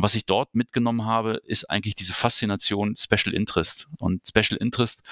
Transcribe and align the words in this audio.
Und 0.00 0.04
was 0.04 0.14
ich 0.14 0.24
dort 0.24 0.54
mitgenommen 0.54 1.04
habe, 1.04 1.42
ist 1.44 1.68
eigentlich 1.68 1.94
diese 1.94 2.14
Faszination 2.14 2.96
Special 2.96 3.34
Interest. 3.34 3.86
Und 3.98 4.26
Special 4.26 4.58
Interest 4.58 5.02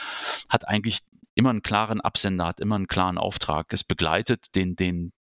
hat 0.48 0.66
eigentlich 0.66 1.00
immer 1.34 1.50
einen 1.50 1.60
klaren 1.60 2.00
Absender, 2.00 2.46
hat 2.46 2.58
immer 2.58 2.76
einen 2.76 2.86
klaren 2.86 3.18
Auftrag. 3.18 3.70
Es 3.74 3.84
begleitet 3.84 4.54
den, 4.54 4.76
den, 4.76 5.12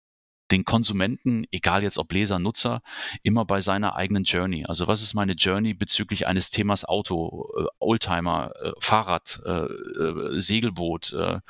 den 0.52 0.64
Konsumenten, 0.64 1.44
egal 1.52 1.84
jetzt 1.84 1.98
ob 1.98 2.14
Leser, 2.14 2.40
Nutzer, 2.40 2.82
immer 3.24 3.44
bei 3.44 3.60
seiner 3.60 3.98
eigenen 3.98 4.24
Journey. 4.24 4.64
Also 4.66 4.88
was 4.88 5.02
ist 5.02 5.16
meine 5.16 5.34
Journey 5.34 5.74
bezüglich 5.74 6.28
eines 6.28 6.50
Themas 6.50 6.86
Auto, 6.86 7.50
äh, 7.60 7.66
Oldtimer, 7.80 8.54
äh, 8.62 8.72
Fahrrad, 8.80 9.42
äh, 9.46 9.50
äh 9.50 10.40
Segelboot 10.40 11.12
äh, 11.12 11.42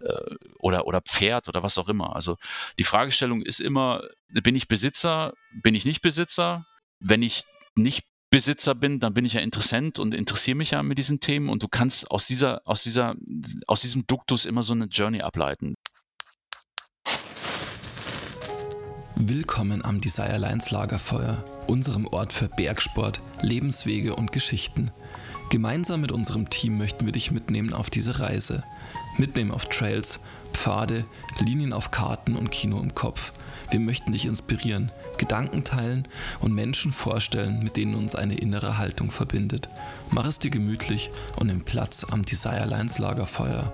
äh, 0.00 0.36
oder, 0.58 0.88
oder 0.88 1.02
Pferd 1.02 1.48
oder 1.48 1.62
was 1.62 1.78
auch 1.78 1.88
immer. 1.88 2.16
Also 2.16 2.36
die 2.80 2.84
Fragestellung 2.84 3.42
ist 3.42 3.60
immer, 3.60 4.02
bin 4.42 4.56
ich 4.56 4.66
Besitzer, 4.66 5.34
bin 5.62 5.76
ich 5.76 5.84
nicht 5.84 6.02
Besitzer? 6.02 6.66
Wenn 7.06 7.20
ich 7.20 7.44
nicht 7.76 8.06
Besitzer 8.30 8.74
bin, 8.74 8.98
dann 8.98 9.12
bin 9.12 9.26
ich 9.26 9.34
ja 9.34 9.42
Interessent 9.42 9.98
und 9.98 10.14
interessiere 10.14 10.56
mich 10.56 10.70
ja 10.70 10.82
mit 10.82 10.96
diesen 10.96 11.20
Themen 11.20 11.50
und 11.50 11.62
du 11.62 11.68
kannst 11.68 12.10
aus 12.10 12.26
dieser, 12.26 12.62
aus 12.64 12.82
dieser, 12.82 13.14
aus 13.66 13.82
diesem 13.82 14.06
Duktus 14.06 14.46
immer 14.46 14.62
so 14.62 14.72
eine 14.72 14.86
Journey 14.86 15.20
ableiten. 15.20 15.74
Willkommen 19.16 19.84
am 19.84 20.00
Desire 20.00 20.38
Lines 20.38 20.70
Lagerfeuer, 20.70 21.44
unserem 21.66 22.06
Ort 22.06 22.32
für 22.32 22.48
Bergsport, 22.48 23.20
Lebenswege 23.42 24.16
und 24.16 24.32
Geschichten. 24.32 24.90
Gemeinsam 25.50 26.00
mit 26.00 26.10
unserem 26.10 26.48
Team 26.48 26.78
möchten 26.78 27.04
wir 27.04 27.12
dich 27.12 27.30
mitnehmen 27.30 27.74
auf 27.74 27.90
diese 27.90 28.18
Reise. 28.18 28.64
Mitnehmen 29.18 29.50
auf 29.50 29.66
Trails, 29.66 30.20
Pfade, 30.54 31.04
Linien 31.38 31.74
auf 31.74 31.90
Karten 31.90 32.34
und 32.34 32.50
Kino 32.50 32.80
im 32.80 32.94
Kopf. 32.94 33.34
Wir 33.70 33.80
möchten 33.80 34.12
dich 34.12 34.26
inspirieren, 34.26 34.92
Gedanken 35.18 35.64
teilen 35.64 36.06
und 36.40 36.54
Menschen 36.54 36.92
vorstellen, 36.92 37.62
mit 37.62 37.76
denen 37.76 37.94
uns 37.94 38.14
eine 38.14 38.36
innere 38.36 38.78
Haltung 38.78 39.10
verbindet. 39.10 39.68
Mach 40.10 40.26
es 40.26 40.38
dir 40.38 40.50
gemütlich 40.50 41.10
und 41.36 41.48
nimm 41.48 41.64
Platz 41.64 42.04
am 42.04 42.24
Desire 42.24 42.66
Lines 42.66 42.98
Lagerfeuer. 42.98 43.72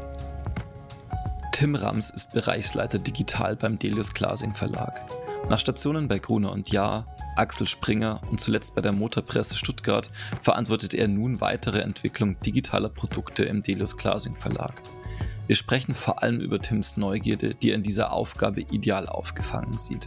Tim 1.53 1.75
Rams 1.75 2.11
ist 2.11 2.33
Bereichsleiter 2.33 2.99
Digital 2.99 3.57
beim 3.57 3.79
Delius 3.79 4.15
Glasing 4.15 4.55
Verlag. 4.55 5.05
Nach 5.51 5.59
Stationen 5.59 6.09
bei 6.09 6.19
Gruner 6.19 6.53
und 6.53 6.71
Jahr, 6.71 7.07
Axel 7.37 7.67
Springer 7.67 8.21
und 8.31 8.41
zuletzt 8.41 8.75
bei 8.75 8.81
der 8.81 8.93
Motorpresse 8.93 9.57
Stuttgart 9.57 10.11
verantwortet 10.41 10.95
er 10.95 11.09
nun 11.09 11.41
weitere 11.41 11.81
Entwicklung 11.81 12.41
digitaler 12.41 12.89
Produkte 12.89 13.45
im 13.45 13.63
Delius 13.63 13.97
Glasing 13.97 14.37
Verlag. 14.37 14.83
Wir 15.51 15.57
sprechen 15.57 15.97
vor 15.97 16.23
allem 16.23 16.39
über 16.39 16.61
Tims 16.61 16.97
Neugierde, 16.97 17.57
die 17.57 17.71
er 17.71 17.75
in 17.75 17.83
dieser 17.83 18.13
Aufgabe 18.13 18.61
ideal 18.61 19.09
aufgefangen 19.09 19.77
sieht. 19.77 20.07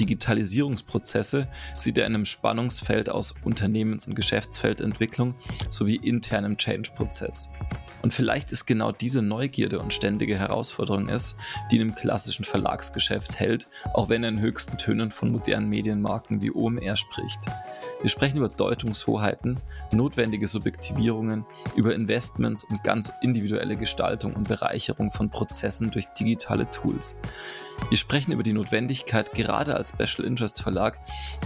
Digitalisierungsprozesse 0.00 1.46
sieht 1.76 1.96
er 1.96 2.06
in 2.06 2.16
einem 2.16 2.24
Spannungsfeld 2.24 3.08
aus 3.08 3.36
Unternehmens- 3.44 4.08
und 4.08 4.16
Geschäftsfeldentwicklung 4.16 5.36
sowie 5.70 5.94
internem 5.94 6.56
Change-Prozess. 6.56 7.50
Und 8.04 8.12
vielleicht 8.12 8.52
ist 8.52 8.66
genau 8.66 8.92
diese 8.92 9.22
Neugierde 9.22 9.80
und 9.80 9.94
ständige 9.94 10.38
Herausforderung 10.38 11.08
es, 11.08 11.36
die 11.70 11.78
im 11.78 11.94
klassischen 11.94 12.44
Verlagsgeschäft 12.44 13.40
hält, 13.40 13.66
auch 13.94 14.10
wenn 14.10 14.22
er 14.22 14.28
in 14.28 14.40
höchsten 14.40 14.76
Tönen 14.76 15.10
von 15.10 15.32
modernen 15.32 15.70
Medienmarken 15.70 16.42
wie 16.42 16.50
OMR 16.50 16.98
spricht. 16.98 17.38
Wir 18.02 18.10
sprechen 18.10 18.36
über 18.36 18.50
Deutungshoheiten, 18.50 19.58
notwendige 19.90 20.48
Subjektivierungen, 20.48 21.46
über 21.76 21.94
Investments 21.94 22.62
und 22.64 22.84
ganz 22.84 23.10
individuelle 23.22 23.74
Gestaltung 23.74 24.34
und 24.34 24.48
Bereicherung 24.48 25.10
von 25.10 25.30
Prozessen 25.30 25.90
durch 25.90 26.04
digitale 26.08 26.70
Tools. 26.70 27.16
Wir 27.90 27.98
sprechen 27.98 28.32
über 28.32 28.42
die 28.42 28.52
Notwendigkeit, 28.52 29.34
gerade 29.34 29.76
als 29.76 29.90
Special 29.90 30.26
Interest 30.26 30.62
Verlag 30.62 31.00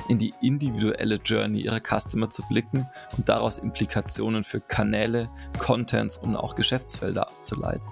in 0.08 0.18
die 0.18 0.34
individuelle 0.40 1.16
Journey 1.16 1.60
ihrer 1.60 1.80
Customer 1.80 2.30
zu 2.30 2.42
blicken 2.48 2.88
und 3.16 3.28
daraus 3.28 3.58
Implikationen 3.58 4.44
für 4.44 4.60
Kanäle, 4.60 5.28
Contents 5.58 6.16
und 6.16 6.36
auch 6.36 6.54
Geschäftsfelder 6.54 7.28
abzuleiten. 7.28 7.88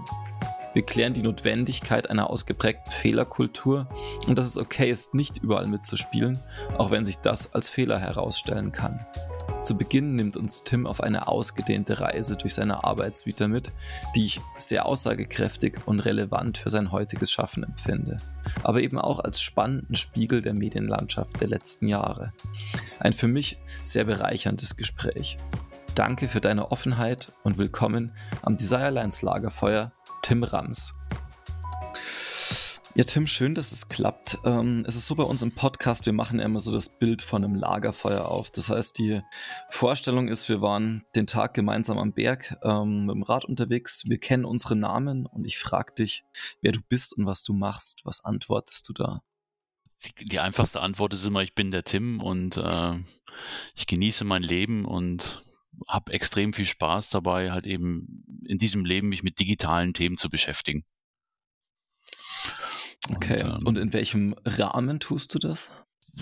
Wir 0.77 0.83
klären 0.83 1.15
die 1.15 1.23
Notwendigkeit 1.23 2.11
einer 2.11 2.29
ausgeprägten 2.29 2.93
Fehlerkultur 2.93 3.89
und 4.27 4.37
dass 4.37 4.47
es 4.47 4.59
okay 4.59 4.91
ist, 4.91 5.15
nicht 5.15 5.39
überall 5.39 5.67
mitzuspielen, 5.67 6.39
auch 6.77 6.91
wenn 6.91 7.07
sich 7.07 7.17
das 7.17 7.55
als 7.55 7.71
Fehler 7.71 7.99
herausstellen 7.99 8.73
kann. 8.73 9.07
Zu 9.67 9.77
Beginn 9.77 10.15
nimmt 10.15 10.37
uns 10.37 10.63
Tim 10.63 10.87
auf 10.87 11.01
eine 11.01 11.27
ausgedehnte 11.27 11.99
Reise 11.99 12.37
durch 12.37 12.55
seine 12.55 12.85
Arbeitsvita 12.85 13.49
mit, 13.49 13.73
die 14.15 14.27
ich 14.27 14.41
sehr 14.57 14.87
aussagekräftig 14.87 15.81
und 15.87 15.99
relevant 15.99 16.57
für 16.57 16.71
sein 16.71 16.93
heutiges 16.93 17.33
Schaffen 17.33 17.65
empfinde, 17.65 18.19
aber 18.63 18.81
eben 18.81 18.97
auch 18.97 19.19
als 19.19 19.41
spannenden 19.41 19.97
Spiegel 19.97 20.41
der 20.41 20.55
Medienlandschaft 20.55 21.41
der 21.41 21.49
letzten 21.49 21.89
Jahre. 21.89 22.33
Ein 23.01 23.13
für 23.13 23.27
mich 23.27 23.59
sehr 23.83 24.05
bereicherndes 24.05 24.77
Gespräch. 24.77 25.37
Danke 25.97 26.29
für 26.29 26.41
deine 26.41 26.71
Offenheit 26.71 27.33
und 27.43 27.59
willkommen 27.59 28.13
am 28.43 28.57
Desire 28.57 28.91
Lines 28.91 29.23
Lagerfeuer, 29.23 29.91
Tim 30.23 30.45
Rams. 30.45 30.95
Ja, 32.97 33.05
Tim, 33.05 33.27
schön, 33.27 33.55
dass 33.55 33.73
es 33.73 33.91
klappt. 33.91 34.39
Ähm, 34.47 34.83
es 34.87 34.97
ist 34.97 35.07
so 35.07 35.17
bei 35.17 35.23
uns 35.23 35.43
im 35.43 35.53
Podcast, 35.53 36.07
wir 36.07 36.15
machen 36.15 36.39
ja 36.39 36.47
immer 36.47 36.61
so 36.61 36.73
das 36.73 36.89
Bild 36.99 37.21
von 37.21 37.45
einem 37.45 37.55
Lagerfeuer 37.55 38.25
auf. 38.25 38.51
Das 38.51 38.71
heißt, 38.71 38.97
die 38.97 39.21
Vorstellung 39.69 40.29
ist, 40.29 40.49
wir 40.49 40.63
waren 40.63 41.05
den 41.15 41.27
Tag 41.27 41.53
gemeinsam 41.53 41.99
am 41.99 42.15
Berg 42.15 42.57
ähm, 42.63 43.05
mit 43.05 43.15
dem 43.15 43.23
Rad 43.23 43.45
unterwegs. 43.45 44.05
Wir 44.07 44.19
kennen 44.19 44.47
unsere 44.47 44.77
Namen 44.77 45.27
und 45.27 45.47
ich 45.47 45.59
frage 45.59 45.93
dich, 45.93 46.25
wer 46.63 46.73
du 46.73 46.81
bist 46.89 47.15
und 47.15 47.27
was 47.27 47.43
du 47.43 47.53
machst. 47.53 48.01
Was 48.07 48.25
antwortest 48.25 48.89
du 48.89 48.95
da? 48.95 49.21
Die, 50.19 50.25
die 50.25 50.41
einfachste 50.41 50.81
Antwort 50.81 51.13
ist 51.13 51.27
immer, 51.27 51.43
ich 51.43 51.55
bin 51.55 51.71
der 51.71 51.85
Tim 51.85 52.23
und 52.23 52.57
äh, 52.57 52.95
ich 53.75 53.87
genieße 53.87 54.25
mein 54.25 54.43
Leben 54.43 54.87
und 54.87 55.43
habe 55.87 56.15
extrem 56.15 56.55
viel 56.55 56.65
Spaß 56.65 57.11
dabei, 57.11 57.51
halt 57.53 57.67
eben 57.67 58.25
in 58.47 58.57
diesem 58.57 58.87
Leben 58.87 59.11
mich 59.11 59.23
mit 59.23 59.39
digitalen 59.39 59.93
Themen 59.93 60.17
zu 60.17 60.31
beschäftigen. 60.31 60.87
Okay, 63.15 63.43
und, 63.43 63.61
ähm, 63.61 63.67
und 63.67 63.79
in 63.79 63.93
welchem 63.93 64.35
Rahmen 64.45 65.01
tust 65.01 65.35
du 65.35 65.39
das? 65.39 65.71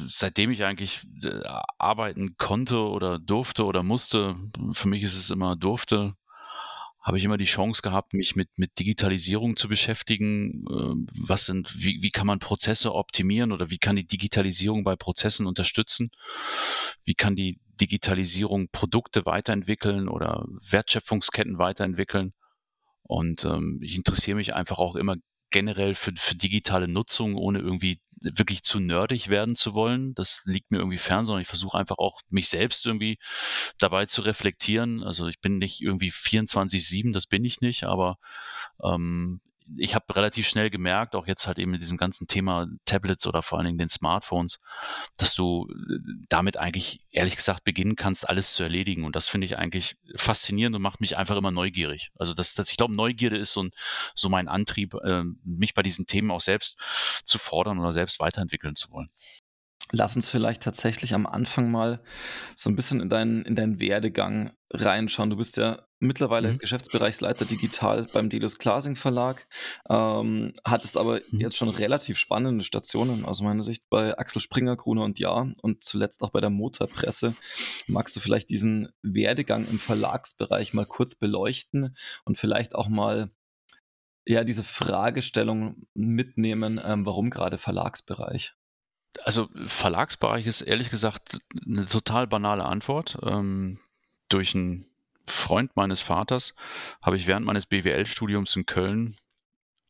seitdem 0.08 0.50
ich 0.50 0.64
eigentlich 0.64 1.06
äh, 1.22 1.40
arbeiten 1.78 2.36
konnte 2.36 2.88
oder 2.88 3.18
durfte 3.18 3.64
oder 3.64 3.82
musste, 3.82 4.36
für 4.72 4.88
mich 4.88 5.02
ist 5.02 5.16
es 5.16 5.30
immer 5.30 5.56
durfte, 5.56 6.14
habe 7.00 7.18
ich 7.18 7.24
immer 7.24 7.36
die 7.36 7.44
Chance 7.44 7.82
gehabt, 7.82 8.14
mich 8.14 8.34
mit, 8.34 8.58
mit 8.58 8.78
Digitalisierung 8.78 9.56
zu 9.56 9.68
beschäftigen. 9.68 10.64
Ähm, 10.70 11.06
was 11.20 11.44
sind, 11.44 11.74
wie, 11.76 11.98
wie 12.00 12.10
kann 12.10 12.26
man 12.26 12.38
Prozesse 12.38 12.94
optimieren 12.94 13.52
oder 13.52 13.68
wie 13.70 13.78
kann 13.78 13.96
die 13.96 14.06
Digitalisierung 14.06 14.84
bei 14.84 14.96
Prozessen 14.96 15.46
unterstützen? 15.46 16.10
Wie 17.04 17.14
kann 17.14 17.36
die 17.36 17.60
Digitalisierung 17.80 18.68
Produkte 18.72 19.26
weiterentwickeln 19.26 20.08
oder 20.08 20.46
Wertschöpfungsketten 20.70 21.58
weiterentwickeln? 21.58 22.32
Und 23.02 23.44
ähm, 23.44 23.80
ich 23.82 23.96
interessiere 23.96 24.36
mich 24.36 24.54
einfach 24.54 24.78
auch 24.78 24.96
immer 24.96 25.16
generell 25.54 25.94
für, 25.94 26.12
für 26.16 26.34
digitale 26.34 26.88
Nutzung, 26.88 27.36
ohne 27.36 27.60
irgendwie 27.60 28.00
wirklich 28.20 28.64
zu 28.64 28.80
nerdig 28.80 29.28
werden 29.28 29.54
zu 29.54 29.72
wollen. 29.72 30.12
Das 30.14 30.42
liegt 30.46 30.72
mir 30.72 30.78
irgendwie 30.78 30.98
fern, 30.98 31.24
sondern 31.26 31.42
ich 31.42 31.48
versuche 31.48 31.78
einfach 31.78 31.98
auch 31.98 32.20
mich 32.28 32.48
selbst 32.48 32.84
irgendwie 32.86 33.18
dabei 33.78 34.06
zu 34.06 34.22
reflektieren. 34.22 35.04
Also 35.04 35.28
ich 35.28 35.40
bin 35.40 35.58
nicht 35.58 35.80
irgendwie 35.80 36.10
24-7, 36.10 37.12
das 37.12 37.28
bin 37.28 37.44
ich 37.44 37.60
nicht, 37.60 37.84
aber 37.84 38.16
ähm, 38.82 39.40
ich 39.76 39.94
habe 39.94 40.14
relativ 40.14 40.46
schnell 40.46 40.70
gemerkt, 40.70 41.14
auch 41.14 41.26
jetzt 41.26 41.46
halt 41.46 41.58
eben 41.58 41.70
mit 41.70 41.80
diesem 41.80 41.96
ganzen 41.96 42.26
Thema 42.26 42.66
Tablets 42.84 43.26
oder 43.26 43.42
vor 43.42 43.58
allen 43.58 43.66
Dingen 43.66 43.78
den 43.78 43.88
Smartphones, 43.88 44.60
dass 45.16 45.34
du 45.34 45.68
äh, 45.70 45.98
damit 46.28 46.56
eigentlich 46.56 47.00
ehrlich 47.10 47.36
gesagt 47.36 47.64
beginnen 47.64 47.96
kannst, 47.96 48.28
alles 48.28 48.54
zu 48.54 48.62
erledigen. 48.62 49.04
Und 49.04 49.16
das 49.16 49.28
finde 49.28 49.46
ich 49.46 49.58
eigentlich 49.58 49.96
faszinierend 50.16 50.76
und 50.76 50.82
macht 50.82 51.00
mich 51.00 51.16
einfach 51.16 51.36
immer 51.36 51.50
neugierig. 51.50 52.10
Also 52.16 52.34
das, 52.34 52.54
das 52.54 52.70
ich 52.70 52.76
glaube, 52.76 52.94
Neugierde 52.94 53.36
ist 53.36 53.52
so, 53.52 53.62
ein, 53.62 53.70
so 54.14 54.28
mein 54.28 54.48
Antrieb, 54.48 54.94
äh, 55.02 55.22
mich 55.44 55.74
bei 55.74 55.82
diesen 55.82 56.06
Themen 56.06 56.30
auch 56.30 56.42
selbst 56.42 56.78
zu 57.24 57.38
fordern 57.38 57.78
oder 57.78 57.92
selbst 57.92 58.20
weiterentwickeln 58.20 58.76
zu 58.76 58.90
wollen. 58.90 59.10
Lass 59.96 60.16
uns 60.16 60.28
vielleicht 60.28 60.62
tatsächlich 60.62 61.14
am 61.14 61.24
Anfang 61.24 61.70
mal 61.70 62.02
so 62.56 62.68
ein 62.68 62.74
bisschen 62.74 63.00
in 63.00 63.08
deinen, 63.08 63.42
in 63.42 63.54
deinen 63.54 63.78
Werdegang 63.78 64.52
reinschauen. 64.72 65.30
Du 65.30 65.36
bist 65.36 65.56
ja 65.56 65.86
mittlerweile 66.00 66.50
mhm. 66.52 66.58
Geschäftsbereichsleiter 66.58 67.44
digital 67.44 68.04
beim 68.12 68.28
Delius 68.28 68.58
Glasing 68.58 68.96
Verlag, 68.96 69.46
ähm, 69.88 70.52
hattest 70.64 70.96
aber 70.96 71.20
mhm. 71.30 71.40
jetzt 71.40 71.56
schon 71.56 71.68
relativ 71.68 72.18
spannende 72.18 72.64
Stationen 72.64 73.24
aus 73.24 73.40
meiner 73.40 73.62
Sicht 73.62 73.84
bei 73.88 74.18
Axel 74.18 74.42
Springer, 74.42 74.74
Gruner 74.74 75.04
und 75.04 75.20
Ja 75.20 75.46
und 75.62 75.84
zuletzt 75.84 76.22
auch 76.22 76.30
bei 76.30 76.40
der 76.40 76.50
Motorpresse. 76.50 77.36
Magst 77.86 78.16
du 78.16 78.20
vielleicht 78.20 78.50
diesen 78.50 78.88
Werdegang 79.02 79.64
im 79.68 79.78
Verlagsbereich 79.78 80.74
mal 80.74 80.86
kurz 80.86 81.14
beleuchten 81.14 81.94
und 82.24 82.36
vielleicht 82.36 82.74
auch 82.74 82.88
mal 82.88 83.30
ja, 84.26 84.42
diese 84.42 84.64
Fragestellung 84.64 85.86
mitnehmen, 85.94 86.80
ähm, 86.84 87.06
warum 87.06 87.30
gerade 87.30 87.58
Verlagsbereich? 87.58 88.54
Also 89.22 89.48
Verlagsbereich 89.66 90.46
ist 90.46 90.60
ehrlich 90.62 90.90
gesagt 90.90 91.38
eine 91.64 91.86
total 91.86 92.26
banale 92.26 92.64
Antwort. 92.64 93.18
Ähm, 93.22 93.78
durch 94.28 94.54
einen 94.54 94.86
Freund 95.26 95.76
meines 95.76 96.00
Vaters 96.00 96.54
habe 97.04 97.16
ich 97.16 97.26
während 97.26 97.46
meines 97.46 97.66
BWL-Studiums 97.66 98.56
in 98.56 98.66
Köln 98.66 99.16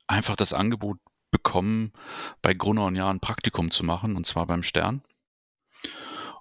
einfach 0.07 0.37
das 0.37 0.53
Angebot 0.53 0.99
bekommen, 1.31 1.93
bei 2.43 2.55
Gruner 2.55 2.85
und 2.85 2.97
Jahr 2.97 3.13
ein 3.13 3.21
Praktikum 3.21 3.71
zu 3.71 3.85
machen, 3.85 4.17
und 4.17 4.27
zwar 4.27 4.47
beim 4.47 4.63
Stern. 4.63 5.03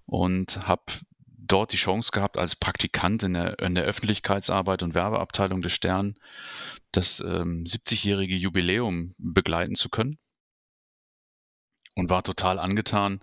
und 0.06 0.68
habe 0.68 0.84
dort 1.26 1.72
die 1.72 1.78
Chance 1.78 2.12
gehabt, 2.12 2.38
als 2.38 2.56
Praktikant 2.56 3.24
in 3.24 3.34
der, 3.34 3.60
in 3.60 3.76
der 3.76 3.86
Öffentlichkeitsarbeit 3.86 4.84
und 4.84 4.94
Werbeabteilung 4.94 5.62
des 5.62 5.74
Stern 5.74 6.16
das 6.92 7.20
ähm, 7.22 7.64
70-jährige 7.66 8.36
Jubiläum 8.36 9.16
begleiten 9.18 9.76
zu 9.76 9.90
können 9.90 10.20
und 11.96 12.10
war 12.10 12.24
total 12.24 12.60
angetan 12.60 13.22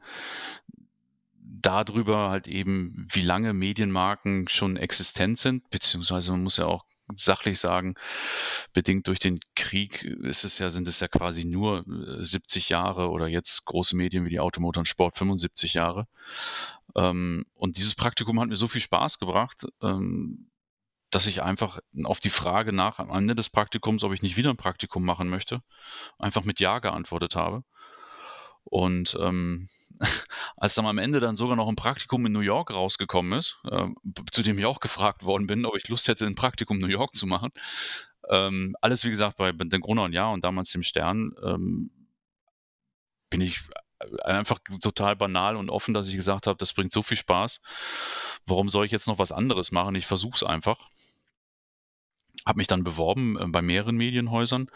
darüber 1.63 2.31
halt 2.31 2.47
eben, 2.47 3.07
wie 3.11 3.23
lange 3.23 3.53
Medienmarken 3.53 4.49
schon 4.49 4.77
existent 4.77 5.39
sind, 5.39 5.69
beziehungsweise 5.71 6.33
man 6.33 6.43
muss 6.43 6.57
ja 6.57 6.67
auch 6.67 6.85
sachlich 7.17 7.59
sagen, 7.59 7.95
bedingt 8.73 9.09
durch 9.09 9.19
den 9.19 9.41
Krieg 9.57 10.05
ist 10.05 10.45
es 10.45 10.59
ja, 10.59 10.71
sind 10.71 10.87
es 10.87 11.01
ja 11.01 11.09
quasi 11.09 11.45
nur 11.45 11.85
70 11.87 12.71
äh, 12.71 12.73
Jahre 12.73 13.11
oder 13.11 13.27
jetzt 13.27 13.65
große 13.65 13.97
Medien 13.97 14.25
wie 14.25 14.31
die 14.31 14.41
Automotor 14.41 14.83
und 14.83 14.87
Sport 14.87 15.17
75 15.17 15.75
Jahre. 15.75 16.07
Ähm, 16.95 17.47
und 17.55 17.77
dieses 17.77 17.95
Praktikum 17.95 18.41
hat 18.41 18.49
mir 18.49 18.57
so 18.57 18.69
viel 18.69 18.81
Spaß 18.81 19.19
gebracht, 19.19 19.67
ähm, 19.83 20.51
dass 21.11 21.27
ich 21.27 21.43
einfach 21.43 21.81
auf 22.05 22.21
die 22.21 22.31
Frage 22.31 22.73
nach 22.73 23.01
am 23.01 23.11
Ende 23.11 23.35
des 23.35 23.51
Praktikums, 23.51 24.05
ob 24.05 24.13
ich 24.13 24.23
nicht 24.23 24.37
wieder 24.37 24.51
ein 24.51 24.57
Praktikum 24.57 25.05
machen 25.05 25.29
möchte, 25.29 25.63
einfach 26.19 26.45
mit 26.45 26.61
Ja 26.61 26.79
geantwortet 26.79 27.35
habe. 27.35 27.65
Und 28.71 29.17
ähm, 29.21 29.69
als 30.57 30.75
dann 30.75 30.87
am 30.87 30.99
Ende 30.99 31.21
dann 31.21 31.37
sogar 31.37 31.57
noch 31.57 31.69
ein 31.69 31.77
Praktikum 31.77 32.25
in 32.27 32.33
New 32.33 32.41
York 32.41 32.73
rausgekommen 32.73 33.39
ist, 33.39 33.59
äh, 33.71 33.87
zu 34.31 34.43
dem 34.43 34.59
ich 34.59 34.65
auch 34.65 34.81
gefragt 34.81 35.25
worden 35.25 35.47
bin, 35.47 35.67
ob 35.67 35.77
ich 35.77 35.89
Lust 35.89 36.09
hätte, 36.09 36.27
ein 36.27 36.37
Praktikum 36.37 36.77
in 36.77 36.83
New 36.83 36.89
York 36.89 37.15
zu 37.15 37.27
machen. 37.27 37.51
Ähm, 38.31 38.75
alles, 38.81 39.05
wie 39.05 39.11
gesagt, 39.11 39.37
bei 39.37 39.53
den 39.53 39.81
Gruner 39.81 40.05
und 40.05 40.13
Ja 40.13 40.29
und 40.31 40.45
damals 40.45 40.71
dem 40.71 40.83
Stern, 40.83 41.33
ähm, 41.45 41.91
bin 43.29 43.41
ich 43.41 43.61
einfach 44.25 44.59
total 44.81 45.17
banal 45.17 45.57
und 45.57 45.71
offen, 45.71 45.95
dass 45.95 46.09
ich 46.09 46.17
gesagt 46.17 46.47
habe, 46.47 46.59
das 46.59 46.73
bringt 46.73 46.93
so 46.93 47.03
viel 47.03 47.17
Spaß. 47.17 47.61
Warum 48.47 48.69
soll 48.69 48.87
ich 48.87 48.93
jetzt 48.93 49.07
noch 49.07 49.19
was 49.19 49.33
anderes 49.33 49.73
machen? 49.73 49.95
Ich 49.95 50.07
versuche 50.07 50.37
es 50.37 50.43
einfach 50.43 50.89
habe 52.47 52.59
mich 52.59 52.67
dann 52.67 52.85
beworben 52.85 53.39
äh, 53.39 53.47
bei 53.47 53.63
mehreren 53.63 53.97
Medienhäusern 53.97 54.71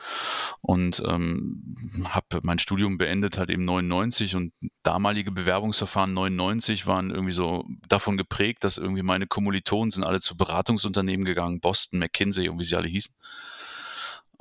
und 0.60 1.02
ähm, 1.06 1.76
habe 2.04 2.40
mein 2.42 2.58
Studium 2.58 2.98
beendet 2.98 3.38
halt 3.38 3.50
eben 3.50 3.64
99 3.64 4.36
und 4.36 4.52
damalige 4.82 5.30
Bewerbungsverfahren 5.30 6.12
99 6.12 6.86
waren 6.86 7.10
irgendwie 7.10 7.32
so 7.32 7.64
davon 7.88 8.16
geprägt, 8.16 8.64
dass 8.64 8.78
irgendwie 8.78 9.02
meine 9.02 9.26
Kommilitonen 9.26 9.90
sind 9.90 10.04
alle 10.04 10.20
zu 10.20 10.36
Beratungsunternehmen 10.36 11.24
gegangen, 11.24 11.60
Boston, 11.60 11.98
McKinsey 11.98 12.48
und 12.48 12.58
wie 12.58 12.64
sie 12.64 12.76
alle 12.76 12.88
hießen. 12.88 13.14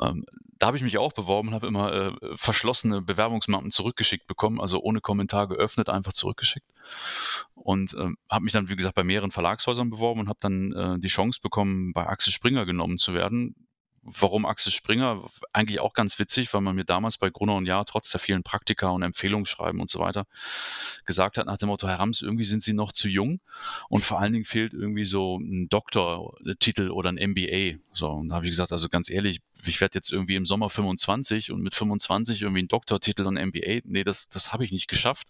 Ähm, 0.01 0.25
da 0.59 0.67
habe 0.67 0.77
ich 0.77 0.83
mich 0.83 0.97
auch 0.97 1.13
beworben 1.13 1.49
und 1.49 1.53
habe 1.53 1.67
immer 1.67 1.93
äh, 1.93 2.11
verschlossene 2.35 3.01
Bewerbungsmappen 3.01 3.71
zurückgeschickt 3.71 4.27
bekommen, 4.27 4.61
also 4.61 4.81
ohne 4.81 5.01
Kommentar 5.01 5.47
geöffnet, 5.47 5.89
einfach 5.89 6.13
zurückgeschickt. 6.13 6.67
Und 7.53 7.93
äh, 7.93 8.09
habe 8.29 8.43
mich 8.43 8.53
dann, 8.53 8.69
wie 8.69 8.75
gesagt, 8.75 8.95
bei 8.95 9.03
mehreren 9.03 9.31
Verlagshäusern 9.31 9.89
beworben 9.89 10.21
und 10.21 10.29
habe 10.29 10.39
dann 10.41 10.71
äh, 10.73 10.99
die 10.99 11.07
Chance 11.07 11.39
bekommen, 11.41 11.93
bei 11.93 12.07
Axel 12.07 12.31
Springer 12.31 12.65
genommen 12.65 12.97
zu 12.97 13.13
werden. 13.13 13.55
Warum 14.03 14.45
Axel 14.45 14.71
Springer? 14.71 15.25
Eigentlich 15.53 15.79
auch 15.79 15.93
ganz 15.93 16.19
witzig, 16.19 16.53
weil 16.53 16.61
man 16.61 16.75
mir 16.75 16.83
damals 16.83 17.17
bei 17.17 17.29
Gruner 17.29 17.55
und 17.55 17.65
Jahr 17.65 17.85
trotz 17.85 18.09
der 18.11 18.19
vielen 18.19 18.43
Praktika 18.43 18.89
und 18.89 19.01
Empfehlungsschreiben 19.01 19.79
und 19.79 19.89
so 19.89 19.99
weiter 19.99 20.25
gesagt 21.05 21.37
hat 21.37 21.45
nach 21.45 21.57
dem 21.57 21.69
Motto, 21.69 21.87
Herr 21.87 21.99
Rams, 21.99 22.21
irgendwie 22.21 22.43
sind 22.43 22.63
Sie 22.63 22.73
noch 22.73 22.91
zu 22.91 23.07
jung 23.07 23.39
und 23.89 24.03
vor 24.03 24.19
allen 24.19 24.33
Dingen 24.33 24.45
fehlt 24.45 24.73
irgendwie 24.73 25.05
so 25.05 25.37
ein 25.37 25.67
Doktortitel 25.69 26.89
oder 26.89 27.11
ein 27.11 27.31
MBA. 27.31 27.79
So, 27.93 28.09
und 28.09 28.29
da 28.29 28.35
habe 28.35 28.45
ich 28.45 28.51
gesagt, 28.51 28.71
also 28.71 28.89
ganz 28.89 29.09
ehrlich, 29.09 29.39
ich 29.65 29.81
werde 29.81 29.95
jetzt 29.95 30.11
irgendwie 30.11 30.35
im 30.35 30.45
Sommer 30.45 30.69
25 30.69 31.51
und 31.51 31.61
mit 31.61 31.73
25 31.73 32.41
irgendwie 32.41 32.59
einen 32.59 32.67
Doktortitel 32.67 33.25
und 33.25 33.37
ein 33.37 33.49
MBA. 33.49 33.81
Nee, 33.85 34.03
das, 34.03 34.29
das 34.29 34.51
habe 34.51 34.65
ich 34.65 34.71
nicht 34.71 34.87
geschafft. 34.87 35.27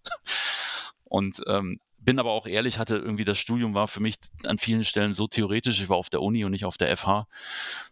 Und 1.03 1.41
ähm, 1.47 1.79
bin 2.03 2.19
aber 2.19 2.31
auch 2.31 2.45
ehrlich, 2.47 2.79
hatte 2.79 2.95
irgendwie 2.95 3.25
das 3.25 3.39
Studium 3.39 3.73
war 3.73 3.87
für 3.87 4.01
mich 4.01 4.15
an 4.45 4.57
vielen 4.57 4.83
Stellen 4.83 5.13
so 5.13 5.27
theoretisch, 5.27 5.79
ich 5.79 5.89
war 5.89 5.97
auf 5.97 6.09
der 6.09 6.21
Uni 6.21 6.45
und 6.45 6.51
nicht 6.51 6.65
auf 6.65 6.77
der 6.77 6.95
FH, 6.95 7.27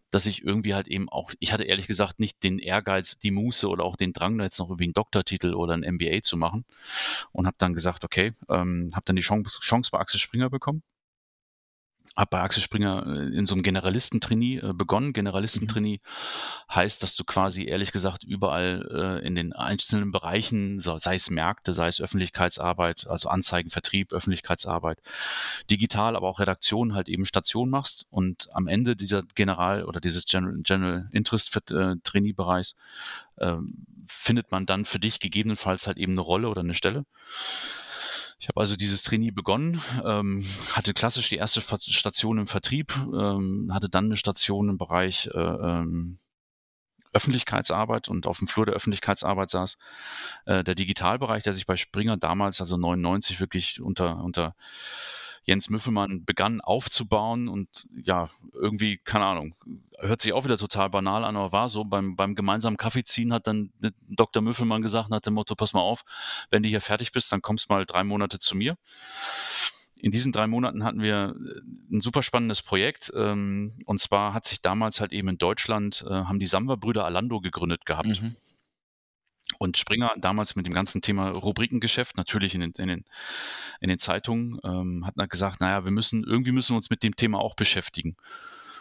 dass 0.10 0.26
ich 0.26 0.44
irgendwie 0.44 0.74
halt 0.74 0.88
eben 0.88 1.10
auch, 1.10 1.32
ich 1.40 1.54
hatte 1.54 1.64
ehrlich 1.64 1.88
gesagt 1.88 2.20
nicht 2.20 2.44
den 2.44 2.60
Ehrgeiz, 2.60 3.18
die 3.20 3.32
Muße 3.32 3.68
oder 3.68 3.84
auch 3.84 3.96
den 3.96 4.14
Drang, 4.14 4.38
da 4.38 4.44
jetzt 4.44 4.60
noch 4.60 4.68
irgendwie 4.70 4.86
einen 4.86 4.94
Doktortitel 4.94 5.54
oder 5.54 5.74
ein 5.74 5.96
MBA 5.96 6.22
zu 6.22 6.38
machen. 6.38 6.66
Und 7.32 7.48
habe 7.48 7.56
dann 7.58 7.74
gesagt, 7.74 8.04
okay, 8.04 8.34
ähm, 8.50 8.92
habe 8.94 9.06
dann 9.06 9.16
die 9.16 9.22
Chance, 9.22 9.60
Chance 9.62 9.92
bei 9.92 10.00
Axel 10.00 10.20
Springer 10.20 10.50
bekommen 10.50 10.84
habe 12.16 12.30
bei 12.32 12.42
Axel 12.42 12.62
Springer 12.62 13.06
äh, 13.06 13.36
in 13.36 13.46
so 13.46 13.56
einem 13.56 13.64
Generalistentrainee 13.64 14.58
äh, 14.58 14.74
begonnen. 14.74 15.14
Generalistentrainee 15.14 16.00
mhm. 16.04 16.74
heißt, 16.74 17.04
dass 17.04 17.16
du 17.16 17.24
quasi 17.24 17.66
ehrlich 17.66 17.92
gesagt 17.92 18.24
überall 18.24 19.20
äh, 19.22 19.26
in 19.26 19.36
den 19.36 19.54
einzelnen 19.54 20.12
Bereichen, 20.12 20.80
sei 20.80 21.16
es 21.16 21.30
Märkte, 21.30 21.74
sei 21.74 21.88
es 21.88 22.02
Öffentlichkeitsarbeit, 22.02 23.08
also 23.08 23.30
Anzeigen, 23.30 23.70
Vertrieb, 23.70 24.12
Öffentlichkeitsarbeit, 24.12 25.00
digital, 25.70 26.16
aber 26.16 26.28
auch 26.28 26.40
Redaktion 26.40 26.94
halt 26.94 27.08
eben 27.08 27.26
Station 27.26 27.70
machst 27.70 28.06
und 28.10 28.50
am 28.54 28.68
Ende 28.68 28.96
dieser 28.96 29.24
General 29.36 29.86
oder 29.86 30.00
dieses 30.00 30.26
General, 30.26 30.58
General 30.64 31.10
Interest 31.12 31.52
Trainee 32.04 32.34
Bereichs 32.34 32.76
ähm, 33.40 33.86
findet 34.06 34.52
man 34.52 34.66
dann 34.66 34.86
für 34.86 35.00
dich 35.00 35.20
gegebenenfalls 35.20 35.88
halt 35.88 35.98
eben 35.98 36.14
eine 36.14 36.22
Rolle 36.22 36.50
oder 36.50 36.62
eine 36.62 36.74
Stelle. 36.74 37.06
Ich 38.42 38.48
habe 38.48 38.60
also 38.60 38.76
dieses 38.76 39.04
Trainee 39.04 39.30
begonnen, 39.30 39.84
ähm, 40.04 40.48
hatte 40.72 40.96
klassisch 40.96 41.30
die 41.30 41.36
erste 41.36 41.62
Station 41.62 42.40
im 42.40 42.48
Vertrieb, 42.48 42.92
ähm, 42.98 43.70
hatte 43.72 43.88
dann 43.88 44.06
eine 44.06 44.18
Station 44.18 44.68
im 44.68 44.80
Bereich 44.80 45.30
äh, 45.32 45.38
ähm, 45.38 46.18
Öffentlichkeitsarbeit 47.14 48.10
und 48.10 48.26
auf 48.26 48.40
dem 48.40 48.48
Flur 48.48 48.66
der 48.66 48.74
Öffentlichkeitsarbeit 48.74 49.52
saß 49.52 49.78
äh, 50.48 50.64
der 50.64 50.74
Digitalbereich, 50.74 51.44
der 51.44 51.54
sich 51.54 51.68
bei 51.68 51.78
Springer 51.78 52.18
damals, 52.18 52.60
also 52.62 52.78
99, 52.78 53.40
wirklich 53.40 53.80
unter, 53.80 54.24
unter 54.24 54.56
Jens 55.44 55.70
Müffelmann 55.70 56.24
begann 56.24 56.62
aufzubauen 56.62 57.48
und 57.48 57.88
ja, 58.04 58.30
irgendwie, 58.54 59.00
keine 59.00 59.26
Ahnung, 59.26 59.56
hört 59.98 60.22
sich 60.22 60.34
auch 60.34 60.44
wieder 60.44 60.58
total 60.58 60.90
banal 60.90 61.24
an, 61.24 61.36
aber 61.36 61.52
war 61.52 61.70
so, 61.70 61.84
beim, 61.84 62.16
beim 62.16 62.36
gemeinsamen 62.36 62.78
Kaffee 62.78 63.04
ziehen 63.04 63.34
hat 63.34 63.48
dann 63.48 63.72
Dr. 64.08 64.42
Müffelmann 64.42 64.82
gesagt, 64.82 65.10
nach 65.10 65.20
dem 65.20 65.34
Motto, 65.34 65.56
pass 65.56 65.74
mal 65.74 65.82
auf, 65.82 66.04
wenn 66.50 66.64
du 66.64 66.70
hier 66.70 66.82
fertig 66.82 67.12
bist, 67.12 67.32
dann 67.32 67.42
kommst 67.42 67.70
mal 67.70 67.86
drei 67.86 68.04
Monate 68.04 68.40
zu 68.40 68.56
mir. 68.56 68.78
In 69.96 70.10
diesen 70.10 70.32
drei 70.32 70.48
Monaten 70.48 70.84
hatten 70.84 71.02
wir 71.02 71.36
äh, 71.36 71.96
ein 71.96 72.02
super 72.02 72.24
spannendes 72.24 72.64
Projekt. 72.64 73.12
Ähm, 73.16 73.78
und 73.86 74.00
zwar 74.00 74.34
hat 74.34 74.46
sich 74.46 74.62
damals 74.62 75.00
halt 75.00 75.12
eben 75.12 75.28
in 75.28 75.38
Deutschland, 75.38 76.04
äh, 76.08 76.10
haben 76.10 76.40
die 76.40 76.48
Samba-Brüder 76.48 77.06
Alando 77.06 77.40
gegründet 77.40 77.86
gehabt. 77.86 78.22
Mhm. 78.22 78.36
Und 79.62 79.78
Springer 79.78 80.12
damals 80.18 80.56
mit 80.56 80.66
dem 80.66 80.74
ganzen 80.74 81.04
Thema 81.04 81.30
Rubrikengeschäft, 81.30 82.18
natürlich 82.18 82.56
in 82.56 82.62
den, 82.62 82.72
in 82.80 82.88
den, 82.88 83.06
in 83.80 83.90
den 83.90 84.00
Zeitungen, 84.00 84.60
ähm, 84.64 85.06
hat 85.06 85.30
gesagt, 85.30 85.62
naja, 85.62 85.86
wir 85.86 85.92
müssen, 85.92 86.24
irgendwie 86.24 86.52
müssen 86.52 86.74
wir 86.74 86.78
uns 86.78 86.90
mit 86.90 87.04
dem 87.04 87.16
Thema 87.16 87.38
auch 87.38 87.56
beschäftigen. 87.56 88.18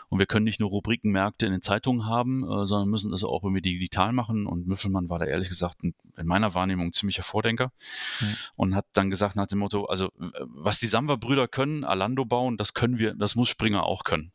Und 0.09 0.21
wir 0.21 0.25
können 0.25 0.47
nicht 0.47 0.59
nur 0.59 0.71
Rubrikenmärkte 0.71 1.45
in 1.45 1.53
den 1.53 1.61
Zeitungen 1.61 2.07
haben, 2.07 2.45
äh, 2.45 2.67
sondern 2.67 2.89
müssen 2.89 3.11
das 3.11 3.25
auch 3.25 3.45
irgendwie 3.45 3.61
digital 3.61 4.15
machen. 4.15 4.47
Und 4.47 4.67
Müffelmann 4.67 5.11
war 5.11 5.19
da 5.19 5.27
ehrlich 5.27 5.51
gesagt 5.51 5.83
in 5.83 5.95
meiner 6.17 6.55
Wahrnehmung 6.55 6.87
ein 6.87 6.93
ziemlicher 6.95 7.25
Vordenker 7.25 7.73
mhm. 8.21 8.37
und 8.57 8.75
hat 8.75 8.87
dann 8.95 9.11
gesagt 9.11 9.37
nach 9.37 9.49
dem 9.49 9.59
Motto, 9.59 9.85
also 9.85 10.11
was 10.17 10.79
die 10.79 10.87
Samba-Brüder 10.87 11.47
können, 11.47 11.85
Alando 11.85 12.25
bauen, 12.25 12.57
das 12.57 12.73
können 12.73 12.99
wir, 12.99 13.13
das 13.13 13.35
muss 13.35 13.51
Springer 13.51 13.85
auch 13.85 14.03
können. 14.03 14.33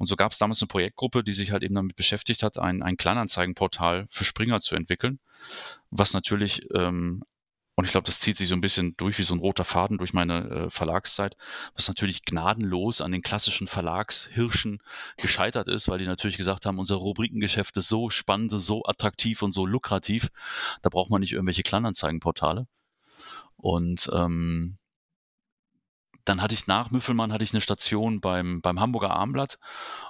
Und 0.00 0.06
so 0.06 0.16
gab 0.16 0.32
es 0.32 0.38
damals 0.38 0.62
eine 0.62 0.68
Projektgruppe, 0.68 1.22
die 1.22 1.34
sich 1.34 1.52
halt 1.52 1.62
eben 1.62 1.74
damit 1.74 1.94
beschäftigt 1.94 2.42
hat, 2.42 2.56
ein, 2.56 2.82
ein 2.82 2.96
Kleinanzeigenportal 2.96 4.06
für 4.08 4.24
Springer 4.24 4.60
zu 4.60 4.74
entwickeln, 4.74 5.20
was 5.90 6.14
natürlich 6.14 6.62
ähm, 6.74 7.22
und 7.76 7.84
ich 7.84 7.92
glaube, 7.92 8.04
das 8.04 8.20
zieht 8.20 8.36
sich 8.36 8.48
so 8.48 8.54
ein 8.54 8.60
bisschen 8.60 8.94
durch 8.96 9.18
wie 9.18 9.22
so 9.22 9.34
ein 9.34 9.40
roter 9.40 9.64
Faden 9.64 9.98
durch 9.98 10.12
meine 10.12 10.48
äh, 10.48 10.70
Verlagszeit, 10.70 11.36
was 11.74 11.88
natürlich 11.88 12.26
gnadenlos 12.26 13.00
an 13.00 13.12
den 13.12 13.22
klassischen 13.22 13.68
Verlagshirschen 13.68 14.82
gescheitert 15.16 15.68
ist, 15.68 15.88
weil 15.88 15.98
die 15.98 16.06
natürlich 16.06 16.36
gesagt 16.36 16.66
haben, 16.66 16.78
unser 16.78 16.96
Rubrikengeschäft 16.96 17.76
ist 17.76 17.88
so 17.88 18.10
spannend, 18.10 18.50
so 18.50 18.84
attraktiv 18.84 19.40
und 19.40 19.52
so 19.52 19.64
lukrativ, 19.64 20.28
da 20.82 20.90
braucht 20.90 21.10
man 21.10 21.20
nicht 21.20 21.32
irgendwelche 21.32 21.62
Kleinanzeigenportale. 21.62 22.66
Und 23.56 24.10
ähm, 24.12 24.76
dann 26.24 26.42
hatte 26.42 26.54
ich 26.54 26.66
nach 26.66 26.90
Müffelmann 26.90 27.32
hatte 27.32 27.44
ich 27.44 27.52
eine 27.52 27.60
Station 27.60 28.20
beim, 28.20 28.60
beim 28.60 28.80
Hamburger 28.80 29.10
Armblatt 29.10 29.58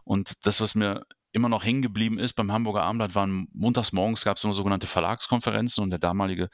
und 0.05 0.33
das, 0.43 0.61
was 0.61 0.75
mir 0.75 1.05
immer 1.33 1.49
noch 1.49 1.64
hängen 1.64 1.83
geblieben 1.83 2.19
ist 2.19 2.35
beim 2.35 2.50
Hamburger 2.52 2.83
Abendblatt, 2.83 3.14
waren 3.14 3.49
montags 3.52 3.93
morgens 3.93 4.25
gab 4.25 4.37
es 4.37 4.45
immer 4.45 4.55
sogenannte 4.55 4.87
Verlagskonferenzen 4.87 5.83
und 5.83 5.90
der 5.90 5.99
damalige 5.99 6.49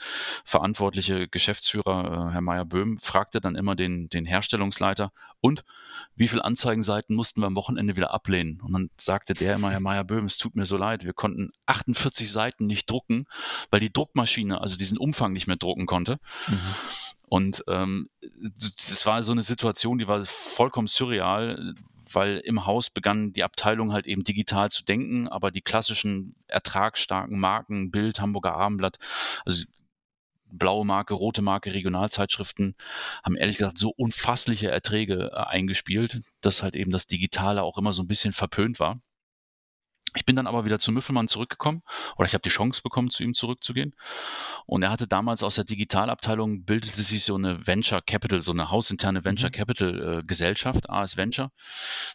verantwortliche 0.44 1.28
Geschäftsführer, 1.28 2.28
äh, 2.28 2.32
Herr 2.32 2.40
Meyer-Böhm, 2.40 2.98
fragte 2.98 3.40
dann 3.40 3.56
immer 3.56 3.74
den, 3.74 4.08
den 4.08 4.26
Herstellungsleiter, 4.26 5.12
und 5.40 5.64
wie 6.16 6.28
viele 6.28 6.44
Anzeigenseiten 6.44 7.14
mussten 7.14 7.40
wir 7.40 7.46
am 7.46 7.54
Wochenende 7.54 7.96
wieder 7.96 8.12
ablehnen? 8.12 8.60
Und 8.62 8.72
dann 8.72 8.90
sagte 8.96 9.34
der 9.34 9.54
immer, 9.54 9.70
Herr 9.70 9.80
Meyer-Böhm, 9.80 10.24
es 10.24 10.38
tut 10.38 10.56
mir 10.56 10.66
so 10.66 10.76
leid, 10.76 11.04
wir 11.04 11.12
konnten 11.12 11.50
48 11.66 12.30
Seiten 12.30 12.66
nicht 12.66 12.90
drucken, 12.90 13.26
weil 13.70 13.80
die 13.80 13.92
Druckmaschine 13.92 14.60
also 14.60 14.76
diesen 14.76 14.98
Umfang 14.98 15.32
nicht 15.32 15.46
mehr 15.46 15.56
drucken 15.56 15.86
konnte. 15.86 16.18
Mhm. 16.48 16.58
Und 17.28 17.64
ähm, 17.68 18.08
das 18.88 19.04
war 19.04 19.22
so 19.22 19.32
eine 19.32 19.42
Situation, 19.42 19.98
die 19.98 20.08
war 20.08 20.24
vollkommen 20.24 20.86
surreal, 20.86 21.74
weil 22.10 22.38
im 22.38 22.66
Haus 22.66 22.90
begann 22.90 23.32
die 23.32 23.42
Abteilung 23.42 23.92
halt 23.92 24.06
eben 24.06 24.24
digital 24.24 24.70
zu 24.70 24.84
denken, 24.84 25.28
aber 25.28 25.50
die 25.50 25.60
klassischen 25.60 26.36
ertragsstarken 26.46 27.38
Marken, 27.38 27.90
Bild, 27.90 28.20
Hamburger 28.20 28.54
Abendblatt, 28.54 28.98
also 29.44 29.64
blaue 30.50 30.86
Marke, 30.86 31.14
rote 31.14 31.42
Marke, 31.42 31.74
Regionalzeitschriften 31.74 32.76
haben 33.24 33.36
ehrlich 33.36 33.58
gesagt 33.58 33.78
so 33.78 33.92
unfassliche 33.96 34.70
Erträge 34.70 35.30
äh, 35.32 35.36
eingespielt, 35.36 36.20
dass 36.40 36.62
halt 36.62 36.74
eben 36.74 36.90
das 36.90 37.06
Digitale 37.06 37.62
auch 37.62 37.78
immer 37.78 37.92
so 37.92 38.02
ein 38.02 38.08
bisschen 38.08 38.32
verpönt 38.32 38.80
war. 38.80 39.00
Ich 40.16 40.24
bin 40.24 40.36
dann 40.36 40.46
aber 40.46 40.64
wieder 40.64 40.78
zu 40.78 40.92
Müffelmann 40.92 41.28
zurückgekommen 41.28 41.82
oder 42.16 42.26
ich 42.26 42.34
habe 42.34 42.42
die 42.42 42.48
Chance 42.48 42.82
bekommen, 42.82 43.10
zu 43.10 43.22
ihm 43.22 43.34
zurückzugehen. 43.34 43.94
Und 44.64 44.82
er 44.82 44.90
hatte 44.90 45.06
damals 45.06 45.42
aus 45.42 45.56
der 45.56 45.64
Digitalabteilung 45.64 46.64
bildete 46.64 47.02
sich 47.02 47.24
so 47.24 47.34
eine 47.34 47.66
Venture 47.66 48.02
Capital, 48.02 48.40
so 48.40 48.52
eine 48.52 48.70
hausinterne 48.70 49.24
Venture 49.24 49.50
mhm. 49.50 49.52
Capital 49.52 50.18
äh, 50.18 50.22
Gesellschaft, 50.24 50.88
AS 50.88 51.16
Venture, 51.16 51.52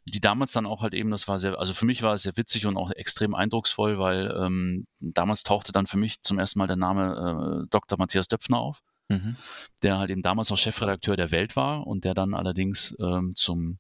die 0.06 0.20
damals 0.20 0.52
dann 0.52 0.66
auch 0.66 0.82
halt 0.82 0.94
eben, 0.94 1.12
das 1.12 1.28
war 1.28 1.40
sehr, 1.40 1.58
also 1.60 1.74
für 1.74 1.86
mich 1.86 2.02
war 2.02 2.14
es 2.14 2.24
sehr 2.24 2.36
witzig 2.36 2.66
und 2.66 2.78
auch 2.78 2.92
extrem 2.92 3.36
eindrucksvoll, 3.36 4.00
weil 4.00 4.36
ähm, 4.38 4.88
damals 5.00 5.44
tauchte 5.44 5.72
dann 5.72 5.86
für 5.86 5.98
mich 5.98 6.22
zum 6.22 6.40
ersten 6.40 6.60
Mal 6.60 6.68
der 6.68 6.78
Name 6.78 7.64
äh, 7.64 7.68
Dr. 7.70 7.98
Matthias 7.98 8.28
Döpfner 8.28 8.60
auf 8.60 8.82
mhm. 9.12 9.36
der 9.84 9.98
halt 9.98 10.10
eben 10.10 10.22
damals 10.22 10.50
noch 10.50 10.58
Chefredakteur 10.58 11.16
der 11.16 11.32
Welt 11.32 11.56
war 11.56 11.88
und 11.88 12.06
der 12.06 12.14
dann 12.14 12.34
allerdings 12.34 12.96
ähm, 13.00 13.34
zum 13.36 13.80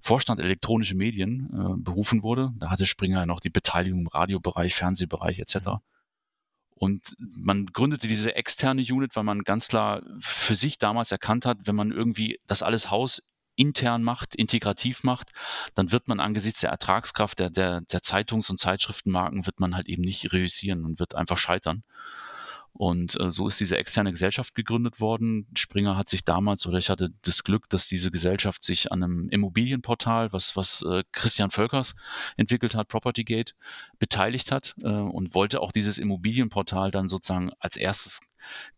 Vorstand 0.00 0.40
elektronische 0.40 0.94
Medien 0.94 1.50
äh, 1.52 1.82
berufen 1.82 2.22
wurde. 2.22 2.52
Da 2.58 2.70
hatte 2.70 2.86
Springer 2.86 3.26
noch 3.26 3.40
die 3.40 3.50
Beteiligung 3.50 4.00
im 4.00 4.06
Radiobereich, 4.06 4.74
Fernsehbereich 4.74 5.38
etc. 5.38 5.56
Mhm. 5.56 5.78
Und 6.80 7.14
man 7.18 7.66
gründete 7.66 8.08
diese 8.08 8.34
externe 8.34 8.80
Unit, 8.80 9.14
weil 9.14 9.24
man 9.24 9.42
ganz 9.42 9.68
klar 9.68 10.02
für 10.18 10.54
sich 10.54 10.78
damals 10.78 11.12
erkannt 11.12 11.44
hat, 11.44 11.58
wenn 11.64 11.76
man 11.76 11.92
irgendwie 11.92 12.40
das 12.46 12.62
alles 12.62 12.90
Haus 12.90 13.30
intern 13.54 14.02
macht, 14.02 14.34
integrativ 14.34 15.02
macht, 15.02 15.32
dann 15.74 15.92
wird 15.92 16.08
man 16.08 16.20
angesichts 16.20 16.60
der 16.60 16.70
Ertragskraft 16.70 17.38
der, 17.38 17.50
der, 17.50 17.82
der 17.82 18.00
Zeitungs- 18.00 18.48
und 18.48 18.56
Zeitschriftenmarken, 18.56 19.44
wird 19.44 19.60
man 19.60 19.76
halt 19.76 19.88
eben 19.88 20.02
nicht 20.02 20.32
reüssieren 20.32 20.86
und 20.86 20.98
wird 20.98 21.14
einfach 21.14 21.36
scheitern. 21.36 21.84
Und 22.80 23.20
äh, 23.20 23.30
so 23.30 23.46
ist 23.46 23.60
diese 23.60 23.76
externe 23.76 24.10
Gesellschaft 24.10 24.54
gegründet 24.54 25.00
worden. 25.00 25.46
Springer 25.54 25.98
hat 25.98 26.08
sich 26.08 26.24
damals, 26.24 26.66
oder 26.66 26.78
ich 26.78 26.88
hatte 26.88 27.10
das 27.20 27.44
Glück, 27.44 27.68
dass 27.68 27.88
diese 27.88 28.10
Gesellschaft 28.10 28.64
sich 28.64 28.90
an 28.90 29.02
einem 29.02 29.28
Immobilienportal, 29.28 30.32
was, 30.32 30.56
was 30.56 30.82
äh, 30.88 31.04
Christian 31.12 31.50
Völkers 31.50 31.94
entwickelt 32.38 32.74
hat, 32.74 32.88
Propertygate, 32.88 33.52
beteiligt 33.98 34.50
hat 34.50 34.76
äh, 34.82 34.88
und 34.88 35.34
wollte 35.34 35.60
auch 35.60 35.72
dieses 35.72 35.98
Immobilienportal 35.98 36.90
dann 36.90 37.08
sozusagen 37.08 37.50
als 37.58 37.76
erstes 37.76 38.20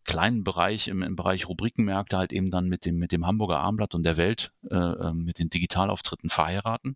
kleinen 0.03 0.43
Bereich, 0.43 0.87
im, 0.87 1.01
im 1.01 1.15
Bereich 1.15 1.47
Rubrikenmärkte 1.47 2.17
halt 2.17 2.33
eben 2.33 2.51
dann 2.51 2.67
mit 2.67 2.85
dem, 2.85 2.97
mit 2.97 3.11
dem 3.11 3.25
Hamburger 3.25 3.59
Armblatt 3.59 3.95
und 3.95 4.03
der 4.03 4.17
Welt, 4.17 4.51
äh, 4.69 4.75
ähm, 4.75 5.25
mit 5.25 5.39
den 5.39 5.49
Digitalauftritten 5.49 6.29
verheiraten. 6.29 6.95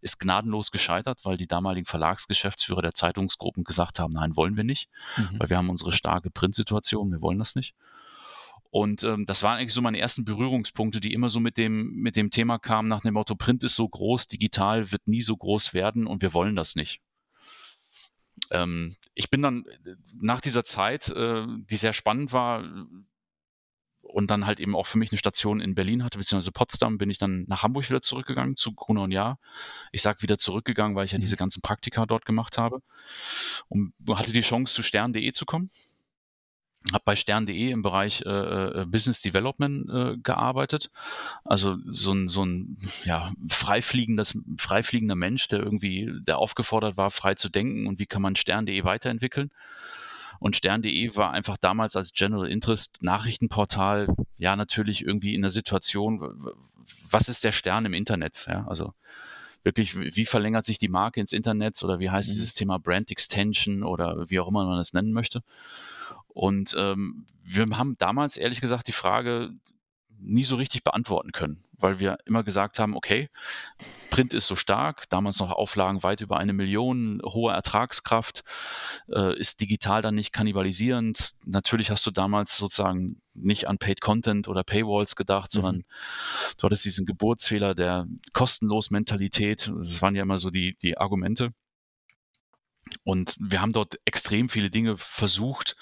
Ist 0.00 0.20
gnadenlos 0.20 0.70
gescheitert, 0.70 1.20
weil 1.24 1.36
die 1.36 1.46
damaligen 1.46 1.86
Verlagsgeschäftsführer 1.86 2.82
der 2.82 2.94
Zeitungsgruppen 2.94 3.64
gesagt 3.64 3.98
haben, 3.98 4.12
nein, 4.12 4.36
wollen 4.36 4.56
wir 4.56 4.64
nicht, 4.64 4.88
mhm. 5.16 5.38
weil 5.38 5.50
wir 5.50 5.56
haben 5.56 5.70
unsere 5.70 5.92
starke 5.92 6.30
Printsituation, 6.30 7.10
wir 7.10 7.22
wollen 7.22 7.38
das 7.38 7.54
nicht. 7.54 7.74
Und 8.70 9.04
ähm, 9.04 9.24
das 9.24 9.42
waren 9.44 9.58
eigentlich 9.58 9.72
so 9.72 9.82
meine 9.82 10.00
ersten 10.00 10.24
Berührungspunkte, 10.24 10.98
die 11.00 11.12
immer 11.12 11.28
so 11.28 11.38
mit 11.38 11.58
dem, 11.58 11.94
mit 11.94 12.16
dem 12.16 12.30
Thema 12.30 12.58
kamen, 12.58 12.88
nach 12.88 13.02
dem 13.02 13.14
Motto, 13.14 13.36
Print 13.36 13.62
ist 13.62 13.76
so 13.76 13.88
groß, 13.88 14.26
digital 14.26 14.90
wird 14.90 15.06
nie 15.06 15.20
so 15.20 15.36
groß 15.36 15.74
werden 15.74 16.06
und 16.08 16.22
wir 16.22 16.34
wollen 16.34 16.56
das 16.56 16.74
nicht 16.74 17.00
ähm, 18.50 18.96
ich 19.14 19.30
bin 19.30 19.42
dann 19.42 19.64
äh, 19.66 19.94
nach 20.14 20.40
dieser 20.40 20.64
Zeit, 20.64 21.08
äh, 21.08 21.46
die 21.46 21.76
sehr 21.76 21.92
spannend 21.92 22.32
war 22.32 22.64
und 24.02 24.30
dann 24.30 24.46
halt 24.46 24.60
eben 24.60 24.76
auch 24.76 24.86
für 24.86 24.98
mich 24.98 25.10
eine 25.10 25.18
Station 25.18 25.60
in 25.60 25.74
Berlin 25.74 26.04
hatte, 26.04 26.18
beziehungsweise 26.18 26.52
Potsdam, 26.52 26.98
bin 26.98 27.10
ich 27.10 27.18
dann 27.18 27.44
nach 27.48 27.62
Hamburg 27.62 27.88
wieder 27.88 28.02
zurückgegangen 28.02 28.56
zu 28.56 28.72
Gruner 28.74 29.02
und 29.02 29.12
Jahr. 29.12 29.38
Ich 29.92 30.02
sage 30.02 30.22
wieder 30.22 30.38
zurückgegangen, 30.38 30.96
weil 30.96 31.06
ich 31.06 31.12
ja 31.12 31.18
mhm. 31.18 31.22
diese 31.22 31.36
ganzen 31.36 31.62
Praktika 31.62 32.06
dort 32.06 32.24
gemacht 32.24 32.58
habe 32.58 32.80
und 33.68 33.92
hatte 34.10 34.32
die 34.32 34.42
Chance, 34.42 34.74
zu 34.74 34.82
stern.de 34.82 35.32
zu 35.32 35.46
kommen 35.46 35.70
habe 36.92 37.02
bei 37.04 37.16
stern.de 37.16 37.70
im 37.70 37.82
Bereich 37.82 38.22
äh, 38.26 38.28
äh, 38.28 38.84
Business 38.86 39.20
Development 39.20 39.88
äh, 39.88 40.16
gearbeitet. 40.18 40.90
Also 41.44 41.76
so 41.92 42.12
ein, 42.12 42.28
so 42.28 42.44
ein 42.44 42.76
ja, 43.04 43.32
freifliegendes, 43.48 44.38
freifliegender 44.58 45.14
Mensch, 45.14 45.48
der 45.48 45.60
irgendwie, 45.60 46.12
der 46.26 46.38
aufgefordert 46.38 46.96
war, 46.96 47.10
frei 47.10 47.34
zu 47.34 47.48
denken 47.48 47.86
und 47.86 47.98
wie 47.98 48.06
kann 48.06 48.22
man 48.22 48.36
stern.de 48.36 48.84
weiterentwickeln. 48.84 49.50
Und 50.40 50.56
stern.de 50.56 51.16
war 51.16 51.30
einfach 51.32 51.56
damals 51.56 51.96
als 51.96 52.12
General 52.12 52.48
Interest 52.48 53.02
Nachrichtenportal 53.02 54.08
ja 54.36 54.56
natürlich 54.56 55.06
irgendwie 55.06 55.34
in 55.34 55.40
der 55.40 55.50
Situation, 55.50 56.54
was 57.10 57.30
ist 57.30 57.44
der 57.44 57.52
Stern 57.52 57.86
im 57.86 57.94
Internet? 57.94 58.46
Ja, 58.48 58.66
also 58.66 58.92
wirklich, 59.62 59.96
wie 59.96 60.26
verlängert 60.26 60.66
sich 60.66 60.76
die 60.76 60.88
Marke 60.88 61.20
ins 61.20 61.32
Internet 61.32 61.82
oder 61.82 61.98
wie 61.98 62.10
heißt 62.10 62.28
mhm. 62.28 62.34
dieses 62.34 62.52
Thema 62.52 62.78
Brand 62.78 63.10
Extension 63.10 63.82
oder 63.82 64.28
wie 64.28 64.38
auch 64.38 64.48
immer 64.48 64.66
man 64.66 64.76
das 64.76 64.92
nennen 64.92 65.12
möchte. 65.12 65.42
Und 66.34 66.74
ähm, 66.76 67.24
wir 67.42 67.66
haben 67.78 67.96
damals 67.98 68.36
ehrlich 68.36 68.60
gesagt 68.60 68.88
die 68.88 68.92
Frage 68.92 69.50
nie 70.18 70.44
so 70.44 70.56
richtig 70.56 70.84
beantworten 70.84 71.32
können, 71.32 71.62
weil 71.76 71.98
wir 71.98 72.16
immer 72.24 72.42
gesagt 72.42 72.78
haben, 72.78 72.96
okay, 72.96 73.28
Print 74.10 74.32
ist 74.32 74.46
so 74.46 74.56
stark, 74.56 75.08
damals 75.08 75.38
noch 75.38 75.50
Auflagen 75.50 76.02
weit 76.02 76.20
über 76.20 76.38
eine 76.38 76.52
Million, 76.52 77.20
hohe 77.24 77.52
Ertragskraft, 77.52 78.42
äh, 79.08 79.38
ist 79.38 79.60
digital 79.60 80.02
dann 80.02 80.14
nicht 80.14 80.32
kannibalisierend. 80.32 81.34
Natürlich 81.44 81.90
hast 81.90 82.06
du 82.06 82.10
damals 82.10 82.56
sozusagen 82.56 83.20
nicht 83.34 83.68
an 83.68 83.78
Paid 83.78 84.00
Content 84.00 84.48
oder 84.48 84.62
Paywalls 84.62 85.16
gedacht, 85.16 85.52
mhm. 85.54 85.60
sondern 85.60 85.84
du 86.58 86.64
hattest 86.64 86.84
diesen 86.84 87.06
Geburtsfehler 87.06 87.74
der 87.74 88.06
kostenlos 88.32 88.90
Mentalität. 88.90 89.72
Das 89.76 90.00
waren 90.00 90.14
ja 90.14 90.22
immer 90.22 90.38
so 90.38 90.50
die, 90.50 90.76
die 90.80 90.96
Argumente. 90.96 91.50
Und 93.02 93.36
wir 93.38 93.60
haben 93.60 93.72
dort 93.72 93.98
extrem 94.04 94.48
viele 94.48 94.70
Dinge 94.70 94.96
versucht 94.96 95.76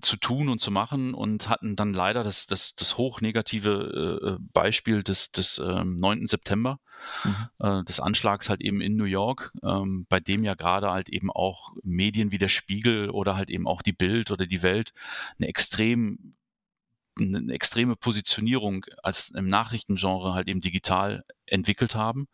zu 0.00 0.16
tun 0.16 0.48
und 0.48 0.60
zu 0.60 0.70
machen 0.70 1.14
und 1.14 1.48
hatten 1.48 1.76
dann 1.76 1.94
leider 1.94 2.22
das, 2.22 2.46
das, 2.46 2.74
das 2.74 2.96
hochnegative 2.96 4.38
äh, 4.38 4.44
Beispiel 4.52 5.02
des, 5.02 5.30
des 5.30 5.58
ähm, 5.58 5.96
9. 5.96 6.26
September, 6.26 6.78
mhm. 7.24 7.48
äh, 7.60 7.84
des 7.84 8.00
Anschlags 8.00 8.48
halt 8.48 8.60
eben 8.60 8.80
in 8.80 8.96
New 8.96 9.04
York, 9.04 9.52
ähm, 9.62 10.06
bei 10.08 10.20
dem 10.20 10.44
ja 10.44 10.54
gerade 10.54 10.90
halt 10.90 11.08
eben 11.08 11.30
auch 11.30 11.72
Medien 11.82 12.32
wie 12.32 12.38
der 12.38 12.48
Spiegel 12.48 13.10
oder 13.10 13.36
halt 13.36 13.50
eben 13.50 13.66
auch 13.66 13.82
die 13.82 13.92
Bild 13.92 14.30
oder 14.30 14.46
die 14.46 14.62
Welt 14.62 14.92
eine 15.38 15.48
extrem 15.48 16.34
eine 17.18 17.52
extreme 17.52 17.94
Positionierung 17.94 18.86
als 19.02 19.30
im 19.30 19.46
Nachrichtengenre 19.48 20.32
halt 20.32 20.48
eben 20.48 20.62
digital 20.62 21.24
entwickelt 21.44 21.94
haben. 21.94 22.26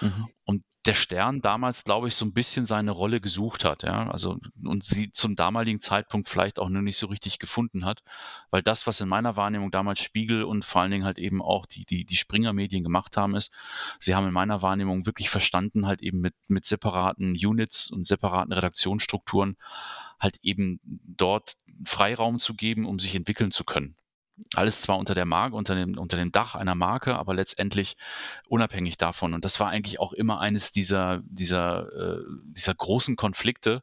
Mhm. 0.00 0.28
Und 0.44 0.64
der 0.86 0.94
Stern 0.94 1.40
damals, 1.40 1.84
glaube 1.84 2.08
ich, 2.08 2.14
so 2.14 2.24
ein 2.24 2.34
bisschen 2.34 2.66
seine 2.66 2.90
Rolle 2.90 3.20
gesucht 3.20 3.64
hat, 3.64 3.82
ja, 3.82 4.10
also 4.10 4.38
und 4.62 4.84
sie 4.84 5.10
zum 5.10 5.34
damaligen 5.34 5.80
Zeitpunkt 5.80 6.28
vielleicht 6.28 6.58
auch 6.58 6.68
nur 6.68 6.82
nicht 6.82 6.98
so 6.98 7.06
richtig 7.06 7.38
gefunden 7.38 7.84
hat, 7.84 8.02
weil 8.50 8.62
das, 8.62 8.86
was 8.86 9.00
in 9.00 9.08
meiner 9.08 9.36
Wahrnehmung 9.36 9.70
damals 9.70 10.00
Spiegel 10.00 10.44
und 10.44 10.64
vor 10.64 10.82
allen 10.82 10.90
Dingen 10.90 11.04
halt 11.04 11.18
eben 11.18 11.40
auch 11.40 11.64
die, 11.64 11.86
die, 11.86 12.04
die 12.04 12.16
Springer-Medien 12.16 12.84
gemacht 12.84 13.16
haben, 13.16 13.34
ist, 13.34 13.52
sie 13.98 14.14
haben 14.14 14.26
in 14.26 14.32
meiner 14.32 14.60
Wahrnehmung 14.60 15.06
wirklich 15.06 15.30
verstanden, 15.30 15.86
halt 15.86 16.02
eben 16.02 16.20
mit, 16.20 16.34
mit 16.48 16.66
separaten 16.66 17.32
Units 17.32 17.90
und 17.90 18.06
separaten 18.06 18.52
Redaktionsstrukturen 18.52 19.56
halt 20.20 20.38
eben 20.42 20.80
dort 20.84 21.56
Freiraum 21.84 22.38
zu 22.38 22.54
geben, 22.54 22.86
um 22.86 22.98
sich 22.98 23.14
entwickeln 23.14 23.50
zu 23.50 23.64
können 23.64 23.96
alles 24.54 24.82
zwar 24.82 24.98
unter 24.98 25.14
der 25.14 25.24
Marke, 25.24 25.56
unter 25.56 25.74
dem, 25.74 25.96
unter 25.96 26.16
dem 26.16 26.32
Dach 26.32 26.54
einer 26.54 26.74
Marke, 26.74 27.16
aber 27.16 27.34
letztendlich 27.34 27.96
unabhängig 28.48 28.96
davon. 28.96 29.34
Und 29.34 29.44
das 29.44 29.60
war 29.60 29.68
eigentlich 29.68 30.00
auch 30.00 30.12
immer 30.12 30.40
eines 30.40 30.72
dieser, 30.72 31.22
dieser, 31.24 31.92
äh, 31.92 32.24
dieser 32.44 32.74
großen 32.74 33.16
Konflikte. 33.16 33.82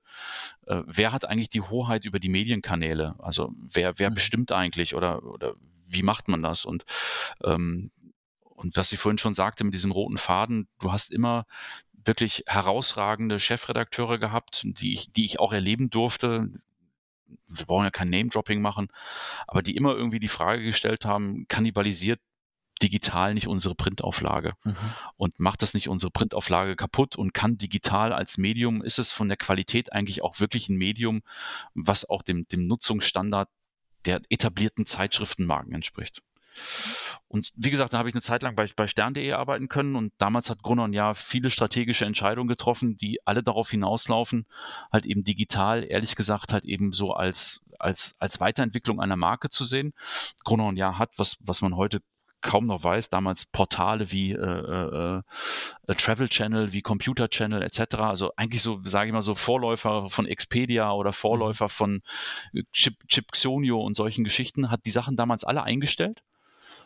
Äh, 0.68 0.82
wer 0.86 1.14
hat 1.14 1.26
eigentlich 1.26 1.50
die 1.50 1.62
Hoheit 1.62 2.06
über 2.06 2.20
die 2.20 2.30
Medienkanäle? 2.30 3.16
Also 3.20 3.54
wer, 3.58 3.98
wer 3.98 4.10
mhm. 4.10 4.16
bestimmt 4.16 4.52
eigentlich 4.52 4.96
oder, 4.96 5.24
oder 5.24 5.54
wie 5.88 6.04
macht 6.04 6.28
man 6.28 6.44
das? 6.44 6.66
Und, 6.66 6.86
ähm, 7.44 7.92
und 8.56 8.76
was 8.76 8.92
ich 8.92 9.00
vorhin 9.00 9.18
schon 9.18 9.34
sagte 9.34 9.64
mit 9.64 9.74
diesem 9.74 9.92
roten 9.92 10.18
Faden, 10.18 10.68
du 10.80 10.92
hast 10.92 11.12
immer 11.12 11.46
wirklich 12.04 12.44
herausragende 12.48 13.40
Chefredakteure 13.40 14.18
gehabt, 14.18 14.64
die 14.66 14.94
ich, 14.94 15.12
die 15.12 15.26
ich 15.26 15.40
auch 15.40 15.54
erleben 15.54 15.90
durfte 15.90 16.50
wir 17.48 17.66
brauchen 17.66 17.84
ja 17.86 17.92
kein 17.92 18.10
Name-Dropping 18.10 18.62
machen, 18.62 18.88
aber 19.48 19.62
die 19.62 19.76
immer 19.76 19.96
irgendwie 19.96 20.20
die 20.20 20.28
Frage 20.28 20.64
gestellt 20.64 21.06
haben, 21.06 21.46
kannibalisiert 21.48 22.20
digital 22.82 23.34
nicht 23.34 23.48
unsere 23.48 23.76
Printauflage 23.76 24.54
mhm. 24.64 24.76
und 25.18 25.40
macht 25.40 25.62
das 25.62 25.74
nicht 25.74 25.88
unsere 25.88 26.12
Printauflage 26.12 26.76
kaputt 26.76 27.16
und 27.16 27.34
kann 27.34 27.58
digital 27.58 28.12
als 28.14 28.38
Medium, 28.38 28.82
ist 28.82 29.00
es 29.00 29.12
von 29.12 29.28
der 29.28 29.38
Qualität 29.38 29.94
eigentlich 29.94 30.24
auch 30.24 30.40
wirklich 30.40 30.70
ein 30.70 30.78
Medium, 30.78 31.22
was 31.74 32.10
auch 32.10 32.24
dem, 32.24 32.48
dem 32.48 32.68
Nutzungsstandard 32.68 33.50
der 34.06 34.22
etablierten 34.30 34.86
Zeitschriftenmarken 34.86 35.74
entspricht. 35.74 36.22
Und 37.32 37.54
wie 37.56 37.70
gesagt, 37.70 37.94
da 37.94 37.98
habe 37.98 38.10
ich 38.10 38.16
eine 38.16 38.22
Zeit 38.22 38.44
lang 38.44 38.58
bei, 38.58 38.70
bei 38.76 38.88
stern.de 38.88 39.32
arbeiten 39.32 39.70
können 39.70 39.96
und 39.96 40.12
damals 40.18 40.50
hat 40.50 40.64
Grunon 40.64 40.92
ja 40.92 41.14
viele 41.14 41.50
strategische 41.50 42.04
Entscheidungen 42.04 42.50
getroffen, 42.50 42.98
die 42.98 43.26
alle 43.26 43.42
darauf 43.42 43.72
hinauslaufen, 43.72 44.46
halt 44.92 45.06
eben 45.06 45.24
digital, 45.24 45.86
ehrlich 45.90 46.18
gesagt, 46.18 46.52
halt 46.52 46.66
eben 46.66 46.92
so 46.92 47.14
als, 47.14 47.62
als, 47.80 48.16
als 48.20 48.42
Weiterentwicklung 48.42 49.00
einer 49.00 49.16
Marke 49.16 49.50
zu 49.50 49.64
sehen. 49.64 49.94
Grunon 50.44 50.76
ja 50.76 50.98
hat, 50.98 51.12
was, 51.16 51.38
was 51.40 51.62
man 51.62 51.78
heute 51.78 52.02
kaum 52.42 52.66
noch 52.66 52.84
weiß, 52.84 53.10
damals 53.10 53.46
Portale 53.46 54.12
wie 54.12 54.34
äh, 54.34 54.38
äh, 54.38 55.22
äh, 55.88 55.96
Travel 55.96 56.28
Channel, 56.28 56.74
wie 56.74 56.82
Computer 56.82 57.30
Channel 57.30 57.62
etc. 57.62 57.96
Also 58.00 58.34
eigentlich 58.36 58.62
so, 58.62 58.82
sage 58.84 59.08
ich 59.08 59.14
mal 59.14 59.22
so, 59.22 59.36
Vorläufer 59.36 60.10
von 60.10 60.26
Expedia 60.26 60.92
oder 60.92 61.14
Vorläufer 61.14 61.70
von 61.70 62.02
Chip, 62.74 63.08
Chipxonio 63.08 63.80
und 63.80 63.94
solchen 63.94 64.26
Geschichten, 64.26 64.70
hat 64.70 64.86
die 64.86 64.92
Sachen 64.92 65.16
damals 65.16 65.46
alle 65.46 65.64
eingestellt 65.64 66.24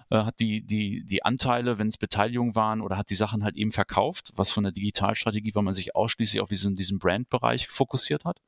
äh, 0.10 0.18
hat 0.18 0.40
die, 0.40 0.62
die, 0.62 1.04
die 1.06 1.24
Anteile, 1.24 1.80
wenn 1.80 1.88
es 1.88 1.98
Beteiligungen 1.98 2.56
waren, 2.56 2.82
oder 2.82 2.98
hat 2.98 3.10
die 3.10 3.16
Sachen 3.16 3.44
halt 3.44 3.56
eben 3.56 3.72
verkauft, 3.72 4.32
was 4.36 4.52
von 4.52 4.64
der 4.64 4.72
Digitalstrategie, 4.72 5.56
weil 5.56 5.64
man 5.64 5.74
sich 5.74 5.96
ausschließlich 5.96 6.42
auf 6.42 6.50
diesen, 6.50 6.76
diesen 6.76 7.00
Brandbereich 7.00 7.68
fokussiert 7.68 8.26
hat. 8.26 8.40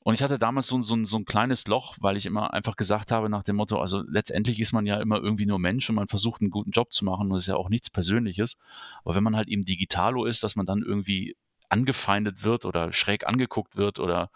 Und 0.00 0.14
ich 0.14 0.22
hatte 0.22 0.38
damals 0.38 0.68
so, 0.68 0.80
so, 0.80 1.02
so 1.04 1.18
ein 1.18 1.24
kleines 1.24 1.66
Loch, 1.66 1.96
weil 2.00 2.16
ich 2.16 2.24
immer 2.24 2.54
einfach 2.54 2.76
gesagt 2.76 3.10
habe 3.10 3.28
nach 3.28 3.42
dem 3.42 3.56
Motto, 3.56 3.78
also 3.80 4.02
letztendlich 4.08 4.58
ist 4.58 4.72
man 4.72 4.86
ja 4.86 4.96
immer 5.00 5.18
irgendwie 5.18 5.44
nur 5.44 5.58
Mensch 5.58 5.88
und 5.90 5.96
man 5.96 6.08
versucht 6.08 6.40
einen 6.40 6.50
guten 6.50 6.70
Job 6.70 6.92
zu 6.92 7.04
machen 7.04 7.30
und 7.30 7.36
es 7.36 7.42
ist 7.42 7.48
ja 7.48 7.56
auch 7.56 7.68
nichts 7.68 7.90
Persönliches. 7.90 8.56
Aber 9.04 9.16
wenn 9.16 9.22
man 9.22 9.36
halt 9.36 9.48
eben 9.48 9.64
Digitalo 9.64 10.24
ist, 10.24 10.42
dass 10.42 10.56
man 10.56 10.66
dann 10.66 10.82
irgendwie 10.82 11.36
angefeindet 11.68 12.42
wird 12.42 12.64
oder 12.64 12.92
schräg 12.92 13.26
angeguckt 13.26 13.76
wird 13.76 14.00
oder 14.00 14.30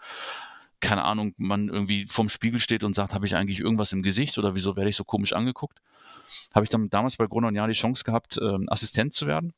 keine 0.79 1.05
Ahnung, 1.05 1.33
man 1.37 1.69
irgendwie 1.69 2.05
vorm 2.07 2.29
Spiegel 2.29 2.59
steht 2.59 2.83
und 2.83 2.93
sagt, 2.93 3.13
habe 3.13 3.25
ich 3.25 3.35
eigentlich 3.35 3.59
irgendwas 3.59 3.93
im 3.93 4.03
Gesicht 4.03 4.37
oder 4.37 4.53
wieso 4.53 4.75
werde 4.75 4.89
ich 4.89 4.95
so 4.97 5.05
komisch 5.05 5.33
angeguckt? 5.33 5.79
Habe 6.53 6.63
ich 6.65 6.69
dann 6.69 6.89
damals 6.89 7.17
bei 7.17 7.27
Gruner 7.27 7.47
und 7.47 7.55
Jahr 7.55 7.67
die 7.67 7.73
Chance 7.73 8.03
gehabt, 8.03 8.39
ähm, 8.41 8.65
Assistent 8.69 9.13
zu 9.13 9.27
werden 9.27 9.53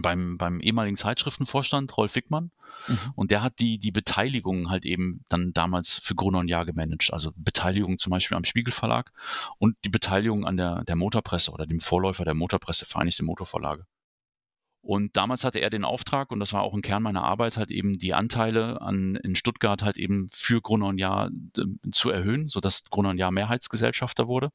beim, 0.00 0.36
beim 0.38 0.60
ehemaligen 0.60 0.96
Zeitschriftenvorstand 0.96 1.96
Rolf 1.96 2.14
Wickmann. 2.14 2.50
Mhm. 2.88 2.98
Und 3.14 3.30
der 3.30 3.42
hat 3.42 3.58
die, 3.58 3.78
die 3.78 3.92
Beteiligung 3.92 4.70
halt 4.70 4.84
eben 4.84 5.24
dann 5.28 5.52
damals 5.52 5.96
für 5.96 6.14
Gruner 6.14 6.40
und 6.40 6.48
Jahr 6.48 6.66
gemanagt. 6.66 7.12
Also 7.12 7.32
Beteiligung 7.36 7.98
zum 7.98 8.10
Beispiel 8.10 8.36
am 8.36 8.44
Spiegelverlag 8.44 9.12
und 9.58 9.76
die 9.84 9.88
Beteiligung 9.88 10.44
an 10.44 10.56
der, 10.56 10.84
der 10.84 10.96
Motorpresse 10.96 11.52
oder 11.52 11.66
dem 11.66 11.80
Vorläufer 11.80 12.24
der 12.24 12.34
Motorpresse, 12.34 12.86
Vereinigte 12.86 13.24
Motorvorlage. 13.24 13.86
Und 14.84 15.16
damals 15.16 15.44
hatte 15.44 15.60
er 15.60 15.70
den 15.70 15.84
Auftrag, 15.84 16.30
und 16.30 16.40
das 16.40 16.52
war 16.52 16.62
auch 16.62 16.74
ein 16.74 16.82
Kern 16.82 17.02
meiner 17.02 17.24
Arbeit, 17.24 17.56
halt 17.56 17.70
eben 17.70 17.98
die 17.98 18.12
Anteile 18.12 18.82
an, 18.82 19.16
in 19.16 19.34
Stuttgart 19.34 19.82
halt 19.82 19.96
eben 19.96 20.28
für 20.30 20.60
Gruner 20.60 20.88
und 20.88 20.98
Jahr 20.98 21.30
äh, 21.56 21.90
zu 21.90 22.10
erhöhen, 22.10 22.48
sodass 22.48 22.84
Gruner 22.90 23.08
und 23.08 23.18
Jahr 23.18 23.32
Mehrheitsgesellschafter 23.32 24.28
wurde. 24.28 24.50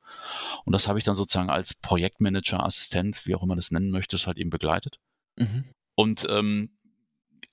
Und 0.66 0.74
das 0.74 0.88
habe 0.88 1.00
ich 1.00 1.04
dann 1.04 1.16
sozusagen 1.16 1.50
als 1.50 1.74
Projektmanager, 1.74 2.64
Assistent, 2.64 3.26
wie 3.26 3.34
auch 3.34 3.42
immer 3.42 3.56
das 3.56 3.72
nennen 3.72 3.90
möchtest, 3.90 4.28
halt 4.28 4.38
eben 4.38 4.52
begleitet. 4.52 5.00
Mhm. 5.36 5.66
Und 5.96 6.28
ähm, 6.30 6.78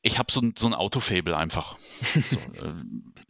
ich 0.02 0.18
habe 0.18 0.30
so, 0.30 0.42
so 0.54 0.66
ein 0.66 0.74
Autofable 0.74 1.34
einfach. 1.34 1.78
so, 2.28 2.36
äh, 2.36 2.74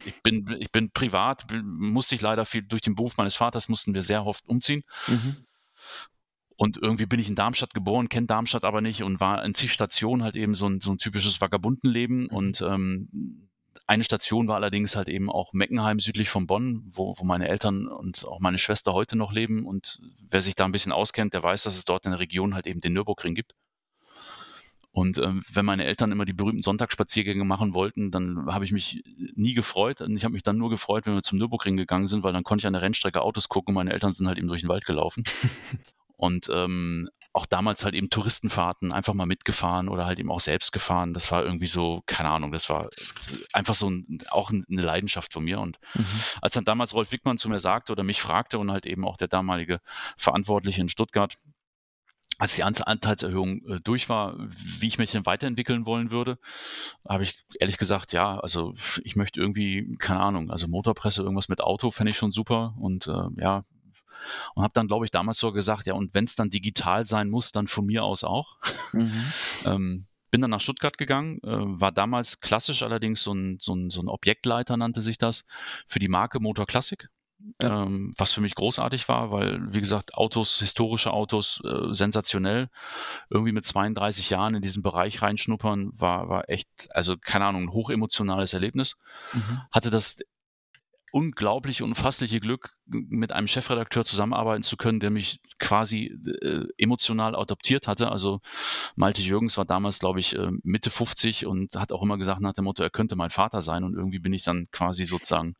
ich, 0.03 0.21
bin, 0.23 0.57
ich 0.59 0.71
bin 0.73 0.91
privat, 0.91 1.45
musste 1.63 2.15
ich 2.15 2.21
leider 2.21 2.45
viel 2.45 2.63
durch 2.63 2.81
den 2.81 2.95
Beruf 2.95 3.15
meines 3.15 3.37
Vaters, 3.37 3.69
mussten 3.69 3.93
wir 3.93 4.01
sehr 4.01 4.25
oft 4.25 4.45
umziehen. 4.45 4.83
Mhm. 5.07 5.37
Und 6.57 6.77
irgendwie 6.81 7.05
bin 7.05 7.19
ich 7.19 7.29
in 7.29 7.35
Darmstadt 7.35 7.75
geboren, 7.75 8.09
kenne 8.09 8.25
Darmstadt 8.25 8.63
aber 8.63 8.81
nicht 8.81 9.03
und 9.03 9.19
war 9.19 9.45
in 9.45 9.53
zig 9.53 9.71
Stationen 9.71 10.23
halt 10.23 10.35
eben 10.35 10.55
so 10.55 10.67
ein, 10.67 10.81
so 10.81 10.91
ein 10.91 10.97
typisches 10.97 11.39
Vagabundenleben. 11.39 12.23
Mhm. 12.23 12.27
Und 12.29 12.61
ähm, 12.61 13.47
eine 13.85 14.03
Station 14.03 14.47
war 14.47 14.55
allerdings 14.55 14.95
halt 14.95 15.07
eben 15.07 15.29
auch 15.29 15.53
Meckenheim 15.53 15.99
südlich 15.99 16.29
von 16.29 16.47
Bonn, 16.47 16.83
wo, 16.91 17.13
wo 17.17 17.23
meine 17.23 17.47
Eltern 17.47 17.87
und 17.87 18.25
auch 18.25 18.39
meine 18.39 18.57
Schwester 18.57 18.93
heute 18.93 19.15
noch 19.15 19.31
leben. 19.31 19.67
Und 19.67 20.01
wer 20.29 20.41
sich 20.41 20.55
da 20.55 20.65
ein 20.65 20.71
bisschen 20.71 20.91
auskennt, 20.91 21.35
der 21.35 21.43
weiß, 21.43 21.63
dass 21.63 21.77
es 21.77 21.85
dort 21.85 22.05
in 22.05 22.11
der 22.11 22.19
Region 22.19 22.55
halt 22.55 22.65
eben 22.65 22.81
den 22.81 22.93
Nürburgring 22.93 23.35
gibt. 23.35 23.53
Und 24.91 25.19
ähm, 25.19 25.43
wenn 25.53 25.63
meine 25.63 25.85
Eltern 25.85 26.11
immer 26.11 26.25
die 26.25 26.33
berühmten 26.33 26.63
Sonntagsspaziergänge 26.63 27.45
machen 27.45 27.75
wollten, 27.75 28.09
dann 28.09 28.47
habe 28.47 28.65
ich 28.65 28.71
mich 28.71 29.03
nie 29.35 29.53
gefreut. 29.53 30.01
Und 30.01 30.17
ich 30.17 30.23
habe 30.23 30.33
mich 30.33 30.41
dann 30.41 30.57
nur 30.57 30.71
gefreut, 30.71 31.05
wenn 31.05 31.13
wir 31.13 31.21
zum 31.21 31.37
Nürburgring 31.37 31.77
gegangen 31.77 32.07
sind, 32.07 32.23
weil 32.23 32.33
dann 32.33 32.43
konnte 32.43 32.63
ich 32.63 32.67
an 32.67 32.73
der 32.73 32.81
Rennstrecke 32.81 33.21
Autos 33.21 33.47
gucken 33.47 33.73
und 33.73 33.75
meine 33.75 33.93
Eltern 33.93 34.11
sind 34.11 34.27
halt 34.27 34.39
eben 34.39 34.47
durch 34.47 34.61
den 34.61 34.69
Wald 34.69 34.85
gelaufen. 34.85 35.23
Und 36.17 36.49
ähm, 36.51 37.09
auch 37.37 37.45
damals 37.45 37.85
halt 37.85 37.93
eben 37.93 38.09
Touristenfahrten 38.09 38.91
einfach 38.91 39.13
mal 39.13 39.27
mitgefahren 39.27 39.89
oder 39.89 40.05
halt 40.07 40.19
eben 40.19 40.31
auch 40.31 40.39
selbst 40.39 40.71
gefahren. 40.71 41.13
Das 41.13 41.31
war 41.31 41.43
irgendwie 41.43 41.67
so, 41.67 42.01
keine 42.07 42.29
Ahnung, 42.29 42.51
das 42.51 42.67
war 42.67 42.89
einfach 43.53 43.75
so 43.75 43.89
ein, 43.89 44.17
auch 44.31 44.49
eine 44.49 44.81
Leidenschaft 44.81 45.31
von 45.33 45.43
mir. 45.43 45.59
Und 45.59 45.77
mhm. 45.93 46.05
als 46.41 46.53
dann 46.53 46.65
damals 46.65 46.95
Rolf 46.95 47.11
Wickmann 47.11 47.37
zu 47.37 47.47
mir 47.47 47.59
sagte 47.59 47.91
oder 47.91 48.03
mich 48.03 48.21
fragte 48.21 48.57
und 48.57 48.71
halt 48.71 48.87
eben 48.87 49.05
auch 49.05 49.17
der 49.17 49.27
damalige 49.27 49.79
Verantwortliche 50.17 50.81
in 50.81 50.89
Stuttgart, 50.89 51.37
als 52.39 52.55
die 52.55 52.63
Anteilserhöhung 52.63 53.65
äh, 53.67 53.79
durch 53.81 54.09
war, 54.09 54.35
wie 54.37 54.87
ich 54.87 54.97
mich 54.97 55.11
denn 55.11 55.25
weiterentwickeln 55.25 55.85
wollen 55.85 56.11
würde, 56.11 56.37
habe 57.07 57.23
ich 57.23 57.39
ehrlich 57.59 57.77
gesagt, 57.77 58.13
ja, 58.13 58.39
also 58.39 58.73
ich 59.03 59.15
möchte 59.15 59.39
irgendwie, 59.39 59.95
keine 59.97 60.19
Ahnung, 60.19 60.51
also 60.51 60.67
Motorpresse, 60.67 61.21
irgendwas 61.21 61.49
mit 61.49 61.61
Auto 61.61 61.91
fände 61.91 62.11
ich 62.11 62.17
schon 62.17 62.31
super 62.31 62.75
und 62.79 63.07
äh, 63.07 63.41
ja, 63.41 63.63
und 64.55 64.63
habe 64.63 64.73
dann, 64.73 64.87
glaube 64.87 65.05
ich, 65.05 65.11
damals 65.11 65.37
so 65.37 65.51
gesagt, 65.51 65.87
ja, 65.87 65.93
und 65.93 66.13
wenn 66.13 66.25
es 66.25 66.35
dann 66.35 66.49
digital 66.49 67.05
sein 67.05 67.29
muss, 67.29 67.51
dann 67.51 67.67
von 67.67 67.85
mir 67.85 68.03
aus 68.03 68.23
auch. 68.23 68.57
Mhm. 68.93 69.25
ähm, 69.65 70.07
bin 70.29 70.41
dann 70.41 70.51
nach 70.51 70.61
Stuttgart 70.61 70.97
gegangen, 70.97 71.39
äh, 71.43 71.49
war 71.49 71.91
damals 71.91 72.41
klassisch 72.41 72.83
allerdings 72.83 73.23
so 73.23 73.33
ein, 73.33 73.57
so, 73.61 73.73
ein, 73.73 73.89
so 73.89 74.01
ein 74.01 74.09
Objektleiter, 74.09 74.75
nannte 74.77 75.01
sich 75.01 75.17
das, 75.17 75.45
für 75.87 75.99
die 75.99 76.09
Marke 76.09 76.39
Motor 76.39 76.65
Classic. 76.65 77.09
Ja. 77.61 77.83
Ähm, 77.83 78.15
was 78.17 78.33
für 78.33 78.41
mich 78.41 78.55
großartig 78.55 79.07
war, 79.09 79.31
weil, 79.31 79.59
wie 79.71 79.79
gesagt, 79.79 80.15
Autos, 80.15 80.57
historische 80.57 81.13
Autos, 81.13 81.61
äh, 81.63 81.93
sensationell. 81.93 82.69
Irgendwie 83.29 83.51
mit 83.51 83.63
32 83.63 84.31
Jahren 84.31 84.55
in 84.55 84.61
diesen 84.63 84.81
Bereich 84.81 85.21
reinschnuppern, 85.21 85.91
war, 85.93 86.29
war 86.29 86.49
echt, 86.49 86.67
also 86.89 87.15
keine 87.15 87.45
Ahnung, 87.45 87.65
ein 87.65 87.73
hochemotionales 87.73 88.53
Erlebnis. 88.53 88.97
Mhm. 89.33 89.61
Hatte 89.71 89.91
das 89.91 90.17
unglaubliche, 91.11 91.83
unfassliche 91.83 92.39
Glück, 92.39 92.77
mit 92.89 93.31
einem 93.31 93.47
Chefredakteur 93.47 94.05
zusammenarbeiten 94.05 94.63
zu 94.63 94.77
können, 94.77 94.99
der 94.99 95.09
mich 95.09 95.41
quasi 95.59 96.05
äh, 96.41 96.65
emotional 96.77 97.35
adoptiert 97.35 97.87
hatte. 97.87 98.11
Also 98.11 98.39
Malte 98.95 99.21
Jürgens 99.21 99.57
war 99.57 99.65
damals, 99.65 99.99
glaube 99.99 100.19
ich, 100.19 100.35
äh, 100.35 100.51
Mitte 100.63 100.89
50 100.89 101.45
und 101.45 101.75
hat 101.75 101.91
auch 101.91 102.01
immer 102.01 102.17
gesagt 102.17 102.41
nach 102.41 102.53
dem 102.53 102.63
Motto, 102.63 102.83
er 102.83 102.89
könnte 102.89 103.15
mein 103.15 103.29
Vater 103.29 103.61
sein. 103.61 103.83
Und 103.83 103.95
irgendwie 103.95 104.19
bin 104.19 104.33
ich 104.33 104.43
dann 104.43 104.67
quasi 104.71 105.05
sozusagen 105.05 105.55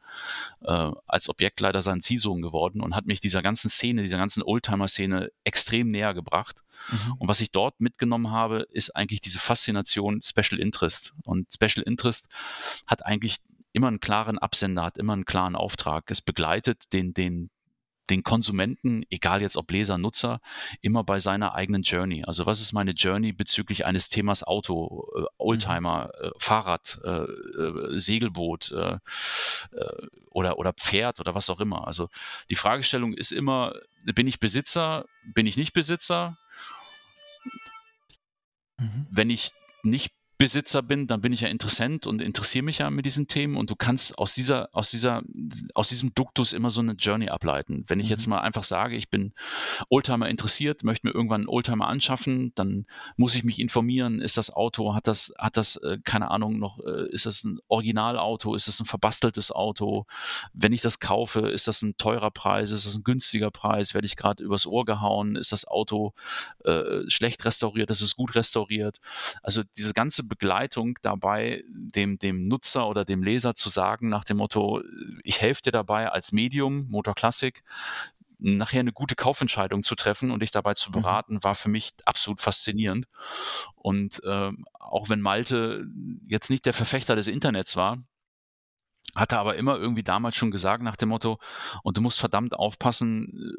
äh, 0.61 0.91
als 1.05 1.29
Objektleiter 1.29 1.81
sein 1.81 2.01
Ziehsohn 2.01 2.41
geworden 2.41 2.81
und 2.81 2.95
hat 2.95 3.05
mich 3.05 3.19
dieser 3.19 3.41
ganzen 3.41 3.69
Szene, 3.69 4.03
dieser 4.03 4.17
ganzen 4.17 4.43
Oldtimer-Szene 4.43 5.29
extrem 5.43 5.89
näher 5.89 6.13
gebracht. 6.13 6.63
Mhm. 6.91 7.13
Und 7.19 7.27
was 7.27 7.41
ich 7.41 7.51
dort 7.51 7.79
mitgenommen 7.79 8.31
habe, 8.31 8.67
ist 8.71 8.95
eigentlich 8.95 9.21
diese 9.21 9.39
Faszination 9.39 10.21
Special 10.21 10.59
Interest. 10.59 11.13
Und 11.23 11.47
Special 11.53 11.83
Interest 11.85 12.29
hat 12.85 13.05
eigentlich 13.05 13.37
immer 13.77 13.87
einen 13.89 13.99
klaren 13.99 14.39
Absender, 14.39 14.83
hat 14.83 14.97
immer 14.97 15.13
einen 15.13 15.25
klaren 15.25 15.55
Auftrag. 15.55 16.09
Es 16.09 16.19
begleitet 16.19 16.91
den, 16.93 17.13
den, 17.13 17.51
den 18.09 18.23
Konsumenten, 18.23 19.03
egal 19.11 19.43
jetzt 19.43 19.55
ob 19.55 19.69
Leser, 19.69 19.99
Nutzer, 19.99 20.41
immer 20.81 21.03
bei 21.03 21.19
seiner 21.19 21.53
eigenen 21.53 21.83
Journey. 21.83 22.23
Also 22.25 22.47
was 22.47 22.59
ist 22.59 22.73
meine 22.73 22.91
Journey 22.91 23.33
bezüglich 23.33 23.85
eines 23.85 24.09
Themas 24.09 24.43
Auto, 24.43 25.07
äh, 25.15 25.25
Oldtimer, 25.37 26.09
mhm. 26.19 26.25
äh, 26.25 26.31
Fahrrad, 26.39 26.99
äh, 27.03 27.09
äh 27.09 27.99
Segelboot 27.99 28.71
äh, 28.71 28.97
äh, 29.73 30.07
oder, 30.31 30.57
oder 30.57 30.73
Pferd 30.73 31.19
oder 31.19 31.35
was 31.35 31.51
auch 31.51 31.59
immer. 31.59 31.85
Also 31.85 32.09
die 32.49 32.55
Fragestellung 32.55 33.13
ist 33.13 33.31
immer, 33.31 33.75
bin 34.15 34.25
ich 34.25 34.39
Besitzer, 34.39 35.05
bin 35.35 35.45
ich 35.45 35.55
nicht 35.55 35.73
Besitzer? 35.73 36.35
Mhm. 38.79 39.05
Wenn 39.11 39.29
ich 39.29 39.51
nicht 39.83 40.13
Besitzer 40.37 40.83
bin, 40.83 41.07
dann 41.07 41.21
bin 41.21 41.33
ich 41.33 41.41
ja 41.41 41.47
Interessent 41.47 42.05
und 42.05 42.21
interessiere 42.21 42.63
mich 42.63 42.77
ja 42.77 42.91
mit 42.91 43.07
diesen 43.07 43.27
Themen 43.27 43.55
und 43.55 43.71
du 43.71 43.75
kannst 43.75 44.19
aus 44.19 44.35
dieser, 44.35 44.69
aus 44.71 44.91
dieser, 44.91 45.23
aus 45.73 45.89
diesem 45.89 46.13
Duktus 46.13 46.53
immer 46.53 46.69
so 46.69 46.79
eine 46.79 46.91
Journey 46.91 47.29
ableiten. 47.29 47.85
Wenn 47.87 47.99
ich 47.99 48.05
mhm. 48.05 48.11
jetzt 48.11 48.27
mal 48.27 48.41
einfach 48.41 48.63
sage, 48.63 48.95
ich 48.95 49.09
bin 49.09 49.33
Oldtimer 49.89 50.29
interessiert, 50.29 50.83
möchte 50.83 51.07
mir 51.07 51.13
irgendwann 51.13 51.41
einen 51.41 51.49
Oldtimer 51.49 51.87
anschaffen, 51.87 52.51
dann 52.53 52.85
muss 53.15 53.33
ich 53.33 53.43
mich 53.43 53.57
informieren, 53.57 54.21
ist 54.21 54.37
das 54.37 54.53
Auto, 54.53 54.93
hat 54.93 55.07
das, 55.07 55.33
hat 55.39 55.57
das, 55.57 55.77
äh, 55.77 55.97
keine 56.03 56.29
Ahnung, 56.29 56.59
noch, 56.59 56.79
äh, 56.85 57.09
ist 57.09 57.25
das 57.25 57.43
ein 57.43 57.59
Originalauto, 57.67 58.53
ist 58.53 58.67
das 58.67 58.79
ein 58.79 58.85
verbasteltes 58.85 59.51
Auto? 59.51 60.05
Wenn 60.53 60.71
ich 60.71 60.81
das 60.81 60.99
kaufe, 60.99 61.49
ist 61.49 61.67
das 61.67 61.81
ein 61.81 61.97
teurer 61.97 62.29
Preis, 62.29 62.69
ist 62.69 62.85
das 62.85 62.95
ein 62.95 63.03
günstiger 63.03 63.49
Preis, 63.49 63.95
werde 63.95 64.05
ich 64.05 64.15
gerade 64.15 64.43
übers 64.43 64.67
Ohr 64.67 64.85
gehauen, 64.85 65.35
ist 65.35 65.51
das 65.51 65.67
Auto 65.67 66.13
äh, 66.63 67.09
schlecht 67.09 67.43
restauriert, 67.43 67.89
ist 67.89 68.01
es 68.01 68.15
gut 68.15 68.35
restauriert? 68.35 68.99
Also 69.41 69.63
diese 69.75 69.93
ganze 69.93 70.26
Begleitung 70.27 70.97
dabei, 71.01 71.63
dem, 71.69 72.19
dem 72.19 72.47
Nutzer 72.47 72.87
oder 72.87 73.05
dem 73.05 73.23
Leser 73.23 73.55
zu 73.55 73.69
sagen, 73.69 74.09
nach 74.09 74.23
dem 74.23 74.37
Motto, 74.37 74.81
ich 75.23 75.41
helfe 75.41 75.61
dir 75.63 75.71
dabei 75.71 76.11
als 76.11 76.31
Medium, 76.31 76.87
Motor 76.89 77.15
Classic, 77.15 77.63
nachher 78.39 78.81
eine 78.81 78.93
gute 78.93 79.15
Kaufentscheidung 79.15 79.83
zu 79.83 79.95
treffen 79.95 80.31
und 80.31 80.41
dich 80.41 80.51
dabei 80.51 80.75
zu 80.75 80.89
mhm. 80.89 80.93
beraten, 80.93 81.43
war 81.43 81.55
für 81.55 81.69
mich 81.69 81.93
absolut 82.05 82.39
faszinierend. 82.39 83.07
Und 83.75 84.21
äh, 84.23 84.51
auch 84.73 85.09
wenn 85.09 85.21
Malte 85.21 85.87
jetzt 86.27 86.49
nicht 86.49 86.65
der 86.65 86.73
Verfechter 86.73 87.15
des 87.15 87.27
Internets 87.27 87.75
war, 87.75 87.97
hat 89.15 89.31
er 89.31 89.39
aber 89.39 89.55
immer 89.55 89.77
irgendwie 89.77 90.03
damals 90.03 90.35
schon 90.35 90.51
gesagt 90.51 90.83
nach 90.83 90.95
dem 90.95 91.09
Motto, 91.09 91.39
und 91.81 91.97
du 91.97 92.01
musst 92.01 92.19
verdammt 92.19 92.53
aufpassen, 92.53 93.55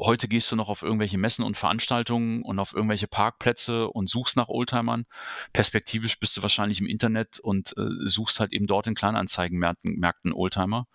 heute 0.00 0.28
gehst 0.28 0.50
du 0.50 0.56
noch 0.56 0.68
auf 0.68 0.82
irgendwelche 0.82 1.18
Messen 1.18 1.44
und 1.44 1.56
Veranstaltungen 1.56 2.42
und 2.42 2.58
auf 2.58 2.74
irgendwelche 2.74 3.06
Parkplätze 3.06 3.88
und 3.88 4.08
suchst 4.08 4.36
nach 4.36 4.48
Oldtimern. 4.48 5.06
Perspektivisch 5.52 6.18
bist 6.18 6.36
du 6.36 6.42
wahrscheinlich 6.42 6.80
im 6.80 6.86
Internet 6.86 7.38
und 7.38 7.76
äh, 7.76 7.86
suchst 8.06 8.40
halt 8.40 8.52
eben 8.52 8.66
dort 8.66 8.86
in 8.86 8.94
Kleinanzeigenmärkten 8.94 9.96
Märkten 9.98 10.32
Oldtimer. 10.32 10.86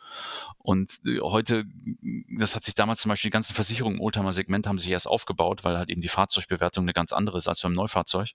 Und 0.57 0.99
äh, 1.05 1.19
heute, 1.21 1.65
das 2.37 2.55
hat 2.55 2.63
sich 2.63 2.75
damals 2.75 3.01
zum 3.01 3.09
Beispiel 3.09 3.29
die 3.29 3.33
ganzen 3.33 3.53
Versicherungen 3.53 3.97
im 3.97 4.03
Oldtimer-Segment 4.03 4.67
haben 4.67 4.79
sich 4.79 4.91
erst 4.91 5.07
aufgebaut, 5.07 5.63
weil 5.63 5.77
halt 5.77 5.89
eben 5.89 6.01
die 6.01 6.07
Fahrzeugbewertung 6.07 6.83
eine 6.83 6.93
ganz 6.93 7.13
andere 7.13 7.37
ist 7.37 7.47
als 7.47 7.61
beim 7.61 7.73
Neufahrzeug. 7.73 8.31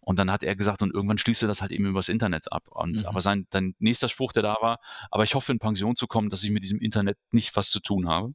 Und 0.00 0.18
dann 0.18 0.30
hat 0.30 0.42
er 0.42 0.56
gesagt, 0.56 0.82
und 0.82 0.92
irgendwann 0.92 1.18
schließt 1.18 1.42
er 1.42 1.48
das 1.48 1.62
halt 1.62 1.72
eben 1.72 1.86
übers 1.86 2.08
Internet 2.08 2.52
ab. 2.52 2.64
Und, 2.68 3.02
mhm. 3.02 3.06
Aber 3.06 3.20
sein, 3.20 3.46
sein 3.52 3.74
nächster 3.78 4.08
Spruch, 4.08 4.32
der 4.32 4.42
da 4.42 4.56
war, 4.60 4.78
aber 5.10 5.24
ich 5.24 5.34
hoffe 5.34 5.52
in 5.52 5.58
Pension 5.58 5.96
zu 5.96 6.06
kommen, 6.06 6.30
dass 6.30 6.42
ich 6.42 6.50
mit 6.50 6.62
diesem 6.62 6.80
Internet 6.80 7.16
nicht 7.30 7.56
was 7.56 7.70
zu 7.70 7.80
tun 7.80 8.08
habe. 8.08 8.34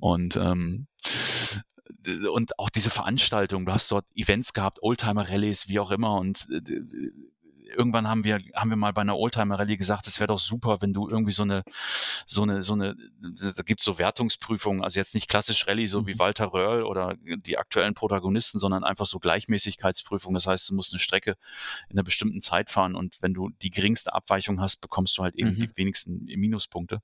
Und 0.00 0.36
ähm, 0.36 0.86
und 2.34 2.58
auch 2.58 2.70
diese 2.70 2.90
Veranstaltung, 2.90 3.64
du 3.66 3.72
hast 3.72 3.90
dort 3.90 4.04
Events 4.14 4.52
gehabt, 4.52 4.82
Oldtimer-Rallies, 4.82 5.68
wie 5.68 5.78
auch 5.78 5.90
immer, 5.90 6.18
und 6.18 6.46
irgendwann 7.74 8.08
haben 8.08 8.24
wir, 8.24 8.40
haben 8.54 8.70
wir 8.70 8.76
mal 8.76 8.92
bei 8.92 9.02
einer 9.02 9.16
Oldtimer-Rallye 9.16 9.76
gesagt, 9.76 10.06
es 10.06 10.20
wäre 10.20 10.28
doch 10.28 10.38
super, 10.38 10.78
wenn 10.80 10.92
du 10.92 11.08
irgendwie 11.08 11.32
so 11.32 11.42
eine, 11.42 11.62
so 12.26 12.42
eine, 12.42 12.62
so 12.62 12.74
eine, 12.74 12.96
da 13.20 13.62
gibt's 13.62 13.84
so 13.84 13.98
Wertungsprüfungen, 13.98 14.82
also 14.82 14.98
jetzt 14.98 15.14
nicht 15.14 15.28
klassisch 15.28 15.66
Rallye, 15.66 15.86
so 15.86 16.02
mhm. 16.02 16.06
wie 16.06 16.18
Walter 16.18 16.52
Röhrl 16.52 16.82
oder 16.82 17.14
die 17.22 17.58
aktuellen 17.58 17.94
Protagonisten, 17.94 18.58
sondern 18.58 18.84
einfach 18.84 19.06
so 19.06 19.18
Gleichmäßigkeitsprüfungen. 19.18 20.34
Das 20.34 20.46
heißt, 20.46 20.70
du 20.70 20.74
musst 20.74 20.92
eine 20.92 21.00
Strecke 21.00 21.36
in 21.88 21.96
einer 21.96 22.04
bestimmten 22.04 22.40
Zeit 22.40 22.70
fahren 22.70 22.94
und 22.94 23.20
wenn 23.20 23.34
du 23.34 23.50
die 23.62 23.70
geringste 23.70 24.14
Abweichung 24.14 24.60
hast, 24.60 24.80
bekommst 24.80 25.16
du 25.18 25.22
halt 25.22 25.34
eben 25.34 25.50
mhm. 25.50 25.56
die 25.56 25.70
wenigsten 25.74 26.24
Minuspunkte. 26.24 27.00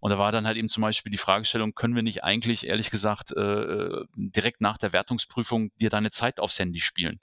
Und 0.00 0.10
da 0.10 0.18
war 0.18 0.32
dann 0.32 0.46
halt 0.46 0.56
eben 0.56 0.68
zum 0.68 0.82
Beispiel 0.82 1.12
die 1.12 1.18
Fragestellung, 1.18 1.74
können 1.74 1.94
wir 1.94 2.02
nicht 2.02 2.24
eigentlich, 2.24 2.66
ehrlich 2.66 2.90
gesagt, 2.90 3.32
äh, 3.32 4.04
direkt 4.16 4.60
nach 4.60 4.78
der 4.78 4.92
Wertungsprüfung 4.92 5.70
dir 5.80 5.90
deine 5.90 6.10
Zeit 6.10 6.40
aufs 6.40 6.58
Handy 6.58 6.80
spielen? 6.80 7.20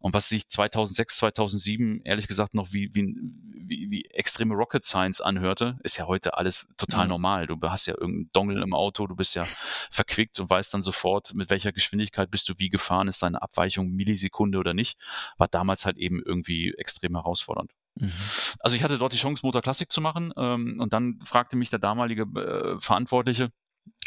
Und 0.00 0.14
was 0.14 0.28
sich 0.28 0.48
2006, 0.48 1.16
2007 1.16 2.02
ehrlich 2.04 2.26
gesagt 2.26 2.54
noch 2.54 2.72
wie, 2.72 2.94
wie, 2.94 3.14
wie, 3.54 3.90
wie 3.90 4.04
extreme 4.06 4.54
Rocket 4.54 4.84
Science 4.84 5.20
anhörte, 5.20 5.78
ist 5.82 5.98
ja 5.98 6.06
heute 6.06 6.36
alles 6.38 6.72
total 6.78 7.04
mhm. 7.04 7.10
normal. 7.10 7.46
Du 7.46 7.58
hast 7.62 7.86
ja 7.86 7.94
irgendeinen 7.94 8.30
Dongle 8.32 8.62
im 8.62 8.74
Auto, 8.74 9.06
du 9.06 9.14
bist 9.14 9.34
ja 9.34 9.46
verquickt 9.90 10.40
und 10.40 10.48
weißt 10.48 10.72
dann 10.72 10.82
sofort, 10.82 11.34
mit 11.34 11.50
welcher 11.50 11.72
Geschwindigkeit 11.72 12.30
bist 12.30 12.48
du 12.48 12.54
wie 12.56 12.70
gefahren, 12.70 13.08
ist 13.08 13.22
deine 13.22 13.42
Abweichung 13.42 13.90
Millisekunde 13.90 14.58
oder 14.58 14.72
nicht. 14.72 14.98
War 15.36 15.48
damals 15.48 15.84
halt 15.84 15.98
eben 15.98 16.22
irgendwie 16.22 16.72
extrem 16.74 17.14
herausfordernd. 17.14 17.72
Mhm. 17.96 18.12
Also 18.60 18.76
ich 18.76 18.82
hatte 18.82 18.96
dort 18.96 19.12
die 19.12 19.18
Chance, 19.18 19.44
Motor 19.44 19.60
Classic 19.60 19.90
zu 19.92 20.00
machen 20.00 20.32
ähm, 20.36 20.80
und 20.80 20.94
dann 20.94 21.20
fragte 21.24 21.56
mich 21.56 21.68
der 21.68 21.78
damalige 21.78 22.22
äh, 22.22 22.80
Verantwortliche 22.80 23.50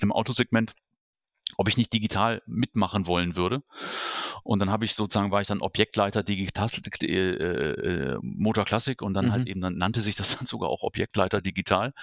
im 0.02 0.12
Autosegment, 0.12 0.74
ob 1.58 1.68
ich 1.68 1.78
nicht 1.78 1.94
digital 1.94 2.42
mitmachen 2.46 3.08
wollen 3.08 3.36
würde. 3.36 3.64
Und 4.44 4.60
dann 4.60 4.70
habe 4.70 4.86
ich 4.86 4.94
sozusagen, 4.94 5.32
war 5.32 5.42
ich 5.42 5.48
dann 5.48 5.62
Objektleiter 5.62 6.24
Digital, 6.24 6.70
äh, 7.02 7.08
äh, 7.08 8.20
Motor 8.22 8.66
Classic 8.66 9.02
und 9.02 9.14
dann 9.14 9.32
halt 9.32 9.42
mhm. 9.42 9.44
halt 9.44 9.50
eben, 9.50 9.62
dann 9.62 9.78
nannte 9.78 10.02
sich 10.02 10.16
das 10.16 10.36
dann 10.38 10.48
sogar 10.48 10.70
auch 10.70 10.84
Objektleiter 10.84 11.42
Digital 11.42 11.94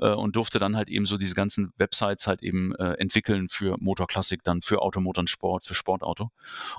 äh, 0.00 0.10
und 0.10 0.36
durfte 0.36 0.58
dann 0.58 0.76
halt 0.76 0.88
eben 0.88 1.06
so 1.06 1.18
diese 1.18 1.34
ganzen 1.34 1.72
Websites 1.76 2.26
halt 2.26 2.42
eben 2.42 2.74
äh, 2.76 2.92
entwickeln 2.94 3.48
für 3.48 3.76
Motor 3.78 4.06
Classic, 4.06 4.42
dann 4.42 4.62
für 4.62 4.82
Automotor 4.82 5.20
und 5.20 5.30
Sport, 5.30 5.66
für 5.66 5.74
Sportauto. 5.74 6.30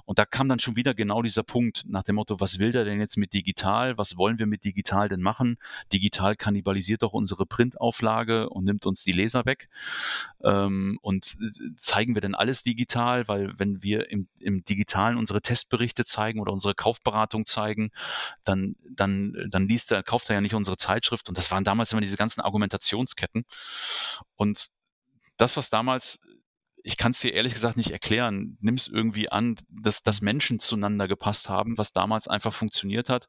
Und 0.06 0.20
da 0.20 0.26
kam 0.26 0.50
dann 0.50 0.60
schon 0.60 0.76
wieder 0.76 0.94
genau 0.94 1.22
dieser 1.22 1.44
Punkt 1.44 1.84
nach 1.88 2.04
dem 2.04 2.16
Motto, 2.16 2.40
was 2.40 2.60
will 2.60 2.72
der 2.72 2.86
denn 2.86 3.00
jetzt 3.00 3.18
mit 3.18 3.34
digital? 3.34 3.98
Was 3.98 4.18
wollen 4.18 4.40
wir 4.40 4.48
mit 4.48 4.64
digital 4.64 5.10
denn 5.10 5.22
machen? 5.22 5.58
Digital 5.94 6.36
kannibalisiert 6.36 7.04
doch 7.04 7.14
unsere 7.14 7.46
Printauflage 7.46 8.50
und 8.50 8.66
nimmt 8.66 8.86
uns 8.86 9.04
die 9.04 9.12
Leser 9.12 9.46
weg. 9.46 9.70
Ähm, 10.44 10.98
und 11.02 11.38
zeigen 11.98 12.16
wir 12.16 12.22
denn 12.22 12.36
alles 12.36 12.62
digital? 12.62 13.28
Weil 13.28 13.58
wenn 13.58 13.82
wir 13.82 14.12
im, 14.12 14.28
im 14.40 14.64
Digitalen 14.64 15.18
unsere 15.18 15.42
Testberichte 15.42 16.06
zeigen 16.06 16.40
oder 16.40 16.54
unsere 16.54 16.76
Kaufberatung 16.76 17.46
zeigen, 17.46 17.92
dann, 18.46 18.76
dann, 18.90 19.34
dann 19.50 19.68
liest 19.68 19.92
er, 19.92 20.04
kauft 20.04 20.30
er 20.30 20.36
ja 20.36 20.42
nicht 20.42 20.54
unsere 20.54 20.78
Zeitschrift. 20.78 21.28
Und 21.28 21.38
das 21.38 21.50
waren 21.50 21.64
damals 21.64 21.92
immer 21.92 22.02
diese 22.02 22.18
ganzen 22.18 22.42
Argumentationsketten. 22.42 23.46
Und 24.36 24.68
das, 25.38 25.58
was 25.58 25.70
damals 25.70 26.22
ich 26.84 26.96
kann 26.96 27.12
es 27.12 27.20
dir 27.20 27.34
ehrlich 27.34 27.54
gesagt 27.54 27.76
nicht 27.76 27.92
erklären. 27.92 28.58
Nimm 28.62 28.76
es 28.76 28.88
irgendwie 28.88 29.30
an, 29.30 29.58
dass, 29.68 30.04
dass 30.04 30.22
Menschen 30.22 30.60
zueinander 30.60 31.10
gepasst 31.10 31.50
haben. 31.50 31.78
Was 31.78 31.92
damals 31.92 32.30
einfach 32.30 32.54
funktioniert 32.54 33.10
hat, 33.10 33.28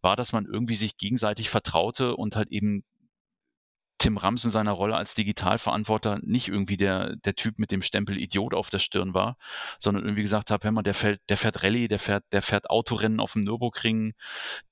war, 0.00 0.16
dass 0.16 0.32
man 0.32 0.46
irgendwie 0.46 0.76
sich 0.76 0.96
gegenseitig 0.96 1.50
vertraute 1.50 2.16
und 2.16 2.36
halt 2.36 2.48
eben 2.50 2.84
Tim 3.98 4.18
Rams 4.18 4.44
in 4.44 4.50
seiner 4.50 4.72
Rolle 4.72 4.96
als 4.96 5.14
Digitalverantworter 5.14 6.18
nicht 6.22 6.48
irgendwie 6.48 6.76
der, 6.76 7.16
der 7.16 7.34
Typ 7.34 7.58
mit 7.58 7.70
dem 7.70 7.82
Stempel 7.82 8.20
Idiot 8.20 8.52
auf 8.52 8.68
der 8.68 8.78
Stirn 8.78 9.14
war, 9.14 9.36
sondern 9.78 10.04
irgendwie 10.04 10.22
gesagt 10.22 10.50
habe, 10.50 10.64
hör 10.64 10.72
mal, 10.72 10.82
der 10.82 10.94
fährt, 10.94 11.20
der 11.28 11.36
fährt 11.36 11.62
Rallye, 11.62 11.88
der 11.88 11.98
fährt, 11.98 12.24
der 12.32 12.42
fährt 12.42 12.68
Autorennen 12.68 13.20
auf 13.20 13.32
dem 13.32 13.44
Nürburgring, 13.44 14.14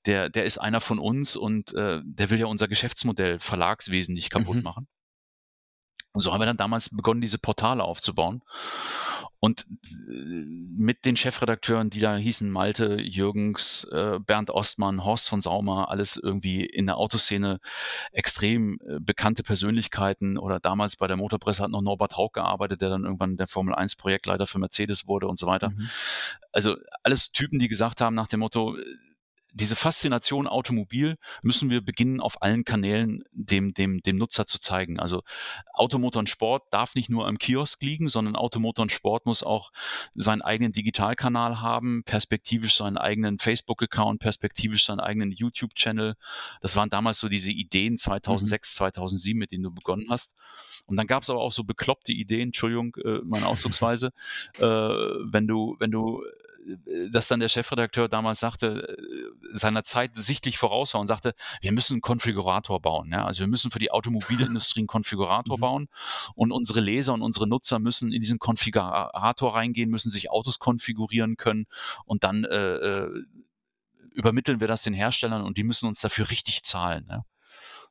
der, 0.05 0.29
der 0.29 0.45
ist 0.45 0.59
einer 0.59 0.81
von 0.81 0.99
uns 0.99 1.35
und 1.35 1.73
äh, 1.73 2.01
der 2.03 2.29
will 2.29 2.39
ja 2.39 2.45
unser 2.45 2.67
Geschäftsmodell, 2.67 3.39
Verlagswesen 3.39 4.13
nicht 4.13 4.29
kaputt 4.29 4.57
mhm. 4.57 4.63
machen. 4.63 4.87
Und 6.13 6.21
so 6.21 6.31
haben 6.31 6.39
wir 6.39 6.45
dann 6.45 6.57
damals 6.57 6.89
begonnen, 6.89 7.19
diese 7.19 7.37
Portale 7.37 7.83
aufzubauen. 7.83 8.41
Und 9.45 9.67
äh, 10.07 10.11
mit 10.75 11.05
den 11.05 11.15
Chefredakteuren, 11.15 11.91
die 11.91 11.99
da 11.99 12.15
hießen, 12.15 12.49
Malte, 12.49 12.99
Jürgens, 12.99 13.83
äh, 13.91 14.17
Bernd 14.19 14.49
Ostmann, 14.49 15.05
Horst 15.05 15.29
von 15.29 15.39
Saumer, 15.39 15.91
alles 15.91 16.17
irgendwie 16.17 16.65
in 16.65 16.87
der 16.87 16.97
Autoszene 16.97 17.59
extrem 18.11 18.79
äh, 18.79 18.99
bekannte 18.99 19.43
Persönlichkeiten. 19.43 20.39
Oder 20.39 20.59
damals 20.59 20.95
bei 20.95 21.05
der 21.05 21.15
Motorpresse 21.15 21.61
hat 21.61 21.69
noch 21.69 21.83
Norbert 21.83 22.17
Haug 22.17 22.31
gearbeitet, 22.33 22.81
der 22.81 22.89
dann 22.89 23.03
irgendwann 23.03 23.37
der 23.37 23.45
Formel 23.45 23.75
1 23.75 23.97
Projektleiter 23.97 24.47
für 24.47 24.57
Mercedes 24.57 25.07
wurde 25.07 25.27
und 25.27 25.37
so 25.37 25.45
weiter. 25.45 25.69
Mhm. 25.69 25.91
Also 26.51 26.77
alles 27.03 27.31
Typen, 27.31 27.59
die 27.59 27.67
gesagt 27.67 28.01
haben 28.01 28.15
nach 28.15 28.27
dem 28.27 28.39
Motto, 28.39 28.75
diese 29.55 29.77
Faszination 29.77 30.47
Automobil 30.47 31.17
müssen 31.41 31.69
wir 31.69 31.79
beginnen, 31.79 32.19
auf 32.19 32.41
allen 32.41 32.65
Kanälen 32.65 33.23
dem, 33.31 33.73
dem, 33.73 34.01
dem 34.01 34.17
Nutzer 34.17 34.45
zu 34.45 34.59
zeigen. 34.59 34.99
Also 34.99 35.23
Automotor 35.73 36.19
und 36.19 36.29
Sport 36.29 36.63
darf 36.71 36.93
nicht 36.93 37.09
nur 37.09 37.25
am 37.25 37.37
Kiosk 37.37 37.81
liegen, 37.81 38.09
sondern 38.09 38.35
Automotor 38.35 38.83
und 38.83 38.91
Sport 38.91 39.25
muss 39.25 39.43
auch 39.43 39.71
seinen 40.13 40.41
eigenen 40.41 40.73
Digitalkanal 40.73 41.61
haben, 41.61 42.03
perspektivisch 42.03 42.75
seinen 42.75 42.97
eigenen 42.97 43.39
Facebook-Account, 43.39 44.19
perspektivisch 44.19 44.85
seinen 44.85 44.99
eigenen 44.99 45.31
YouTube-Channel. 45.31 46.15
Das 46.59 46.75
waren 46.75 46.89
damals 46.89 47.19
so 47.19 47.29
diese 47.29 47.51
Ideen 47.51 47.97
2006, 47.97 48.73
mhm. 48.73 48.77
2007, 48.77 49.39
mit 49.39 49.53
denen 49.53 49.63
du 49.63 49.71
begonnen 49.71 50.07
hast. 50.09 50.35
Und 50.85 50.97
dann 50.97 51.07
gab 51.07 51.23
es 51.23 51.29
aber 51.29 51.39
auch 51.39 51.53
so 51.53 51.63
bekloppte 51.63 52.11
Ideen, 52.11 52.49
Entschuldigung, 52.49 52.93
äh, 53.05 53.19
meine 53.23 53.47
Ausdrucksweise, 53.47 54.11
äh, 54.57 54.63
wenn 54.63 55.47
du, 55.47 55.77
wenn 55.79 55.91
du 55.91 56.21
dass 57.11 57.27
dann 57.27 57.39
der 57.39 57.49
Chefredakteur 57.49 58.07
damals 58.09 58.39
sagte, 58.39 58.97
äh, 58.97 59.57
seiner 59.57 59.83
Zeit 59.83 60.15
sichtlich 60.15 60.57
voraus 60.57 60.93
war 60.93 61.01
und 61.01 61.07
sagte, 61.07 61.33
wir 61.61 61.71
müssen 61.71 61.95
einen 61.95 62.01
Konfigurator 62.01 62.81
bauen. 62.81 63.11
Ja? 63.11 63.25
Also 63.25 63.41
wir 63.41 63.47
müssen 63.47 63.71
für 63.71 63.79
die 63.79 63.91
Automobilindustrie 63.91 64.81
einen 64.81 64.87
Konfigurator 64.87 65.57
mhm. 65.57 65.61
bauen 65.61 65.87
und 66.33 66.51
unsere 66.51 66.79
Leser 66.79 67.13
und 67.13 67.21
unsere 67.21 67.47
Nutzer 67.47 67.79
müssen 67.79 68.11
in 68.11 68.21
diesen 68.21 68.39
Konfigurator 68.39 69.55
reingehen, 69.55 69.89
müssen 69.89 70.09
sich 70.09 70.31
Autos 70.31 70.59
konfigurieren 70.59 71.37
können 71.37 71.65
und 72.05 72.23
dann 72.23 72.43
äh, 72.45 72.75
äh, 72.75 73.23
übermitteln 74.11 74.59
wir 74.59 74.67
das 74.67 74.83
den 74.83 74.93
Herstellern 74.93 75.43
und 75.43 75.57
die 75.57 75.63
müssen 75.63 75.87
uns 75.87 75.99
dafür 75.99 76.29
richtig 76.29 76.63
zahlen. 76.63 77.05
Ja? 77.09 77.25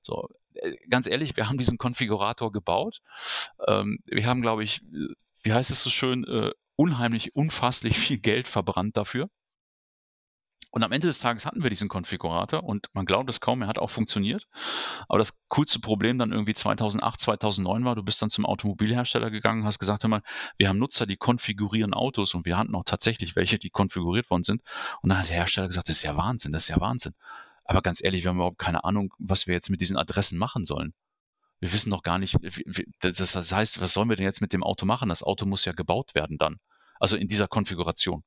So, 0.02 0.28
äh, 0.54 0.76
ganz 0.88 1.06
ehrlich, 1.06 1.36
wir 1.36 1.48
haben 1.48 1.58
diesen 1.58 1.78
Konfigurator 1.78 2.50
gebaut. 2.50 3.02
Ähm, 3.66 4.00
wir 4.06 4.26
haben, 4.26 4.42
glaube 4.42 4.64
ich, 4.64 4.82
wie 5.42 5.52
heißt 5.52 5.70
es 5.70 5.82
so 5.82 5.90
schön, 5.90 6.24
äh, 6.24 6.50
unheimlich, 6.76 7.34
unfasslich 7.34 7.98
viel 7.98 8.18
Geld 8.18 8.48
verbrannt 8.48 8.96
dafür. 8.96 9.28
Und 10.74 10.82
am 10.82 10.90
Ende 10.90 11.06
des 11.06 11.20
Tages 11.20 11.46
hatten 11.46 11.62
wir 11.62 11.70
diesen 11.70 11.88
Konfigurator 11.88 12.64
und 12.64 12.88
man 12.94 13.06
glaubt 13.06 13.30
es 13.30 13.40
kaum, 13.40 13.62
er 13.62 13.68
hat 13.68 13.78
auch 13.78 13.90
funktioniert. 13.90 14.48
Aber 15.08 15.18
das 15.18 15.40
coolste 15.46 15.78
Problem 15.78 16.18
dann 16.18 16.32
irgendwie 16.32 16.52
2008, 16.52 17.20
2009 17.20 17.84
war, 17.84 17.94
du 17.94 18.02
bist 18.02 18.20
dann 18.20 18.28
zum 18.28 18.44
Automobilhersteller 18.44 19.30
gegangen, 19.30 19.64
hast 19.64 19.78
gesagt, 19.78 20.02
hör 20.02 20.10
mal, 20.10 20.22
wir 20.58 20.68
haben 20.68 20.80
Nutzer, 20.80 21.06
die 21.06 21.16
konfigurieren 21.16 21.94
Autos 21.94 22.34
und 22.34 22.44
wir 22.44 22.58
hatten 22.58 22.74
auch 22.74 22.82
tatsächlich 22.84 23.36
welche, 23.36 23.60
die 23.60 23.70
konfiguriert 23.70 24.28
worden 24.30 24.42
sind. 24.42 24.62
Und 25.00 25.10
dann 25.10 25.20
hat 25.20 25.28
der 25.28 25.36
Hersteller 25.36 25.68
gesagt, 25.68 25.88
das 25.88 25.98
ist 25.98 26.02
ja 26.02 26.16
Wahnsinn, 26.16 26.50
das 26.50 26.64
ist 26.64 26.70
ja 26.70 26.80
Wahnsinn. 26.80 27.14
Aber 27.64 27.80
ganz 27.80 28.02
ehrlich, 28.02 28.24
wir 28.24 28.30
haben 28.30 28.38
überhaupt 28.38 28.58
keine 28.58 28.82
Ahnung, 28.82 29.14
was 29.18 29.46
wir 29.46 29.54
jetzt 29.54 29.70
mit 29.70 29.80
diesen 29.80 29.96
Adressen 29.96 30.38
machen 30.40 30.64
sollen 30.64 30.92
wir 31.64 31.72
wissen 31.72 31.88
noch 31.88 32.02
gar 32.02 32.18
nicht, 32.18 32.36
das 33.00 33.52
heißt, 33.52 33.80
was 33.80 33.94
sollen 33.94 34.10
wir 34.10 34.16
denn 34.16 34.26
jetzt 34.26 34.42
mit 34.42 34.52
dem 34.52 34.62
Auto 34.62 34.84
machen? 34.84 35.08
Das 35.08 35.22
Auto 35.22 35.46
muss 35.46 35.64
ja 35.64 35.72
gebaut 35.72 36.14
werden 36.14 36.36
dann. 36.36 36.58
Also 37.00 37.16
in 37.16 37.26
dieser 37.26 37.48
Konfiguration. 37.48 38.22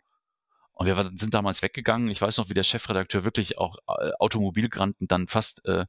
Und 0.78 0.86
wir 0.86 1.12
sind 1.16 1.34
damals 1.34 1.64
weggegangen. 1.64 2.08
Ich 2.10 2.22
weiß 2.22 2.38
noch, 2.38 2.50
wie 2.50 2.54
der 2.54 2.62
Chefredakteur 2.62 3.24
wirklich 3.26 3.58
auch 3.58 3.78
äh, 3.88 4.12
Automobilgranten 4.20 5.08
dann 5.08 5.28
fast 5.28 5.66
äh, 5.66 5.86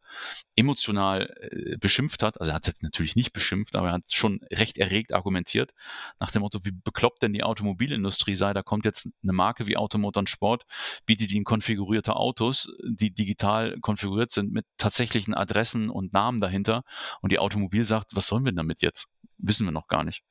emotional 0.57 1.29
äh, 1.41 1.77
beschimpft 1.77 2.23
hat. 2.23 2.41
Also 2.41 2.53
er 2.53 2.55
hat 2.55 2.67
es 2.67 2.81
natürlich 2.81 3.15
nicht 3.15 3.35
beschimpft, 3.35 3.77
aber 3.77 3.89
er 3.89 3.93
hat 3.93 4.11
schon 4.11 4.41
recht 4.51 4.79
erregt 4.79 5.13
argumentiert 5.13 5.75
nach 6.21 6.31
dem 6.31 6.41
Motto, 6.41 6.65
wie 6.65 6.73
bekloppt 6.73 7.21
denn 7.21 7.35
die 7.35 7.43
Automobilindustrie 7.43 8.35
sei. 8.35 8.55
Da 8.55 8.63
kommt 8.63 8.87
jetzt 8.87 9.11
eine 9.23 9.35
Marke 9.35 9.67
wie 9.67 9.77
Automotor 9.77 10.23
und 10.23 10.31
Sport, 10.31 10.65
bietet 11.05 11.33
ihnen 11.33 11.45
konfigurierte 11.45 12.17
Autos, 12.17 12.73
die 12.89 13.13
digital 13.13 13.79
konfiguriert 13.81 14.31
sind 14.31 14.53
mit 14.53 14.65
tatsächlichen 14.79 15.35
Adressen 15.35 15.91
und 15.91 16.15
Namen 16.15 16.41
dahinter. 16.41 16.83
Und 17.21 17.31
die 17.31 17.39
Automobil 17.39 17.85
sagt, 17.85 18.17
was 18.17 18.27
sollen 18.27 18.47
wir 18.47 18.53
damit 18.53 18.81
jetzt? 18.81 19.09
Wissen 19.37 19.67
wir 19.67 19.73
noch 19.73 19.87
gar 19.87 20.03
nicht. 20.03 20.23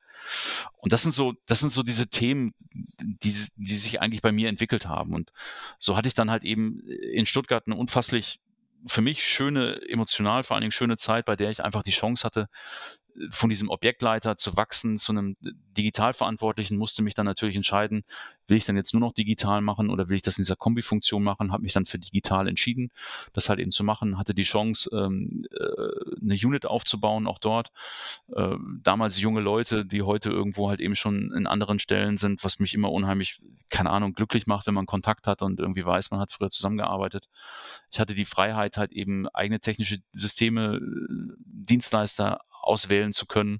Und 0.78 0.92
das 0.94 1.02
sind 1.02 1.14
so, 1.14 1.34
das 1.46 1.60
sind 1.60 1.72
so 1.72 1.84
diese 1.84 2.08
Themen, 2.08 2.54
die, 2.74 3.34
die 3.56 3.76
sich 3.76 4.02
eigentlich 4.02 4.22
bei 4.22 4.32
mir 4.32 4.50
entwickelt 4.50 4.86
haben. 4.86 5.14
Und 5.14 5.32
so 5.80 5.96
hatte 5.96 6.08
ich 6.08 6.14
dann 6.14 6.32
halt 6.32 6.44
eben 6.44 6.82
in 6.88 7.26
Stuttgart 7.26 7.64
eine 7.66 7.76
unfasslich 7.76 8.40
für 8.86 9.02
mich 9.02 9.26
schöne, 9.28 9.82
emotional 9.90 10.44
vor 10.44 10.56
allen 10.56 10.62
Dingen 10.62 10.72
schöne 10.72 10.98
Zeit, 10.98 11.26
bei 11.26 11.36
der 11.36 11.50
ich 11.50 11.64
einfach 11.64 11.84
die 11.84 11.92
Chance 11.92 12.24
hatte, 12.24 12.48
von 13.30 13.50
diesem 13.50 13.70
Objektleiter 13.70 14.38
zu 14.38 14.58
wachsen 14.58 14.98
zu 14.98 15.12
einem 15.12 15.38
Digitalverantwortlichen, 15.42 16.78
musste 16.78 17.04
mich 17.04 17.14
dann 17.14 17.26
natürlich 17.26 17.56
entscheiden, 17.56 18.04
will 18.48 18.58
ich 18.58 18.66
dann 18.66 18.76
jetzt 18.76 18.94
nur 18.94 19.02
noch 19.02 19.14
digital 19.14 19.62
machen 19.62 19.90
oder 19.90 20.10
will 20.10 20.16
ich 20.16 20.22
das 20.22 20.38
in 20.38 20.44
dieser 20.44 20.56
Kombifunktion 20.56 21.24
machen, 21.24 21.52
habe 21.52 21.64
mich 21.64 21.74
dann 21.74 21.86
für 21.86 22.00
digital 22.00 22.48
entschieden, 22.48 22.92
das 23.34 23.50
halt 23.50 23.60
eben 23.60 23.72
zu 23.72 23.84
machen, 23.84 24.18
hatte 24.18 24.34
die 24.34 24.44
Chance, 24.44 24.90
ähm, 24.94 25.46
äh, 25.52 26.22
eine 26.22 26.36
Unit 26.36 26.66
aufzubauen, 26.66 27.28
auch 27.28 27.40
dort. 27.40 27.72
Äh, 28.36 28.56
damals 28.82 29.20
junge 29.20 29.42
Leute, 29.42 29.86
die 29.86 30.02
heute 30.02 30.30
irgendwo 30.30 30.70
halt 30.70 30.80
eben 30.80 30.96
schon 30.96 31.32
in 31.36 31.48
anderen 31.48 31.80
Stellen 31.80 32.18
sind, 32.18 32.44
was 32.44 32.60
mich 32.60 32.74
immer 32.74 32.92
unheimlich, 32.92 33.42
keine 33.70 33.90
Ahnung, 33.90 34.14
glücklich 34.14 34.48
macht, 34.48 34.68
wenn 34.68 34.74
man 34.74 34.86
Kontakt 34.86 35.28
hat 35.28 35.42
und 35.42 35.60
irgendwie 35.60 35.86
weiß, 35.86 36.12
man 36.12 36.20
hat 36.20 36.32
früher 36.32 36.50
zusammengearbeitet. 36.50 37.30
Ich 37.92 38.00
hatte 38.00 38.16
die 38.16 38.26
Freiheit, 38.26 38.78
halt 38.78 38.92
eben 38.92 39.28
eigene 39.30 39.60
technische 39.60 39.98
Systeme, 40.12 40.80
Dienstleister 41.46 42.42
auswählen 42.62 43.14
zu 43.14 43.26
können, 43.26 43.60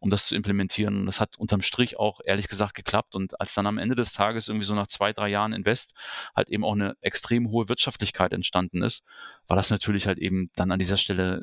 um 0.00 0.10
das 0.10 0.26
zu 0.26 0.34
implementieren. 0.34 1.00
Und 1.00 1.06
das 1.06 1.20
hat 1.20 1.38
unterm 1.38 1.62
Strich 1.62 1.98
auch 1.98 2.20
ehrlich 2.24 2.48
gesagt 2.48 2.74
geklappt. 2.74 3.14
Und 3.14 3.40
als 3.40 3.54
dann 3.54 3.66
am 3.66 3.78
Ende 3.78 3.94
des 3.94 4.12
Tages 4.12 4.48
irgendwie 4.48 4.66
so 4.66 4.74
nach 4.74 4.86
zwei, 4.86 5.12
drei 5.12 5.28
Jahren 5.28 5.52
Invest 5.52 5.94
halt 6.34 6.48
eben 6.48 6.64
auch 6.64 6.74
eine 6.74 6.96
extrem 7.00 7.50
hohe 7.50 7.68
Wirtschaftlichkeit 7.68 8.32
entstanden 8.32 8.82
ist, 8.82 9.04
war 9.46 9.56
das 9.56 9.70
natürlich 9.70 10.06
halt 10.06 10.18
eben 10.18 10.50
dann 10.54 10.72
an 10.72 10.78
dieser 10.78 10.96
Stelle 10.96 11.42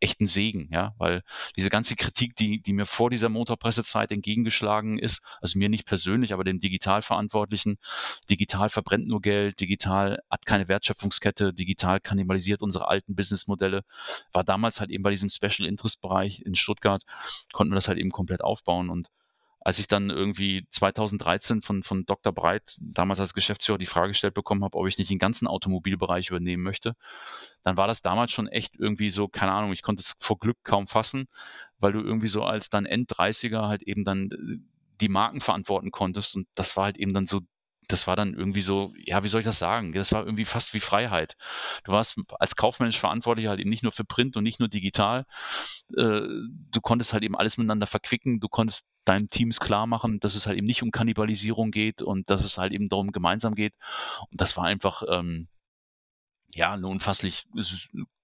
äh, 0.00 0.04
echten 0.04 0.26
Segen, 0.26 0.68
ja, 0.72 0.94
weil 0.98 1.22
diese 1.56 1.70
ganze 1.70 1.96
Kritik, 1.96 2.36
die, 2.36 2.60
die 2.60 2.72
mir 2.72 2.86
vor 2.86 3.10
dieser 3.10 3.28
Motorpressezeit 3.28 4.10
entgegengeschlagen 4.10 4.98
ist, 4.98 5.22
also 5.40 5.58
mir 5.58 5.68
nicht 5.68 5.86
persönlich, 5.86 6.32
aber 6.32 6.44
dem 6.44 6.60
Digitalverantwortlichen, 6.60 7.78
digital 8.30 8.68
verbrennt 8.68 9.06
nur 9.06 9.20
Geld, 9.20 9.60
digital 9.60 10.18
hat 10.30 10.46
keine 10.46 10.68
Wertschöpfungskette, 10.68 11.52
digital 11.52 12.00
kannibalisiert 12.00 12.62
unsere 12.62 12.88
alten 12.88 13.14
Businessmodelle, 13.14 13.82
war 14.32 14.44
damals 14.44 14.80
halt 14.80 14.90
eben 14.90 15.02
bei 15.02 15.10
diesem 15.10 15.28
Special 15.28 15.68
Interest 15.68 16.00
Bereich 16.00 16.42
in 16.42 16.54
Stuttgart, 16.54 17.02
konnten 17.52 17.72
wir 17.72 17.76
das 17.76 17.88
halt 17.88 17.98
eben 17.98 18.10
komplett 18.10 18.42
aufbauen 18.42 18.90
und 18.90 19.08
als 19.68 19.78
ich 19.78 19.86
dann 19.86 20.08
irgendwie 20.08 20.66
2013 20.70 21.60
von, 21.60 21.82
von 21.82 22.06
Dr. 22.06 22.32
Breit, 22.32 22.78
damals 22.80 23.20
als 23.20 23.34
Geschäftsführer, 23.34 23.76
die 23.76 23.84
Frage 23.84 24.08
gestellt 24.08 24.32
bekommen 24.32 24.64
habe, 24.64 24.78
ob 24.78 24.88
ich 24.88 24.96
nicht 24.96 25.10
den 25.10 25.18
ganzen 25.18 25.46
Automobilbereich 25.46 26.30
übernehmen 26.30 26.62
möchte, 26.62 26.96
dann 27.64 27.76
war 27.76 27.86
das 27.86 28.00
damals 28.00 28.32
schon 28.32 28.48
echt 28.48 28.76
irgendwie 28.76 29.10
so, 29.10 29.28
keine 29.28 29.52
Ahnung, 29.52 29.74
ich 29.74 29.82
konnte 29.82 30.00
es 30.00 30.16
vor 30.20 30.38
Glück 30.38 30.56
kaum 30.64 30.86
fassen, 30.86 31.28
weil 31.80 31.92
du 31.92 32.00
irgendwie 32.00 32.28
so 32.28 32.44
als 32.44 32.70
dann 32.70 32.86
End-30er 32.86 33.68
halt 33.68 33.82
eben 33.82 34.04
dann 34.04 34.30
äh, 34.30 34.56
die 35.02 35.10
Marken 35.10 35.42
verantworten 35.42 35.90
konntest 35.90 36.34
und 36.34 36.48
das 36.54 36.74
war 36.78 36.84
halt 36.84 36.96
eben 36.96 37.12
dann 37.12 37.26
so 37.26 37.42
das 37.88 38.06
war 38.06 38.16
dann 38.16 38.34
irgendwie 38.34 38.60
so, 38.60 38.92
ja, 38.96 39.24
wie 39.24 39.28
soll 39.28 39.40
ich 39.40 39.46
das 39.46 39.58
sagen? 39.58 39.92
Das 39.92 40.12
war 40.12 40.24
irgendwie 40.24 40.44
fast 40.44 40.74
wie 40.74 40.80
Freiheit. 40.80 41.36
Du 41.84 41.92
warst 41.92 42.18
als 42.38 42.54
kaufmännisch 42.54 42.98
verantwortlich 42.98 43.46
halt 43.46 43.60
eben 43.60 43.70
nicht 43.70 43.82
nur 43.82 43.92
für 43.92 44.04
Print 44.04 44.36
und 44.36 44.44
nicht 44.44 44.60
nur 44.60 44.68
digital. 44.68 45.24
Äh, 45.96 46.20
du 46.20 46.80
konntest 46.82 47.12
halt 47.12 47.24
eben 47.24 47.36
alles 47.36 47.56
miteinander 47.56 47.86
verquicken. 47.86 48.40
Du 48.40 48.48
konntest 48.48 48.86
deinen 49.04 49.28
Teams 49.28 49.58
klar 49.58 49.86
machen, 49.86 50.20
dass 50.20 50.34
es 50.34 50.46
halt 50.46 50.58
eben 50.58 50.66
nicht 50.66 50.82
um 50.82 50.90
Kannibalisierung 50.90 51.70
geht 51.70 52.02
und 52.02 52.30
dass 52.30 52.44
es 52.44 52.58
halt 52.58 52.72
eben 52.72 52.88
darum 52.88 53.10
gemeinsam 53.10 53.54
geht. 53.54 53.74
Und 54.30 54.40
das 54.40 54.56
war 54.56 54.64
einfach, 54.64 55.02
ähm, 55.08 55.48
ja, 56.54 56.72
eine 56.74 56.86
unfasslich 56.86 57.46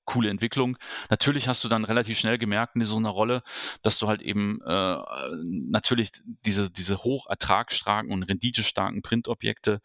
coole 0.04 0.30
Entwicklung. 0.30 0.76
Natürlich 1.10 1.48
hast 1.48 1.64
du 1.64 1.68
dann 1.68 1.84
relativ 1.84 2.18
schnell 2.18 2.38
gemerkt 2.38 2.76
in 2.76 2.84
so 2.84 2.96
einer 2.96 3.10
Rolle, 3.10 3.42
dass 3.82 3.98
du 3.98 4.08
halt 4.08 4.22
eben 4.22 4.60
äh, 4.62 4.96
natürlich 5.42 6.10
diese, 6.44 6.70
diese 6.70 6.98
hoch 7.04 7.26
ertragsstarken 7.28 8.12
und 8.12 8.22
renditestarken 8.22 9.02
Printobjekte, 9.02 9.80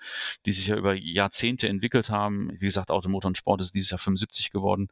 die 0.45 0.51
sich 0.51 0.67
ja 0.67 0.75
über 0.75 0.93
Jahrzehnte 0.93 1.67
entwickelt 1.67 2.09
haben, 2.09 2.51
wie 2.53 2.65
gesagt, 2.65 2.91
Automotor 2.91 3.29
und 3.29 3.37
Sport 3.37 3.61
ist 3.61 3.73
dieses 3.75 3.91
Jahr 3.91 3.99
75 3.99 4.51
geworden. 4.51 4.87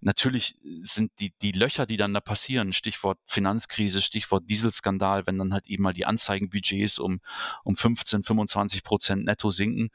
Natürlich 0.00 0.56
sind 0.78 1.12
die, 1.20 1.32
die 1.42 1.52
Löcher, 1.52 1.86
die 1.86 1.96
dann 1.96 2.14
da 2.14 2.20
passieren, 2.20 2.72
Stichwort 2.72 3.18
Finanzkrise, 3.26 4.02
Stichwort 4.02 4.44
Dieselskandal, 4.48 5.26
wenn 5.26 5.38
dann 5.38 5.52
halt 5.52 5.66
eben 5.66 5.82
mal 5.82 5.92
die 5.92 6.06
Anzeigenbudgets 6.06 6.98
um, 6.98 7.20
um 7.62 7.76
15, 7.76 8.22
25 8.22 8.82
Prozent 8.82 9.24
netto 9.24 9.50
sinken, 9.50 9.90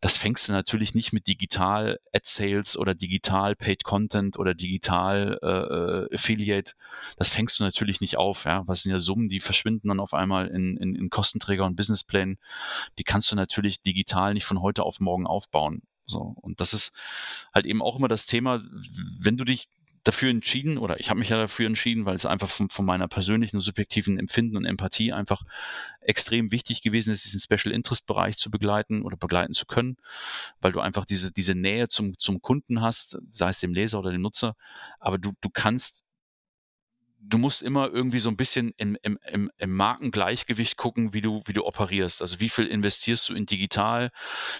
das 0.00 0.16
fängst 0.16 0.48
du 0.48 0.52
natürlich 0.52 0.94
nicht 0.94 1.12
mit 1.12 1.26
digital 1.26 1.98
Ad 2.12 2.24
Sales 2.24 2.76
oder 2.76 2.94
digital 2.94 3.54
Paid 3.56 3.84
Content 3.84 4.23
Content 4.24 4.38
oder 4.38 4.54
digital 4.54 5.38
äh, 5.42 5.46
äh, 5.46 6.14
Affiliate, 6.14 6.72
das 7.16 7.28
fängst 7.28 7.58
du 7.58 7.64
natürlich 7.64 8.00
nicht 8.00 8.16
auf. 8.16 8.44
Ja? 8.44 8.66
Was 8.66 8.82
sind 8.82 8.92
ja 8.92 8.98
Summen, 8.98 9.28
die 9.28 9.40
verschwinden 9.40 9.88
dann 9.88 10.00
auf 10.00 10.14
einmal 10.14 10.48
in, 10.48 10.76
in, 10.76 10.94
in 10.94 11.10
Kostenträger 11.10 11.64
und 11.64 11.76
Businessplänen. 11.76 12.38
Die 12.98 13.04
kannst 13.04 13.30
du 13.30 13.36
natürlich 13.36 13.82
digital 13.82 14.34
nicht 14.34 14.44
von 14.44 14.60
heute 14.62 14.82
auf 14.82 15.00
morgen 15.00 15.26
aufbauen. 15.26 15.82
So, 16.06 16.36
und 16.42 16.60
das 16.60 16.74
ist 16.74 16.92
halt 17.54 17.64
eben 17.64 17.80
auch 17.80 17.96
immer 17.96 18.08
das 18.08 18.26
Thema, 18.26 18.62
wenn 19.20 19.38
du 19.38 19.44
dich 19.44 19.68
dafür 20.04 20.30
entschieden 20.30 20.78
oder 20.78 21.00
ich 21.00 21.10
habe 21.10 21.18
mich 21.18 21.30
ja 21.30 21.38
dafür 21.38 21.66
entschieden, 21.66 22.04
weil 22.04 22.14
es 22.14 22.26
einfach 22.26 22.48
von, 22.48 22.68
von, 22.68 22.84
meiner 22.84 23.08
persönlichen 23.08 23.58
subjektiven 23.58 24.18
Empfinden 24.18 24.56
und 24.56 24.66
Empathie 24.66 25.12
einfach 25.12 25.42
extrem 26.00 26.52
wichtig 26.52 26.82
gewesen 26.82 27.12
ist, 27.12 27.24
diesen 27.24 27.40
Special 27.40 27.74
Interest 27.74 28.06
Bereich 28.06 28.36
zu 28.36 28.50
begleiten 28.50 29.02
oder 29.02 29.16
begleiten 29.16 29.54
zu 29.54 29.64
können, 29.66 29.96
weil 30.60 30.72
du 30.72 30.80
einfach 30.80 31.06
diese, 31.06 31.32
diese 31.32 31.54
Nähe 31.54 31.88
zum, 31.88 32.18
zum 32.18 32.42
Kunden 32.42 32.82
hast, 32.82 33.18
sei 33.30 33.48
es 33.48 33.60
dem 33.60 33.74
Leser 33.74 33.98
oder 33.98 34.12
dem 34.12 34.20
Nutzer, 34.20 34.54
aber 35.00 35.18
du, 35.18 35.32
du 35.40 35.48
kannst 35.48 36.03
du 37.26 37.38
musst 37.38 37.62
immer 37.62 37.90
irgendwie 37.90 38.18
so 38.18 38.28
ein 38.28 38.36
bisschen 38.36 38.72
im, 38.76 38.96
im, 39.02 39.18
im, 39.26 39.50
im 39.56 39.76
Markengleichgewicht 39.76 40.76
gucken, 40.76 41.14
wie 41.14 41.20
du, 41.20 41.42
wie 41.46 41.52
du 41.52 41.64
operierst. 41.64 42.22
Also 42.22 42.40
wie 42.40 42.48
viel 42.48 42.66
investierst 42.66 43.28
du 43.28 43.34
in 43.34 43.46
digital, 43.46 44.10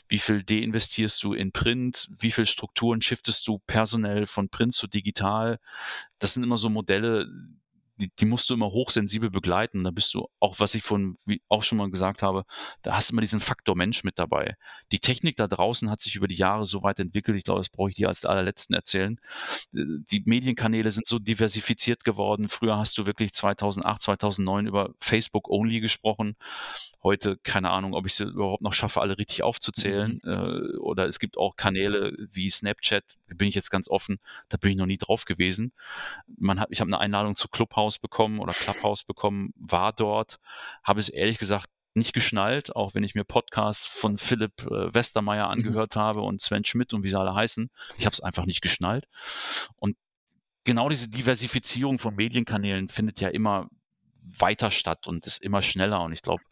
wie 0.09 0.19
viel 0.19 0.43
deinvestierst 0.43 1.23
du 1.23 1.35
in 1.35 1.53
Print, 1.53 2.09
wie 2.19 2.31
viel 2.31 2.47
Strukturen 2.47 3.03
shiftest 3.03 3.47
du 3.47 3.59
personell 3.67 4.27
von 4.27 4.49
Print 4.49 4.75
zu 4.75 4.87
digital. 4.87 5.59
Das 6.19 6.35
sind 6.35 6.43
immer 6.43 6.57
so 6.57 6.71
Modelle, 6.71 7.29
die, 7.97 8.11
die 8.19 8.25
musst 8.25 8.51
du 8.51 8.55
immer 8.55 8.71
hochsensibel 8.71 9.31
begleiten. 9.31 9.85
Da 9.85 9.91
bist 9.91 10.15
du, 10.15 10.27
auch 10.41 10.59
was 10.59 10.75
ich 10.75 10.83
von, 10.83 11.15
wie 11.27 11.43
auch 11.49 11.63
schon 11.63 11.79
mal 11.79 11.91
gesagt 11.91 12.23
habe, 12.23 12.45
da 12.83 12.97
hast 12.97 13.11
du 13.11 13.15
immer 13.15 13.21
diesen 13.21 13.41
Faktor 13.41 13.77
Mensch 13.77 14.05
mit 14.05 14.19
dabei. 14.19 14.57
Die 14.93 14.99
Technik 14.99 15.37
da 15.37 15.47
draußen 15.47 15.91
hat 15.91 16.01
sich 16.01 16.17
über 16.17 16.29
die 16.29 16.35
Jahre 16.35 16.67
so 16.67 16.83
weit 16.83 16.99
entwickelt, 16.99 17.37
ich 17.37 17.45
glaube, 17.45 17.61
das 17.61 17.69
brauche 17.69 17.91
ich 17.91 17.97
dir 17.97 18.09
als 18.09 18.25
allerletzten 18.25 18.75
erzählen. 18.75 19.21
Die 19.73 20.23
Medienkanäle 20.27 20.91
sind 20.91 21.07
so 21.07 21.19
diversifiziert 21.19 22.05
geworden. 22.05 22.49
Früher 22.49 22.77
hast 22.77 22.99
du 22.99 23.07
wirklich 23.07 23.33
2008, 23.33 24.03
2009 24.03 24.67
über 24.67 24.91
Facebook 24.99 25.49
only 25.49 25.81
gesprochen. 25.81 26.37
Heute, 27.03 27.37
keine 27.43 27.71
Ahnung, 27.71 27.95
ob 27.95 28.07
ich 28.07 28.13
es 28.15 28.21
überhaupt 28.21 28.63
noch 28.63 28.73
schaffe, 28.73 29.01
alle 29.01 29.19
richtig 29.19 29.43
aufzuzählen. 29.43 30.21
Mhm. 30.23 30.31
Äh, 30.33 30.77
oder 30.79 31.07
es 31.07 31.19
gibt 31.19 31.39
auch 31.39 31.57
Kanäle 31.57 32.17
wie 32.33 32.51
Snapchat, 32.51 33.05
da 33.29 33.35
bin 33.37 33.49
ich 33.49 33.55
jetzt 33.55 33.71
ganz 33.71 33.89
offen, 33.89 34.19
da 34.49 34.57
bin 34.57 34.73
ich 34.73 34.77
noch 34.77 34.87
nie 34.87 34.99
drauf 34.99 35.25
gewesen. 35.25 35.73
Man 36.39 36.59
hat, 36.59 36.69
ich 36.71 36.81
habe 36.81 36.89
eine 36.89 36.99
Einladung 36.99 37.37
zu 37.37 37.49
Clubhouse 37.49 37.84
Clubhouse 37.85 37.99
bekommen 37.99 38.39
oder 38.39 38.53
Clubhouse 38.53 39.05
bekommen, 39.05 39.53
war 39.57 39.93
dort, 39.93 40.39
habe 40.83 41.01
es 41.01 41.09
ehrlich 41.09 41.39
gesagt 41.39 41.69
nicht 41.95 42.13
geschnallt, 42.13 42.75
auch 42.75 42.95
wenn 42.95 43.05
ich 43.05 43.15
mir 43.15 43.25
Podcasts 43.25 43.87
von 43.87 44.19
Philipp 44.19 44.63
äh, 44.63 44.93
Westermeier 44.93 45.47
mhm. 45.47 45.53
angehört 45.53 45.95
mhm. 45.95 46.01
habe 46.01 46.21
und 46.23 46.41
Sven 46.41 46.65
Schmidt 46.65 46.93
und 46.93 47.05
wie 47.05 47.11
sie 47.11 47.19
alle 47.19 47.35
heißen. 47.35 47.71
Ich 47.99 48.07
habe 48.07 48.15
es 48.15 48.21
einfach 48.21 48.47
nicht 48.47 48.63
geschnallt. 48.63 49.07
Und 49.77 49.97
genau 50.65 50.89
diese 50.89 51.09
Diversifizierung 51.09 51.99
von 51.99 52.17
Medienkanälen 52.17 52.89
findet 52.89 53.21
ja 53.21 53.29
immer 53.29 53.69
weiter 54.23 54.71
statt 54.71 55.07
und 55.07 55.27
ist 55.27 55.43
immer 55.45 55.63
schneller. 55.63 56.03
Und 56.03 56.13
ich 56.13 56.23
glaube, 56.23 56.43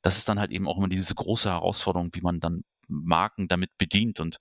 das 0.00 0.16
ist 0.16 0.28
dann 0.28 0.38
halt 0.38 0.52
eben 0.52 0.68
auch 0.68 0.78
immer 0.78 0.88
diese 0.88 1.14
große 1.14 1.50
Herausforderung, 1.50 2.10
wie 2.12 2.22
man 2.22 2.40
dann 2.40 2.62
Marken 2.88 3.48
damit 3.48 3.76
bedient. 3.78 4.20
Und 4.20 4.38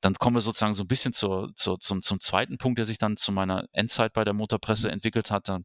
dann 0.00 0.14
kommen 0.14 0.36
wir 0.36 0.40
sozusagen 0.40 0.74
so 0.74 0.84
ein 0.84 0.88
bisschen 0.88 1.12
zur, 1.12 1.52
zur, 1.54 1.80
zum, 1.80 2.02
zum 2.02 2.20
zweiten 2.20 2.58
Punkt, 2.58 2.78
der 2.78 2.84
sich 2.84 2.98
dann 2.98 3.16
zu 3.16 3.32
meiner 3.32 3.66
Endzeit 3.72 4.12
bei 4.12 4.24
der 4.24 4.34
Motorpresse 4.34 4.90
entwickelt 4.90 5.30
hat. 5.30 5.48
Dann 5.48 5.64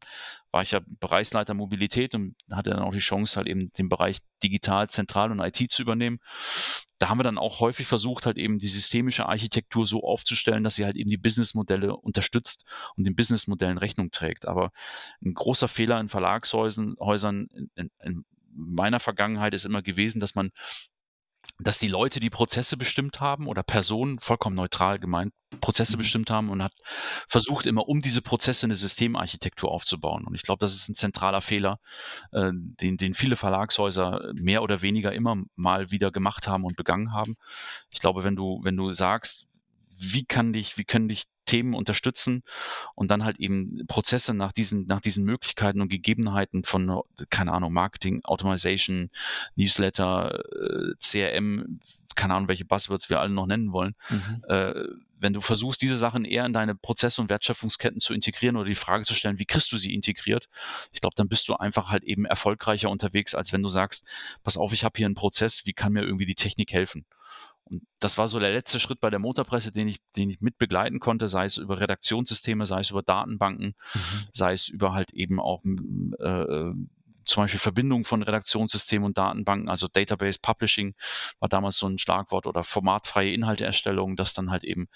war 0.50 0.62
ich 0.62 0.70
ja 0.70 0.80
Bereichsleiter 1.00 1.54
Mobilität 1.54 2.14
und 2.14 2.36
hatte 2.50 2.70
dann 2.70 2.82
auch 2.82 2.92
die 2.92 2.98
Chance, 2.98 3.36
halt 3.36 3.48
eben 3.48 3.72
den 3.72 3.88
Bereich 3.88 4.18
digital, 4.42 4.88
zentral 4.88 5.30
und 5.30 5.40
IT 5.40 5.70
zu 5.70 5.82
übernehmen. 5.82 6.18
Da 6.98 7.08
haben 7.08 7.18
wir 7.18 7.24
dann 7.24 7.38
auch 7.38 7.60
häufig 7.60 7.86
versucht, 7.86 8.26
halt 8.26 8.38
eben 8.38 8.58
die 8.58 8.68
systemische 8.68 9.26
Architektur 9.26 9.86
so 9.86 10.04
aufzustellen, 10.04 10.62
dass 10.62 10.76
sie 10.76 10.84
halt 10.84 10.96
eben 10.96 11.10
die 11.10 11.16
Businessmodelle 11.16 11.96
unterstützt 11.96 12.64
und 12.96 13.04
den 13.04 13.16
Businessmodellen 13.16 13.78
Rechnung 13.78 14.10
trägt. 14.10 14.46
Aber 14.46 14.70
ein 15.24 15.34
großer 15.34 15.68
Fehler 15.68 15.98
in 16.00 16.08
Verlagshäusern 16.08 16.94
Häusern 17.00 17.48
in, 17.74 17.90
in 18.02 18.24
meiner 18.54 19.00
Vergangenheit 19.00 19.54
ist 19.54 19.64
immer 19.64 19.82
gewesen, 19.82 20.20
dass 20.20 20.34
man 20.34 20.50
dass 21.58 21.78
die 21.78 21.88
Leute 21.88 22.20
die 22.20 22.30
Prozesse 22.30 22.76
bestimmt 22.76 23.20
haben 23.20 23.46
oder 23.46 23.62
Personen, 23.62 24.18
vollkommen 24.18 24.56
neutral 24.56 24.98
gemeint, 24.98 25.32
Prozesse 25.60 25.96
mhm. 25.96 25.98
bestimmt 25.98 26.30
haben 26.30 26.50
und 26.50 26.62
hat 26.62 26.72
versucht, 27.28 27.66
immer 27.66 27.88
um 27.88 28.00
diese 28.00 28.22
Prozesse 28.22 28.66
eine 28.66 28.76
Systemarchitektur 28.76 29.70
aufzubauen. 29.70 30.24
Und 30.26 30.34
ich 30.34 30.42
glaube, 30.42 30.60
das 30.60 30.74
ist 30.74 30.88
ein 30.88 30.94
zentraler 30.94 31.40
Fehler, 31.40 31.78
äh, 32.32 32.50
den, 32.52 32.96
den 32.96 33.14
viele 33.14 33.36
Verlagshäuser 33.36 34.32
mehr 34.34 34.62
oder 34.62 34.82
weniger 34.82 35.12
immer 35.12 35.36
mal 35.54 35.90
wieder 35.90 36.10
gemacht 36.10 36.48
haben 36.48 36.64
und 36.64 36.76
begangen 36.76 37.12
haben. 37.12 37.36
Ich 37.90 38.00
glaube, 38.00 38.24
wenn 38.24 38.36
du, 38.36 38.60
wenn 38.62 38.76
du 38.76 38.92
sagst, 38.92 39.46
wie 40.02 40.24
kann 40.24 40.52
dich, 40.52 40.78
wie 40.78 40.84
können 40.84 41.08
dich 41.08 41.24
Themen 41.44 41.74
unterstützen 41.74 42.42
und 42.94 43.10
dann 43.10 43.24
halt 43.24 43.38
eben 43.38 43.84
Prozesse 43.86 44.34
nach 44.34 44.52
diesen, 44.52 44.86
nach 44.86 45.00
diesen 45.00 45.24
Möglichkeiten 45.24 45.80
und 45.80 45.88
Gegebenheiten 45.88 46.64
von, 46.64 47.00
keine 47.30 47.52
Ahnung, 47.52 47.72
Marketing, 47.72 48.20
Automation, 48.24 49.10
Newsletter, 49.56 50.44
äh, 50.52 50.94
CRM, 51.00 51.80
keine 52.14 52.34
Ahnung, 52.34 52.48
welche 52.48 52.64
Buzzwords 52.64 53.10
wir 53.10 53.20
alle 53.20 53.32
noch 53.32 53.46
nennen 53.46 53.72
wollen. 53.72 53.94
Mhm. 54.08 54.44
Äh, 54.48 54.84
wenn 55.18 55.32
du 55.32 55.40
versuchst, 55.40 55.80
diese 55.80 55.96
Sachen 55.96 56.24
eher 56.24 56.44
in 56.44 56.52
deine 56.52 56.74
Prozesse 56.74 57.20
und 57.20 57.30
Wertschöpfungsketten 57.30 58.00
zu 58.00 58.12
integrieren 58.12 58.56
oder 58.56 58.66
die 58.66 58.74
Frage 58.74 59.04
zu 59.04 59.14
stellen, 59.14 59.38
wie 59.38 59.44
kriegst 59.44 59.70
du 59.70 59.76
sie 59.76 59.94
integriert, 59.94 60.48
ich 60.92 61.00
glaube, 61.00 61.14
dann 61.16 61.28
bist 61.28 61.48
du 61.48 61.54
einfach 61.54 61.90
halt 61.90 62.02
eben 62.02 62.24
erfolgreicher 62.24 62.90
unterwegs, 62.90 63.34
als 63.34 63.52
wenn 63.52 63.62
du 63.62 63.68
sagst, 63.68 64.06
pass 64.42 64.56
auf, 64.56 64.72
ich 64.72 64.84
habe 64.84 64.94
hier 64.96 65.06
einen 65.06 65.14
Prozess, 65.14 65.64
wie 65.64 65.72
kann 65.72 65.92
mir 65.92 66.02
irgendwie 66.02 66.26
die 66.26 66.34
Technik 66.34 66.72
helfen? 66.72 67.06
Und 67.64 67.82
das 68.00 68.18
war 68.18 68.28
so 68.28 68.38
der 68.38 68.52
letzte 68.52 68.80
Schritt 68.80 69.00
bei 69.00 69.10
der 69.10 69.18
Motorpresse, 69.18 69.72
den 69.72 69.88
ich, 69.88 69.98
den 70.16 70.30
ich 70.30 70.40
mit 70.40 70.58
begleiten 70.58 71.00
konnte, 71.00 71.28
sei 71.28 71.44
es 71.44 71.56
über 71.56 71.80
Redaktionssysteme, 71.80 72.66
sei 72.66 72.80
es 72.80 72.90
über 72.90 73.02
Datenbanken, 73.02 73.74
mhm. 73.94 74.00
sei 74.32 74.52
es 74.52 74.68
über 74.68 74.92
halt 74.92 75.12
eben 75.12 75.40
auch 75.40 75.62
äh, 75.64 76.72
zum 77.26 77.42
Beispiel 77.42 77.60
Verbindung 77.60 78.04
von 78.04 78.22
Redaktionssystemen 78.22 79.06
und 79.06 79.18
Datenbanken, 79.18 79.68
also 79.68 79.88
Database 79.88 80.38
Publishing 80.40 80.94
war 81.38 81.48
damals 81.48 81.78
so 81.78 81.86
ein 81.86 81.98
Schlagwort 81.98 82.46
oder 82.46 82.64
formatfreie 82.64 83.32
Inhalteerstellung, 83.32 84.16
das 84.16 84.34
dann 84.34 84.50
halt 84.50 84.64
eben 84.64 84.88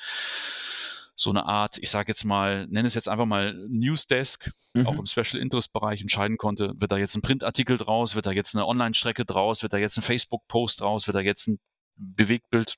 so 1.19 1.31
eine 1.31 1.47
Art, 1.47 1.79
ich 1.79 1.89
sage 1.89 2.09
jetzt 2.09 2.25
mal, 2.25 2.67
nenne 2.67 2.87
es 2.87 2.95
jetzt 2.95 3.09
einfach 3.09 3.25
mal 3.25 3.55
Newsdesk, 3.69 4.51
mhm. 4.75 4.87
auch 4.87 4.99
im 4.99 5.07
Special 5.07 5.41
Interest 5.41 5.73
Bereich 5.73 6.03
entscheiden 6.03 6.37
konnte, 6.37 6.75
wird 6.77 6.93
da 6.93 6.99
jetzt 6.99 7.17
ein 7.17 7.23
Printartikel 7.23 7.79
draus, 7.79 8.15
wird 8.15 8.27
da 8.27 8.33
jetzt 8.33 8.55
eine 8.55 8.67
Online-Strecke 8.67 9.25
draus, 9.25 9.63
wird 9.63 9.73
da 9.73 9.79
jetzt 9.79 9.97
ein 9.97 10.03
Facebook-Post 10.03 10.83
draus, 10.83 11.07
wird 11.07 11.15
da 11.15 11.21
jetzt 11.21 11.49
ein 11.49 11.59
Bewegtbild 11.97 12.77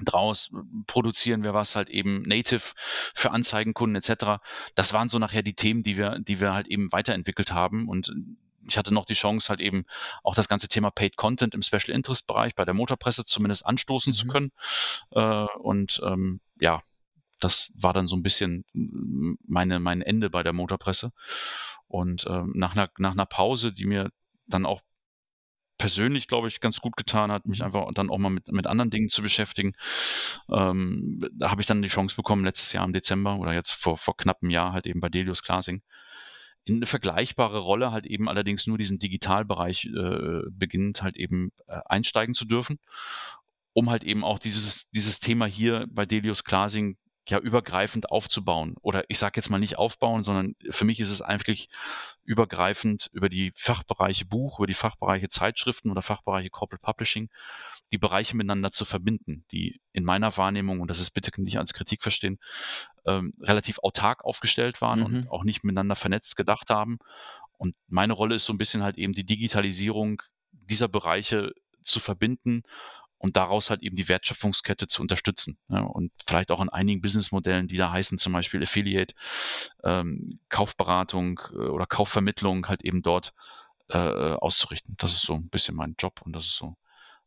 draus, 0.00 0.50
produzieren 0.86 1.42
wir 1.42 1.54
was 1.54 1.74
halt 1.74 1.90
eben 1.90 2.22
native 2.22 2.72
für 3.14 3.32
Anzeigenkunden 3.32 3.96
etc. 3.96 4.40
Das 4.74 4.92
waren 4.92 5.08
so 5.08 5.18
nachher 5.18 5.42
die 5.42 5.54
Themen, 5.54 5.82
die 5.82 5.96
wir, 5.96 6.18
die 6.20 6.40
wir 6.40 6.54
halt 6.54 6.68
eben 6.68 6.92
weiterentwickelt 6.92 7.52
haben 7.52 7.88
und 7.88 8.12
ich 8.68 8.76
hatte 8.76 8.92
noch 8.92 9.06
die 9.06 9.14
Chance, 9.14 9.48
halt 9.48 9.60
eben 9.60 9.84
auch 10.22 10.34
das 10.34 10.48
ganze 10.48 10.68
Thema 10.68 10.90
Paid 10.90 11.16
Content 11.16 11.54
im 11.54 11.62
Special 11.62 11.88
Interest 11.88 12.26
Bereich 12.26 12.54
bei 12.54 12.64
der 12.64 12.74
Motorpresse 12.74 13.24
zumindest 13.24 13.64
anstoßen 13.66 14.10
mhm. 14.12 14.14
zu 14.14 14.26
können. 14.26 14.52
Äh, 15.10 15.46
und 15.58 16.00
ähm, 16.04 16.40
ja, 16.60 16.82
das 17.40 17.72
war 17.74 17.92
dann 17.92 18.06
so 18.06 18.16
ein 18.16 18.22
bisschen 18.22 18.64
meine, 19.46 19.78
mein 19.80 20.02
Ende 20.02 20.28
bei 20.28 20.42
der 20.42 20.52
Motorpresse. 20.52 21.12
Und 21.86 22.26
ähm, 22.28 22.52
nach, 22.54 22.76
einer, 22.76 22.90
nach 22.98 23.12
einer 23.12 23.26
Pause, 23.26 23.72
die 23.72 23.86
mir 23.86 24.10
dann 24.46 24.66
auch 24.66 24.82
persönlich, 25.78 26.28
glaube 26.28 26.48
ich, 26.48 26.60
ganz 26.60 26.80
gut 26.80 26.96
getan 26.96 27.32
hat, 27.32 27.46
mich 27.46 27.60
mhm. 27.60 27.66
einfach 27.66 27.88
dann 27.94 28.10
auch 28.10 28.18
mal 28.18 28.30
mit, 28.30 28.48
mit 28.48 28.66
anderen 28.66 28.90
Dingen 28.90 29.08
zu 29.08 29.22
beschäftigen. 29.22 29.72
Ähm, 30.50 31.24
da 31.32 31.50
habe 31.50 31.60
ich 31.60 31.66
dann 31.66 31.82
die 31.82 31.88
Chance 31.88 32.16
bekommen, 32.16 32.44
letztes 32.44 32.72
Jahr 32.72 32.84
im 32.84 32.92
Dezember 32.92 33.36
oder 33.38 33.54
jetzt 33.54 33.72
vor, 33.72 33.96
vor 33.96 34.16
knapp 34.16 34.42
einem 34.42 34.50
Jahr 34.50 34.72
halt 34.72 34.86
eben 34.86 35.00
bei 35.00 35.08
Delius 35.08 35.42
Classing 35.42 35.82
in 36.68 36.76
eine 36.76 36.86
vergleichbare 36.86 37.58
Rolle 37.58 37.92
halt 37.92 38.04
eben 38.04 38.28
allerdings 38.28 38.66
nur 38.66 38.76
diesen 38.76 38.98
Digitalbereich 38.98 39.86
äh, 39.86 40.42
beginnend 40.50 41.02
halt 41.02 41.16
eben 41.16 41.50
äh, 41.66 41.80
einsteigen 41.86 42.34
zu 42.34 42.44
dürfen, 42.44 42.78
um 43.72 43.88
halt 43.88 44.04
eben 44.04 44.22
auch 44.22 44.38
dieses, 44.38 44.90
dieses 44.90 45.18
Thema 45.18 45.46
hier 45.46 45.86
bei 45.88 46.04
Delius 46.04 46.44
Clasing 46.44 46.98
ja 47.30 47.38
übergreifend 47.38 48.10
aufzubauen. 48.10 48.76
Oder 48.80 49.04
ich 49.08 49.18
sage 49.18 49.34
jetzt 49.36 49.50
mal 49.50 49.58
nicht 49.58 49.78
aufbauen, 49.78 50.22
sondern 50.22 50.54
für 50.70 50.84
mich 50.84 51.00
ist 51.00 51.10
es 51.10 51.22
eigentlich 51.22 51.68
übergreifend 52.24 53.08
über 53.12 53.28
die 53.28 53.52
Fachbereiche 53.54 54.26
Buch, 54.26 54.58
über 54.58 54.66
die 54.66 54.74
Fachbereiche 54.74 55.28
Zeitschriften 55.28 55.90
oder 55.90 56.02
Fachbereiche 56.02 56.50
Corporate 56.50 56.82
Publishing, 56.82 57.28
die 57.92 57.98
Bereiche 57.98 58.36
miteinander 58.36 58.70
zu 58.70 58.84
verbinden, 58.84 59.44
die 59.52 59.80
in 59.92 60.04
meiner 60.04 60.36
Wahrnehmung, 60.36 60.80
und 60.80 60.90
das 60.90 61.00
ist 61.00 61.10
bitte 61.10 61.30
nicht 61.40 61.58
als 61.58 61.74
Kritik 61.74 62.02
verstehen, 62.02 62.38
ähm, 63.06 63.32
relativ 63.40 63.78
autark 63.82 64.24
aufgestellt 64.24 64.80
waren 64.80 65.00
mhm. 65.00 65.04
und 65.06 65.30
auch 65.30 65.44
nicht 65.44 65.64
miteinander 65.64 65.96
vernetzt 65.96 66.36
gedacht 66.36 66.70
haben. 66.70 66.98
Und 67.56 67.74
meine 67.88 68.12
Rolle 68.12 68.36
ist 68.36 68.44
so 68.44 68.52
ein 68.52 68.58
bisschen 68.58 68.82
halt 68.82 68.96
eben 68.96 69.12
die 69.12 69.26
Digitalisierung 69.26 70.22
dieser 70.52 70.88
Bereiche 70.88 71.52
zu 71.82 72.00
verbinden 72.00 72.62
und 73.18 73.36
daraus 73.36 73.70
halt 73.70 73.82
eben 73.82 73.96
die 73.96 74.08
Wertschöpfungskette 74.08 74.86
zu 74.86 75.02
unterstützen. 75.02 75.58
Ja, 75.68 75.80
und 75.80 76.12
vielleicht 76.24 76.50
auch 76.50 76.60
an 76.60 76.68
einigen 76.68 77.00
Businessmodellen, 77.00 77.68
die 77.68 77.76
da 77.76 77.92
heißen, 77.92 78.18
zum 78.18 78.32
Beispiel 78.32 78.62
Affiliate, 78.62 79.14
ähm, 79.84 80.40
Kaufberatung 80.48 81.40
äh, 81.52 81.56
oder 81.56 81.86
Kaufvermittlung 81.86 82.68
halt 82.68 82.84
eben 82.84 83.02
dort 83.02 83.32
äh, 83.88 83.98
auszurichten. 83.98 84.94
Das 84.98 85.12
ist 85.12 85.22
so 85.22 85.34
ein 85.34 85.48
bisschen 85.50 85.74
mein 85.74 85.94
Job 85.98 86.20
und 86.24 86.34
das 86.34 86.44
ist 86.44 86.56
so 86.56 86.74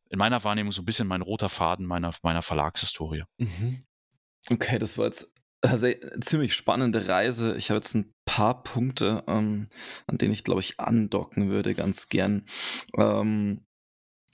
in 0.10 0.20
meiner 0.20 0.44
Wahrnehmung 0.44 0.72
so 0.72 0.82
ein 0.82 0.86
bisschen 0.86 1.08
mein 1.08 1.22
roter 1.22 1.50
Faden 1.50 1.86
meiner, 1.86 2.12
meiner 2.22 2.42
Verlagshistorie. 2.42 3.24
Mhm. 3.38 3.86
Okay, 4.50 4.78
das 4.78 4.98
war 4.98 5.06
jetzt 5.06 5.34
also 5.62 5.88
eine 5.88 6.20
ziemlich 6.22 6.56
spannende 6.56 7.08
Reise. 7.08 7.56
Ich 7.56 7.70
habe 7.70 7.78
jetzt 7.78 7.94
ein 7.94 8.14
paar 8.26 8.64
Punkte, 8.64 9.24
ähm, 9.28 9.70
an 10.08 10.18
denen 10.18 10.34
ich, 10.34 10.44
glaube 10.44 10.62
ich, 10.62 10.80
andocken 10.80 11.50
würde, 11.50 11.76
ganz 11.76 12.10
gern. 12.10 12.46
Ähm, 12.98 13.66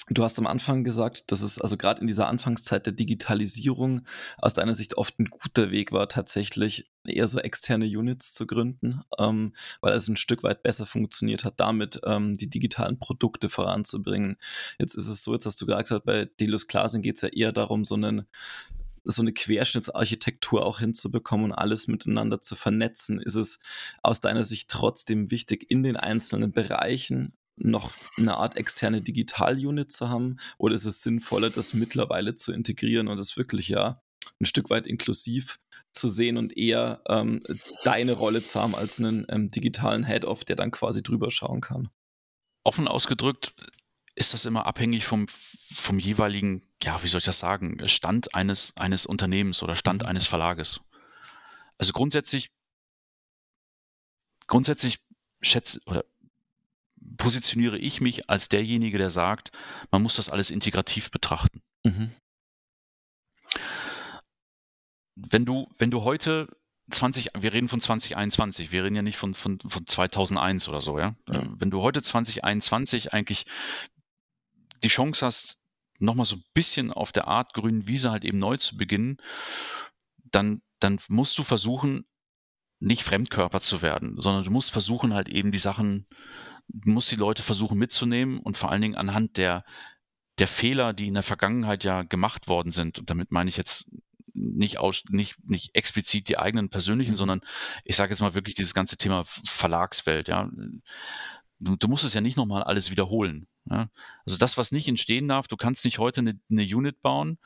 Du 0.09 0.23
hast 0.23 0.39
am 0.39 0.47
Anfang 0.47 0.85
gesagt, 0.85 1.31
dass 1.31 1.41
es 1.41 1.59
also 1.59 1.75
gerade 1.75 1.99
in 1.99 2.07
dieser 2.07 2.29
Anfangszeit 2.29 2.85
der 2.85 2.93
Digitalisierung 2.93 4.05
aus 4.37 4.53
deiner 4.53 4.73
Sicht 4.73 4.97
oft 4.97 5.19
ein 5.19 5.25
guter 5.25 5.69
Weg 5.69 5.91
war, 5.91 6.07
tatsächlich 6.07 6.89
eher 7.05 7.27
so 7.27 7.39
externe 7.39 7.85
Units 7.85 8.33
zu 8.33 8.47
gründen, 8.47 9.01
ähm, 9.19 9.53
weil 9.81 9.93
es 9.93 10.07
ein 10.07 10.15
Stück 10.15 10.43
weit 10.43 10.63
besser 10.63 10.85
funktioniert 10.85 11.43
hat, 11.43 11.59
damit 11.59 11.99
ähm, 12.05 12.35
die 12.35 12.49
digitalen 12.49 12.99
Produkte 12.99 13.49
voranzubringen. 13.49 14.37
Jetzt 14.79 14.95
ist 14.95 15.09
es 15.09 15.23
so, 15.23 15.33
jetzt 15.33 15.45
hast 15.45 15.59
du 15.61 15.65
gesagt, 15.65 16.05
bei 16.05 16.25
Delius 16.39 16.67
Clasen 16.67 17.01
geht 17.01 17.17
es 17.17 17.21
ja 17.21 17.29
eher 17.29 17.51
darum, 17.51 17.83
so 17.83 17.95
einen 17.95 18.27
so 19.09 19.21
eine 19.21 19.31
Querschnittsarchitektur 19.31 20.65
auch 20.65 20.79
hinzubekommen 20.79 21.51
und 21.51 21.57
alles 21.57 21.87
miteinander 21.87 22.41
zu 22.41 22.55
vernetzen, 22.55 23.21
ist 23.21 23.35
es 23.35 23.59
aus 24.03 24.19
deiner 24.19 24.43
Sicht 24.43 24.69
trotzdem 24.69 25.31
wichtig, 25.31 25.71
in 25.71 25.81
den 25.83 25.95
einzelnen 25.95 26.51
Bereichen 26.51 27.36
noch 27.57 27.95
eine 28.17 28.37
Art 28.37 28.57
externe 28.57 29.01
Digital-Unit 29.01 29.91
zu 29.91 30.09
haben? 30.09 30.37
Oder 30.57 30.75
ist 30.75 30.85
es 30.85 31.01
sinnvoller, 31.01 31.49
das 31.49 31.73
mittlerweile 31.73 32.35
zu 32.35 32.51
integrieren 32.51 33.07
und 33.07 33.17
das 33.17 33.37
wirklich 33.37 33.67
ja 33.67 34.01
ein 34.39 34.45
Stück 34.45 34.69
weit 34.69 34.87
inklusiv 34.87 35.59
zu 35.93 36.09
sehen 36.09 36.37
und 36.37 36.55
eher 36.55 37.01
ähm, 37.07 37.41
deine 37.83 38.13
Rolle 38.13 38.43
zu 38.43 38.61
haben 38.61 38.75
als 38.75 38.99
einen 38.99 39.25
ähm, 39.29 39.49
digitalen 39.49 40.05
Head-Off, 40.05 40.45
der 40.45 40.55
dann 40.55 40.71
quasi 40.71 41.01
drüber 41.01 41.31
schauen 41.31 41.61
kann? 41.61 41.89
Offen 42.63 42.87
ausgedrückt 42.87 43.53
ist 44.15 44.33
das 44.33 44.45
immer 44.45 44.65
abhängig 44.65 45.05
vom, 45.05 45.27
vom 45.27 45.99
jeweiligen, 45.99 46.67
ja, 46.81 47.01
wie 47.03 47.07
soll 47.07 47.19
ich 47.19 47.25
das 47.25 47.39
sagen, 47.39 47.87
Stand 47.87 48.33
eines, 48.33 48.75
eines 48.75 49.05
Unternehmens 49.05 49.61
oder 49.61 49.75
Stand 49.75 50.03
mhm. 50.03 50.09
eines 50.09 50.25
Verlages. 50.25 50.81
Also 51.77 51.93
grundsätzlich, 51.93 52.49
grundsätzlich 54.47 54.99
schätze 55.41 55.79
oder 55.85 56.03
positioniere 57.17 57.77
ich 57.77 58.01
mich 58.01 58.29
als 58.29 58.49
derjenige, 58.49 58.97
der 58.97 59.09
sagt, 59.09 59.51
man 59.91 60.01
muss 60.01 60.15
das 60.15 60.29
alles 60.29 60.49
integrativ 60.49 61.11
betrachten. 61.11 61.61
Mhm. 61.83 62.11
Wenn 65.15 65.45
du, 65.45 65.67
wenn 65.77 65.91
du 65.91 66.03
heute 66.03 66.47
20, 66.91 67.31
wir 67.39 67.53
reden 67.53 67.67
von 67.67 67.81
2021, 67.81 68.71
wir 68.71 68.83
reden 68.83 68.95
ja 68.95 69.01
nicht 69.01 69.17
von, 69.17 69.33
von, 69.33 69.59
von 69.59 69.85
2001 69.85 70.69
oder 70.69 70.81
so, 70.81 70.99
ja. 70.99 71.15
ja. 71.29 71.43
Wenn 71.57 71.71
du 71.71 71.81
heute 71.81 72.01
2021 72.01 73.13
eigentlich 73.13 73.45
die 74.83 74.87
Chance 74.87 75.25
hast, 75.25 75.57
nochmal 75.99 76.25
so 76.25 76.37
ein 76.37 76.43
bisschen 76.53 76.91
auf 76.91 77.11
der 77.11 77.27
Art 77.27 77.53
grünen 77.53 77.87
Wiese 77.87 78.11
halt 78.11 78.23
eben 78.23 78.39
neu 78.39 78.57
zu 78.57 78.77
beginnen, 78.77 79.17
dann, 80.17 80.61
dann 80.79 80.99
musst 81.09 81.37
du 81.37 81.43
versuchen, 81.43 82.05
nicht 82.79 83.03
Fremdkörper 83.03 83.59
zu 83.59 83.81
werden, 83.81 84.21
sondern 84.21 84.43
du 84.43 84.51
musst 84.51 84.71
versuchen, 84.71 85.13
halt 85.13 85.29
eben 85.29 85.51
die 85.51 85.57
Sachen 85.57 86.05
muss 86.69 87.07
die 87.07 87.15
Leute 87.15 87.43
versuchen 87.43 87.77
mitzunehmen 87.77 88.39
und 88.39 88.57
vor 88.57 88.71
allen 88.71 88.81
Dingen 88.81 88.95
anhand 88.95 89.37
der, 89.37 89.63
der 90.39 90.47
Fehler, 90.47 90.93
die 90.93 91.07
in 91.07 91.13
der 91.13 91.23
Vergangenheit 91.23 91.83
ja 91.83 92.03
gemacht 92.03 92.47
worden 92.47 92.71
sind. 92.71 92.99
Und 92.99 93.09
damit 93.09 93.31
meine 93.31 93.49
ich 93.49 93.57
jetzt 93.57 93.87
nicht, 94.33 94.77
aus, 94.77 95.03
nicht, 95.09 95.35
nicht 95.43 95.75
explizit 95.75 96.29
die 96.29 96.37
eigenen 96.37 96.69
persönlichen, 96.69 97.11
mhm. 97.11 97.17
sondern 97.17 97.41
ich 97.83 97.95
sage 97.95 98.11
jetzt 98.11 98.21
mal 98.21 98.35
wirklich 98.35 98.55
dieses 98.55 98.73
ganze 98.73 98.97
Thema 98.97 99.23
Verlagswelt. 99.25 100.27
Ja, 100.27 100.49
du, 101.59 101.75
du 101.75 101.87
musst 101.87 102.03
es 102.03 102.13
ja 102.13 102.21
nicht 102.21 102.37
nochmal 102.37 102.63
alles 102.63 102.91
wiederholen. 102.91 103.47
Ja? 103.65 103.89
Also 104.25 104.37
das, 104.37 104.57
was 104.57 104.71
nicht 104.71 104.87
entstehen 104.87 105.27
darf, 105.27 105.47
du 105.47 105.57
kannst 105.57 105.85
nicht 105.85 105.99
heute 105.99 106.21
eine, 106.21 106.39
eine 106.49 106.63
Unit 106.63 107.01
bauen 107.01 107.37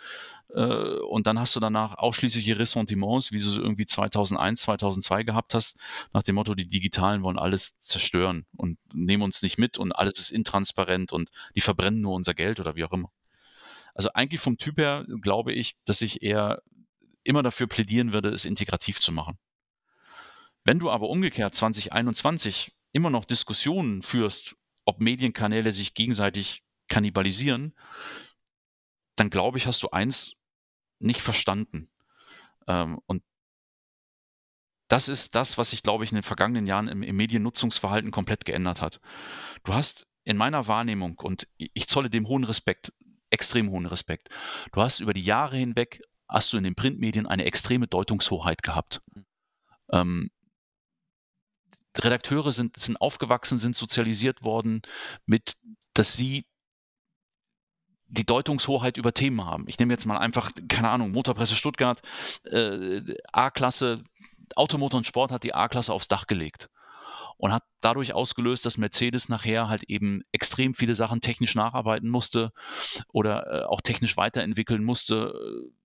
äh, 0.53 0.63
und 0.63 1.27
dann 1.27 1.39
hast 1.39 1.55
du 1.55 1.59
danach 1.59 1.97
ausschließliche 1.97 2.59
Ressentiments, 2.59 3.31
wie 3.31 3.39
du 3.39 3.61
irgendwie 3.61 3.85
2001, 3.85 4.61
2002 4.61 5.23
gehabt 5.23 5.53
hast, 5.53 5.79
nach 6.13 6.23
dem 6.23 6.35
Motto, 6.35 6.55
die 6.55 6.67
Digitalen 6.67 7.23
wollen 7.23 7.39
alles 7.39 7.79
zerstören 7.79 8.45
und 8.55 8.77
nehmen 8.93 9.23
uns 9.23 9.41
nicht 9.41 9.57
mit 9.57 9.77
und 9.77 9.91
alles 9.91 10.19
ist 10.19 10.31
intransparent 10.31 11.11
und 11.11 11.29
die 11.55 11.61
verbrennen 11.61 12.01
nur 12.01 12.13
unser 12.13 12.33
Geld 12.33 12.59
oder 12.59 12.75
wie 12.75 12.83
auch 12.83 12.93
immer. 12.93 13.11
Also 13.93 14.09
eigentlich 14.13 14.41
vom 14.41 14.57
Typ 14.57 14.77
her 14.77 15.05
glaube 15.21 15.53
ich, 15.53 15.75
dass 15.85 16.01
ich 16.01 16.21
eher 16.21 16.61
immer 17.23 17.43
dafür 17.43 17.67
plädieren 17.67 18.13
würde, 18.13 18.29
es 18.29 18.45
integrativ 18.45 18.99
zu 18.99 19.11
machen. 19.11 19.37
Wenn 20.63 20.79
du 20.79 20.89
aber 20.89 21.09
umgekehrt 21.09 21.55
2021 21.55 22.73
immer 22.91 23.09
noch 23.09 23.25
Diskussionen 23.25 24.01
führst, 24.01 24.55
ob 24.85 24.99
Medienkanäle 24.99 25.71
sich 25.71 25.93
gegenseitig 25.93 26.63
kannibalisieren, 26.87 27.75
dann 29.15 29.29
glaube 29.29 29.57
ich, 29.57 29.67
hast 29.67 29.83
du 29.83 29.89
eins 29.89 30.33
nicht 30.99 31.21
verstanden. 31.21 31.89
Ähm, 32.67 32.99
und 33.05 33.23
das 34.87 35.07
ist 35.07 35.35
das, 35.35 35.57
was 35.57 35.69
sich, 35.69 35.83
glaube 35.83 36.03
ich, 36.03 36.11
in 36.11 36.17
den 36.17 36.23
vergangenen 36.23 36.65
Jahren 36.65 36.87
im, 36.87 37.01
im 37.01 37.15
Mediennutzungsverhalten 37.15 38.11
komplett 38.11 38.43
geändert 38.43 38.81
hat. 38.81 38.99
Du 39.63 39.73
hast 39.73 40.07
in 40.23 40.37
meiner 40.37 40.67
Wahrnehmung, 40.67 41.17
und 41.17 41.47
ich 41.57 41.87
zolle 41.87 42.09
dem 42.09 42.27
hohen 42.27 42.43
Respekt, 42.43 42.93
extrem 43.29 43.69
hohen 43.71 43.85
Respekt, 43.85 44.29
du 44.73 44.81
hast 44.81 44.99
über 44.99 45.13
die 45.13 45.23
Jahre 45.23 45.57
hinweg, 45.57 46.01
hast 46.27 46.51
du 46.51 46.57
in 46.57 46.63
den 46.63 46.75
Printmedien 46.75 47.25
eine 47.25 47.45
extreme 47.45 47.87
Deutungshoheit 47.87 48.63
gehabt. 48.63 49.01
Ähm, 49.91 50.29
Redakteure 51.97 52.51
sind, 52.51 52.77
sind 52.77 52.99
aufgewachsen, 52.99 53.57
sind 53.59 53.75
sozialisiert 53.75 54.43
worden 54.43 54.81
mit, 55.25 55.57
dass 55.93 56.13
sie 56.13 56.45
die 58.07 58.25
Deutungshoheit 58.25 58.97
über 58.97 59.13
Themen 59.13 59.45
haben. 59.45 59.65
Ich 59.67 59.79
nehme 59.79 59.93
jetzt 59.93 60.05
mal 60.05 60.17
einfach, 60.17 60.51
keine 60.67 60.89
Ahnung, 60.89 61.11
Motorpresse 61.11 61.55
Stuttgart, 61.55 62.01
äh, 62.43 63.01
A-Klasse, 63.31 64.03
Automotor 64.55 64.97
und 64.97 65.07
Sport 65.07 65.31
hat 65.31 65.43
die 65.43 65.53
A-Klasse 65.53 65.93
aufs 65.93 66.09
Dach 66.09 66.27
gelegt 66.27 66.69
und 67.37 67.53
hat 67.53 67.63
dadurch 67.79 68.13
ausgelöst, 68.13 68.65
dass 68.65 68.77
Mercedes 68.77 69.29
nachher 69.29 69.69
halt 69.69 69.83
eben 69.83 70.21
extrem 70.31 70.73
viele 70.73 70.93
Sachen 70.93 71.21
technisch 71.21 71.55
nacharbeiten 71.55 72.09
musste 72.09 72.51
oder 73.07 73.47
äh, 73.47 73.65
auch 73.65 73.81
technisch 73.81 74.17
weiterentwickeln 74.17 74.83
musste 74.83 75.33
äh, 75.33 75.80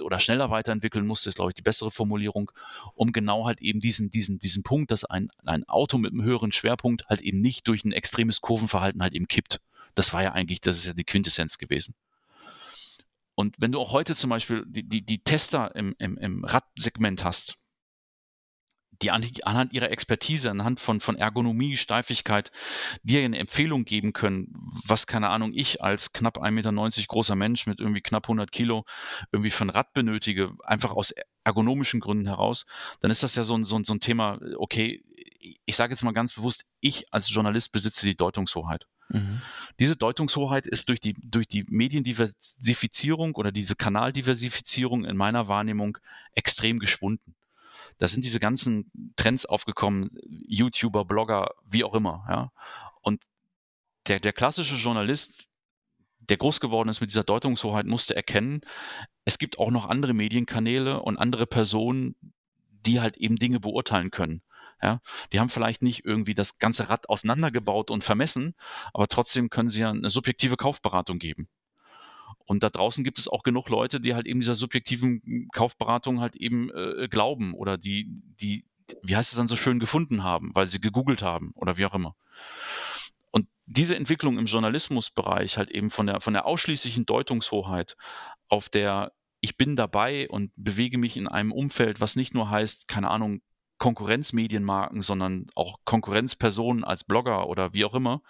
oder 0.00 0.20
schneller 0.20 0.50
weiterentwickeln 0.50 1.06
musste, 1.06 1.28
ist 1.28 1.36
glaube 1.36 1.50
ich 1.50 1.54
die 1.54 1.62
bessere 1.62 1.90
Formulierung, 1.90 2.50
um 2.94 3.12
genau 3.12 3.46
halt 3.46 3.60
eben 3.60 3.80
diesen, 3.80 4.10
diesen, 4.10 4.38
diesen 4.38 4.62
Punkt, 4.62 4.90
dass 4.90 5.04
ein, 5.04 5.28
ein 5.44 5.68
Auto 5.68 5.98
mit 5.98 6.12
einem 6.12 6.22
höheren 6.22 6.52
Schwerpunkt 6.52 7.06
halt 7.08 7.20
eben 7.20 7.40
nicht 7.40 7.68
durch 7.68 7.84
ein 7.84 7.92
extremes 7.92 8.40
Kurvenverhalten 8.40 9.02
halt 9.02 9.14
eben 9.14 9.28
kippt. 9.28 9.60
Das 9.94 10.12
war 10.12 10.22
ja 10.22 10.32
eigentlich, 10.32 10.60
das 10.60 10.78
ist 10.78 10.86
ja 10.86 10.92
die 10.92 11.04
Quintessenz 11.04 11.58
gewesen. 11.58 11.94
Und 13.34 13.56
wenn 13.58 13.72
du 13.72 13.80
auch 13.80 13.92
heute 13.92 14.14
zum 14.14 14.30
Beispiel 14.30 14.64
die, 14.66 14.82
die, 14.82 15.02
die 15.02 15.18
Tester 15.18 15.74
im, 15.74 15.94
im, 15.98 16.18
im 16.18 16.44
Radsegment 16.44 17.24
hast, 17.24 17.56
die 19.02 19.10
anhand 19.10 19.72
ihrer 19.72 19.90
Expertise, 19.90 20.50
anhand 20.50 20.80
von, 20.80 21.00
von 21.00 21.16
Ergonomie, 21.16 21.76
Steifigkeit 21.76 22.50
dir 23.02 23.24
eine 23.24 23.38
Empfehlung 23.38 23.84
geben 23.84 24.12
können, 24.12 24.52
was, 24.86 25.06
keine 25.06 25.30
Ahnung, 25.30 25.52
ich 25.54 25.82
als 25.82 26.12
knapp 26.12 26.38
1,90 26.38 26.50
Meter 26.50 27.06
großer 27.06 27.36
Mensch 27.36 27.66
mit 27.66 27.80
irgendwie 27.80 28.02
knapp 28.02 28.24
100 28.24 28.52
Kilo 28.52 28.84
irgendwie 29.32 29.50
für 29.50 29.64
ein 29.64 29.70
Rad 29.70 29.92
benötige, 29.92 30.52
einfach 30.64 30.92
aus 30.92 31.14
ergonomischen 31.44 32.00
Gründen 32.00 32.26
heraus, 32.26 32.66
dann 33.00 33.10
ist 33.10 33.22
das 33.22 33.34
ja 33.34 33.42
so 33.42 33.56
ein, 33.56 33.64
so 33.64 33.76
ein, 33.76 33.84
so 33.84 33.94
ein 33.94 34.00
Thema, 34.00 34.38
okay, 34.58 35.02
ich 35.64 35.76
sage 35.76 35.92
jetzt 35.92 36.02
mal 36.02 36.12
ganz 36.12 36.34
bewusst, 36.34 36.64
ich 36.80 37.12
als 37.12 37.32
Journalist 37.32 37.72
besitze 37.72 38.06
die 38.06 38.16
Deutungshoheit. 38.16 38.86
Mhm. 39.08 39.40
Diese 39.78 39.96
Deutungshoheit 39.96 40.66
ist 40.66 40.88
durch 40.88 41.00
die, 41.00 41.14
durch 41.14 41.48
die 41.48 41.64
Mediendiversifizierung 41.68 43.34
oder 43.34 43.52
diese 43.52 43.74
Kanaldiversifizierung 43.74 45.04
in 45.04 45.16
meiner 45.16 45.48
Wahrnehmung 45.48 45.98
extrem 46.34 46.78
geschwunden. 46.78 47.34
Da 48.00 48.08
sind 48.08 48.24
diese 48.24 48.40
ganzen 48.40 48.90
Trends 49.16 49.44
aufgekommen, 49.44 50.10
YouTuber, 50.48 51.04
Blogger, 51.04 51.50
wie 51.66 51.84
auch 51.84 51.94
immer. 51.94 52.24
Ja? 52.28 52.50
Und 53.02 53.22
der, 54.08 54.20
der 54.20 54.32
klassische 54.32 54.76
Journalist, 54.76 55.46
der 56.18 56.38
groß 56.38 56.60
geworden 56.60 56.88
ist 56.88 57.02
mit 57.02 57.10
dieser 57.10 57.24
Deutungshoheit, 57.24 57.84
musste 57.84 58.16
erkennen, 58.16 58.62
es 59.26 59.36
gibt 59.36 59.58
auch 59.58 59.70
noch 59.70 59.86
andere 59.86 60.14
Medienkanäle 60.14 61.02
und 61.02 61.18
andere 61.18 61.46
Personen, 61.46 62.16
die 62.70 63.02
halt 63.02 63.18
eben 63.18 63.36
Dinge 63.36 63.60
beurteilen 63.60 64.10
können. 64.10 64.42
Ja, 64.82 65.00
die 65.30 65.38
haben 65.38 65.50
vielleicht 65.50 65.82
nicht 65.82 66.06
irgendwie 66.06 66.32
das 66.32 66.56
ganze 66.56 66.88
Rad 66.88 67.10
auseinandergebaut 67.10 67.90
und 67.90 68.02
vermessen, 68.02 68.54
aber 68.94 69.08
trotzdem 69.08 69.50
können 69.50 69.68
sie 69.68 69.82
ja 69.82 69.90
eine 69.90 70.08
subjektive 70.08 70.56
Kaufberatung 70.56 71.18
geben. 71.18 71.50
Und 72.50 72.64
da 72.64 72.68
draußen 72.68 73.04
gibt 73.04 73.20
es 73.20 73.28
auch 73.28 73.44
genug 73.44 73.68
Leute, 73.68 74.00
die 74.00 74.12
halt 74.12 74.26
eben 74.26 74.40
dieser 74.40 74.54
subjektiven 74.54 75.46
Kaufberatung 75.52 76.18
halt 76.18 76.34
eben 76.34 76.68
äh, 76.70 77.06
glauben 77.06 77.54
oder 77.54 77.78
die, 77.78 78.08
die, 78.40 78.64
wie 79.04 79.14
heißt 79.14 79.30
es 79.30 79.36
dann 79.36 79.46
so 79.46 79.54
schön, 79.54 79.78
gefunden 79.78 80.24
haben, 80.24 80.50
weil 80.52 80.66
sie 80.66 80.80
gegoogelt 80.80 81.22
haben 81.22 81.52
oder 81.54 81.76
wie 81.76 81.86
auch 81.86 81.94
immer. 81.94 82.16
Und 83.30 83.46
diese 83.66 83.94
Entwicklung 83.94 84.36
im 84.36 84.46
Journalismusbereich 84.46 85.58
halt 85.58 85.70
eben 85.70 85.90
von 85.90 86.08
der, 86.08 86.20
von 86.20 86.32
der 86.32 86.44
ausschließlichen 86.44 87.06
Deutungshoheit 87.06 87.96
auf 88.48 88.68
der 88.68 89.12
ich 89.38 89.56
bin 89.56 89.76
dabei 89.76 90.28
und 90.28 90.50
bewege 90.56 90.98
mich 90.98 91.16
in 91.16 91.28
einem 91.28 91.52
Umfeld, 91.52 92.00
was 92.00 92.16
nicht 92.16 92.34
nur 92.34 92.50
heißt, 92.50 92.88
keine 92.88 93.10
Ahnung, 93.10 93.42
Konkurrenzmedienmarken, 93.78 95.02
sondern 95.02 95.46
auch 95.54 95.76
Konkurrenzpersonen 95.84 96.82
als 96.82 97.04
Blogger 97.04 97.46
oder 97.46 97.74
wie 97.74 97.84
auch 97.84 97.94
immer, 97.94 98.22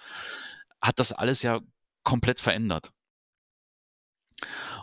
hat 0.83 0.99
das 0.99 1.13
alles 1.13 1.41
ja 1.41 1.61
komplett 2.03 2.39
verändert. 2.39 2.93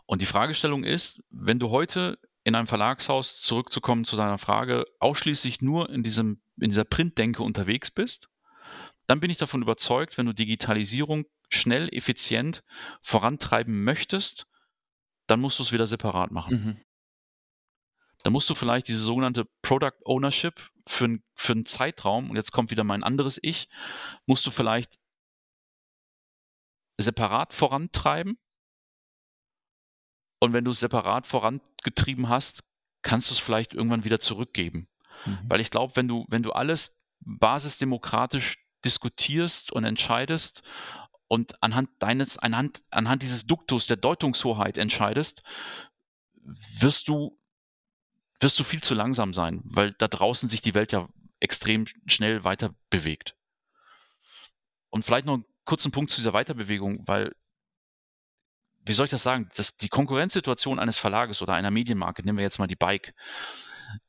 Und 0.05 0.21
die 0.21 0.25
Fragestellung 0.25 0.83
ist, 0.83 1.23
wenn 1.29 1.59
du 1.59 1.69
heute 1.69 2.17
in 2.43 2.55
einem 2.55 2.67
Verlagshaus 2.67 3.41
zurückzukommen 3.41 4.05
zu 4.05 4.15
deiner 4.15 4.37
Frage, 4.37 4.85
ausschließlich 4.99 5.61
nur 5.61 5.89
in, 5.89 6.01
diesem, 6.01 6.41
in 6.55 6.69
dieser 6.69 6.85
Printdenke 6.85 7.43
unterwegs 7.43 7.91
bist, 7.91 8.29
dann 9.05 9.19
bin 9.19 9.29
ich 9.29 9.37
davon 9.37 9.61
überzeugt, 9.61 10.17
wenn 10.17 10.25
du 10.25 10.33
Digitalisierung 10.33 11.25
schnell, 11.49 11.89
effizient 11.93 12.63
vorantreiben 13.01 13.83
möchtest, 13.83 14.47
dann 15.27 15.41
musst 15.41 15.59
du 15.59 15.63
es 15.63 15.71
wieder 15.71 15.85
separat 15.85 16.31
machen. 16.31 16.53
Mhm. 16.53 16.81
Dann 18.23 18.33
musst 18.33 18.49
du 18.49 18.55
vielleicht 18.55 18.87
diese 18.87 18.99
sogenannte 18.99 19.45
Product 19.61 19.99
Ownership 20.05 20.69
für, 20.85 21.19
für 21.35 21.53
einen 21.53 21.65
Zeitraum, 21.65 22.29
und 22.29 22.35
jetzt 22.35 22.51
kommt 22.51 22.71
wieder 22.71 22.83
mein 22.83 23.03
anderes 23.03 23.39
Ich, 23.41 23.69
musst 24.25 24.45
du 24.45 24.51
vielleicht 24.51 24.97
separat 26.97 27.53
vorantreiben 27.53 28.37
und 30.39 30.53
wenn 30.53 30.63
du 30.63 30.71
es 30.71 30.79
separat 30.79 31.27
vorangetrieben 31.27 32.29
hast, 32.29 32.63
kannst 33.01 33.29
du 33.29 33.33
es 33.33 33.39
vielleicht 33.39 33.73
irgendwann 33.73 34.03
wieder 34.03 34.19
zurückgeben. 34.19 34.87
Mhm. 35.25 35.39
Weil 35.47 35.61
ich 35.61 35.71
glaube, 35.71 35.95
wenn 35.95 36.07
du, 36.07 36.25
wenn 36.29 36.43
du 36.43 36.51
alles 36.51 36.97
basisdemokratisch 37.19 38.57
diskutierst 38.85 39.71
und 39.71 39.83
entscheidest 39.83 40.63
und 41.27 41.61
anhand 41.61 41.89
deines, 41.99 42.37
anhand, 42.37 42.83
anhand 42.91 43.23
dieses 43.23 43.47
Duktus 43.47 43.87
der 43.87 43.97
Deutungshoheit 43.97 44.77
entscheidest, 44.77 45.43
wirst 46.43 47.07
du, 47.07 47.39
wirst 48.39 48.59
du 48.59 48.63
viel 48.63 48.81
zu 48.81 48.93
langsam 48.93 49.33
sein, 49.33 49.61
weil 49.65 49.93
da 49.93 50.07
draußen 50.07 50.47
sich 50.47 50.61
die 50.61 50.73
Welt 50.73 50.91
ja 50.91 51.09
extrem 51.39 51.85
schnell 52.05 52.43
weiter 52.43 52.73
bewegt. 52.89 53.35
Und 54.89 55.03
vielleicht 55.03 55.25
noch 55.25 55.33
einen 55.33 55.45
kurzen 55.65 55.91
Punkt 55.91 56.11
zu 56.11 56.17
dieser 56.17 56.33
Weiterbewegung, 56.33 57.07
weil 57.07 57.35
wie 58.87 58.93
soll 58.93 59.05
ich 59.05 59.11
das 59.11 59.23
sagen, 59.23 59.49
das, 59.55 59.77
die 59.77 59.89
Konkurrenzsituation 59.89 60.79
eines 60.79 60.97
Verlages 60.97 61.41
oder 61.41 61.53
einer 61.53 61.71
Medienmarke, 61.71 62.23
nehmen 62.23 62.37
wir 62.37 62.45
jetzt 62.45 62.59
mal 62.59 62.67
die 62.67 62.75
Bike, 62.75 63.13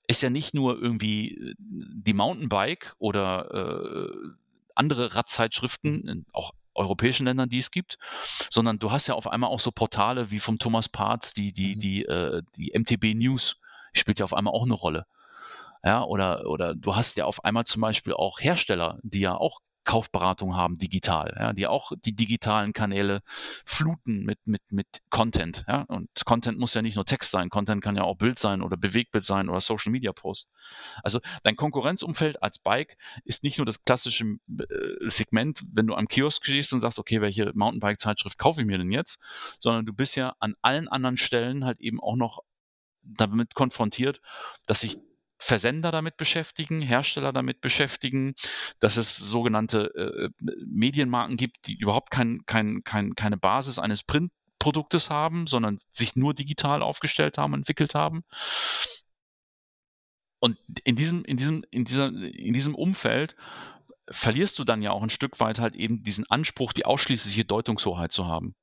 ist 0.06 0.22
ja 0.22 0.30
nicht 0.30 0.54
nur 0.54 0.80
irgendwie 0.80 1.34
äh, 1.36 1.54
die 1.58 2.14
Mountainbike 2.14 2.94
oder 2.98 3.50
äh, 3.52 4.28
andere 4.74 5.14
Radzeitschriften, 5.14 6.08
in 6.08 6.26
auch 6.32 6.52
europäischen 6.74 7.26
Ländern, 7.26 7.48
die 7.48 7.58
es 7.58 7.70
gibt, 7.70 7.98
sondern 8.50 8.78
du 8.78 8.92
hast 8.92 9.08
ja 9.08 9.14
auf 9.14 9.26
einmal 9.26 9.50
auch 9.50 9.60
so 9.60 9.72
Portale 9.72 10.30
wie 10.30 10.38
vom 10.38 10.58
Thomas 10.58 10.88
Parts, 10.88 11.34
die, 11.34 11.52
die, 11.52 11.74
mhm. 11.74 11.80
die, 11.80 12.04
äh, 12.04 12.42
die 12.56 12.72
MTB 12.78 13.14
News 13.14 13.56
spielt 13.92 14.20
ja 14.20 14.24
auf 14.24 14.34
einmal 14.34 14.54
auch 14.54 14.64
eine 14.64 14.74
Rolle. 14.74 15.06
Ja, 15.84 16.04
oder, 16.04 16.46
oder 16.46 16.74
du 16.74 16.96
hast 16.96 17.16
ja 17.16 17.24
auf 17.24 17.44
einmal 17.44 17.64
zum 17.64 17.82
Beispiel 17.82 18.12
auch 18.12 18.40
Hersteller, 18.40 18.98
die 19.02 19.20
ja 19.20 19.36
auch 19.36 19.60
Kaufberatung 19.88 20.54
haben 20.54 20.76
digital, 20.76 21.34
ja, 21.40 21.54
die 21.54 21.66
auch 21.66 21.92
die 22.04 22.14
digitalen 22.14 22.74
Kanäle 22.74 23.22
fluten 23.64 24.22
mit, 24.22 24.38
mit, 24.44 24.60
mit 24.70 24.86
Content. 25.08 25.64
Ja? 25.66 25.84
Und 25.88 26.10
Content 26.26 26.58
muss 26.58 26.74
ja 26.74 26.82
nicht 26.82 26.96
nur 26.96 27.06
Text 27.06 27.30
sein, 27.30 27.48
Content 27.48 27.82
kann 27.82 27.96
ja 27.96 28.02
auch 28.02 28.16
Bild 28.16 28.38
sein 28.38 28.60
oder 28.60 28.76
Bewegtbild 28.76 29.24
sein 29.24 29.48
oder 29.48 29.62
Social 29.62 29.90
Media 29.90 30.12
Post. 30.12 30.50
Also 31.02 31.20
dein 31.42 31.56
Konkurrenzumfeld 31.56 32.42
als 32.42 32.58
Bike 32.58 32.98
ist 33.24 33.42
nicht 33.44 33.56
nur 33.56 33.64
das 33.64 33.82
klassische 33.82 34.24
äh, 34.24 35.08
Segment, 35.08 35.62
wenn 35.72 35.86
du 35.86 35.94
am 35.94 36.06
Kiosk 36.06 36.44
stehst 36.44 36.74
und 36.74 36.80
sagst, 36.80 36.98
okay, 36.98 37.22
welche 37.22 37.50
Mountainbike-Zeitschrift 37.54 38.36
kaufe 38.36 38.60
ich 38.60 38.66
mir 38.66 38.76
denn 38.76 38.92
jetzt, 38.92 39.18
sondern 39.58 39.86
du 39.86 39.94
bist 39.94 40.16
ja 40.16 40.34
an 40.38 40.54
allen 40.60 40.88
anderen 40.88 41.16
Stellen 41.16 41.64
halt 41.64 41.80
eben 41.80 41.98
auch 41.98 42.16
noch 42.16 42.40
damit 43.00 43.54
konfrontiert, 43.54 44.20
dass 44.66 44.80
sich 44.80 44.98
Versender 45.38 45.92
damit 45.92 46.16
beschäftigen, 46.16 46.82
Hersteller 46.82 47.32
damit 47.32 47.60
beschäftigen, 47.60 48.34
dass 48.80 48.96
es 48.96 49.16
sogenannte 49.16 49.94
äh, 49.94 50.30
Medienmarken 50.66 51.36
gibt, 51.36 51.66
die 51.66 51.76
überhaupt 51.76 52.10
kein, 52.10 52.44
kein, 52.46 52.82
kein, 52.84 53.14
keine 53.14 53.36
Basis 53.36 53.78
eines 53.78 54.02
Printproduktes 54.02 55.10
haben, 55.10 55.46
sondern 55.46 55.78
sich 55.90 56.16
nur 56.16 56.34
digital 56.34 56.82
aufgestellt 56.82 57.38
haben, 57.38 57.54
entwickelt 57.54 57.94
haben. 57.94 58.24
Und 60.40 60.58
in 60.84 60.96
diesem, 60.96 61.24
in 61.24 61.36
diesem, 61.36 61.64
in 61.70 61.84
dieser, 61.84 62.08
in 62.08 62.54
diesem 62.54 62.74
Umfeld 62.74 63.36
verlierst 64.10 64.58
du 64.58 64.64
dann 64.64 64.82
ja 64.82 64.90
auch 64.90 65.02
ein 65.02 65.10
Stück 65.10 65.40
weit 65.40 65.58
halt 65.58 65.74
eben 65.74 66.02
diesen 66.02 66.28
Anspruch, 66.30 66.72
die 66.72 66.84
ausschließliche 66.84 67.44
Deutungshoheit 67.44 68.12
zu 68.12 68.26
haben. 68.26 68.54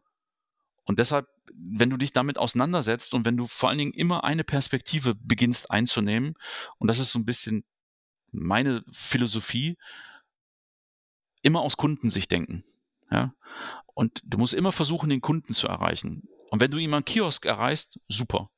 Und 0.86 1.00
deshalb, 1.00 1.28
wenn 1.54 1.90
du 1.90 1.98
dich 1.98 2.14
damit 2.14 2.38
auseinandersetzt 2.38 3.14
und 3.14 3.26
wenn 3.26 3.38
du 3.38 3.48
vor 3.48 3.70
allen 3.70 3.80
Dingen 3.80 3.94
immer 3.94 4.24
eine 4.24 4.44
Perspektive 4.44 5.16
beginnst 5.16 5.72
einzunehmen, 5.72 6.36
und 6.78 6.88
das 6.88 7.00
ist 7.00 7.12
so 7.12 7.20
ein 7.20 7.26
bisschen 7.26 7.64
meine 8.32 8.84
Philosophie, 8.92 9.78
immer 11.42 11.62
aus 11.62 11.78
Kundensicht 11.78 12.32
denken. 12.32 12.64
Ja? 13.12 13.34
Und 13.94 14.22
du 14.26 14.38
musst 14.38 14.54
immer 14.54 14.72
versuchen, 14.72 15.10
den 15.10 15.22
Kunden 15.22 15.54
zu 15.54 15.68
erreichen. 15.68 16.28
Und 16.50 16.60
wenn 16.60 16.72
du 16.72 16.78
ihn 16.78 16.94
am 16.94 17.06
Kiosk 17.06 17.46
erreichst, 17.46 18.00
super. 18.08 18.50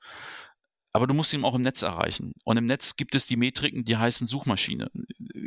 aber 0.98 1.06
du 1.06 1.14
musst 1.14 1.34
ihn 1.34 1.46
auch 1.46 1.54
im 1.54 1.62
Netz 1.62 1.84
erreichen. 1.84 2.34
Und 2.44 2.58
im 2.58 2.66
Netz 2.66 2.96
gibt 2.96 3.14
es 3.14 3.26
die 3.26 3.38
Metriken, 3.38 3.86
die 3.86 3.98
heißen 3.98 4.26
Suchmaschine. 4.26 4.90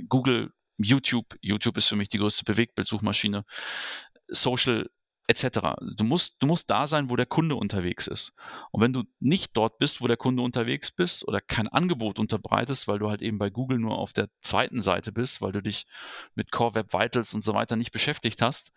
Google, 0.09 0.53
YouTube, 0.79 1.37
YouTube 1.41 1.77
ist 1.77 1.89
für 1.89 1.97
mich 1.97 2.09
die 2.09 2.19
größte 2.19 2.45
Bewegtbildsuchmaschine, 2.45 3.45
Social 4.29 4.89
etc. 5.31 5.77
Du 5.95 6.03
musst, 6.03 6.37
du 6.41 6.47
musst 6.49 6.69
da 6.71 6.89
sein, 6.89 7.09
wo 7.09 7.15
der 7.15 7.27
Kunde 7.27 7.55
unterwegs 7.55 8.09
ist. 8.09 8.35
Und 8.73 8.83
wenn 8.83 8.93
du 8.93 9.05
nicht 9.21 9.57
dort 9.57 9.79
bist, 9.79 10.01
wo 10.01 10.09
der 10.09 10.17
Kunde 10.17 10.43
unterwegs 10.43 10.91
bist 10.91 11.27
oder 11.27 11.41
kein 11.41 11.69
Angebot 11.69 12.19
unterbreitest, 12.19 12.89
weil 12.89 12.99
du 12.99 13.09
halt 13.09 13.23
eben 13.23 13.39
bei 13.39 13.49
Google 13.49 13.79
nur 13.79 13.97
auf 13.97 14.13
der 14.13 14.29
zweiten 14.43 14.83
Seite 14.83 15.13
bist, 15.13 15.41
weil 15.41 15.53
du 15.53 15.63
dich 15.63 15.87
mit 16.35 16.51
Core 16.51 16.75
Web 16.75 16.93
Vitals 16.93 17.33
und 17.33 17.45
so 17.45 17.55
weiter 17.55 17.77
nicht 17.77 17.93
beschäftigt 17.93 18.43
hast, 18.43 18.73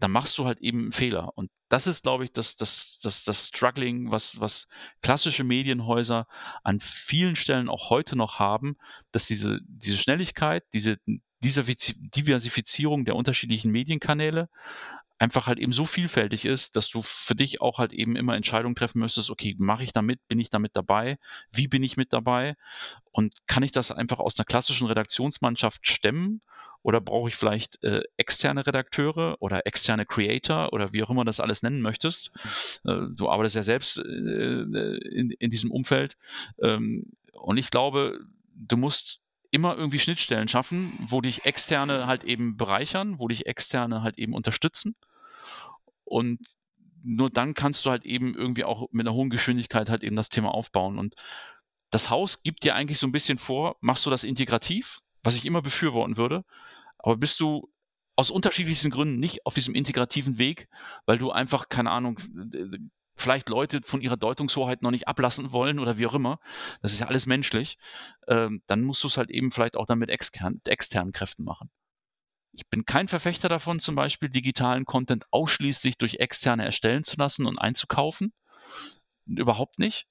dann 0.00 0.10
machst 0.10 0.36
du 0.38 0.46
halt 0.46 0.58
eben 0.60 0.80
einen 0.80 0.92
Fehler. 0.92 1.30
Und 1.36 1.50
das 1.68 1.86
ist, 1.86 2.02
glaube 2.02 2.24
ich, 2.24 2.32
das, 2.32 2.56
das, 2.56 2.98
das, 3.02 3.22
das 3.22 3.46
Struggling, 3.46 4.10
was, 4.10 4.40
was 4.40 4.66
klassische 5.00 5.44
Medienhäuser 5.44 6.26
an 6.64 6.80
vielen 6.80 7.36
Stellen 7.36 7.68
auch 7.68 7.90
heute 7.90 8.16
noch 8.16 8.40
haben, 8.40 8.76
dass 9.12 9.26
diese, 9.26 9.60
diese 9.64 9.96
Schnelligkeit, 9.96 10.64
diese 10.72 10.98
Diversifizierung 11.40 13.04
der 13.04 13.14
unterschiedlichen 13.14 13.70
Medienkanäle 13.70 14.48
einfach 15.18 15.46
halt 15.46 15.58
eben 15.58 15.72
so 15.72 15.84
vielfältig 15.84 16.44
ist, 16.44 16.76
dass 16.76 16.88
du 16.88 17.02
für 17.02 17.34
dich 17.34 17.60
auch 17.60 17.78
halt 17.78 17.92
eben 17.92 18.16
immer 18.16 18.36
Entscheidungen 18.36 18.76
treffen 18.76 19.00
müsstest, 19.00 19.30
okay, 19.30 19.54
mache 19.58 19.82
ich 19.82 19.92
damit, 19.92 20.26
bin 20.28 20.38
ich 20.38 20.50
damit 20.50 20.76
dabei, 20.76 21.18
wie 21.52 21.68
bin 21.68 21.82
ich 21.82 21.96
mit 21.96 22.12
dabei? 22.12 22.54
Und 23.10 23.34
kann 23.46 23.62
ich 23.62 23.72
das 23.72 23.90
einfach 23.90 24.20
aus 24.20 24.38
einer 24.38 24.44
klassischen 24.44 24.86
Redaktionsmannschaft 24.86 25.86
stemmen? 25.86 26.40
Oder 26.82 27.00
brauche 27.00 27.28
ich 27.28 27.34
vielleicht 27.34 27.82
äh, 27.82 28.02
externe 28.16 28.64
Redakteure 28.64 29.36
oder 29.40 29.66
externe 29.66 30.06
Creator 30.06 30.72
oder 30.72 30.92
wie 30.92 31.02
auch 31.02 31.10
immer 31.10 31.24
das 31.24 31.40
alles 31.40 31.64
nennen 31.64 31.82
möchtest. 31.82 32.30
Äh, 32.84 32.94
du 33.14 33.28
arbeitest 33.28 33.56
ja 33.56 33.64
selbst 33.64 33.98
äh, 33.98 34.02
in, 34.02 35.30
in 35.36 35.50
diesem 35.50 35.72
Umfeld. 35.72 36.16
Ähm, 36.62 37.12
und 37.32 37.56
ich 37.58 37.72
glaube, 37.72 38.20
du 38.54 38.76
musst 38.76 39.20
immer 39.50 39.76
irgendwie 39.76 39.98
Schnittstellen 39.98 40.46
schaffen, 40.46 40.92
wo 41.00 41.20
dich 41.20 41.44
externe 41.44 42.06
halt 42.06 42.22
eben 42.22 42.56
bereichern, 42.56 43.18
wo 43.18 43.26
dich 43.26 43.46
externe 43.46 44.02
halt 44.02 44.16
eben 44.16 44.32
unterstützen 44.32 44.94
und 46.08 46.38
nur 47.02 47.30
dann 47.30 47.54
kannst 47.54 47.86
du 47.86 47.90
halt 47.90 48.04
eben 48.04 48.34
irgendwie 48.34 48.64
auch 48.64 48.88
mit 48.90 49.06
einer 49.06 49.14
hohen 49.14 49.30
Geschwindigkeit 49.30 49.88
halt 49.88 50.02
eben 50.02 50.16
das 50.16 50.28
Thema 50.28 50.52
aufbauen. 50.52 50.98
Und 50.98 51.14
das 51.90 52.10
Haus 52.10 52.42
gibt 52.42 52.64
dir 52.64 52.74
eigentlich 52.74 52.98
so 52.98 53.06
ein 53.06 53.12
bisschen 53.12 53.38
vor, 53.38 53.76
machst 53.80 54.04
du 54.04 54.10
das 54.10 54.24
integrativ, 54.24 55.00
was 55.22 55.36
ich 55.36 55.46
immer 55.46 55.62
befürworten 55.62 56.16
würde, 56.16 56.44
aber 56.98 57.16
bist 57.16 57.40
du 57.40 57.70
aus 58.16 58.30
unterschiedlichsten 58.30 58.90
Gründen 58.90 59.20
nicht 59.20 59.46
auf 59.46 59.54
diesem 59.54 59.74
integrativen 59.74 60.38
Weg, 60.38 60.68
weil 61.06 61.18
du 61.18 61.30
einfach, 61.30 61.68
keine 61.68 61.90
Ahnung, 61.90 62.18
vielleicht 63.16 63.48
Leute 63.48 63.80
von 63.84 64.00
ihrer 64.00 64.16
Deutungshoheit 64.16 64.82
noch 64.82 64.90
nicht 64.90 65.06
ablassen 65.06 65.52
wollen 65.52 65.78
oder 65.78 65.98
wie 65.98 66.06
auch 66.06 66.14
immer, 66.14 66.40
das 66.82 66.92
ist 66.92 67.00
ja 67.00 67.06
alles 67.06 67.26
menschlich, 67.26 67.78
ähm, 68.26 68.62
dann 68.66 68.82
musst 68.82 69.02
du 69.04 69.08
es 69.08 69.16
halt 69.16 69.30
eben 69.30 69.50
vielleicht 69.52 69.76
auch 69.76 69.86
dann 69.86 69.98
mit 69.98 70.10
extern, 70.10 70.60
externen 70.64 71.12
Kräften 71.12 71.44
machen. 71.44 71.70
Ich 72.58 72.68
bin 72.68 72.84
kein 72.84 73.06
Verfechter 73.06 73.48
davon, 73.48 73.78
zum 73.78 73.94
Beispiel 73.94 74.30
digitalen 74.30 74.84
Content 74.84 75.26
ausschließlich 75.30 75.96
durch 75.96 76.16
Externe 76.16 76.64
erstellen 76.64 77.04
zu 77.04 77.14
lassen 77.16 77.46
und 77.46 77.56
einzukaufen. 77.56 78.32
Überhaupt 79.26 79.78
nicht. 79.78 80.08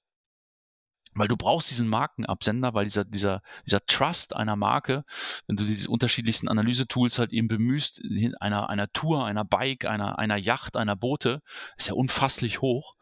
Weil 1.14 1.28
du 1.28 1.36
brauchst 1.36 1.68
diesen 1.68 1.90
Markenabsender, 1.90 2.72
weil 2.72 2.84
dieser, 2.84 3.04
dieser, 3.04 3.42
dieser 3.66 3.84
Trust 3.84 4.34
einer 4.34 4.56
Marke, 4.56 5.04
wenn 5.46 5.56
du 5.56 5.64
diese 5.64 5.90
unterschiedlichsten 5.90 6.48
Analysetools 6.48 7.18
halt 7.18 7.34
eben 7.34 7.48
bemühst, 7.48 8.00
einer, 8.40 8.70
einer 8.70 8.90
Tour, 8.92 9.26
einer 9.26 9.44
Bike, 9.44 9.84
einer, 9.84 10.18
einer 10.18 10.38
Yacht, 10.38 10.78
einer 10.78 10.96
Boote, 10.96 11.42
ist 11.76 11.88
ja 11.88 11.94
unfasslich 11.94 12.62
hoch. 12.62 12.94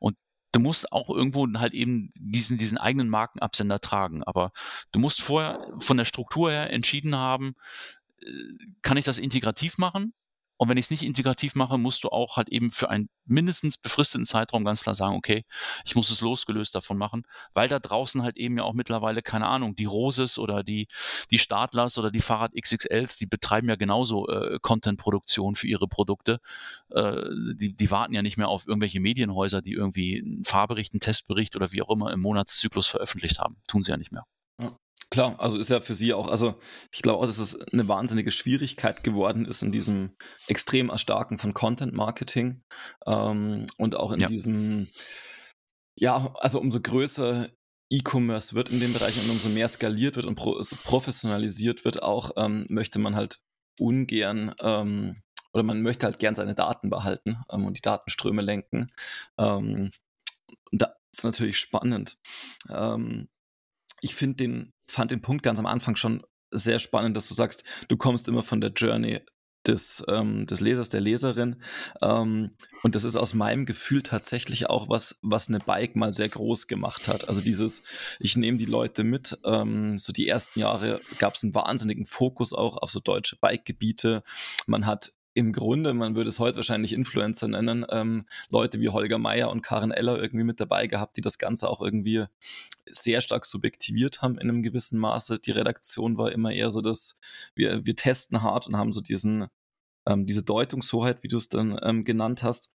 Und 0.00 0.16
du 0.50 0.58
musst 0.58 0.90
auch 0.90 1.10
irgendwo 1.10 1.46
halt 1.58 1.74
eben 1.74 2.10
diesen, 2.16 2.58
diesen 2.58 2.78
eigenen 2.78 3.08
Markenabsender 3.08 3.78
tragen. 3.78 4.24
Aber 4.24 4.50
du 4.90 4.98
musst 4.98 5.22
vorher 5.22 5.64
von 5.78 5.96
der 5.96 6.06
Struktur 6.06 6.50
her 6.50 6.70
entschieden 6.70 7.14
haben, 7.14 7.54
kann 8.82 8.96
ich 8.96 9.04
das 9.04 9.18
integrativ 9.18 9.78
machen? 9.78 10.12
Und 10.60 10.68
wenn 10.68 10.76
ich 10.76 10.84
es 10.84 10.90
nicht 10.90 11.04
integrativ 11.04 11.54
mache, 11.54 11.78
musst 11.78 12.04
du 12.04 12.10
auch 12.10 12.36
halt 12.36 12.50
eben 12.50 12.70
für 12.70 12.90
einen 12.90 13.08
mindestens 13.24 13.78
befristeten 13.78 14.26
Zeitraum 14.26 14.62
ganz 14.62 14.82
klar 14.82 14.94
sagen, 14.94 15.16
okay, 15.16 15.44
ich 15.86 15.96
muss 15.96 16.10
es 16.10 16.20
losgelöst 16.20 16.74
davon 16.74 16.98
machen, 16.98 17.22
weil 17.54 17.66
da 17.66 17.78
draußen 17.78 18.22
halt 18.22 18.36
eben 18.36 18.58
ja 18.58 18.64
auch 18.64 18.74
mittlerweile, 18.74 19.22
keine 19.22 19.46
Ahnung, 19.46 19.74
die 19.74 19.86
Roses 19.86 20.38
oder 20.38 20.62
die, 20.62 20.86
die 21.30 21.38
Startlers 21.38 21.96
oder 21.96 22.10
die 22.10 22.20
Fahrrad 22.20 22.52
XXLs, 22.54 23.16
die 23.16 23.24
betreiben 23.24 23.70
ja 23.70 23.76
genauso 23.76 24.28
äh, 24.28 24.58
Content-Produktion 24.60 25.56
für 25.56 25.66
ihre 25.66 25.88
Produkte. 25.88 26.40
Äh, 26.90 27.22
die, 27.54 27.74
die 27.74 27.90
warten 27.90 28.12
ja 28.12 28.20
nicht 28.20 28.36
mehr 28.36 28.48
auf 28.48 28.68
irgendwelche 28.68 29.00
Medienhäuser, 29.00 29.62
die 29.62 29.72
irgendwie 29.72 30.20
einen 30.20 30.44
Fahrbericht, 30.44 30.92
einen 30.92 31.00
Testbericht 31.00 31.56
oder 31.56 31.72
wie 31.72 31.80
auch 31.80 31.88
immer 31.88 32.12
im 32.12 32.20
Monatszyklus 32.20 32.86
veröffentlicht 32.86 33.38
haben. 33.38 33.56
Tun 33.66 33.82
sie 33.82 33.92
ja 33.92 33.96
nicht 33.96 34.12
mehr. 34.12 34.26
Klar, 35.10 35.40
also 35.40 35.58
ist 35.58 35.70
ja 35.70 35.80
für 35.80 35.94
sie 35.94 36.14
auch, 36.14 36.28
also 36.28 36.60
ich 36.92 37.02
glaube 37.02 37.18
auch, 37.18 37.26
dass 37.26 37.38
es 37.38 37.60
eine 37.72 37.88
wahnsinnige 37.88 38.30
Schwierigkeit 38.30 39.02
geworden 39.02 39.44
ist 39.44 39.62
in 39.62 39.72
diesem 39.72 40.16
extrem 40.46 40.88
Erstarken 40.88 41.36
von 41.38 41.52
Content 41.52 41.92
Marketing 41.92 42.62
ähm, 43.06 43.66
und 43.76 43.96
auch 43.96 44.12
in 44.12 44.20
ja. 44.20 44.28
diesem, 44.28 44.86
ja, 45.96 46.32
also 46.38 46.60
umso 46.60 46.80
größer 46.80 47.48
E-Commerce 47.90 48.54
wird 48.54 48.70
in 48.70 48.78
dem 48.78 48.92
Bereich 48.92 49.20
und 49.20 49.28
umso 49.28 49.48
mehr 49.48 49.68
skaliert 49.68 50.14
wird 50.14 50.26
und 50.26 50.36
pro, 50.36 50.60
professionalisiert 50.84 51.84
wird, 51.84 52.04
auch 52.04 52.30
ähm, 52.36 52.66
möchte 52.68 53.00
man 53.00 53.16
halt 53.16 53.40
ungern 53.80 54.54
ähm, 54.60 55.22
oder 55.52 55.64
man 55.64 55.82
möchte 55.82 56.06
halt 56.06 56.20
gern 56.20 56.36
seine 56.36 56.54
Daten 56.54 56.88
behalten 56.88 57.38
ähm, 57.50 57.64
und 57.64 57.76
die 57.76 57.82
Datenströme 57.82 58.42
lenken. 58.42 58.86
Ähm, 59.38 59.90
und 60.70 60.82
da 60.82 60.94
ist 61.12 61.24
natürlich 61.24 61.58
spannend. 61.58 62.18
Ähm, 62.68 63.28
ich 64.00 64.14
finde 64.14 64.36
den, 64.36 64.72
fand 64.90 65.10
den 65.10 65.22
Punkt 65.22 65.42
ganz 65.42 65.58
am 65.58 65.66
Anfang 65.66 65.96
schon 65.96 66.22
sehr 66.50 66.78
spannend, 66.78 67.16
dass 67.16 67.28
du 67.28 67.34
sagst, 67.34 67.64
du 67.88 67.96
kommst 67.96 68.28
immer 68.28 68.42
von 68.42 68.60
der 68.60 68.72
Journey 68.72 69.20
des, 69.66 70.02
ähm, 70.08 70.46
des 70.46 70.60
Lesers, 70.60 70.88
der 70.88 71.00
Leserin. 71.00 71.62
Ähm, 72.02 72.52
und 72.82 72.94
das 72.94 73.04
ist 73.04 73.16
aus 73.16 73.34
meinem 73.34 73.66
Gefühl 73.66 74.02
tatsächlich 74.02 74.70
auch 74.70 74.88
was, 74.88 75.18
was 75.22 75.48
eine 75.48 75.58
Bike 75.58 75.96
mal 75.96 76.12
sehr 76.12 76.28
groß 76.28 76.66
gemacht 76.66 77.08
hat. 77.08 77.28
Also 77.28 77.42
dieses, 77.42 77.82
ich 78.18 78.36
nehme 78.36 78.58
die 78.58 78.66
Leute 78.66 79.04
mit. 79.04 79.38
Ähm, 79.44 79.98
so 79.98 80.12
die 80.12 80.28
ersten 80.28 80.60
Jahre 80.60 81.00
gab 81.18 81.34
es 81.34 81.42
einen 81.42 81.54
wahnsinnigen 81.54 82.06
Fokus 82.06 82.52
auch 82.52 82.78
auf 82.78 82.90
so 82.90 83.00
deutsche 83.00 83.36
Bike-Gebiete. 83.36 84.22
Man 84.66 84.86
hat 84.86 85.12
im 85.34 85.52
Grunde, 85.52 85.94
man 85.94 86.16
würde 86.16 86.28
es 86.28 86.38
heute 86.38 86.56
wahrscheinlich 86.56 86.92
Influencer 86.92 87.48
nennen, 87.48 87.86
ähm, 87.90 88.26
Leute 88.48 88.80
wie 88.80 88.88
Holger 88.88 89.18
Meier 89.18 89.50
und 89.50 89.62
Karen 89.62 89.92
Eller 89.92 90.20
irgendwie 90.20 90.44
mit 90.44 90.60
dabei 90.60 90.86
gehabt, 90.86 91.16
die 91.16 91.20
das 91.20 91.38
Ganze 91.38 91.68
auch 91.68 91.80
irgendwie 91.80 92.24
sehr 92.86 93.20
stark 93.20 93.46
subjektiviert 93.46 94.22
haben 94.22 94.38
in 94.38 94.48
einem 94.48 94.62
gewissen 94.62 94.98
Maße. 94.98 95.38
Die 95.38 95.52
Redaktion 95.52 96.18
war 96.18 96.32
immer 96.32 96.52
eher 96.52 96.70
so, 96.70 96.80
dass 96.80 97.16
wir, 97.54 97.86
wir 97.86 97.96
testen 97.96 98.42
hart 98.42 98.66
und 98.66 98.76
haben 98.76 98.92
so 98.92 99.00
diesen, 99.00 99.46
ähm, 100.06 100.26
diese 100.26 100.42
Deutungshoheit, 100.42 101.22
wie 101.22 101.28
du 101.28 101.36
es 101.36 101.48
dann 101.48 101.78
ähm, 101.82 102.04
genannt 102.04 102.42
hast. 102.42 102.72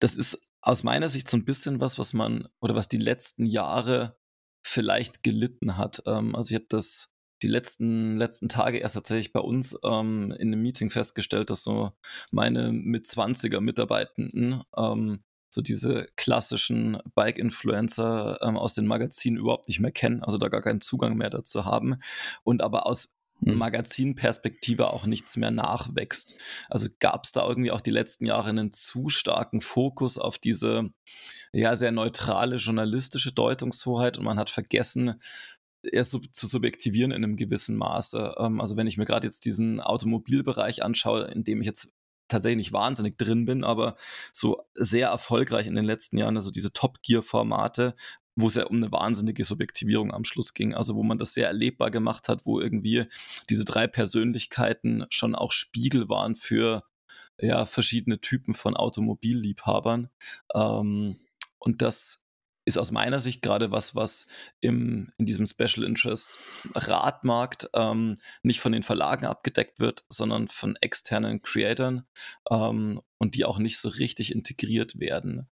Das 0.00 0.16
ist 0.16 0.50
aus 0.62 0.82
meiner 0.82 1.08
Sicht 1.08 1.28
so 1.28 1.36
ein 1.36 1.44
bisschen 1.44 1.80
was, 1.80 1.98
was 1.98 2.12
man 2.12 2.48
oder 2.60 2.74
was 2.74 2.88
die 2.88 2.98
letzten 2.98 3.46
Jahre 3.46 4.18
vielleicht 4.62 5.22
gelitten 5.22 5.76
hat. 5.76 6.02
Ähm, 6.06 6.34
also 6.34 6.50
ich 6.50 6.54
habe 6.56 6.66
das 6.68 7.09
die 7.42 7.48
letzten, 7.48 8.16
letzten 8.16 8.48
Tage 8.48 8.78
erst 8.78 8.94
tatsächlich 8.94 9.32
bei 9.32 9.40
uns 9.40 9.78
ähm, 9.84 10.34
in 10.38 10.48
einem 10.48 10.62
Meeting 10.62 10.90
festgestellt, 10.90 11.50
dass 11.50 11.62
so 11.62 11.92
meine 12.30 12.72
mit 12.72 13.06
20er 13.06 13.60
Mitarbeitenden 13.60 14.62
ähm, 14.76 15.22
so 15.50 15.60
diese 15.60 16.06
klassischen 16.16 16.98
Bike-Influencer 17.14 18.38
ähm, 18.42 18.56
aus 18.56 18.74
den 18.74 18.86
Magazinen 18.86 19.38
überhaupt 19.38 19.68
nicht 19.68 19.80
mehr 19.80 19.90
kennen, 19.90 20.22
also 20.22 20.38
da 20.38 20.48
gar 20.48 20.62
keinen 20.62 20.80
Zugang 20.80 21.16
mehr 21.16 21.30
dazu 21.30 21.64
haben 21.64 21.98
und 22.44 22.62
aber 22.62 22.86
aus 22.86 23.12
hm. 23.42 23.56
Magazinperspektive 23.56 24.90
auch 24.90 25.06
nichts 25.06 25.36
mehr 25.36 25.50
nachwächst. 25.50 26.38
Also 26.68 26.88
gab 27.00 27.24
es 27.24 27.32
da 27.32 27.46
irgendwie 27.46 27.70
auch 27.70 27.80
die 27.80 27.90
letzten 27.90 28.26
Jahre 28.26 28.50
einen 28.50 28.72
zu 28.72 29.08
starken 29.08 29.60
Fokus 29.60 30.18
auf 30.18 30.38
diese 30.38 30.90
ja 31.52 31.74
sehr 31.74 31.90
neutrale 31.90 32.56
journalistische 32.56 33.32
Deutungshoheit 33.32 34.18
und 34.18 34.24
man 34.24 34.38
hat 34.38 34.50
vergessen, 34.50 35.20
erst 35.82 36.10
so 36.10 36.18
zu 36.18 36.46
subjektivieren 36.46 37.12
in 37.12 37.24
einem 37.24 37.36
gewissen 37.36 37.76
Maße. 37.76 38.34
Ähm, 38.38 38.60
also 38.60 38.76
wenn 38.76 38.86
ich 38.86 38.96
mir 38.96 39.04
gerade 39.06 39.26
jetzt 39.26 39.44
diesen 39.44 39.80
Automobilbereich 39.80 40.82
anschaue, 40.82 41.24
in 41.32 41.44
dem 41.44 41.60
ich 41.60 41.66
jetzt 41.66 41.92
tatsächlich 42.28 42.58
nicht 42.58 42.72
wahnsinnig 42.72 43.18
drin 43.18 43.44
bin, 43.44 43.64
aber 43.64 43.96
so 44.32 44.62
sehr 44.74 45.08
erfolgreich 45.08 45.66
in 45.66 45.74
den 45.74 45.84
letzten 45.84 46.16
Jahren, 46.16 46.36
also 46.36 46.50
diese 46.50 46.72
Top-Gear-Formate, 46.72 47.94
wo 48.36 48.46
es 48.46 48.54
ja 48.54 48.66
um 48.66 48.76
eine 48.76 48.92
wahnsinnige 48.92 49.44
Subjektivierung 49.44 50.12
am 50.12 50.24
Schluss 50.24 50.54
ging, 50.54 50.74
also 50.74 50.94
wo 50.94 51.02
man 51.02 51.18
das 51.18 51.34
sehr 51.34 51.48
erlebbar 51.48 51.90
gemacht 51.90 52.28
hat, 52.28 52.46
wo 52.46 52.60
irgendwie 52.60 53.06
diese 53.50 53.64
drei 53.64 53.86
Persönlichkeiten 53.86 55.04
schon 55.10 55.34
auch 55.34 55.52
Spiegel 55.52 56.08
waren 56.08 56.36
für 56.36 56.84
ja, 57.40 57.66
verschiedene 57.66 58.20
Typen 58.20 58.54
von 58.54 58.76
Automobilliebhabern. 58.76 60.08
Ähm, 60.54 61.16
und 61.58 61.82
das 61.82 62.22
ist 62.64 62.78
aus 62.78 62.90
meiner 62.90 63.20
Sicht 63.20 63.42
gerade 63.42 63.72
was, 63.72 63.94
was 63.94 64.26
im, 64.60 65.12
in 65.18 65.26
diesem 65.26 65.46
Special 65.46 65.84
Interest 65.84 66.38
Radmarkt 66.74 67.70
ähm, 67.74 68.16
nicht 68.42 68.60
von 68.60 68.72
den 68.72 68.82
Verlagen 68.82 69.26
abgedeckt 69.26 69.80
wird, 69.80 70.04
sondern 70.08 70.48
von 70.48 70.76
externen 70.76 71.42
Creatoren 71.42 72.06
ähm, 72.50 73.00
und 73.18 73.34
die 73.34 73.44
auch 73.44 73.58
nicht 73.58 73.78
so 73.78 73.88
richtig 73.88 74.34
integriert 74.34 74.98
werden. 75.00 75.48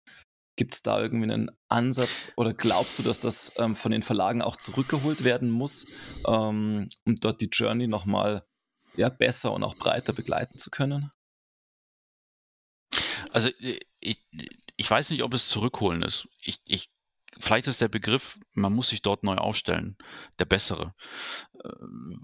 Gibt 0.55 0.75
es 0.75 0.83
da 0.83 1.01
irgendwie 1.01 1.31
einen 1.31 1.51
Ansatz 1.67 2.31
oder 2.35 2.53
glaubst 2.53 2.99
du, 2.99 3.03
dass 3.03 3.19
das 3.19 3.53
ähm, 3.57 3.75
von 3.75 3.91
den 3.91 4.03
Verlagen 4.03 4.41
auch 4.41 4.55
zurückgeholt 4.55 5.23
werden 5.23 5.49
muss, 5.49 5.87
ähm, 6.27 6.89
um 7.05 7.19
dort 7.19 7.41
die 7.41 7.49
Journey 7.51 7.87
nochmal 7.87 8.45
ja, 8.95 9.09
besser 9.09 9.51
und 9.53 9.63
auch 9.63 9.75
breiter 9.75 10.13
begleiten 10.13 10.59
zu 10.59 10.69
können? 10.69 11.11
Also 13.33 13.49
äh, 13.49 13.79
ich, 13.99 14.23
ich 14.77 14.89
weiß 14.89 15.09
nicht, 15.09 15.23
ob 15.23 15.33
es 15.33 15.49
zurückholen 15.49 16.03
ist. 16.03 16.29
Ich, 16.39 16.61
ich 16.65 16.89
vielleicht 17.39 17.67
ist 17.67 17.81
der 17.81 17.87
Begriff, 17.87 18.39
man 18.53 18.73
muss 18.73 18.89
sich 18.89 19.01
dort 19.01 19.23
neu 19.23 19.35
aufstellen, 19.35 19.97
der 20.37 20.45
bessere. 20.45 20.93
Äh, 21.55 21.69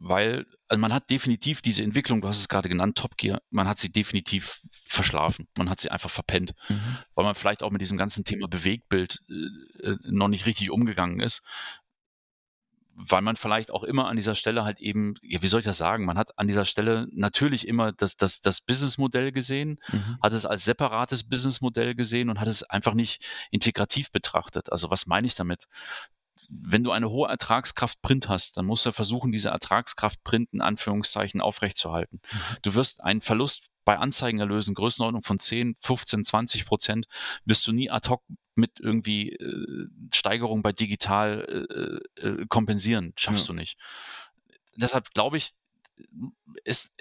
weil 0.02 0.46
also 0.68 0.80
man 0.80 0.94
hat 0.94 1.10
definitiv 1.10 1.62
diese 1.64 1.82
Entwicklung, 1.82 2.22
du 2.22 2.28
hast 2.28 2.40
es 2.40 2.48
gerade 2.48 2.70
genannt, 2.70 2.96
Top 2.96 3.18
Gear, 3.18 3.42
man 3.50 3.68
hat 3.68 3.80
sie 3.80 3.92
definitiv 3.92 4.62
verschlafen. 4.86 5.48
Man 5.58 5.68
hat 5.68 5.80
sie 5.80 5.90
einfach 5.90 6.12
verpennt, 6.12 6.54
mhm. 6.70 6.98
weil 7.16 7.26
man 7.26 7.34
vielleicht 7.34 7.64
auch 7.64 7.72
mit 7.72 7.82
diesem 7.82 7.98
ganzen 7.98 8.24
Thema 8.24 8.48
Bewegtbild 8.48 9.24
äh, 9.30 9.88
äh 9.88 9.98
noch 10.04 10.28
nicht 10.28 10.46
richtig 10.46 10.70
umgegangen 10.70 11.20
ist 11.22 11.42
weil 13.02 13.22
man 13.22 13.38
vielleicht 13.38 13.72
auch 13.72 13.84
immer 13.84 14.10
an 14.10 14.18
dieser 14.18 14.36
Stelle 14.36 14.66
halt 14.66 14.82
eben, 14.82 15.16
ja, 15.22 15.42
wie 15.42 15.48
soll 15.48 15.60
ich 15.60 15.66
das 15.66 15.78
sagen, 15.78 16.06
man 16.06 16.18
hat 16.18 16.38
an 16.38 16.48
dieser 16.48 16.66
Stelle 16.66 17.08
natürlich 17.12 17.66
immer 17.66 17.94
das, 17.94 18.18
das, 18.18 18.42
das 18.42 18.60
Businessmodell 18.60 19.32
gesehen, 19.32 19.80
mhm. 19.90 20.18
hat 20.22 20.34
es 20.34 20.46
als 20.46 20.66
separates 20.66 21.30
Businessmodell 21.30 21.96
gesehen 21.96 22.30
und 22.30 22.42
hat 22.42 22.50
es 22.50 22.64
einfach 22.64 22.94
nicht 22.94 23.26
integrativ 23.52 24.12
betrachtet. 24.12 24.70
Also 24.72 24.92
was 24.92 25.08
meine 25.08 25.28
ich 25.28 25.36
damit? 25.36 25.68
wenn 26.50 26.84
du 26.84 26.92
eine 26.92 27.10
hohe 27.10 27.30
Ertragskraft 27.30 28.02
Print 28.02 28.28
hast, 28.28 28.58
dann 28.58 28.66
musst 28.66 28.86
du 28.86 28.92
versuchen, 28.92 29.32
diese 29.32 29.50
Ertragskraft 29.50 30.24
Print 30.24 30.50
in 30.52 30.62
Anführungszeichen 30.62 31.42
aufrechtzuerhalten. 31.42 32.22
Mhm. 32.32 32.38
Du 32.64 32.76
wirst 32.76 33.04
einen 33.04 33.22
Verlust 33.22 33.68
bei 33.90 33.98
Anzeigenerlösen 33.98 34.76
Größenordnung 34.76 35.24
von 35.24 35.40
10, 35.40 35.76
15, 35.80 36.24
20 36.24 36.66
Prozent 36.68 37.08
wirst 37.46 37.66
du 37.66 37.72
nie 37.72 37.90
ad 37.90 38.08
hoc 38.08 38.22
mit 38.54 38.80
irgendwie 38.80 39.32
äh, 39.32 39.88
Steigerung 40.14 40.62
bei 40.62 40.72
digital 40.72 42.00
äh, 42.16 42.28
äh, 42.28 42.46
kompensieren. 42.50 43.14
Schaffst 43.16 43.48
ja. 43.48 43.54
du 43.54 43.54
nicht. 43.54 43.80
Deshalb 44.76 45.12
glaube 45.16 45.38
ich, 45.38 45.56
ist, 46.66 46.94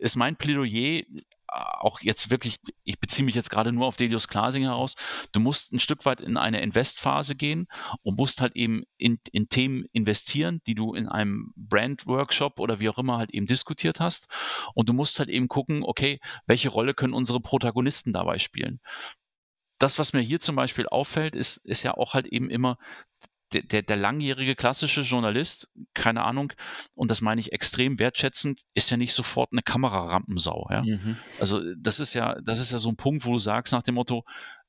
ist 0.00 0.16
mein 0.16 0.34
Plädoyer 0.34 1.04
auch 1.48 2.00
jetzt 2.00 2.30
wirklich, 2.30 2.56
ich 2.84 2.98
beziehe 2.98 3.24
mich 3.24 3.34
jetzt 3.34 3.50
gerade 3.50 3.72
nur 3.72 3.86
auf 3.86 3.96
Delius 3.96 4.28
Klasing 4.28 4.64
heraus, 4.64 4.94
du 5.32 5.40
musst 5.40 5.72
ein 5.72 5.80
Stück 5.80 6.04
weit 6.04 6.20
in 6.20 6.36
eine 6.36 6.60
Investphase 6.60 7.34
gehen 7.34 7.66
und 8.02 8.18
musst 8.18 8.40
halt 8.40 8.54
eben 8.56 8.84
in, 8.96 9.18
in 9.32 9.48
Themen 9.48 9.86
investieren, 9.92 10.60
die 10.66 10.74
du 10.74 10.94
in 10.94 11.08
einem 11.08 11.52
Brand-Workshop 11.56 12.60
oder 12.60 12.80
wie 12.80 12.88
auch 12.88 12.98
immer 12.98 13.18
halt 13.18 13.30
eben 13.30 13.46
diskutiert 13.46 14.00
hast. 14.00 14.28
Und 14.74 14.88
du 14.88 14.92
musst 14.92 15.18
halt 15.18 15.28
eben 15.28 15.48
gucken, 15.48 15.82
okay, 15.82 16.20
welche 16.46 16.68
Rolle 16.68 16.94
können 16.94 17.14
unsere 17.14 17.40
Protagonisten 17.40 18.12
dabei 18.12 18.38
spielen? 18.38 18.80
Das, 19.78 19.98
was 19.98 20.12
mir 20.12 20.20
hier 20.20 20.40
zum 20.40 20.56
Beispiel 20.56 20.88
auffällt, 20.88 21.36
ist, 21.36 21.58
ist 21.58 21.84
ja 21.84 21.94
auch 21.94 22.14
halt 22.14 22.26
eben 22.26 22.50
immer, 22.50 22.78
der, 23.52 23.62
der, 23.62 23.82
der 23.82 23.96
langjährige 23.96 24.54
klassische 24.54 25.02
Journalist, 25.02 25.70
keine 25.94 26.22
Ahnung, 26.22 26.52
und 26.94 27.10
das 27.10 27.20
meine 27.20 27.40
ich 27.40 27.52
extrem 27.52 27.98
wertschätzend, 27.98 28.60
ist 28.74 28.90
ja 28.90 28.96
nicht 28.96 29.14
sofort 29.14 29.52
eine 29.52 29.62
Kamerarampensau. 29.62 30.68
Ja? 30.70 30.82
Mhm. 30.82 31.16
Also 31.40 31.62
das 31.76 32.00
ist 32.00 32.14
ja, 32.14 32.40
das 32.42 32.60
ist 32.60 32.72
ja 32.72 32.78
so 32.78 32.90
ein 32.90 32.96
Punkt, 32.96 33.24
wo 33.24 33.32
du 33.34 33.38
sagst 33.38 33.72
nach 33.72 33.82
dem 33.82 33.94
Motto, 33.94 34.24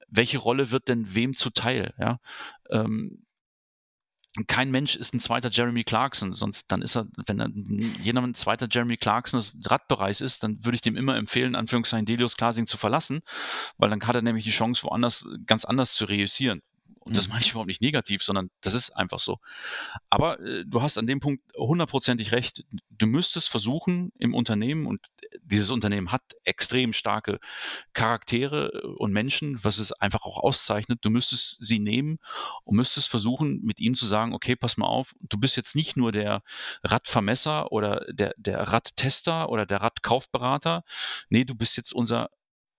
welche 0.07 0.37
Rolle 0.37 0.71
wird 0.71 0.87
denn 0.87 1.13
wem 1.13 1.33
zuteil? 1.33 1.93
Ja? 1.99 2.19
Ähm, 2.69 3.25
kein 4.47 4.69
Mensch 4.69 4.95
ist 4.95 5.13
ein 5.13 5.19
zweiter 5.19 5.49
Jeremy 5.49 5.83
Clarkson, 5.83 6.33
sonst 6.33 6.71
dann 6.71 6.81
ist 6.81 6.95
er, 6.95 7.07
wenn 7.25 7.39
er 7.39 7.49
jemand 8.01 8.27
ein 8.27 8.35
zweiter 8.35 8.67
Jeremy 8.69 8.95
Clarkson 8.95 9.39
des 9.39 9.57
Radbereichs 9.65 10.21
ist, 10.21 10.43
dann 10.43 10.63
würde 10.63 10.75
ich 10.75 10.81
dem 10.81 10.95
immer 10.95 11.15
empfehlen, 11.17 11.55
Anführungszeichen 11.55 12.05
Delius 12.05 12.37
Klasing 12.37 12.67
zu 12.67 12.77
verlassen, 12.77 13.21
weil 13.77 13.89
dann 13.89 14.01
hat 14.01 14.15
er 14.15 14.21
nämlich 14.21 14.43
die 14.43 14.51
Chance, 14.51 14.83
woanders 14.83 15.25
ganz 15.45 15.65
anders 15.65 15.93
zu 15.93 16.05
reüssieren. 16.05 16.61
Und 17.09 17.17
das 17.17 17.27
mhm. 17.27 17.33
meine 17.33 17.43
ich 17.43 17.49
überhaupt 17.49 17.67
nicht 17.67 17.81
negativ, 17.81 18.21
sondern 18.21 18.51
das 18.61 18.75
ist 18.75 18.91
einfach 18.91 19.19
so. 19.19 19.39
Aber 20.11 20.39
äh, 20.39 20.63
du 20.63 20.83
hast 20.83 20.99
an 20.99 21.07
dem 21.07 21.19
Punkt 21.19 21.43
hundertprozentig 21.57 22.31
recht. 22.31 22.63
Du 22.91 23.07
müsstest 23.07 23.49
versuchen 23.49 24.11
im 24.19 24.35
Unternehmen, 24.35 24.85
und 24.85 25.01
dieses 25.41 25.71
Unternehmen 25.71 26.11
hat 26.11 26.21
extrem 26.43 26.93
starke 26.93 27.39
Charaktere 27.93 28.71
äh, 28.75 28.87
und 28.99 29.11
Menschen, 29.11 29.63
was 29.63 29.79
es 29.79 29.91
einfach 29.91 30.21
auch 30.21 30.37
auszeichnet. 30.37 30.99
Du 31.01 31.09
müsstest 31.09 31.57
sie 31.59 31.79
nehmen 31.79 32.19
und 32.63 32.75
müsstest 32.75 33.09
versuchen, 33.09 33.59
mit 33.63 33.79
ihnen 33.79 33.95
zu 33.95 34.05
sagen, 34.05 34.35
okay, 34.35 34.55
pass 34.55 34.77
mal 34.77 34.85
auf, 34.85 35.15
du 35.19 35.39
bist 35.39 35.57
jetzt 35.57 35.75
nicht 35.75 35.97
nur 35.97 36.11
der 36.11 36.43
Radvermesser 36.83 37.71
oder 37.71 38.05
der, 38.11 38.35
der 38.37 38.59
Radtester 38.59 39.49
oder 39.49 39.65
der 39.65 39.81
Radkaufberater. 39.81 40.83
Nee, 41.29 41.43
du 41.43 41.55
bist 41.55 41.75
jetzt 41.75 41.91
unser, 41.91 42.29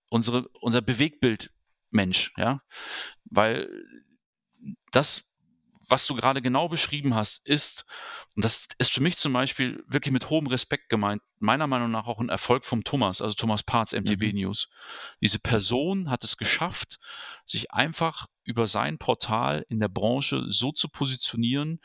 unsere, 0.09 0.47
unser 0.61 0.81
Bewegbild 0.81 1.51
Mensch, 1.91 2.33
ja, 2.37 2.61
weil 3.25 3.69
das, 4.91 5.31
was 5.89 6.07
du 6.07 6.15
gerade 6.15 6.41
genau 6.41 6.69
beschrieben 6.69 7.15
hast, 7.15 7.45
ist, 7.45 7.85
und 8.35 8.45
das 8.45 8.67
ist 8.77 8.91
für 8.91 9.01
mich 9.01 9.17
zum 9.17 9.33
Beispiel 9.33 9.83
wirklich 9.87 10.13
mit 10.13 10.29
hohem 10.29 10.47
Respekt 10.47 10.89
gemeint, 10.89 11.21
meiner 11.39 11.67
Meinung 11.67 11.91
nach 11.91 12.07
auch 12.07 12.19
ein 12.19 12.29
Erfolg 12.29 12.65
vom 12.65 12.83
Thomas, 12.83 13.21
also 13.21 13.35
Thomas 13.35 13.63
Parts, 13.63 13.93
MTB 13.93 14.31
mhm. 14.31 14.39
News. 14.39 14.69
Diese 15.21 15.39
Person 15.39 16.09
hat 16.09 16.23
es 16.23 16.37
geschafft, 16.37 16.97
sich 17.45 17.71
einfach 17.71 18.27
über 18.43 18.67
sein 18.67 18.97
Portal 18.97 19.65
in 19.67 19.79
der 19.79 19.89
Branche 19.89 20.45
so 20.49 20.71
zu 20.71 20.87
positionieren, 20.87 21.79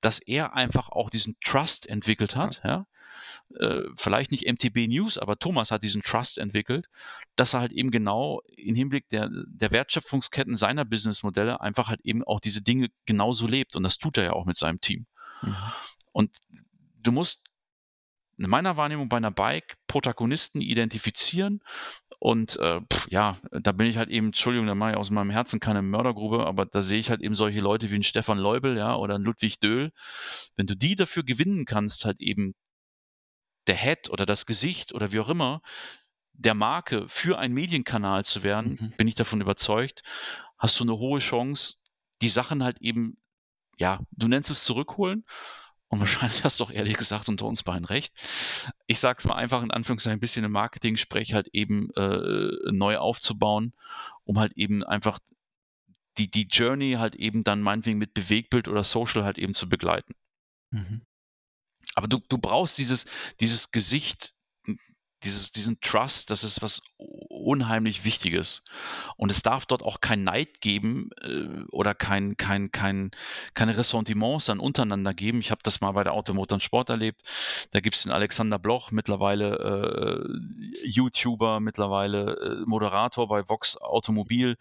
dass 0.00 0.18
er 0.18 0.54
einfach 0.54 0.88
auch 0.88 1.08
diesen 1.08 1.36
Trust 1.42 1.86
entwickelt 1.86 2.36
hat, 2.36 2.60
ja. 2.64 2.70
ja 2.70 2.86
äh, 3.58 3.82
vielleicht 3.96 4.30
nicht 4.30 4.46
MTB 4.46 4.88
News, 4.88 5.18
aber 5.18 5.38
Thomas 5.38 5.70
hat 5.70 5.82
diesen 5.82 6.02
Trust 6.02 6.38
entwickelt, 6.38 6.88
dass 7.36 7.54
er 7.54 7.60
halt 7.60 7.72
eben 7.72 7.90
genau 7.90 8.40
im 8.56 8.74
Hinblick 8.74 9.08
der, 9.08 9.30
der 9.46 9.72
Wertschöpfungsketten 9.72 10.56
seiner 10.56 10.84
Businessmodelle 10.84 11.60
einfach 11.60 11.88
halt 11.88 12.00
eben 12.02 12.24
auch 12.24 12.40
diese 12.40 12.62
Dinge 12.62 12.88
genauso 13.06 13.46
lebt. 13.46 13.76
Und 13.76 13.82
das 13.82 13.98
tut 13.98 14.18
er 14.18 14.24
ja 14.24 14.32
auch 14.32 14.46
mit 14.46 14.56
seinem 14.56 14.80
Team. 14.80 15.06
Mhm. 15.42 15.56
Und 16.12 16.36
du 17.00 17.12
musst 17.12 17.44
in 18.36 18.48
meiner 18.50 18.76
Wahrnehmung 18.76 19.08
bei 19.08 19.18
einer 19.18 19.30
Bike 19.30 19.76
Protagonisten 19.86 20.60
identifizieren 20.60 21.60
und 22.18 22.56
äh, 22.56 22.80
pff, 22.80 23.06
ja, 23.10 23.38
da 23.50 23.72
bin 23.72 23.86
ich 23.86 23.96
halt 23.96 24.08
eben, 24.08 24.28
Entschuldigung, 24.28 24.66
da 24.66 24.74
mache 24.74 24.92
ich 24.92 24.96
aus 24.96 25.10
meinem 25.10 25.30
Herzen 25.30 25.60
keine 25.60 25.82
Mördergrube, 25.82 26.46
aber 26.46 26.66
da 26.66 26.80
sehe 26.80 26.98
ich 26.98 27.10
halt 27.10 27.20
eben 27.20 27.34
solche 27.34 27.60
Leute 27.60 27.90
wie 27.90 27.96
ein 27.96 28.02
Stefan 28.02 28.38
Leubel, 28.38 28.76
ja, 28.76 28.96
oder 28.96 29.16
ein 29.16 29.22
Ludwig 29.22 29.60
Döhl. 29.60 29.92
Wenn 30.56 30.66
du 30.66 30.74
die 30.74 30.94
dafür 30.94 31.22
gewinnen 31.22 31.64
kannst, 31.64 32.04
halt 32.04 32.20
eben 32.20 32.54
der 33.66 33.76
Head 33.76 34.10
oder 34.10 34.26
das 34.26 34.46
Gesicht 34.46 34.92
oder 34.92 35.12
wie 35.12 35.20
auch 35.20 35.28
immer 35.28 35.62
der 36.34 36.54
Marke 36.54 37.06
für 37.08 37.38
einen 37.38 37.54
Medienkanal 37.54 38.24
zu 38.24 38.42
werden, 38.42 38.78
mhm. 38.80 38.96
bin 38.96 39.08
ich 39.08 39.14
davon 39.14 39.40
überzeugt, 39.40 40.02
hast 40.58 40.78
du 40.78 40.84
eine 40.84 40.98
hohe 40.98 41.20
Chance, 41.20 41.76
die 42.22 42.28
Sachen 42.28 42.62
halt 42.62 42.78
eben, 42.80 43.16
ja, 43.78 44.00
du 44.10 44.28
nennst 44.28 44.50
es 44.50 44.64
zurückholen. 44.64 45.24
Und 45.88 46.00
wahrscheinlich 46.00 46.42
hast 46.42 46.58
du 46.58 46.64
auch 46.64 46.70
ehrlich 46.72 46.96
gesagt 46.96 47.28
unter 47.28 47.46
uns 47.46 47.62
beiden 47.62 47.84
recht. 47.84 48.16
Ich 48.86 48.98
sage 48.98 49.18
es 49.18 49.26
mal 49.26 49.36
einfach 49.36 49.62
in 49.62 49.70
Anführungszeichen 49.70 50.16
ein 50.16 50.20
bisschen 50.20 50.44
im 50.44 50.50
Marketing-Sprech 50.50 51.34
halt 51.34 51.48
eben 51.52 51.90
äh, 51.94 52.72
neu 52.72 52.96
aufzubauen, 52.96 53.74
um 54.24 54.40
halt 54.40 54.52
eben 54.56 54.82
einfach 54.82 55.20
die, 56.18 56.28
die 56.30 56.48
Journey 56.48 56.94
halt 56.94 57.14
eben 57.14 57.44
dann 57.44 57.60
meinetwegen 57.60 57.98
mit 57.98 58.12
Bewegbild 58.12 58.66
oder 58.66 58.82
Social 58.82 59.24
halt 59.24 59.38
eben 59.38 59.54
zu 59.54 59.68
begleiten. 59.68 60.14
Mhm. 60.70 61.02
Aber 61.94 62.08
du, 62.08 62.20
du 62.28 62.38
brauchst 62.38 62.78
dieses, 62.78 63.06
dieses 63.40 63.70
Gesicht, 63.70 64.34
dieses, 65.24 65.52
diesen 65.52 65.80
Trust, 65.80 66.30
das 66.30 66.44
ist 66.44 66.60
was 66.62 66.82
unheimlich 66.98 68.04
Wichtiges. 68.04 68.62
Und 69.16 69.30
es 69.30 69.42
darf 69.42 69.66
dort 69.66 69.82
auch 69.82 70.00
kein 70.00 70.22
Neid 70.22 70.60
geben 70.60 71.10
äh, 71.22 71.64
oder 71.70 71.94
kein, 71.94 72.36
kein, 72.36 72.70
kein, 72.70 73.10
keine 73.54 73.76
Ressentiments 73.76 74.46
dann 74.46 74.60
untereinander 74.60 75.14
geben. 75.14 75.40
Ich 75.40 75.50
habe 75.50 75.62
das 75.62 75.80
mal 75.80 75.92
bei 75.92 76.04
der 76.04 76.12
Automotor 76.12 76.56
und 76.56 76.62
Sport 76.62 76.90
erlebt. 76.90 77.22
Da 77.70 77.80
gibt 77.80 77.96
es 77.96 78.02
den 78.02 78.12
Alexander 78.12 78.58
Bloch, 78.58 78.90
mittlerweile 78.90 80.24
äh, 80.24 80.88
YouTuber, 80.88 81.60
mittlerweile 81.60 82.36
äh, 82.36 82.64
Moderator 82.66 83.28
bei 83.28 83.48
Vox 83.48 83.76
Automobil 83.76 84.56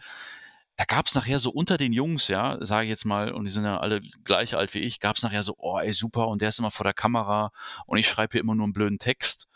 da 0.76 0.86
gab 0.86 1.06
es 1.06 1.14
nachher 1.14 1.40
so 1.40 1.52
unter 1.52 1.78
den 1.78 1.94
Jungs, 1.94 2.28
ja, 2.28 2.58
sage 2.62 2.86
ich 2.86 2.90
jetzt 2.90 3.06
mal, 3.06 3.32
und 3.32 3.46
die 3.46 3.52
sind 3.52 3.64
ja 3.64 3.78
alle 3.78 4.02
gleich 4.24 4.56
alt 4.56 4.74
wie 4.74 4.80
ich, 4.80 5.00
gab 5.00 5.16
es 5.16 5.24
nachher 5.24 5.44
so, 5.44 5.56
oh 5.58 5.78
ey, 5.78 5.94
super, 5.94 6.28
und 6.28 6.42
der 6.42 6.50
ist 6.50 6.60
immer 6.60 6.72
vor 6.72 6.84
der 6.84 6.94
Kamera 6.94 7.52
und 7.86 8.00
ich 8.00 8.08
schreibe 8.08 8.34
hier 8.34 8.42
immer 8.42 8.56
nur 8.56 8.66
einen 8.66 8.74
blöden 8.74 8.98
Text. 8.98 9.48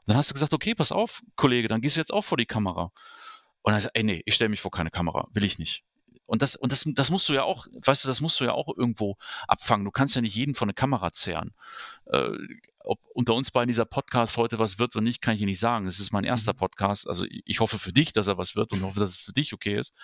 Und 0.00 0.08
dann 0.08 0.16
hast 0.16 0.30
du 0.30 0.34
gesagt, 0.34 0.52
okay, 0.52 0.74
pass 0.74 0.92
auf, 0.92 1.22
Kollege, 1.36 1.68
dann 1.68 1.80
gehst 1.80 1.96
du 1.96 2.00
jetzt 2.00 2.12
auch 2.12 2.24
vor 2.24 2.38
die 2.38 2.46
Kamera. 2.46 2.90
Und 3.62 3.72
dann 3.72 3.80
sagt, 3.80 3.96
ey, 3.96 4.02
nee, 4.02 4.22
ich 4.26 4.34
stelle 4.34 4.50
mich 4.50 4.60
vor 4.60 4.70
keine 4.70 4.90
Kamera, 4.90 5.28
will 5.32 5.44
ich 5.44 5.58
nicht. 5.58 5.84
Und 6.26 6.42
das, 6.42 6.56
und 6.56 6.72
das, 6.72 6.84
das 6.86 7.10
musst 7.10 7.28
du 7.28 7.34
ja 7.34 7.42
auch, 7.42 7.66
weißt 7.72 8.04
du, 8.04 8.08
das 8.08 8.20
musst 8.20 8.40
du 8.40 8.44
ja 8.44 8.52
auch 8.52 8.68
irgendwo 8.76 9.16
abfangen. 9.46 9.84
Du 9.84 9.90
kannst 9.90 10.14
ja 10.14 10.22
nicht 10.22 10.34
jeden 10.34 10.54
vor 10.54 10.66
eine 10.66 10.74
Kamera 10.74 11.12
zehren. 11.12 11.54
Äh, 12.06 12.30
ob 12.84 13.00
unter 13.14 13.34
uns 13.34 13.50
beiden 13.50 13.68
dieser 13.68 13.86
Podcast 13.86 14.36
heute 14.36 14.58
was 14.58 14.78
wird 14.78 14.94
und 14.94 15.04
nicht, 15.04 15.22
kann 15.22 15.34
ich 15.34 15.40
dir 15.40 15.46
nicht 15.46 15.58
sagen. 15.58 15.86
Es 15.86 16.00
ist 16.00 16.12
mein 16.12 16.24
erster 16.24 16.52
mhm. 16.52 16.58
Podcast. 16.58 17.08
Also 17.08 17.24
ich 17.28 17.60
hoffe 17.60 17.78
für 17.78 17.92
dich, 17.92 18.12
dass 18.12 18.26
er 18.26 18.36
was 18.36 18.56
wird 18.56 18.72
und 18.72 18.82
hoffe, 18.82 19.00
dass 19.00 19.10
es 19.10 19.20
für 19.22 19.32
dich 19.32 19.54
okay 19.54 19.78
ist. 19.78 19.94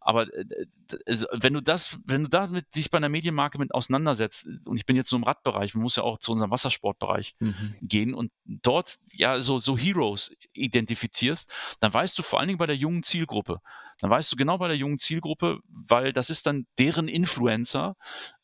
Aber 0.00 0.32
äh, 0.34 0.66
also, 1.06 1.26
wenn 1.32 1.54
du 1.54 1.62
das, 1.62 1.98
wenn 2.04 2.24
du 2.24 2.28
damit 2.28 2.74
dich 2.74 2.90
bei 2.90 2.98
einer 2.98 3.08
Medienmarke 3.08 3.58
mit 3.58 3.74
auseinandersetzt, 3.74 4.48
und 4.64 4.76
ich 4.76 4.84
bin 4.84 4.96
jetzt 4.96 5.10
nur 5.10 5.20
im 5.20 5.24
Radbereich, 5.24 5.74
man 5.74 5.82
muss 5.82 5.96
ja 5.96 6.02
auch 6.02 6.18
zu 6.18 6.32
unserem 6.32 6.50
Wassersportbereich 6.50 7.34
mhm. 7.38 7.74
gehen 7.80 8.14
und 8.14 8.30
dort 8.44 8.98
ja 9.12 9.40
so, 9.40 9.58
so 9.58 9.76
Heroes 9.76 10.36
identifizierst, 10.52 11.50
dann 11.80 11.92
weißt 11.94 12.18
du 12.18 12.22
vor 12.22 12.40
allen 12.40 12.48
Dingen 12.48 12.58
bei 12.58 12.66
der 12.66 12.76
jungen 12.76 13.02
Zielgruppe, 13.02 13.60
dann 14.00 14.10
weißt 14.10 14.30
du 14.32 14.36
genau 14.36 14.58
bei 14.58 14.68
der 14.68 14.76
jungen 14.76 14.98
Zielgruppe, 14.98 15.58
weil 15.68 16.12
das 16.12 16.30
ist 16.30 16.46
dann 16.46 16.66
deren 16.78 17.08
Influencer, 17.08 17.96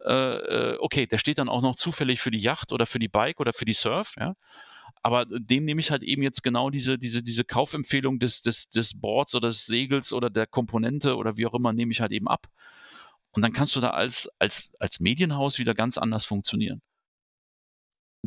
äh, 0.04 0.12
äh, 0.12 0.76
okay, 0.80 1.06
der 1.06 1.18
steht 1.18 1.38
dann 1.38 1.48
auch 1.48 1.62
noch 1.62 1.76
zufällig 1.76 2.20
für 2.20 2.30
die 2.30 2.40
Yacht 2.40 2.72
oder 2.72 2.86
für 2.86 2.98
die 2.98 3.08
Bike 3.08 3.40
oder 3.40 3.52
für 3.52 3.64
die 3.64 3.74
Surf, 3.74 4.14
ja. 4.18 4.34
Aber 5.02 5.26
dem 5.26 5.64
nehme 5.64 5.80
ich 5.80 5.90
halt 5.90 6.02
eben 6.02 6.22
jetzt 6.22 6.42
genau 6.42 6.70
diese, 6.70 6.98
diese, 6.98 7.22
diese 7.22 7.44
Kaufempfehlung 7.44 8.18
des, 8.18 8.40
des, 8.40 8.70
des 8.70 9.00
Boards 9.00 9.34
oder 9.34 9.48
des 9.48 9.66
Segels 9.66 10.12
oder 10.14 10.30
der 10.30 10.46
Komponente 10.46 11.16
oder 11.16 11.36
wie 11.36 11.46
auch 11.46 11.54
immer, 11.54 11.72
nehme 11.74 11.92
ich 11.92 12.00
halt 12.00 12.12
eben 12.12 12.26
ab. 12.26 12.46
Und 13.32 13.42
dann 13.42 13.52
kannst 13.52 13.76
du 13.76 13.80
da 13.80 13.90
als, 13.90 14.30
als, 14.38 14.72
als 14.78 15.00
Medienhaus 15.00 15.58
wieder 15.58 15.74
ganz 15.74 15.98
anders 15.98 16.24
funktionieren 16.24 16.80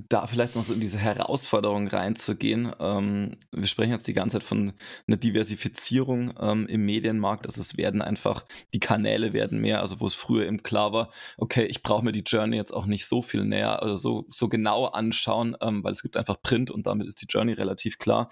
da 0.09 0.27
vielleicht 0.27 0.55
noch 0.55 0.63
so 0.63 0.73
in 0.73 0.79
diese 0.79 0.99
Herausforderung 0.99 1.87
reinzugehen. 1.87 2.71
Ähm, 2.79 3.37
wir 3.51 3.65
sprechen 3.65 3.91
jetzt 3.91 4.07
die 4.07 4.13
ganze 4.13 4.35
Zeit 4.35 4.43
von 4.43 4.73
einer 5.07 5.17
Diversifizierung 5.17 6.33
ähm, 6.39 6.67
im 6.67 6.85
Medienmarkt. 6.85 7.47
Also 7.47 7.61
es 7.61 7.77
werden 7.77 8.03
einfach, 8.03 8.45
die 8.73 8.79
Kanäle 8.79 9.33
werden 9.33 9.59
mehr, 9.59 9.81
also 9.81 9.99
wo 9.99 10.05
es 10.05 10.13
früher 10.13 10.45
eben 10.45 10.61
klar 10.61 10.93
war, 10.93 11.09
okay, 11.37 11.65
ich 11.65 11.81
brauche 11.81 12.05
mir 12.05 12.11
die 12.11 12.23
Journey 12.23 12.57
jetzt 12.57 12.73
auch 12.73 12.85
nicht 12.85 13.07
so 13.07 13.23
viel 13.23 13.43
näher, 13.43 13.81
also 13.81 13.95
so, 13.95 14.25
so 14.29 14.49
genau 14.49 14.85
anschauen, 14.85 15.57
ähm, 15.61 15.83
weil 15.83 15.93
es 15.93 16.03
gibt 16.03 16.15
einfach 16.15 16.41
Print 16.43 16.69
und 16.69 16.85
damit 16.85 17.07
ist 17.07 17.21
die 17.21 17.27
Journey 17.27 17.53
relativ 17.53 17.97
klar. 17.97 18.29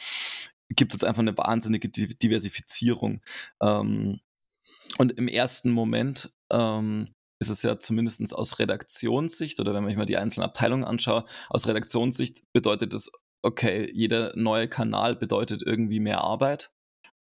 Gibt 0.70 0.94
es 0.94 1.04
einfach 1.04 1.22
eine 1.22 1.38
wahnsinnige 1.38 1.90
Diversifizierung. 1.90 3.22
Ähm, 3.62 4.20
und 4.98 5.14
im 5.14 5.28
ersten 5.28 5.72
Moment 5.72 6.32
ähm, 6.52 7.10
ist 7.40 7.50
es 7.50 7.64
ja 7.64 7.80
zumindest 7.80 8.34
aus 8.34 8.60
Redaktionssicht 8.60 9.60
oder 9.60 9.74
wenn 9.74 9.88
ich 9.90 9.98
mal 9.98 10.06
die 10.06 10.18
einzelnen 10.18 10.46
Abteilungen 10.46 10.84
anschaue, 10.84 11.26
aus 11.50 11.68
Redaktionssicht 11.68 12.44
bedeutet 12.54 12.94
es, 12.94 13.12
okay, 13.42 13.90
jeder 13.94 14.36
neue 14.36 14.68
Kanal 14.68 15.16
bedeutet 15.16 15.62
irgendwie 15.66 16.00
mehr 16.00 16.22
Arbeit. 16.22 16.72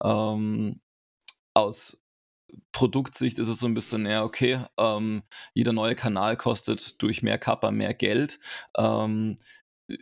Ähm, 0.04 0.82
aus 1.54 1.98
Produktsicht 2.74 3.40
ist 3.40 3.48
es 3.48 3.60
so 3.60 3.68
ein 3.68 3.74
bisschen, 3.74 4.06
ja, 4.06 4.24
okay, 4.24 4.66
ähm, 4.78 5.24
jeder 5.54 5.74
neue 5.74 5.96
Kanal 5.96 6.38
kostet 6.38 7.02
durch 7.02 7.24
mehr 7.24 7.38
Kappa 7.38 7.72
mehr 7.72 7.94
Geld. 7.94 8.40
Ähm, 8.78 9.38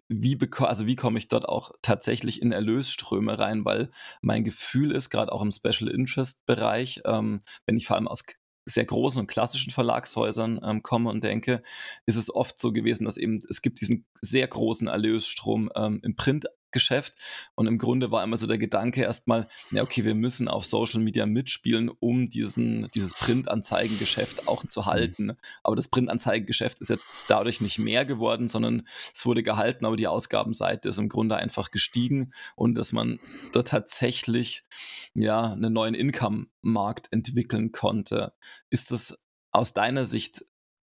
wie, 0.08 0.38
also 0.60 0.86
wie 0.88 0.96
komme 0.96 1.20
ich 1.20 1.28
dort 1.28 1.48
auch 1.48 1.72
tatsächlich 1.82 2.42
in 2.42 2.52
Erlösströme 2.52 3.40
rein, 3.40 3.66
weil 3.66 3.90
mein 4.22 4.44
Gefühl 4.44 4.92
ist, 4.92 5.10
gerade 5.10 5.32
auch 5.32 5.42
im 5.42 5.52
Special 5.52 5.90
Interest 5.90 6.46
Bereich, 6.46 7.02
ähm, 7.06 7.42
wenn 7.66 7.78
ich 7.78 7.88
vor 7.88 7.96
allem 7.96 8.08
aus 8.08 8.24
sehr 8.74 8.86
großen 8.86 9.20
und 9.20 9.28
klassischen 9.28 9.72
Verlagshäusern 9.72 10.60
ähm, 10.64 10.84
komme 10.84 11.10
und 11.10 11.24
denke, 11.24 11.62
ist 12.06 12.16
es 12.16 12.34
oft 12.34 12.60
so 12.60 12.72
gewesen, 12.72 13.06
dass 13.06 13.18
eben 13.18 13.40
es 13.50 13.62
gibt 13.62 13.82
diesen 13.82 14.06
sehr 14.22 14.48
großen 14.48 14.88
Erlösstrom 14.88 15.70
ähm, 15.76 16.00
im 16.04 16.16
Print 16.16 16.46
Geschäft. 16.72 17.14
Und 17.56 17.68
im 17.68 17.78
Grunde 17.78 18.12
war 18.12 18.24
immer 18.24 18.38
so 18.38 18.48
der 18.48 18.58
Gedanke 18.58 19.02
erstmal, 19.02 19.48
ja, 19.72 19.84
okay, 19.84 20.06
wir 20.06 20.16
müssen 20.16 20.48
auf 20.48 20.66
Social 20.66 21.00
Media 21.00 21.26
mitspielen, 21.26 21.90
um 22.00 22.30
diesen, 22.30 22.90
dieses 22.94 23.14
Printanzeigengeschäft 23.14 24.48
auch 24.48 24.64
zu 24.66 24.82
mhm. 24.82 24.86
halten. 24.86 25.38
Aber 25.64 25.76
das 25.76 25.88
Printanzeigengeschäft 25.88 26.82
ist 26.82 26.90
ja 26.90 26.98
dadurch 27.28 27.62
nicht 27.62 27.80
mehr 27.80 28.06
geworden, 28.06 28.48
sondern 28.48 28.88
es 29.14 29.26
wurde 29.26 29.44
gehalten, 29.44 29.86
aber 29.86 29.96
die 29.96 30.08
Ausgabenseite 30.08 30.90
ist 30.90 31.00
im 31.00 31.10
Grunde 31.10 31.36
einfach 31.36 31.72
gestiegen 31.72 32.34
und 32.56 32.76
dass 32.76 32.92
man 32.92 33.20
dort 33.54 33.70
tatsächlich 33.70 34.64
ja 35.14 35.54
einen 35.54 35.74
neuen 35.74 35.96
Income-Markt 35.96 37.12
entwickeln 37.12 37.72
konnte. 37.72 38.34
Ist 38.70 38.92
das 38.92 39.24
aus 39.52 39.74
deiner 39.74 40.06
Sicht 40.06 40.46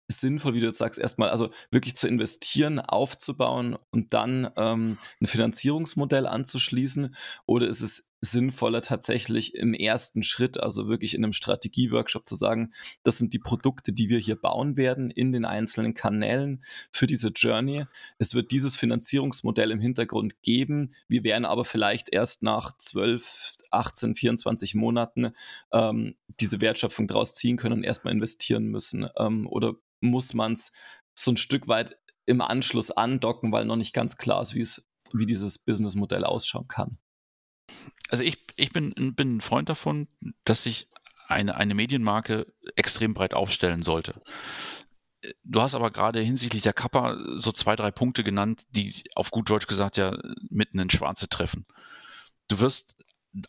sinnvoll, 0.08 0.54
wie 0.54 0.60
du 0.60 0.68
jetzt 0.68 0.78
sagst, 0.78 1.00
erstmal 1.00 1.30
also 1.30 1.50
wirklich 1.72 1.96
zu 1.96 2.08
investieren, 2.08 2.80
aufzubauen 2.80 3.78
und 3.92 4.14
dann 4.14 4.50
ähm, 4.56 4.98
ein 5.22 5.28
Finanzierungsmodell 5.28 6.26
anzuschließen? 6.28 7.16
Oder 7.46 7.68
ist 7.68 7.82
es 7.82 8.08
sinnvoller 8.22 8.82
tatsächlich 8.82 9.54
im 9.56 9.74
ersten 9.74 10.24
Schritt, 10.24 10.60
also 10.60 10.88
wirklich 10.88 11.14
in 11.14 11.24
einem 11.24 11.34
Strategieworkshop 11.34 12.28
zu 12.28 12.36
sagen, 12.36 12.74
das 13.04 13.18
sind 13.18 13.34
die 13.34 13.40
Produkte, 13.40 13.94
die 13.94 14.10
wir 14.10 14.18
hier 14.18 14.36
bauen 14.36 14.76
werden 14.76 15.12
in 15.12 15.32
den 15.32 15.46
einzelnen 15.46 15.94
Kanälen 15.94 16.64
für 16.92 17.06
diese 17.06 17.30
Journey. 17.30 17.86
Es 18.18 18.34
wird 18.34 18.52
dieses 18.52 18.76
Finanzierungsmodell 18.76 19.72
im 19.72 19.80
Hintergrund 19.80 20.42
geben. 20.42 20.94
Wir 21.08 21.24
werden 21.24 21.46
aber 21.46 21.64
vielleicht 21.64 22.10
erst 22.12 22.42
nach 22.42 22.76
12, 22.78 23.56
18, 23.70 24.16
24 24.16 24.76
Monaten 24.76 25.32
ähm, 25.72 26.16
diese 26.40 26.60
Wertschöpfung 26.60 27.08
daraus 27.08 27.36
ziehen 27.36 27.58
können 27.58 27.78
und 27.80 27.84
erstmal 27.84 28.14
investieren 28.14 28.66
müssen. 28.66 29.08
Ähm, 29.18 29.48
oder 29.48 29.76
muss 30.00 30.34
man 30.34 30.54
es 30.54 30.72
so 31.16 31.32
ein 31.32 31.38
Stück 31.38 31.68
weit 31.68 31.98
im 32.26 32.42
Anschluss 32.42 32.92
andocken, 32.92 33.52
weil 33.52 33.66
noch 33.66 33.76
nicht 33.76 33.94
ganz 33.94 34.18
klar 34.18 34.42
ist, 34.42 34.54
wie 34.54 34.62
es, 34.62 34.88
wie 35.14 35.26
dieses 35.26 35.58
Businessmodell 35.60 36.24
ausschauen 36.24 36.68
kann. 36.68 36.98
Also 38.10 38.24
ich, 38.24 38.46
ich 38.56 38.72
bin, 38.72 38.94
bin 39.16 39.38
ein 39.38 39.42
Freund 39.42 39.70
davon, 39.70 40.08
dass 40.44 40.64
sich 40.64 40.90
eine, 41.28 41.56
eine 41.56 41.74
Medienmarke 41.74 42.54
extrem 42.76 43.14
breit 43.14 43.34
aufstellen 43.34 43.82
sollte. 43.82 44.22
Du 45.44 45.62
hast 45.62 45.76
aber 45.76 45.92
gerade 45.92 46.22
hinsichtlich 46.22 46.62
der 46.62 46.74
Kappa 46.74 47.18
so 47.36 47.52
zwei, 47.52 47.76
drei 47.76 47.92
Punkte 47.92 48.24
genannt, 48.24 48.66
die 48.70 49.04
auf 49.16 49.32
gut 49.32 49.50
Deutsch 49.50 49.68
gesagt 49.68 49.98
ja 49.98 50.18
mitten 50.50 50.80
ins 50.80 50.94
Schwarze 50.94 51.28
treffen. 51.28 51.66
Du 52.48 52.60
wirst 52.60 52.96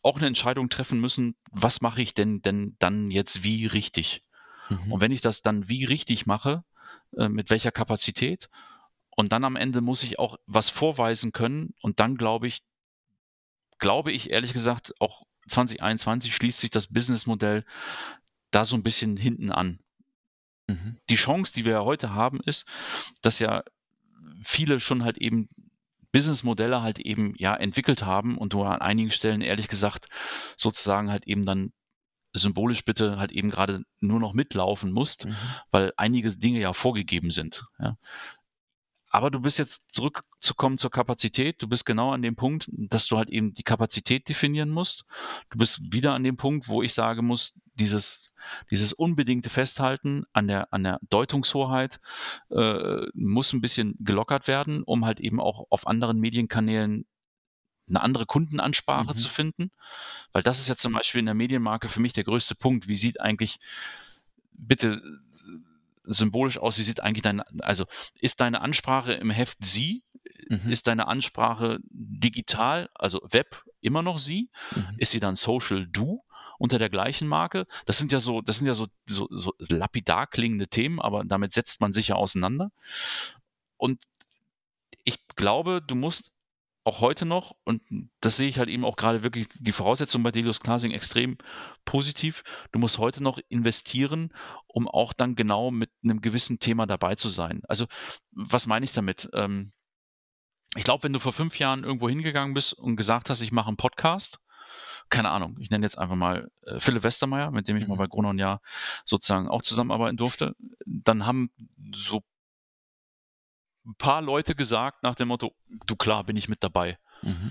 auch 0.03 0.16
eine 0.16 0.26
Entscheidung 0.26 0.70
treffen 0.70 1.01
müssen, 1.01 1.36
was 1.51 1.80
mache 1.80 2.03
ich 2.03 2.14
denn 2.14 2.42
denn 2.42 2.76
dann 2.78 3.11
jetzt 3.11 3.44
wie 3.44 3.66
richtig? 3.66 4.28
Mhm. 4.68 4.92
Und 4.92 5.00
wenn 5.00 5.12
ich 5.12 5.20
das 5.20 5.42
dann 5.42 5.68
wie 5.68 5.84
richtig 5.84 6.26
mache, 6.26 6.64
äh, 7.16 7.28
mit 7.28 7.50
welcher 7.50 7.72
Kapazität, 7.72 8.48
und 9.18 9.32
dann 9.32 9.42
am 9.42 9.56
Ende 9.56 9.80
muss 9.80 10.04
ich 10.04 10.20
auch 10.20 10.36
was 10.46 10.70
vorweisen 10.70 11.32
können 11.32 11.74
und 11.80 11.98
dann 11.98 12.16
glaube 12.16 12.46
ich, 12.46 12.62
glaube 13.80 14.12
ich 14.12 14.30
ehrlich 14.30 14.52
gesagt, 14.52 14.94
auch 15.00 15.24
2021 15.48 16.32
schließt 16.32 16.60
sich 16.60 16.70
das 16.70 16.86
Businessmodell 16.86 17.64
da 18.52 18.64
so 18.64 18.76
ein 18.76 18.84
bisschen 18.84 19.16
hinten 19.16 19.50
an. 19.50 19.80
Mhm. 20.68 20.98
Die 21.10 21.16
Chance, 21.16 21.52
die 21.52 21.64
wir 21.64 21.72
ja 21.72 21.84
heute 21.84 22.12
haben, 22.12 22.40
ist, 22.44 22.66
dass 23.20 23.40
ja 23.40 23.64
viele 24.42 24.78
schon 24.78 25.02
halt 25.02 25.18
eben 25.18 25.48
Businessmodelle 26.12 26.80
halt 26.80 27.00
eben 27.00 27.34
ja 27.38 27.56
entwickelt 27.56 28.04
haben 28.04 28.38
und 28.38 28.52
du 28.52 28.62
an 28.62 28.80
einigen 28.80 29.10
Stellen 29.10 29.40
ehrlich 29.40 29.66
gesagt 29.66 30.06
sozusagen 30.56 31.10
halt 31.10 31.26
eben 31.26 31.44
dann 31.44 31.72
symbolisch 32.33 32.85
bitte 32.85 33.18
halt 33.18 33.33
eben 33.33 33.51
gerade 33.51 33.83
nur 34.01 34.20
noch 34.20 34.35
mitlaufen 34.35 34.93
musst, 34.93 35.26
mhm. 35.26 35.37
weil 35.70 35.93
einige 35.97 36.31
Dinge 36.37 36.61
ja 36.61 36.72
vorgegeben 36.72 37.31
sind. 37.31 37.64
Ja. 37.79 37.97
Aber 39.11 39.31
du 39.31 39.41
bist 39.41 39.59
jetzt 39.59 39.85
zurückzukommen 39.89 40.76
zur 40.76 40.91
Kapazität. 40.91 41.62
Du 41.62 41.68
bist 41.68 41.87
genau 41.87 42.12
an 42.12 42.20
dem 42.20 42.37
Punkt, 42.37 42.68
dass 42.70 43.07
du 43.07 43.16
halt 43.16 43.31
eben 43.31 43.55
die 43.55 43.62
Kapazität 43.62 44.29
definieren 44.29 44.68
musst. 44.68 45.05
Du 45.51 45.59
bist 45.59 45.81
wieder 45.93 46.12
an 46.12 46.24
dem 46.24 46.37
Punkt, 46.37 46.68
wo 46.68 46.83
ich 46.83 46.93
sagen 46.93 47.26
muss, 47.26 47.55
dieses, 47.74 48.33
dieses 48.70 48.93
unbedingte 48.93 49.49
Festhalten 49.49 50.24
an 50.33 50.47
der, 50.47 50.72
an 50.72 50.85
der 50.85 50.99
Deutungshoheit 51.09 52.01
äh, 52.51 53.07
muss 53.14 53.53
ein 53.53 53.62
bisschen 53.62 53.95
gelockert 54.01 54.47
werden, 54.47 54.83
um 54.83 55.07
halt 55.07 55.20
eben 55.20 55.41
auch 55.41 55.64
auf 55.70 55.87
anderen 55.87 56.18
Medienkanälen 56.18 57.07
eine 57.89 58.01
andere 58.01 58.26
Kundenansprache 58.26 59.12
mhm. 59.12 59.16
zu 59.16 59.28
finden. 59.28 59.70
Weil 60.32 60.43
das 60.43 60.61
ist 60.61 60.68
ja 60.68 60.76
zum 60.76 60.93
Beispiel 60.93 61.20
in 61.20 61.26
der 61.26 61.34
Medienmarke 61.34 61.89
für 61.89 62.01
mich 62.01 62.12
der 62.12 62.24
größte 62.24 62.55
Punkt. 62.55 62.89
Wie 62.89 62.97
sieht 62.97 63.20
eigentlich, 63.20 63.59
bitte 64.53 64.89
äh, 64.89 65.01
symbolisch 66.05 66.59
aus, 66.59 66.78
wie 66.78 66.82
sieht 66.82 67.01
eigentlich 67.01 67.22
deine, 67.22 67.45
also 67.61 67.86
ist 68.20 68.41
deine 68.41 68.61
Ansprache 68.61 69.12
im 69.12 69.30
Heft 69.30 69.59
sie? 69.64 70.03
Mhm. 70.49 70.70
Ist 70.70 70.86
deine 70.86 71.07
Ansprache 71.07 71.78
digital, 71.91 72.89
also 72.95 73.20
Web, 73.30 73.64
immer 73.80 74.03
noch 74.03 74.18
sie? 74.18 74.51
Mhm. 74.74 74.95
Ist 74.99 75.11
sie 75.12 75.20
dann 75.20 75.36
Social 75.36 75.86
du? 75.86 76.22
unter 76.59 76.78
der 76.78 76.91
gleichen 76.91 77.28
Marke. 77.28 77.66
Das 77.86 77.99
sind 77.99 78.12
ja 78.12 78.20
so, 78.20 78.43
das 78.43 78.59
sind 78.59 78.66
ja 78.66 78.74
so, 78.74 78.89
so, 79.07 79.28
so 79.30 79.53
lapidar 79.68 80.26
klingende 80.26 80.66
Themen, 80.68 81.01
aber 81.01 81.24
damit 81.24 81.53
setzt 81.53 81.80
man 81.80 81.93
sich 81.93 82.09
ja 82.09 82.16
auseinander. 82.16 82.70
Und 83.76 84.03
ich 85.05 85.18
glaube, 85.36 85.80
du 85.80 85.95
musst 85.95 86.32
auch 86.89 87.01
heute 87.01 87.26
noch, 87.26 87.55
und 87.64 87.82
das 88.20 88.36
sehe 88.36 88.49
ich 88.49 88.59
halt 88.59 88.68
eben 88.68 88.84
auch 88.84 88.97
gerade 88.97 89.22
wirklich 89.22 89.49
die 89.49 89.72
Voraussetzung 89.72 90.22
bei 90.22 90.32
Delius 90.32 90.61
Classing 90.61 90.91
extrem 90.91 91.36
positiv. 91.84 92.43
Du 92.72 92.78
musst 92.78 92.99
heute 92.99 93.22
noch 93.22 93.39
investieren, 93.49 94.32
um 94.66 94.89
auch 94.89 95.12
dann 95.12 95.34
genau 95.34 95.70
mit 95.70 95.91
einem 96.03 96.20
gewissen 96.20 96.59
Thema 96.59 96.86
dabei 96.86 97.14
zu 97.14 97.28
sein. 97.28 97.62
Also, 97.68 97.86
was 98.32 98.66
meine 98.66 98.84
ich 98.84 98.93
damit? 98.93 99.28
Ähm, 99.34 99.72
ich 100.76 100.84
glaube, 100.84 101.05
wenn 101.05 101.12
du 101.12 101.18
vor 101.18 101.32
fünf 101.32 101.59
Jahren 101.59 101.84
irgendwo 101.84 102.09
hingegangen 102.09 102.55
bist 102.55 102.72
und 102.72 102.97
gesagt 102.97 103.30
hast, 103.30 103.41
ich 103.43 103.53
mache 103.53 103.68
einen 103.68 103.76
Podcast, 103.76 104.41
keine 105.11 105.30
Ahnung, 105.30 105.57
ich 105.61 105.70
nenne 105.70 105.86
jetzt 105.86 105.99
einfach 105.99 106.16
mal 106.16 106.51
äh, 106.62 106.80
Philipp 106.80 107.03
Westermeier, 107.03 107.51
mit 107.51 107.68
dem 107.68 107.76
ich 107.76 107.84
mhm. 107.84 107.91
mal 107.91 107.97
bei 107.97 108.07
Gruner 108.07 108.30
und 108.30 108.39
Jahr 108.39 108.61
sozusagen 109.05 109.49
auch 109.49 109.62
zusammenarbeiten 109.62 110.16
durfte, 110.16 110.55
dann 110.86 111.26
haben 111.26 111.51
so 111.95 112.22
ein 113.89 113.95
paar 113.97 114.22
Leute 114.22 114.55
gesagt 114.55 115.03
nach 115.03 115.14
dem 115.14 115.28
Motto, 115.28 115.55
du 115.86 115.97
klar, 115.97 116.24
bin 116.24 116.36
ich 116.36 116.49
mit 116.49 116.62
dabei. 116.62 116.99
Mhm. 117.22 117.51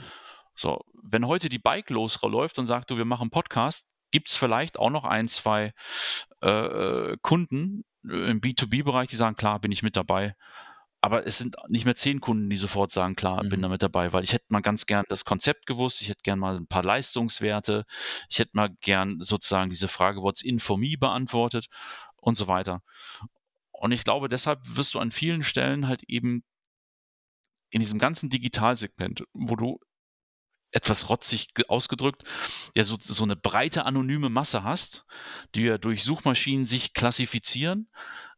So, 0.56 0.84
wenn 1.04 1.28
heute 1.28 1.50
die 1.50 1.60
Bike 1.60 1.90
losläuft 1.90 2.60
und 2.60 2.68
sagt, 2.68 2.90
du, 2.90 2.98
wir 2.98 3.06
machen 3.06 3.30
Podcast, 3.30 3.88
gibt 4.12 4.30
es 4.30 4.36
vielleicht 4.36 4.80
auch 4.80 4.90
noch 4.90 5.04
ein, 5.04 5.28
zwei 5.28 5.74
äh, 6.42 7.18
Kunden 7.22 7.84
im 8.04 8.40
B2B-Bereich, 8.40 9.10
die 9.10 9.16
sagen, 9.16 9.36
klar, 9.36 9.60
bin 9.60 9.72
ich 9.72 9.84
mit 9.84 9.96
dabei. 9.96 10.36
Aber 11.02 11.28
es 11.28 11.38
sind 11.38 11.56
nicht 11.68 11.86
mehr 11.86 11.96
zehn 11.96 12.22
Kunden, 12.22 12.50
die 12.50 12.58
sofort 12.58 12.92
sagen, 12.92 13.16
klar, 13.16 13.44
mhm. 13.44 13.50
bin 13.50 13.62
da 13.62 13.70
mit 13.70 13.84
dabei, 13.84 14.14
weil 14.14 14.24
ich 14.24 14.34
hätte 14.34 14.46
mal 14.50 14.62
ganz 14.62 14.86
gern 14.86 15.06
das 15.10 15.26
Konzept 15.26 15.66
gewusst, 15.66 16.02
ich 16.02 16.10
hätte 16.10 16.24
gern 16.24 16.40
mal 16.40 16.56
ein 16.56 16.68
paar 16.68 16.84
Leistungswerte, 16.84 17.86
ich 18.30 18.40
hätte 18.40 18.52
mal 18.54 18.70
gern 18.82 19.20
sozusagen 19.20 19.70
diese 19.70 19.88
Frage, 19.88 20.22
what's 20.22 20.42
in 20.42 20.60
for 20.60 20.78
me 20.78 20.96
beantwortet 21.00 21.68
und 22.16 22.36
so 22.36 22.48
weiter. 22.48 22.82
Und 23.80 23.92
ich 23.92 24.04
glaube, 24.04 24.28
deshalb 24.28 24.60
wirst 24.64 24.94
du 24.94 25.00
an 25.00 25.12
vielen 25.12 25.44
Stellen 25.44 25.88
halt 25.88 26.04
eben 26.08 26.44
in 27.72 27.80
diesem 27.80 28.00
ganzen 28.00 28.30
Digitalsegment, 28.30 29.24
wo 29.34 29.56
du 29.56 29.80
etwas 30.72 31.10
rotzig 31.10 31.48
ausgedrückt, 31.70 32.24
ja 32.76 32.84
so, 32.84 32.98
so 33.00 33.24
eine 33.24 33.36
breite 33.36 33.86
anonyme 33.86 34.30
Masse 34.30 34.64
hast, 34.64 35.06
die 35.56 35.62
ja 35.62 35.78
durch 35.78 36.04
Suchmaschinen 36.04 36.66
sich 36.66 36.94
klassifizieren. 36.94 37.90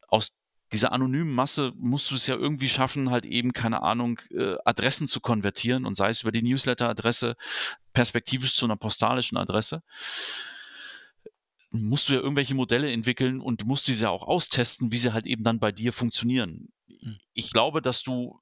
Aus 0.08 0.36
dieser 0.72 0.92
anonymen 0.92 1.34
Masse 1.34 1.72
musst 1.76 2.12
du 2.12 2.16
es 2.16 2.28
ja 2.28 2.36
irgendwie 2.36 2.70
schaffen, 2.70 3.10
halt 3.10 3.26
eben, 3.26 3.54
keine 3.54 3.82
Ahnung, 3.82 4.20
äh, 4.32 4.56
Adressen 4.66 5.08
zu 5.08 5.20
konvertieren 5.20 5.86
und 5.86 5.96
sei 5.96 6.10
es 6.10 6.22
über 6.22 6.32
die 6.32 6.44
Newsletter-Adresse 6.44 7.36
perspektivisch 7.94 8.54
zu 8.54 8.66
einer 8.66 8.78
postalischen 8.78 9.38
Adresse 9.38 9.82
musst 11.72 12.10
du 12.10 12.14
ja 12.14 12.20
irgendwelche 12.20 12.56
Modelle 12.56 12.92
entwickeln 12.92 13.42
und 13.42 13.66
musst 13.66 13.88
diese 13.88 14.06
ja 14.06 14.10
auch 14.10 14.24
austesten, 14.24 14.92
wie 14.92 14.98
sie 14.98 15.14
halt 15.14 15.26
eben 15.26 15.44
dann 15.44 15.60
bei 15.60 15.72
dir 15.72 15.94
funktionieren. 15.94 16.70
Hm. 16.88 17.18
Ich 17.34 17.52
glaube, 17.52 17.82
dass 17.82 18.02
du 18.02 18.40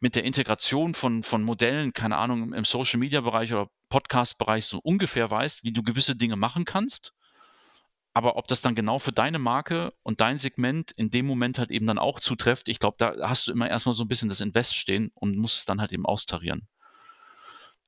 mit 0.00 0.16
der 0.16 0.24
Integration 0.24 0.94
von, 0.94 1.22
von 1.22 1.42
Modellen, 1.42 1.92
keine 1.92 2.16
Ahnung, 2.16 2.52
im 2.52 2.64
Social 2.64 2.98
Media 2.98 3.20
Bereich 3.20 3.52
oder 3.52 3.70
Podcast 3.88 4.36
Bereich 4.38 4.66
so 4.66 4.78
ungefähr 4.78 5.30
weißt, 5.30 5.62
wie 5.62 5.72
du 5.72 5.82
gewisse 5.82 6.16
Dinge 6.16 6.36
machen 6.36 6.64
kannst. 6.64 7.12
Aber 8.14 8.36
ob 8.36 8.46
das 8.46 8.60
dann 8.60 8.74
genau 8.74 8.98
für 8.98 9.12
deine 9.12 9.38
Marke 9.38 9.94
und 10.02 10.20
dein 10.20 10.38
Segment 10.38 10.90
in 10.92 11.10
dem 11.10 11.24
Moment 11.24 11.58
halt 11.58 11.70
eben 11.70 11.86
dann 11.86 11.98
auch 11.98 12.20
zutrifft, 12.20 12.68
ich 12.68 12.78
glaube, 12.78 12.96
da 12.98 13.14
hast 13.28 13.46
du 13.46 13.52
immer 13.52 13.70
erstmal 13.70 13.94
so 13.94 14.04
ein 14.04 14.08
bisschen 14.08 14.28
das 14.28 14.40
Invest 14.40 14.76
stehen 14.76 15.10
und 15.14 15.38
musst 15.38 15.58
es 15.58 15.64
dann 15.64 15.80
halt 15.80 15.92
eben 15.92 16.04
austarieren. 16.04 16.68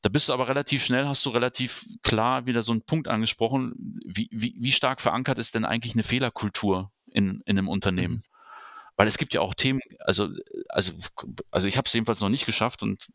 Da 0.05 0.11
bist 0.11 0.29
du 0.29 0.35
aber 0.35 0.49
relativ 0.49 0.85
schnell, 0.85 1.09
hast 1.09 1.25
du 1.25 1.31
relativ 1.31 1.87
klar 2.03 2.45
wieder 2.45 2.61
so 2.61 2.73
einen 2.73 2.83
Punkt 2.83 3.09
angesprochen. 3.09 3.73
Wie, 4.05 4.29
wie, 4.31 4.55
wie 4.59 4.73
stark 4.73 5.01
verankert 5.01 5.39
ist 5.39 5.55
denn 5.55 5.65
eigentlich 5.65 5.95
eine 5.95 6.03
Fehlerkultur 6.03 6.93
in, 7.07 7.41
in 7.47 7.57
einem 7.57 7.71
Unternehmen? 7.71 8.17
Mhm. 8.17 8.23
Weil 8.97 9.09
es 9.09 9.17
gibt 9.17 9.33
ja 9.33 9.41
auch 9.41 9.55
Themen, 9.55 9.81
also, 10.01 10.29
also, 10.69 10.93
also 11.51 11.67
ich 11.67 11.79
habe 11.79 11.87
es 11.87 11.95
jedenfalls 11.95 12.21
noch 12.21 12.29
nicht 12.29 12.45
geschafft 12.45 12.83
und 12.83 13.09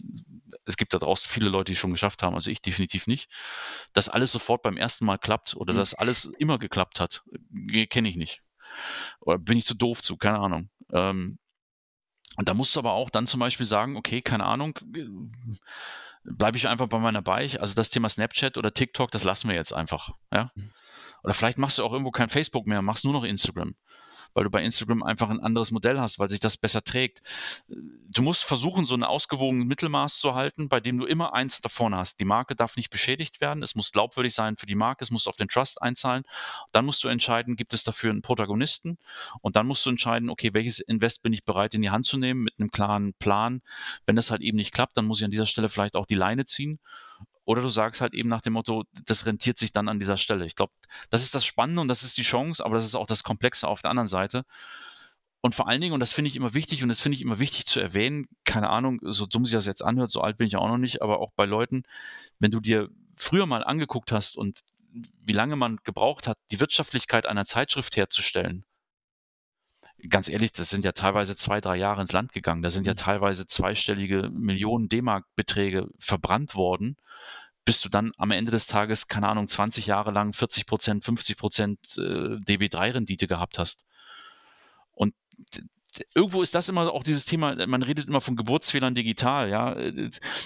es 0.65 0.77
gibt 0.77 0.95
da 0.95 0.97
draußen 0.97 1.29
viele 1.29 1.49
Leute, 1.49 1.65
die 1.65 1.73
es 1.73 1.77
schon 1.77 1.91
geschafft 1.91 2.23
haben, 2.23 2.33
also 2.33 2.49
ich 2.49 2.59
definitiv 2.59 3.05
nicht, 3.05 3.29
dass 3.93 4.09
alles 4.09 4.31
sofort 4.31 4.63
beim 4.63 4.75
ersten 4.75 5.05
Mal 5.05 5.19
klappt 5.19 5.55
oder 5.55 5.73
mhm. 5.73 5.77
dass 5.77 5.93
alles 5.93 6.25
immer 6.39 6.57
geklappt 6.57 6.99
hat. 6.99 7.21
Kenne 7.91 8.09
ich 8.09 8.15
nicht. 8.15 8.41
Oder 9.19 9.37
bin 9.37 9.59
ich 9.59 9.65
zu 9.65 9.75
doof 9.75 10.01
zu, 10.01 10.17
keine 10.17 10.39
Ahnung. 10.39 10.71
Ähm, 10.91 11.37
und 12.37 12.49
da 12.49 12.55
musst 12.55 12.75
du 12.75 12.79
aber 12.79 12.93
auch 12.93 13.11
dann 13.11 13.27
zum 13.27 13.41
Beispiel 13.41 13.65
sagen, 13.65 13.95
okay, 13.95 14.23
keine 14.23 14.45
Ahnung, 14.45 14.79
bleibe 16.23 16.57
ich 16.57 16.67
einfach 16.67 16.87
bei 16.87 16.99
meiner 16.99 17.21
Beich. 17.21 17.61
Also 17.61 17.73
das 17.75 17.89
Thema 17.89 18.09
Snapchat 18.09 18.57
oder 18.57 18.73
TikTok, 18.73 19.11
das 19.11 19.23
lassen 19.23 19.49
wir 19.49 19.55
jetzt 19.55 19.73
einfach. 19.73 20.11
Ja? 20.31 20.51
Mhm. 20.55 20.71
Oder 21.23 21.33
vielleicht 21.33 21.57
machst 21.57 21.77
du 21.77 21.83
auch 21.83 21.91
irgendwo 21.91 22.11
kein 22.11 22.29
Facebook 22.29 22.65
mehr, 22.65 22.81
machst 22.81 23.03
nur 23.03 23.13
noch 23.13 23.23
Instagram 23.23 23.75
weil 24.33 24.43
du 24.43 24.49
bei 24.49 24.63
Instagram 24.63 25.03
einfach 25.03 25.29
ein 25.29 25.39
anderes 25.39 25.71
Modell 25.71 25.99
hast, 25.99 26.19
weil 26.19 26.29
sich 26.29 26.39
das 26.39 26.57
besser 26.57 26.83
trägt. 26.83 27.21
Du 27.67 28.21
musst 28.21 28.43
versuchen, 28.43 28.85
so 28.85 28.95
ein 28.95 29.03
ausgewogenes 29.03 29.65
Mittelmaß 29.67 30.19
zu 30.19 30.35
halten, 30.35 30.69
bei 30.69 30.79
dem 30.79 30.97
du 30.99 31.05
immer 31.05 31.33
eins 31.33 31.61
davon 31.61 31.95
hast. 31.95 32.19
Die 32.19 32.25
Marke 32.25 32.55
darf 32.55 32.75
nicht 32.75 32.89
beschädigt 32.89 33.41
werden, 33.41 33.63
es 33.63 33.75
muss 33.75 33.91
glaubwürdig 33.91 34.33
sein 34.33 34.57
für 34.57 34.65
die 34.65 34.75
Marke, 34.75 35.03
es 35.03 35.11
muss 35.11 35.27
auf 35.27 35.37
den 35.37 35.47
Trust 35.47 35.81
einzahlen. 35.81 36.23
Dann 36.71 36.85
musst 36.85 37.03
du 37.03 37.07
entscheiden, 37.07 37.55
gibt 37.55 37.73
es 37.73 37.83
dafür 37.83 38.11
einen 38.11 38.21
Protagonisten 38.21 38.97
und 39.41 39.55
dann 39.55 39.67
musst 39.67 39.85
du 39.85 39.89
entscheiden, 39.89 40.29
okay, 40.29 40.53
welches 40.53 40.79
Invest 40.79 41.23
bin 41.23 41.33
ich 41.33 41.43
bereit 41.43 41.73
in 41.73 41.81
die 41.81 41.89
Hand 41.89 42.05
zu 42.05 42.17
nehmen 42.17 42.41
mit 42.41 42.55
einem 42.59 42.71
klaren 42.71 43.13
Plan. 43.13 43.61
Wenn 44.05 44.15
das 44.15 44.31
halt 44.31 44.41
eben 44.41 44.57
nicht 44.57 44.73
klappt, 44.73 44.97
dann 44.97 45.05
muss 45.05 45.19
ich 45.19 45.25
an 45.25 45.31
dieser 45.31 45.45
Stelle 45.45 45.69
vielleicht 45.69 45.95
auch 45.95 46.05
die 46.05 46.15
Leine 46.15 46.45
ziehen 46.45 46.79
oder 47.49 47.63
du 47.63 47.69
sagst 47.69 47.99
halt 47.99 48.13
eben 48.13 48.29
nach 48.29 48.41
dem 48.41 48.53
Motto, 48.53 48.83
das 49.07 49.25
rentiert 49.25 49.57
sich 49.57 49.71
dann 49.71 49.89
an 49.89 49.97
dieser 49.97 50.17
Stelle. 50.17 50.45
Ich 50.45 50.53
glaube, 50.53 50.71
das 51.09 51.23
ist 51.23 51.33
das 51.33 51.43
Spannende 51.43 51.81
und 51.81 51.87
das 51.87 52.03
ist 52.03 52.15
die 52.15 52.21
Chance, 52.21 52.63
aber 52.63 52.75
das 52.75 52.85
ist 52.85 52.93
auch 52.93 53.07
das 53.07 53.23
Komplexe 53.23 53.67
auf 53.67 53.81
der 53.81 53.89
anderen 53.89 54.07
Seite. 54.07 54.43
Und 55.41 55.55
vor 55.55 55.67
allen 55.67 55.81
Dingen, 55.81 55.95
und 55.95 55.99
das 55.99 56.13
finde 56.13 56.29
ich 56.29 56.35
immer 56.35 56.53
wichtig, 56.53 56.83
und 56.83 56.89
das 56.89 56.99
finde 56.99 57.15
ich 57.15 57.23
immer 57.23 57.39
wichtig 57.39 57.65
zu 57.65 57.79
erwähnen, 57.79 58.27
keine 58.43 58.69
Ahnung, 58.69 58.99
so 59.01 59.25
dumm 59.25 59.45
sich 59.45 59.53
das 59.55 59.65
jetzt 59.65 59.83
anhört, 59.83 60.11
so 60.11 60.21
alt 60.21 60.37
bin 60.37 60.45
ich 60.45 60.57
auch 60.57 60.67
noch 60.67 60.77
nicht, 60.77 61.01
aber 61.01 61.21
auch 61.21 61.31
bei 61.35 61.45
Leuten, 61.45 61.81
wenn 62.37 62.51
du 62.51 62.59
dir 62.59 62.87
früher 63.17 63.47
mal 63.47 63.63
angeguckt 63.63 64.11
hast 64.11 64.37
und 64.37 64.59
wie 64.93 65.33
lange 65.33 65.55
man 65.55 65.77
gebraucht 65.83 66.27
hat, 66.27 66.37
die 66.51 66.59
Wirtschaftlichkeit 66.59 67.25
einer 67.25 67.45
Zeitschrift 67.45 67.97
herzustellen, 67.97 68.63
ganz 70.09 70.29
ehrlich, 70.29 70.51
das 70.53 70.69
sind 70.69 70.85
ja 70.85 70.91
teilweise 70.91 71.35
zwei, 71.35 71.61
drei 71.61 71.75
Jahre 71.75 72.01
ins 72.01 72.11
Land 72.11 72.31
gegangen. 72.31 72.61
Da 72.61 72.69
sind 72.69 72.85
ja 72.85 72.93
mhm. 72.93 72.97
teilweise 72.97 73.47
zweistellige 73.47 74.29
Millionen 74.29 74.89
D-Mark-Beträge 74.89 75.87
verbrannt 75.97 76.55
worden, 76.55 76.97
bis 77.65 77.81
du 77.81 77.89
dann 77.89 78.11
am 78.17 78.31
Ende 78.31 78.51
des 78.51 78.67
Tages, 78.67 79.07
keine 79.07 79.27
Ahnung, 79.27 79.47
20 79.47 79.85
Jahre 79.85 80.11
lang 80.11 80.33
40 80.33 80.65
Prozent, 80.65 81.03
50 81.03 81.37
Prozent 81.37 81.79
äh, 81.97 82.37
DB3-Rendite 82.37 83.27
gehabt 83.27 83.59
hast. 83.59 83.85
Und 84.91 85.13
irgendwo 86.13 86.41
ist 86.41 86.55
das 86.55 86.69
immer 86.69 86.91
auch 86.93 87.03
dieses 87.03 87.25
Thema, 87.25 87.55
man 87.67 87.81
redet 87.83 88.07
immer 88.07 88.21
von 88.21 88.35
Geburtsfehlern 88.35 88.95
digital, 88.95 89.49
ja. 89.49 89.75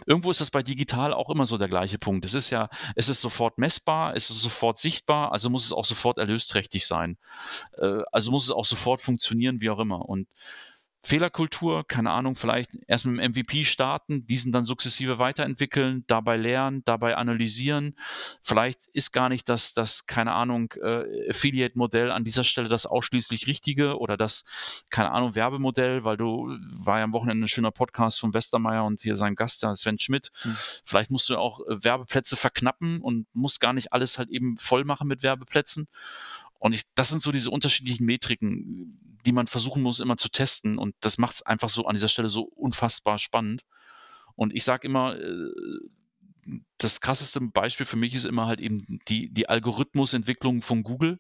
Irgendwo 0.06 0.32
ist 0.32 0.42
das 0.42 0.52
bei 0.52 0.64
digital 0.64 1.14
auch 1.14 1.30
immer 1.30 1.46
so 1.46 1.58
der 1.58 1.68
gleiche 1.68 1.98
Punkt. 1.98 2.26
Es 2.26 2.34
ist 2.34 2.50
ja, 2.50 2.70
es 2.96 3.10
ist 3.10 3.22
sofort 3.22 3.58
messbar, 3.58 4.16
es 4.16 4.30
ist 4.30 4.42
sofort 4.42 4.78
sichtbar, 4.78 5.32
also 5.32 5.50
muss 5.50 5.66
es 5.66 5.74
auch 5.74 5.86
sofort 5.86 6.18
erlösträchtig 6.18 6.86
sein. 6.86 7.18
Äh, 7.78 8.02
also 8.12 8.32
muss 8.32 8.46
es 8.46 8.52
auch 8.52 8.66
sofort 8.66 9.02
funktionieren, 9.02 9.62
wie 9.62 9.70
auch 9.70 9.80
immer. 9.80 10.08
Und 10.08 10.28
Fehlerkultur, 11.06 11.86
keine 11.86 12.12
Ahnung, 12.12 12.36
vielleicht 12.36 12.72
erst 12.88 13.06
mit 13.06 13.20
dem 13.20 13.32
MVP 13.32 13.66
starten, 13.66 14.26
diesen 14.26 14.54
dann 14.54 14.64
sukzessive 14.64 15.20
weiterentwickeln, 15.20 16.06
dabei 16.08 16.38
lernen, 16.38 16.82
dabei 16.86 17.18
analysieren. 17.18 17.98
Vielleicht 18.42 18.88
ist 18.94 19.12
gar 19.12 19.28
nicht 19.28 19.50
das, 19.50 19.74
das 19.74 20.06
keine 20.06 20.32
Ahnung, 20.32 20.74
äh, 20.82 21.30
Affiliate-Modell 21.30 22.10
an 22.10 22.24
dieser 22.24 22.46
Stelle 22.46 22.70
das 22.70 22.86
ausschließlich 22.86 23.48
richtige 23.48 24.00
oder 24.00 24.16
das, 24.16 24.46
keine 24.90 25.12
Ahnung, 25.12 25.36
Werbemodell, 25.36 26.06
weil 26.06 26.16
du, 26.16 26.58
war 26.72 27.00
ja 27.00 27.04
am 27.04 27.12
Wochenende 27.12 27.46
ein 27.46 27.50
schöner 27.50 27.72
Podcast 27.72 28.22
von 28.22 28.34
Westermeier 28.34 28.86
und 28.86 29.02
hier 29.02 29.18
sein 29.18 29.36
Gast, 29.36 29.62
der 29.62 29.76
Sven 29.76 30.00
Schmidt. 30.00 30.32
Hm. 30.44 30.56
Vielleicht 30.86 31.12
musst 31.12 31.28
du 31.28 31.38
auch 31.38 31.60
äh, 31.68 31.84
Werbeplätze 31.84 32.38
verknappen 32.38 33.02
und 33.02 33.28
musst 33.34 33.60
gar 33.60 33.74
nicht 33.74 33.92
alles 33.92 34.18
halt 34.18 34.30
eben 34.30 34.56
voll 34.56 34.86
machen 34.86 35.10
mit 35.10 35.22
Werbeplätzen. 35.22 35.90
Und 36.64 36.72
ich, 36.72 36.84
das 36.96 37.10
sind 37.10 37.22
so 37.22 37.34
diese 37.34 37.52
unterschiedlichen 37.52 38.06
Metriken, 38.06 39.20
die 39.26 39.34
man 39.34 39.48
versuchen 39.48 39.84
muss, 39.84 40.00
immer 40.00 40.16
zu 40.16 40.30
testen. 40.30 40.78
Und 40.78 40.96
das 41.02 41.18
macht 41.18 41.36
es 41.36 41.42
einfach 41.42 41.68
so 41.68 41.88
an 41.88 41.96
dieser 41.96 42.08
Stelle 42.08 42.30
so 42.30 42.44
unfassbar 42.44 43.20
spannend. 43.20 43.64
Und 44.36 44.56
ich 44.56 44.64
sage 44.64 44.88
immer, 44.88 45.20
äh, 45.20 45.50
das 46.78 47.02
krasseste 47.02 47.40
Beispiel 47.42 47.86
für 47.86 47.96
mich 47.96 48.14
ist 48.14 48.26
immer 48.26 48.46
halt 48.46 48.60
eben 48.60 49.00
die, 49.08 49.32
die 49.32 49.48
Algorithmusentwicklung 49.48 50.62
von 50.62 50.84
Google. 50.84 51.20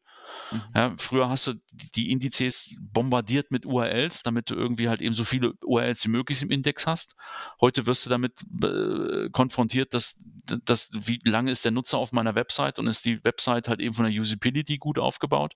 Mhm. 0.52 0.62
Ja, 0.76 0.94
früher 0.98 1.30
hast 1.30 1.48
du 1.48 1.54
die 1.96 2.12
Indizes 2.12 2.76
bombardiert 2.80 3.52
mit 3.52 3.66
URLs, 3.66 4.24
damit 4.24 4.50
du 4.50 4.56
irgendwie 4.56 4.90
halt 4.90 5.02
eben 5.02 5.14
so 5.14 5.24
viele 5.24 5.54
URLs 5.64 6.06
wie 6.06 6.10
möglich 6.10 6.42
im 6.42 6.52
Index 6.52 6.86
hast. 6.88 7.16
Heute 7.62 7.86
wirst 7.86 8.06
du 8.06 8.10
damit 8.10 8.34
äh, 8.64 9.30
konfrontiert, 9.32 9.94
dass, 9.94 10.20
dass 10.66 10.90
wie 10.94 11.20
lange 11.24 11.52
ist 11.52 11.66
der 11.66 11.72
Nutzer 11.72 11.98
auf 11.98 12.12
meiner 12.12 12.36
Website 12.36 12.80
und 12.80 12.88
ist 12.88 13.06
die 13.06 13.24
Website 13.24 13.68
halt 13.68 13.80
eben 13.80 13.94
von 13.94 14.06
der 14.06 14.14
Usability 14.14 14.78
gut 14.78 15.00
aufgebaut. 15.00 15.56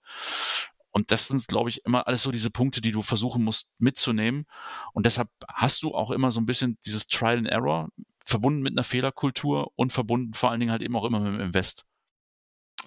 Und 0.92 1.12
das 1.12 1.28
sind, 1.28 1.48
glaube 1.48 1.70
ich, 1.70 1.86
immer 1.86 2.08
alles 2.08 2.24
so 2.24 2.32
diese 2.32 2.50
Punkte, 2.50 2.82
die 2.82 2.92
du 2.92 3.04
versuchen 3.04 3.44
musst 3.44 3.72
mitzunehmen. 3.78 4.46
Und 4.94 5.06
deshalb 5.06 5.30
hast 5.48 5.84
du 5.84 5.94
auch 5.94 6.10
immer 6.10 6.32
so 6.32 6.40
ein 6.40 6.48
bisschen 6.48 6.80
dieses 6.86 7.08
Trial 7.08 7.38
and 7.38 7.48
Error 7.48 7.90
verbunden 8.28 8.62
mit 8.62 8.74
einer 8.74 8.84
Fehlerkultur 8.84 9.72
und 9.76 9.94
verbunden 9.94 10.34
vor 10.34 10.52
allen 10.52 10.60
Dingen 10.60 10.72
halt 10.72 10.82
eben 10.82 10.96
auch 10.96 11.06
immer 11.06 11.22
mit 11.22 11.34
dem 11.34 11.40
Invest. 11.40 11.86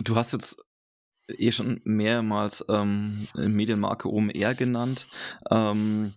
Du 0.01 0.17
hast 0.17 0.33
jetzt 0.33 0.63
eh 1.29 1.51
schon 1.51 1.81
mehrmals 1.85 2.65
ähm, 2.69 3.27
Medienmarke 3.35 4.09
OMR 4.09 4.55
genannt. 4.55 5.07
Ähm, 5.51 6.13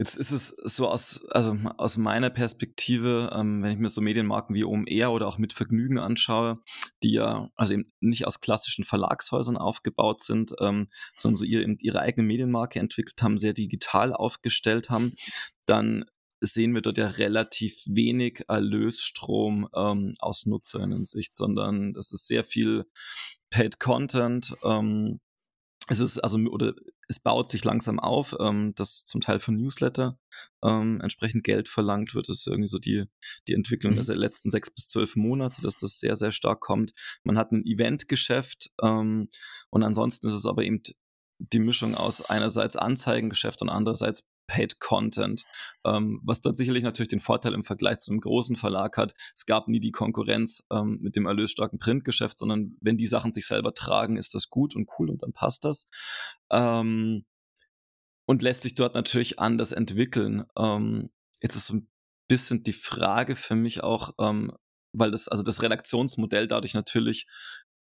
Jetzt 0.00 0.16
ist 0.16 0.30
es 0.30 0.48
so 0.48 0.88
aus, 0.88 1.26
also 1.30 1.54
aus 1.76 1.98
meiner 1.98 2.30
Perspektive, 2.30 3.30
ähm, 3.34 3.62
wenn 3.62 3.72
ich 3.72 3.78
mir 3.78 3.90
so 3.90 4.00
Medienmarken 4.00 4.54
wie 4.54 4.64
OMR 4.64 5.12
oder 5.12 5.26
auch 5.26 5.36
mit 5.36 5.52
Vergnügen 5.52 5.98
anschaue, 5.98 6.58
die 7.02 7.12
ja 7.12 7.50
also 7.54 7.74
eben 7.74 7.92
nicht 8.00 8.26
aus 8.26 8.40
klassischen 8.40 8.86
Verlagshäusern 8.86 9.58
aufgebaut 9.58 10.22
sind, 10.22 10.54
ähm, 10.58 10.88
sondern 11.14 11.36
so 11.36 11.44
ihre, 11.44 11.64
ihre 11.82 12.00
eigene 12.00 12.26
Medienmarke 12.26 12.80
entwickelt 12.80 13.22
haben, 13.22 13.36
sehr 13.36 13.52
digital 13.52 14.14
aufgestellt 14.14 14.88
haben, 14.88 15.16
dann 15.66 16.06
sehen 16.40 16.74
wir 16.74 16.82
dort 16.82 16.98
ja 16.98 17.06
relativ 17.06 17.84
wenig 17.86 18.44
Erlösstrom 18.48 19.68
ähm, 19.74 20.14
aus 20.18 20.46
Nutzerinnen-Sicht, 20.46 21.36
sondern 21.36 21.92
das 21.92 22.12
ist 22.12 22.26
sehr 22.26 22.44
viel 22.44 22.86
Paid 23.50 23.78
Content, 23.78 24.54
ähm, 24.64 25.20
es 25.90 25.98
ist 25.98 26.18
also 26.18 26.38
oder 26.38 26.74
es 27.08 27.18
baut 27.18 27.50
sich 27.50 27.64
langsam 27.64 27.98
auf, 27.98 28.36
ähm, 28.38 28.72
dass 28.76 29.04
zum 29.04 29.20
Teil 29.20 29.40
von 29.40 29.56
Newsletter 29.56 30.18
ähm, 30.62 31.00
entsprechend 31.00 31.42
Geld 31.42 31.68
verlangt 31.68 32.14
wird. 32.14 32.28
Das 32.28 32.38
ist 32.38 32.46
irgendwie 32.46 32.68
so 32.68 32.78
die, 32.78 33.06
die 33.48 33.54
Entwicklung 33.54 33.96
mhm. 33.96 34.06
der 34.06 34.16
letzten 34.16 34.50
sechs 34.50 34.70
bis 34.70 34.86
zwölf 34.86 35.16
Monate, 35.16 35.60
dass 35.62 35.74
das 35.76 35.98
sehr, 35.98 36.14
sehr 36.14 36.30
stark 36.30 36.60
kommt. 36.60 36.92
Man 37.24 37.36
hat 37.36 37.50
ein 37.50 37.66
Eventgeschäft 37.66 38.70
ähm, 38.80 39.30
und 39.70 39.82
ansonsten 39.82 40.28
ist 40.28 40.34
es 40.34 40.46
aber 40.46 40.62
eben 40.62 40.82
die 41.38 41.58
Mischung 41.58 41.96
aus 41.96 42.22
einerseits 42.22 42.76
Anzeigengeschäft 42.76 43.60
und 43.60 43.70
andererseits 43.70 44.29
Paid 44.50 44.80
Content, 44.80 45.44
ähm, 45.84 46.20
was 46.24 46.40
dort 46.40 46.56
sicherlich 46.56 46.82
natürlich 46.82 47.08
den 47.08 47.20
Vorteil 47.20 47.54
im 47.54 47.62
Vergleich 47.62 47.98
zu 47.98 48.10
einem 48.10 48.20
großen 48.20 48.56
Verlag 48.56 48.96
hat. 48.96 49.14
Es 49.32 49.46
gab 49.46 49.68
nie 49.68 49.78
die 49.78 49.92
Konkurrenz 49.92 50.66
ähm, 50.72 50.98
mit 51.00 51.14
dem 51.14 51.26
erlösstarken 51.26 51.78
Printgeschäft, 51.78 52.36
sondern 52.36 52.76
wenn 52.80 52.96
die 52.96 53.06
Sachen 53.06 53.32
sich 53.32 53.46
selber 53.46 53.74
tragen, 53.74 54.16
ist 54.16 54.34
das 54.34 54.50
gut 54.50 54.74
und 54.74 54.88
cool 54.98 55.08
und 55.08 55.22
dann 55.22 55.32
passt 55.32 55.64
das. 55.64 55.88
Ähm, 56.50 57.24
und 58.26 58.42
lässt 58.42 58.62
sich 58.62 58.74
dort 58.74 58.94
natürlich 58.94 59.38
anders 59.38 59.70
entwickeln. 59.70 60.44
Ähm, 60.56 61.10
jetzt 61.42 61.54
ist 61.54 61.66
so 61.68 61.74
ein 61.74 61.88
bisschen 62.28 62.64
die 62.64 62.72
Frage 62.72 63.36
für 63.36 63.54
mich 63.54 63.82
auch, 63.84 64.14
ähm, 64.18 64.52
weil 64.92 65.12
das, 65.12 65.28
also 65.28 65.44
das 65.44 65.62
Redaktionsmodell 65.62 66.48
dadurch 66.48 66.74
natürlich, 66.74 67.26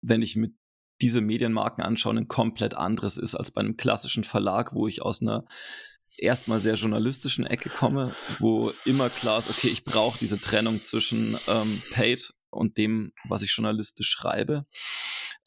wenn 0.02 0.20
ich 0.20 0.36
mit 0.36 0.54
diese 1.00 1.20
Medienmarken 1.20 1.82
anschaue, 1.82 2.16
ein 2.16 2.28
komplett 2.28 2.74
anderes 2.74 3.16
ist 3.16 3.34
als 3.34 3.50
bei 3.50 3.60
einem 3.60 3.76
klassischen 3.76 4.24
Verlag, 4.24 4.74
wo 4.74 4.86
ich 4.86 5.02
aus 5.02 5.22
einer 5.22 5.44
erstmal 6.20 6.60
sehr 6.60 6.74
journalistischen 6.74 7.46
Ecke 7.46 7.70
komme, 7.70 8.14
wo 8.38 8.72
immer 8.84 9.10
klar 9.10 9.38
ist, 9.38 9.50
okay, 9.50 9.68
ich 9.68 9.84
brauche 9.84 10.18
diese 10.18 10.40
Trennung 10.40 10.82
zwischen 10.82 11.36
ähm, 11.48 11.82
Paid 11.92 12.32
und 12.50 12.78
dem, 12.78 13.12
was 13.28 13.42
ich 13.42 13.54
journalistisch 13.54 14.10
schreibe. 14.10 14.66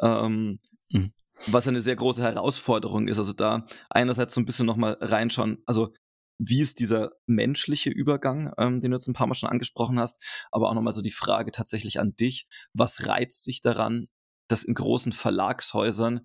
Ähm, 0.01 0.59
mhm. 0.89 1.13
Was 1.47 1.67
eine 1.67 1.81
sehr 1.81 1.95
große 1.95 2.21
Herausforderung 2.21 3.07
ist. 3.07 3.17
Also 3.17 3.33
da 3.33 3.65
einerseits 3.89 4.35
so 4.35 4.41
ein 4.41 4.45
bisschen 4.45 4.65
nochmal 4.65 4.97
reinschauen, 5.01 5.63
also 5.65 5.93
wie 6.39 6.61
ist 6.61 6.79
dieser 6.79 7.11
menschliche 7.25 7.89
Übergang, 7.89 8.53
ähm, 8.57 8.81
den 8.81 8.91
du 8.91 8.97
jetzt 8.97 9.07
ein 9.07 9.13
paar 9.13 9.27
Mal 9.27 9.35
schon 9.35 9.49
angesprochen 9.49 9.99
hast, 9.99 10.21
aber 10.51 10.69
auch 10.69 10.73
nochmal 10.73 10.93
so 10.93 11.01
die 11.01 11.11
Frage 11.11 11.51
tatsächlich 11.51 11.99
an 11.99 12.15
dich, 12.15 12.47
was 12.73 13.05
reizt 13.07 13.47
dich 13.47 13.61
daran, 13.61 14.07
dass 14.47 14.63
in 14.63 14.73
großen 14.73 15.11
Verlagshäusern 15.11 16.21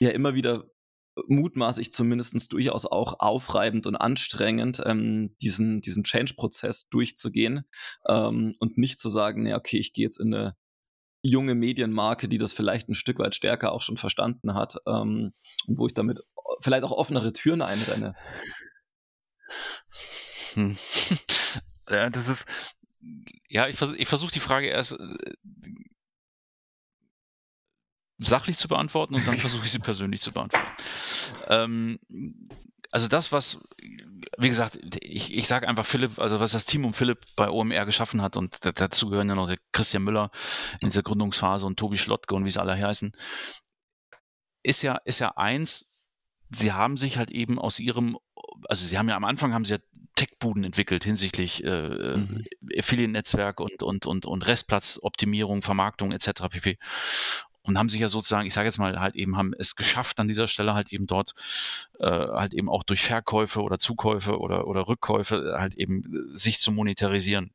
ja 0.00 0.10
immer 0.10 0.34
wieder 0.34 0.64
mutmaßlich 1.26 1.92
zumindest 1.92 2.52
durchaus 2.52 2.86
auch 2.86 3.20
aufreibend 3.20 3.86
und 3.86 3.96
anstrengend, 3.96 4.82
ähm, 4.84 5.34
diesen, 5.40 5.80
diesen 5.80 6.04
Change-Prozess 6.04 6.88
durchzugehen 6.88 7.64
ähm, 8.06 8.54
und 8.58 8.78
nicht 8.78 8.98
zu 8.98 9.08
sagen, 9.10 9.46
ja, 9.46 9.56
okay, 9.56 9.78
ich 9.78 9.92
gehe 9.92 10.04
jetzt 10.04 10.20
in 10.20 10.34
eine 10.34 10.56
junge 11.22 11.54
Medienmarke, 11.54 12.28
die 12.28 12.38
das 12.38 12.52
vielleicht 12.52 12.88
ein 12.88 12.94
Stück 12.94 13.18
weit 13.18 13.34
stärker 13.34 13.72
auch 13.72 13.82
schon 13.82 13.96
verstanden 13.96 14.54
hat 14.54 14.76
ähm, 14.86 15.32
wo 15.66 15.86
ich 15.86 15.94
damit 15.94 16.20
vielleicht 16.60 16.84
auch 16.84 16.92
offenere 16.92 17.32
Türen 17.32 17.62
einrenne. 17.62 18.14
Hm. 20.54 20.76
Ja, 21.90 22.10
das 22.10 22.28
ist, 22.28 22.44
ja, 23.48 23.66
ich, 23.66 23.76
vers 23.76 23.92
ich 23.96 24.08
versuche 24.08 24.32
die 24.32 24.40
Frage 24.40 24.66
erst 24.66 24.92
äh, 24.92 25.32
sachlich 28.18 28.58
zu 28.58 28.68
beantworten 28.68 29.14
und 29.14 29.26
dann 29.26 29.36
versuche 29.36 29.64
ich 29.64 29.72
sie 29.72 29.78
persönlich 29.78 30.20
zu 30.20 30.32
beantworten. 30.32 30.66
Ähm, 31.46 31.98
also 32.90 33.06
das, 33.06 33.32
was, 33.32 33.68
wie 34.38 34.48
gesagt, 34.48 34.78
ich, 35.02 35.34
ich 35.34 35.46
sage 35.46 35.68
einfach 35.68 35.86
Philipp, 35.86 36.18
also 36.18 36.40
was 36.40 36.52
das 36.52 36.64
Team 36.64 36.84
um 36.84 36.94
Philipp 36.94 37.24
bei 37.36 37.50
OMR 37.50 37.84
geschaffen 37.84 38.22
hat 38.22 38.36
und 38.36 38.58
dazu 38.62 39.10
gehören 39.10 39.28
ja 39.28 39.34
noch 39.34 39.48
der 39.48 39.58
Christian 39.72 40.04
Müller 40.04 40.30
in 40.80 40.88
dieser 40.88 41.02
Gründungsphase 41.02 41.66
und 41.66 41.78
Tobi 41.78 41.98
Schlottke 41.98 42.34
und 42.34 42.44
wie 42.44 42.50
sie 42.50 42.60
alle 42.60 42.76
heißen, 42.76 43.12
ist 44.62 44.82
ja, 44.82 44.96
ist 45.04 45.18
ja 45.18 45.36
eins, 45.36 45.94
sie 46.50 46.72
haben 46.72 46.96
sich 46.96 47.18
halt 47.18 47.30
eben 47.30 47.58
aus 47.58 47.78
ihrem, 47.78 48.16
also 48.68 48.86
sie 48.86 48.98
haben 48.98 49.08
ja 49.08 49.16
am 49.16 49.24
Anfang 49.24 49.52
haben 49.52 49.64
sie 49.64 49.74
ja 49.74 49.80
Tech-Buden 50.14 50.64
entwickelt 50.64 51.04
hinsichtlich 51.04 51.62
äh, 51.62 52.16
mhm. 52.16 52.44
Affiliate-Netzwerk 52.76 53.60
und, 53.60 53.82
und, 53.82 54.06
und, 54.06 54.26
und 54.26 54.46
Restplatzoptimierung, 54.46 55.62
Vermarktung 55.62 56.10
etc. 56.10 56.48
pp 56.50 56.78
und 57.68 57.78
haben 57.78 57.90
sich 57.90 58.00
ja 58.00 58.08
sozusagen, 58.08 58.46
ich 58.46 58.54
sage 58.54 58.66
jetzt 58.66 58.78
mal, 58.78 58.98
halt 58.98 59.14
eben 59.14 59.36
haben 59.36 59.52
es 59.58 59.76
geschafft, 59.76 60.18
an 60.20 60.26
dieser 60.26 60.48
Stelle 60.48 60.72
halt 60.72 60.90
eben 60.90 61.06
dort 61.06 61.34
äh, 62.00 62.06
halt 62.08 62.54
eben 62.54 62.70
auch 62.70 62.82
durch 62.82 63.02
Verkäufe 63.02 63.60
oder 63.62 63.78
Zukäufe 63.78 64.38
oder, 64.38 64.66
oder 64.66 64.88
Rückkäufe 64.88 65.54
halt 65.58 65.74
eben 65.74 66.32
äh, 66.34 66.38
sich 66.38 66.60
zu 66.60 66.72
monetarisieren. 66.72 67.52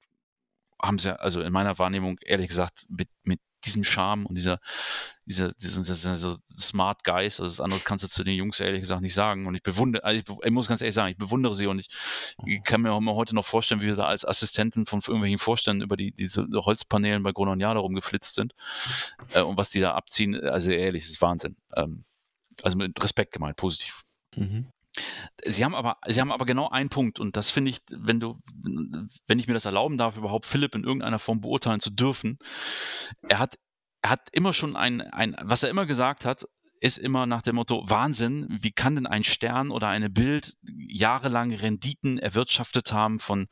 Haben 0.79 0.99
sie, 0.99 1.19
also 1.19 1.41
in 1.41 1.51
meiner 1.51 1.79
Wahrnehmung, 1.79 2.19
ehrlich 2.21 2.47
gesagt, 2.47 2.85
mit, 2.89 3.09
mit 3.23 3.39
diesem 3.65 3.83
Charme 3.83 4.25
und 4.25 4.35
dieser, 4.35 4.59
dieser, 5.25 5.53
diesen, 5.53 5.83
dieser 5.83 6.37
Smart 6.49 7.03
Guys, 7.03 7.39
also 7.39 7.45
das 7.45 7.61
anderes 7.61 7.85
kannst 7.85 8.03
du 8.03 8.09
zu 8.09 8.23
den 8.23 8.35
Jungs 8.35 8.59
ehrlich 8.59 8.81
gesagt 8.81 9.01
nicht 9.01 9.13
sagen. 9.13 9.47
Und 9.47 9.55
ich 9.55 9.63
bewundere, 9.63 10.03
also 10.03 10.19
ich, 10.19 10.45
ich, 10.45 10.51
muss 10.51 10.67
ganz 10.67 10.81
ehrlich 10.81 10.95
sagen, 10.95 11.11
ich 11.11 11.17
bewundere 11.17 11.55
sie 11.55 11.67
und 11.67 11.79
ich, 11.79 11.87
ich 12.45 12.63
kann 12.63 12.81
mir 12.81 12.91
auch 12.91 12.97
immer 12.97 13.15
heute 13.15 13.35
noch 13.35 13.45
vorstellen, 13.45 13.81
wie 13.81 13.87
wir 13.87 13.95
da 13.95 14.05
als 14.05 14.25
Assistenten 14.25 14.85
von 14.85 14.99
irgendwelchen 14.99 15.39
Vorständen 15.39 15.83
über 15.83 15.97
die, 15.97 16.11
diese 16.11 16.47
Holzpaneelen 16.53 17.23
bei 17.23 17.31
Grononiada 17.31 17.79
rumgeflitzt 17.79 18.35
sind 18.35 18.53
äh, 19.33 19.41
und 19.41 19.57
was 19.57 19.69
die 19.69 19.79
da 19.79 19.93
abziehen. 19.93 20.39
Also 20.39 20.71
ehrlich, 20.71 21.03
das 21.03 21.11
ist 21.11 21.21
Wahnsinn. 21.21 21.57
Ähm, 21.75 22.05
also 22.61 22.77
mit 22.77 23.01
Respekt 23.01 23.33
gemeint, 23.33 23.57
positiv. 23.57 24.03
Mhm. 24.35 24.67
Sie 25.45 25.65
haben 25.65 25.75
aber, 25.75 25.97
sie 26.07 26.21
haben 26.21 26.31
aber 26.31 26.45
genau 26.45 26.69
einen 26.69 26.89
Punkt 26.89 27.19
und 27.19 27.35
das 27.35 27.49
finde 27.49 27.71
ich, 27.71 27.79
wenn 27.89 28.19
du, 28.19 28.39
wenn 29.27 29.39
ich 29.39 29.47
mir 29.47 29.53
das 29.53 29.65
erlauben 29.65 29.97
darf, 29.97 30.17
überhaupt 30.17 30.45
Philipp 30.45 30.75
in 30.75 30.83
irgendeiner 30.83 31.19
Form 31.19 31.41
beurteilen 31.41 31.79
zu 31.79 31.89
dürfen, 31.89 32.37
er 33.27 33.39
hat, 33.39 33.55
er 34.01 34.11
hat 34.11 34.29
immer 34.31 34.53
schon 34.53 34.75
ein, 34.75 35.01
ein, 35.01 35.35
was 35.41 35.63
er 35.63 35.69
immer 35.69 35.85
gesagt 35.85 36.25
hat, 36.25 36.45
ist 36.79 36.97
immer 36.97 37.25
nach 37.25 37.41
dem 37.41 37.55
Motto, 37.55 37.89
Wahnsinn, 37.89 38.45
wie 38.49 38.73
kann 38.73 38.95
denn 38.95 39.07
ein 39.07 39.23
Stern 39.23 39.71
oder 39.71 39.87
eine 39.87 40.09
Bild 40.09 40.57
jahrelang 40.61 41.53
Renditen 41.53 42.19
erwirtschaftet 42.19 42.91
haben 42.91 43.19
von, 43.19 43.47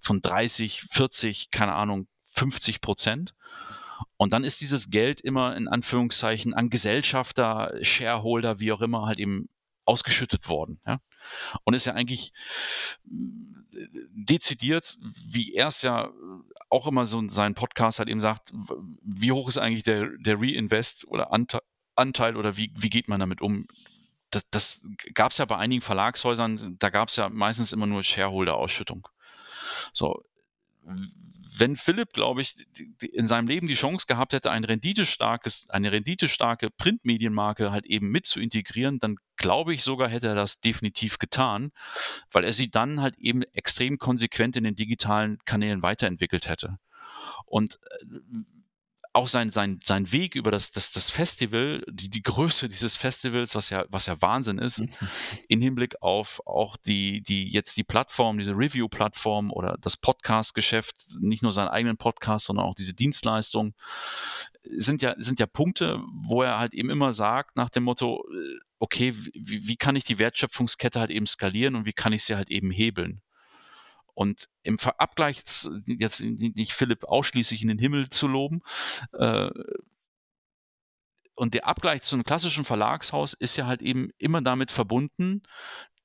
von 0.00 0.20
30, 0.20 0.82
40, 0.82 1.50
keine 1.50 1.72
Ahnung, 1.72 2.06
50 2.34 2.80
Prozent? 2.80 3.34
Und 4.16 4.32
dann 4.32 4.44
ist 4.44 4.60
dieses 4.60 4.90
Geld 4.90 5.20
immer 5.20 5.56
in 5.56 5.66
Anführungszeichen 5.66 6.54
an 6.54 6.70
Gesellschafter, 6.70 7.74
Shareholder, 7.82 8.60
wie 8.60 8.70
auch 8.70 8.80
immer, 8.80 9.06
halt 9.06 9.18
eben 9.18 9.48
ausgeschüttet 9.86 10.48
worden. 10.48 10.80
Ja? 10.86 11.00
Und 11.64 11.74
ist 11.74 11.86
ja 11.86 11.94
eigentlich 11.94 12.32
äh, 13.06 13.88
dezidiert, 14.12 14.98
wie 15.00 15.54
er 15.54 15.68
es 15.68 15.82
ja 15.82 16.10
auch 16.68 16.86
immer 16.86 17.06
so 17.06 17.18
in 17.18 17.28
seinen 17.28 17.54
Podcast 17.54 17.98
halt 17.98 18.08
eben 18.08 18.20
sagt, 18.20 18.52
wie 19.02 19.32
hoch 19.32 19.48
ist 19.48 19.58
eigentlich 19.58 19.84
der, 19.84 20.10
der 20.18 20.36
Reinvest 20.38 21.06
oder 21.06 21.32
Anteil, 21.32 21.62
Anteil 21.94 22.36
oder 22.36 22.56
wie, 22.56 22.72
wie 22.76 22.90
geht 22.90 23.08
man 23.08 23.20
damit 23.20 23.40
um? 23.40 23.66
Das, 24.30 24.42
das 24.50 24.86
gab 25.14 25.32
es 25.32 25.38
ja 25.38 25.44
bei 25.44 25.56
einigen 25.56 25.80
Verlagshäusern, 25.80 26.76
da 26.78 26.90
gab 26.90 27.08
es 27.08 27.16
ja 27.16 27.28
meistens 27.28 27.72
immer 27.72 27.86
nur 27.86 28.02
Shareholder-Ausschüttung. 28.02 29.08
So, 29.92 30.22
wenn 31.58 31.76
Philipp, 31.76 32.12
glaube 32.12 32.42
ich, 32.42 32.54
in 33.00 33.26
seinem 33.26 33.48
Leben 33.48 33.66
die 33.66 33.74
Chance 33.74 34.06
gehabt 34.06 34.32
hätte, 34.32 34.50
ein 34.50 34.64
renditestarkes, 34.64 35.70
eine 35.70 35.90
renditestarke 35.90 36.70
Printmedienmarke 36.70 37.72
halt 37.72 37.86
eben 37.86 38.08
mit 38.08 38.26
zu 38.26 38.40
integrieren, 38.40 38.98
dann 38.98 39.16
glaube 39.36 39.74
ich 39.74 39.82
sogar, 39.82 40.08
hätte 40.08 40.28
er 40.28 40.34
das 40.34 40.60
definitiv 40.60 41.18
getan, 41.18 41.72
weil 42.30 42.44
er 42.44 42.52
sie 42.52 42.70
dann 42.70 43.00
halt 43.00 43.16
eben 43.18 43.42
extrem 43.42 43.98
konsequent 43.98 44.56
in 44.56 44.64
den 44.64 44.76
digitalen 44.76 45.38
Kanälen 45.44 45.82
weiterentwickelt 45.82 46.48
hätte. 46.48 46.78
Und 47.46 47.78
äh, 48.00 48.16
auch 49.16 49.28
sein, 49.28 49.50
sein, 49.50 49.80
sein 49.82 50.12
Weg 50.12 50.34
über 50.34 50.50
das, 50.50 50.70
das, 50.70 50.92
das 50.92 51.10
Festival, 51.10 51.82
die, 51.88 52.10
die 52.10 52.22
Größe 52.22 52.68
dieses 52.68 52.96
Festivals, 52.96 53.54
was 53.54 53.70
ja, 53.70 53.86
was 53.88 54.06
ja 54.06 54.20
Wahnsinn 54.20 54.58
ist, 54.58 54.80
mhm. 54.80 54.90
in 55.48 55.62
Hinblick 55.62 56.02
auf 56.02 56.42
auch 56.46 56.76
die, 56.76 57.22
die 57.22 57.50
jetzt 57.50 57.78
die 57.78 57.82
Plattform, 57.82 58.38
diese 58.38 58.52
Review-Plattform 58.52 59.50
oder 59.50 59.78
das 59.80 59.96
Podcast-Geschäft, 59.96 61.16
nicht 61.18 61.42
nur 61.42 61.52
seinen 61.52 61.68
eigenen 61.68 61.96
Podcast, 61.96 62.46
sondern 62.46 62.66
auch 62.66 62.74
diese 62.74 62.94
Dienstleistung, 62.94 63.74
sind 64.64 65.00
ja, 65.00 65.14
sind 65.16 65.40
ja 65.40 65.46
Punkte, 65.46 66.00
wo 66.12 66.42
er 66.42 66.58
halt 66.58 66.74
eben 66.74 66.90
immer 66.90 67.12
sagt, 67.12 67.56
nach 67.56 67.70
dem 67.70 67.84
Motto, 67.84 68.22
äh, 68.30 68.58
okay, 68.78 69.14
wie, 69.32 69.66
wie 69.66 69.76
kann 69.76 69.96
ich 69.96 70.04
die 70.04 70.18
Wertschöpfungskette 70.18 71.00
halt 71.00 71.10
eben 71.10 71.26
skalieren 71.26 71.74
und 71.74 71.86
wie 71.86 71.94
kann 71.94 72.12
ich 72.12 72.24
sie 72.24 72.36
halt 72.36 72.50
eben 72.50 72.70
hebeln? 72.70 73.22
Und 74.16 74.48
im 74.62 74.78
Abgleich, 74.96 75.42
jetzt 75.86 76.22
nicht 76.22 76.72
Philipp 76.72 77.04
ausschließlich 77.04 77.60
in 77.60 77.68
den 77.68 77.78
Himmel 77.78 78.08
zu 78.08 78.26
loben, 78.26 78.62
äh, 79.12 79.50
und 81.38 81.52
der 81.52 81.66
Abgleich 81.66 82.00
zu 82.00 82.16
einem 82.16 82.24
klassischen 82.24 82.64
Verlagshaus 82.64 83.34
ist 83.34 83.56
ja 83.56 83.66
halt 83.66 83.82
eben 83.82 84.08
immer 84.16 84.40
damit 84.40 84.72
verbunden, 84.72 85.42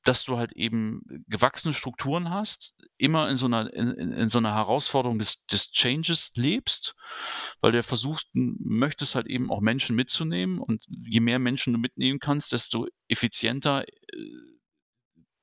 dass 0.04 0.26
du 0.26 0.38
halt 0.38 0.52
eben 0.52 1.04
gewachsene 1.28 1.74
Strukturen 1.74 2.32
hast, 2.32 2.76
immer 2.98 3.30
in 3.30 3.38
so 3.38 3.46
einer, 3.46 3.72
in, 3.74 3.92
in 3.92 4.30
so 4.30 4.40
einer 4.40 4.54
Herausforderung 4.54 5.20
des, 5.20 5.46
des 5.46 5.72
Changes 5.72 6.32
lebst, 6.36 6.96
weil 7.62 7.72
du 7.72 7.82
versuchst, 7.82 8.28
möchtest 8.34 9.16
halt 9.16 9.28
eben 9.28 9.50
auch 9.50 9.62
Menschen 9.62 9.96
mitzunehmen. 9.96 10.60
Und 10.60 10.86
je 10.90 11.22
mehr 11.22 11.40
Menschen 11.40 11.72
du 11.72 11.80
mitnehmen 11.80 12.20
kannst, 12.20 12.52
desto 12.52 12.88
effizienter 13.08 13.88
äh, 13.88 14.52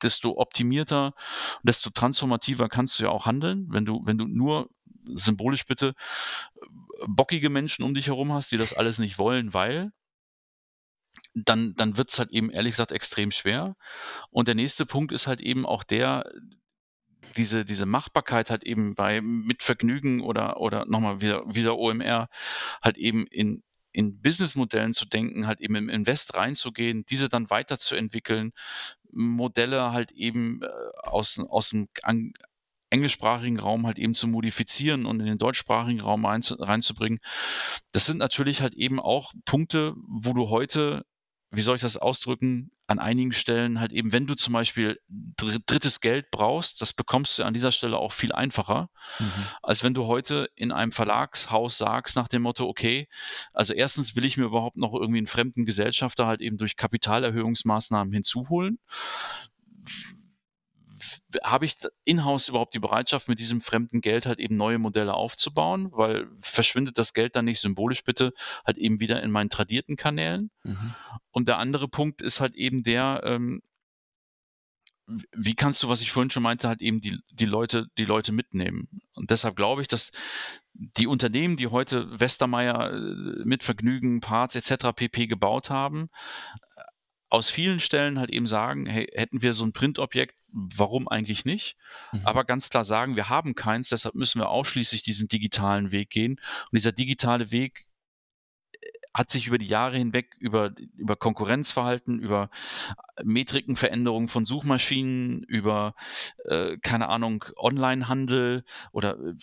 desto 0.02 0.36
optimierter, 0.38 1.14
desto 1.62 1.90
transformativer 1.90 2.68
kannst 2.68 2.98
du 2.98 3.04
ja 3.04 3.10
auch 3.10 3.26
handeln. 3.26 3.66
Wenn 3.70 3.84
du, 3.84 4.02
wenn 4.04 4.18
du 4.18 4.26
nur 4.26 4.70
symbolisch 5.14 5.64
bitte 5.64 5.94
bockige 7.06 7.50
Menschen 7.50 7.84
um 7.84 7.94
dich 7.94 8.08
herum 8.08 8.32
hast, 8.32 8.52
die 8.52 8.58
das 8.58 8.72
alles 8.72 8.98
nicht 8.98 9.18
wollen, 9.18 9.54
weil 9.54 9.92
dann, 11.34 11.74
dann 11.74 11.96
wird 11.96 12.10
es 12.12 12.18
halt 12.18 12.30
eben 12.30 12.50
ehrlich 12.50 12.72
gesagt 12.72 12.92
extrem 12.92 13.30
schwer. 13.30 13.76
Und 14.30 14.48
der 14.48 14.54
nächste 14.54 14.86
Punkt 14.86 15.12
ist 15.12 15.26
halt 15.26 15.40
eben 15.40 15.66
auch 15.66 15.82
der, 15.82 16.24
diese, 17.36 17.64
diese 17.64 17.86
Machbarkeit 17.86 18.50
halt 18.50 18.64
eben 18.64 18.94
bei 18.94 19.20
mit 19.20 19.62
Vergnügen 19.62 20.20
oder, 20.20 20.60
oder 20.60 20.84
nochmal 20.86 21.20
wieder, 21.20 21.42
wieder 21.46 21.76
OMR 21.76 22.28
halt 22.82 22.98
eben 22.98 23.26
in, 23.26 23.62
in 23.92 24.20
Businessmodellen 24.20 24.94
zu 24.94 25.06
denken, 25.06 25.46
halt 25.46 25.60
eben 25.60 25.74
im 25.74 25.88
Invest 25.88 26.36
reinzugehen, 26.36 27.04
diese 27.06 27.28
dann 27.28 27.50
weiterzuentwickeln, 27.50 28.52
Modelle 29.10 29.92
halt 29.92 30.12
eben 30.12 30.62
äh, 30.62 30.68
aus, 31.02 31.38
aus 31.38 31.70
dem 31.70 31.88
englischsprachigen 32.90 33.58
Raum 33.58 33.86
halt 33.86 33.98
eben 33.98 34.14
zu 34.14 34.26
modifizieren 34.28 35.06
und 35.06 35.20
in 35.20 35.26
den 35.26 35.38
deutschsprachigen 35.38 36.00
Raum 36.00 36.24
rein, 36.24 36.42
reinzubringen. 36.42 37.20
Das 37.92 38.06
sind 38.06 38.18
natürlich 38.18 38.60
halt 38.62 38.74
eben 38.74 39.00
auch 39.00 39.32
Punkte, 39.44 39.94
wo 40.06 40.32
du 40.32 40.48
heute 40.48 41.04
wie 41.50 41.62
soll 41.62 41.76
ich 41.76 41.82
das 41.82 41.96
ausdrücken, 41.96 42.70
an 42.88 42.98
einigen 42.98 43.32
Stellen 43.32 43.80
halt 43.80 43.92
eben, 43.92 44.12
wenn 44.12 44.26
du 44.26 44.34
zum 44.34 44.54
Beispiel 44.54 44.98
drittes 45.36 46.00
Geld 46.00 46.30
brauchst, 46.30 46.80
das 46.80 46.94
bekommst 46.94 47.38
du 47.38 47.44
an 47.44 47.52
dieser 47.52 47.70
Stelle 47.70 47.98
auch 47.98 48.12
viel 48.12 48.32
einfacher, 48.32 48.88
mhm. 49.18 49.30
als 49.62 49.84
wenn 49.84 49.92
du 49.92 50.06
heute 50.06 50.48
in 50.56 50.72
einem 50.72 50.90
Verlagshaus 50.90 51.76
sagst 51.76 52.16
nach 52.16 52.28
dem 52.28 52.42
Motto, 52.42 52.66
okay, 52.66 53.06
also 53.52 53.74
erstens 53.74 54.16
will 54.16 54.24
ich 54.24 54.38
mir 54.38 54.46
überhaupt 54.46 54.78
noch 54.78 54.94
irgendwie 54.94 55.18
einen 55.18 55.26
fremden 55.26 55.66
Gesellschafter 55.66 56.26
halt 56.26 56.40
eben 56.40 56.56
durch 56.56 56.76
Kapitalerhöhungsmaßnahmen 56.76 58.12
hinzuholen 58.12 58.78
habe 61.42 61.64
ich 61.64 61.74
in-house 62.04 62.48
überhaupt 62.48 62.74
die 62.74 62.78
Bereitschaft, 62.78 63.28
mit 63.28 63.38
diesem 63.38 63.60
fremden 63.60 64.00
Geld 64.00 64.26
halt 64.26 64.38
eben 64.38 64.56
neue 64.56 64.78
Modelle 64.78 65.14
aufzubauen, 65.14 65.88
weil 65.92 66.28
verschwindet 66.40 66.98
das 66.98 67.14
Geld 67.14 67.36
dann 67.36 67.44
nicht 67.44 67.60
symbolisch 67.60 68.04
bitte 68.04 68.32
halt 68.64 68.78
eben 68.78 69.00
wieder 69.00 69.22
in 69.22 69.30
meinen 69.30 69.50
tradierten 69.50 69.96
Kanälen. 69.96 70.50
Mhm. 70.62 70.94
Und 71.30 71.48
der 71.48 71.58
andere 71.58 71.88
Punkt 71.88 72.22
ist 72.22 72.40
halt 72.40 72.54
eben 72.54 72.82
der, 72.82 73.22
ähm, 73.24 73.62
wie 75.34 75.54
kannst 75.54 75.82
du, 75.82 75.88
was 75.88 76.02
ich 76.02 76.12
vorhin 76.12 76.30
schon 76.30 76.42
meinte, 76.42 76.68
halt 76.68 76.82
eben 76.82 77.00
die, 77.00 77.18
die 77.30 77.46
Leute, 77.46 77.86
die 77.96 78.04
Leute 78.04 78.32
mitnehmen. 78.32 79.00
Und 79.14 79.30
deshalb 79.30 79.56
glaube 79.56 79.80
ich, 79.80 79.88
dass 79.88 80.12
die 80.74 81.06
Unternehmen, 81.06 81.56
die 81.56 81.68
heute 81.68 82.20
Westermeier 82.20 82.92
äh, 82.92 83.44
mit 83.44 83.64
Vergnügen, 83.64 84.20
Parts 84.20 84.54
etc. 84.54 84.92
pp 84.94 85.26
gebaut 85.26 85.70
haben, 85.70 86.10
aus 87.30 87.50
vielen 87.50 87.80
Stellen 87.80 88.18
halt 88.18 88.30
eben 88.30 88.46
sagen, 88.46 88.86
hey, 88.86 89.06
hätten 89.14 89.42
wir 89.42 89.52
so 89.52 89.64
ein 89.64 89.72
Printobjekt, 89.72 90.34
warum 90.52 91.08
eigentlich 91.08 91.44
nicht? 91.44 91.76
Mhm. 92.12 92.22
Aber 92.24 92.44
ganz 92.44 92.70
klar 92.70 92.84
sagen, 92.84 93.16
wir 93.16 93.28
haben 93.28 93.54
keins, 93.54 93.90
deshalb 93.90 94.14
müssen 94.14 94.40
wir 94.40 94.48
ausschließlich 94.48 95.02
diesen 95.02 95.28
digitalen 95.28 95.90
Weg 95.90 96.10
gehen. 96.10 96.32
Und 96.32 96.72
dieser 96.72 96.92
digitale 96.92 97.50
Weg 97.50 97.86
äh, 98.72 98.78
hat 99.12 99.28
sich 99.28 99.46
über 99.46 99.58
die 99.58 99.66
Jahre 99.66 99.98
hinweg 99.98 100.34
über, 100.38 100.72
über 100.96 101.16
Konkurrenzverhalten, 101.16 102.18
über 102.18 102.50
Metrikenveränderungen 103.22 104.28
von 104.28 104.46
Suchmaschinen, 104.46 105.42
über, 105.42 105.94
äh, 106.46 106.78
keine 106.78 107.08
Ahnung, 107.08 107.44
Onlinehandel 107.56 108.64
oder 108.92 109.18
äh, 109.18 109.34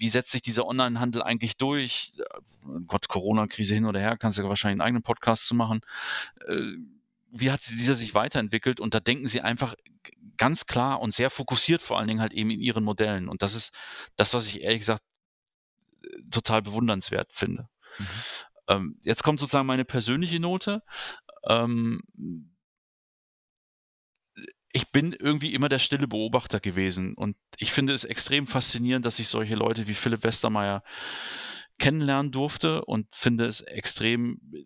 wie 0.00 0.08
setzt 0.08 0.32
sich 0.32 0.40
dieser 0.40 0.66
Onlinehandel 0.66 1.22
eigentlich 1.22 1.58
durch? 1.58 2.14
Gott, 2.86 3.08
Corona-Krise 3.08 3.74
hin 3.74 3.84
oder 3.84 4.00
her, 4.00 4.16
kannst 4.16 4.38
du 4.38 4.42
ja 4.42 4.48
wahrscheinlich 4.48 4.80
einen 4.80 4.86
eigenen 4.86 5.02
Podcast 5.02 5.46
zu 5.46 5.54
machen. 5.54 5.82
Äh, 6.48 6.78
wie 7.32 7.50
hat 7.50 7.66
dieser 7.68 7.94
sich 7.94 8.14
weiterentwickelt? 8.14 8.80
Und 8.80 8.94
da 8.94 9.00
denken 9.00 9.26
sie 9.26 9.40
einfach 9.40 9.74
ganz 10.36 10.66
klar 10.66 11.00
und 11.00 11.14
sehr 11.14 11.30
fokussiert 11.30 11.82
vor 11.82 11.98
allen 11.98 12.08
Dingen 12.08 12.20
halt 12.20 12.32
eben 12.32 12.50
in 12.50 12.60
ihren 12.60 12.84
Modellen. 12.84 13.28
Und 13.28 13.42
das 13.42 13.54
ist 13.54 13.74
das, 14.16 14.34
was 14.34 14.48
ich 14.48 14.62
ehrlich 14.62 14.80
gesagt 14.80 15.02
total 16.30 16.62
bewundernswert 16.62 17.32
finde. 17.32 17.68
Mhm. 17.98 18.06
Ähm, 18.68 18.98
jetzt 19.02 19.22
kommt 19.22 19.40
sozusagen 19.40 19.66
meine 19.66 19.84
persönliche 19.84 20.40
Note. 20.40 20.82
Ähm, 21.46 22.00
ich 24.72 24.90
bin 24.92 25.12
irgendwie 25.12 25.52
immer 25.54 25.68
der 25.68 25.80
stille 25.80 26.06
Beobachter 26.06 26.60
gewesen 26.60 27.14
und 27.14 27.36
ich 27.56 27.72
finde 27.72 27.92
es 27.92 28.04
extrem 28.04 28.46
faszinierend, 28.46 29.04
dass 29.04 29.16
sich 29.16 29.28
solche 29.28 29.56
Leute 29.56 29.88
wie 29.88 29.94
Philipp 29.94 30.22
Westermeier 30.22 30.82
kennenlernen 31.78 32.30
durfte 32.30 32.84
und 32.84 33.08
finde 33.10 33.46
es 33.46 33.62
extrem, 33.62 34.40
äh, 34.54 34.64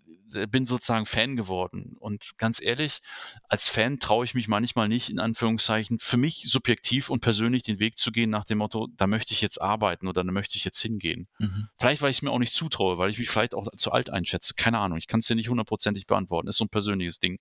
bin 0.51 0.67
sozusagen 0.67 1.07
Fan 1.07 1.37
geworden. 1.37 1.97
Und 1.99 2.37
ganz 2.39 2.61
ehrlich, 2.61 3.01
als 3.49 3.69
Fan 3.69 3.99
traue 3.99 4.25
ich 4.25 4.35
mich 4.35 4.49
manchmal 4.49 4.89
nicht, 4.89 5.11
in 5.11 5.19
Anführungszeichen, 5.19 5.99
für 5.99 6.17
mich 6.17 6.45
subjektiv 6.47 7.11
und 7.11 7.21
persönlich 7.21 7.63
den 7.63 7.79
Weg 7.79 7.99
zu 7.99 8.13
gehen 8.13 8.31
nach 8.31 8.45
dem 8.45 8.59
Motto, 8.59 8.89
da 8.97 9.07
möchte 9.07 9.33
ich 9.33 9.41
jetzt 9.41 9.61
arbeiten 9.61 10.09
oder 10.09 10.25
da 10.25 10.33
möchte 10.33 10.57
ich 10.57 10.65
jetzt 10.65 10.81
hingehen. 10.81 11.29
Mhm. 11.39 11.69
Vielleicht, 11.79 12.03
weil 12.03 12.11
ich 12.11 12.19
es 12.19 12.23
mir 12.23 12.31
auch 12.31 12.39
nicht 12.39 12.55
zutraue, 12.55 12.99
weil 12.99 13.11
ich 13.11 13.19
mich 13.19 13.31
vielleicht 13.31 13.55
auch 13.55 13.69
zu 13.77 13.93
alt 13.93 14.11
einschätze. 14.11 14.55
Keine 14.55 14.79
Ahnung, 14.79 14.99
ich 14.99 15.07
kann 15.07 15.21
es 15.21 15.27
dir 15.27 15.37
nicht 15.37 15.49
hundertprozentig 15.49 16.07
beantworten. 16.07 16.47
Das 16.47 16.55
ist 16.55 16.59
so 16.59 16.65
ein 16.65 16.71
persönliches 16.71 17.19
Ding. 17.19 17.39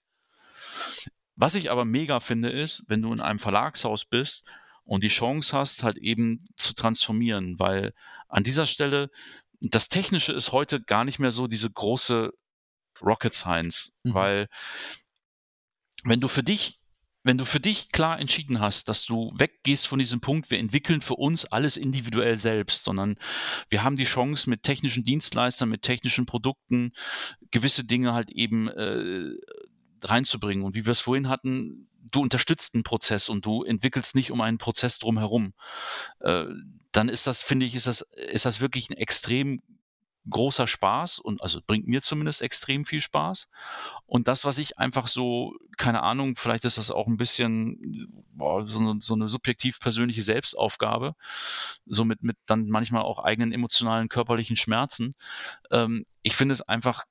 Was 1.35 1.55
ich 1.55 1.71
aber 1.71 1.85
mega 1.85 2.19
finde, 2.19 2.49
ist, 2.49 2.83
wenn 2.87 3.01
du 3.01 3.11
in 3.11 3.21
einem 3.21 3.39
Verlagshaus 3.39 4.05
bist 4.05 4.43
und 4.83 5.03
die 5.03 5.09
Chance 5.09 5.57
hast, 5.57 5.83
halt 5.83 5.97
eben 5.97 6.39
zu 6.55 6.73
transformieren, 6.75 7.55
weil 7.57 7.93
an 8.27 8.43
dieser 8.43 8.65
Stelle 8.65 9.09
das 9.69 9.87
Technische 9.87 10.33
ist 10.33 10.51
heute 10.51 10.81
gar 10.81 11.05
nicht 11.05 11.19
mehr 11.19 11.31
so 11.31 11.47
diese 11.47 11.71
große 11.71 12.31
Rocket 13.03 13.33
Science, 13.33 13.93
mhm. 14.03 14.13
weil 14.13 14.47
wenn 16.03 16.19
du 16.19 16.27
für 16.27 16.43
dich 16.43 16.79
wenn 17.23 17.37
du 17.37 17.45
für 17.45 17.61
dich 17.61 17.89
klar 17.89 18.19
entschieden 18.19 18.59
hast, 18.59 18.89
dass 18.89 19.05
du 19.05 19.31
weggehst 19.35 19.87
von 19.87 19.97
diesem 19.97 20.19
Punkt, 20.19 20.51
wir 20.51 20.59
entwickeln 20.59 21.01
für 21.01 21.15
uns 21.15 21.45
alles 21.45 21.77
individuell 21.77 22.35
selbst, 22.35 22.83
sondern 22.83 23.15
wir 23.69 23.83
haben 23.83 23.95
die 23.95 24.03
Chance, 24.03 24.49
mit 24.49 24.63
technischen 24.63 25.05
Dienstleistern, 25.05 25.69
mit 25.69 25.83
technischen 25.83 26.25
Produkten 26.25 26.91
gewisse 27.49 27.85
Dinge 27.85 28.13
halt 28.13 28.29
eben 28.29 28.67
äh, 28.67 29.31
reinzubringen. 30.01 30.65
Und 30.65 30.75
wie 30.75 30.85
wir 30.85 30.91
es 30.91 30.99
vorhin 30.99 31.29
hatten, 31.29 31.87
du 32.11 32.21
unterstützt 32.21 32.73
einen 32.73 32.83
Prozess 32.83 33.29
und 33.29 33.45
du 33.45 33.63
entwickelst 33.63 34.15
nicht 34.15 34.31
um 34.31 34.41
einen 34.41 34.57
Prozess 34.57 34.99
drumherum. 34.99 35.53
Äh, 36.19 36.45
dann 36.91 37.07
ist 37.07 37.25
das, 37.25 37.41
finde 37.41 37.65
ich, 37.65 37.73
ist 37.73 37.87
das, 37.87 38.01
ist 38.01 38.45
das 38.45 38.59
wirklich 38.59 38.89
ein 38.89 38.97
extrem 38.97 39.61
großer 40.29 40.67
Spaß 40.67 41.19
und 41.19 41.41
also 41.41 41.59
bringt 41.65 41.87
mir 41.87 42.01
zumindest 42.01 42.41
extrem 42.41 42.85
viel 42.85 43.01
Spaß. 43.01 43.49
Und 44.05 44.27
das, 44.27 44.45
was 44.45 44.57
ich 44.57 44.77
einfach 44.77 45.07
so, 45.07 45.53
keine 45.77 46.03
Ahnung, 46.03 46.35
vielleicht 46.37 46.65
ist 46.65 46.77
das 46.77 46.91
auch 46.91 47.07
ein 47.07 47.17
bisschen 47.17 48.25
boah, 48.31 48.65
so, 48.65 48.79
eine, 48.79 48.99
so 49.01 49.13
eine 49.13 49.27
subjektiv 49.27 49.79
persönliche 49.79 50.23
Selbstaufgabe, 50.23 51.15
so 51.85 52.05
mit, 52.05 52.23
mit 52.23 52.37
dann 52.45 52.69
manchmal 52.69 53.03
auch 53.03 53.23
eigenen 53.23 53.51
emotionalen, 53.51 54.09
körperlichen 54.09 54.55
Schmerzen. 54.55 55.15
Ähm, 55.71 56.05
ich 56.21 56.35
finde 56.35 56.53
es 56.53 56.61
einfach 56.61 57.05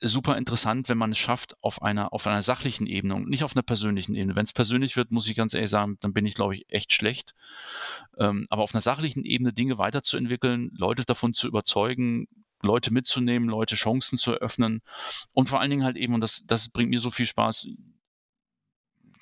super 0.00 0.36
interessant, 0.36 0.88
wenn 0.88 0.98
man 0.98 1.12
es 1.12 1.18
schafft, 1.18 1.56
auf 1.62 1.82
einer, 1.82 2.12
auf 2.12 2.26
einer 2.26 2.42
sachlichen 2.42 2.86
Ebene 2.86 3.14
und 3.14 3.28
nicht 3.28 3.44
auf 3.44 3.54
einer 3.54 3.62
persönlichen 3.62 4.14
Ebene. 4.14 4.36
Wenn 4.36 4.44
es 4.44 4.52
persönlich 4.52 4.96
wird, 4.96 5.12
muss 5.12 5.28
ich 5.28 5.36
ganz 5.36 5.54
ehrlich 5.54 5.70
sagen, 5.70 5.96
dann 6.00 6.12
bin 6.12 6.26
ich, 6.26 6.34
glaube 6.34 6.54
ich, 6.54 6.66
echt 6.68 6.92
schlecht. 6.92 7.34
Ähm, 8.18 8.46
aber 8.50 8.62
auf 8.62 8.74
einer 8.74 8.80
sachlichen 8.80 9.24
Ebene 9.24 9.52
Dinge 9.52 9.78
weiterzuentwickeln, 9.78 10.70
Leute 10.76 11.04
davon 11.04 11.34
zu 11.34 11.48
überzeugen, 11.48 12.26
Leute 12.62 12.92
mitzunehmen, 12.92 13.48
Leute 13.48 13.74
Chancen 13.74 14.18
zu 14.18 14.32
eröffnen 14.32 14.82
und 15.32 15.48
vor 15.48 15.60
allen 15.60 15.70
Dingen 15.70 15.84
halt 15.84 15.96
eben, 15.96 16.14
und 16.14 16.20
das, 16.20 16.44
das 16.46 16.68
bringt 16.68 16.90
mir 16.90 17.00
so 17.00 17.10
viel 17.10 17.26
Spaß, 17.26 17.66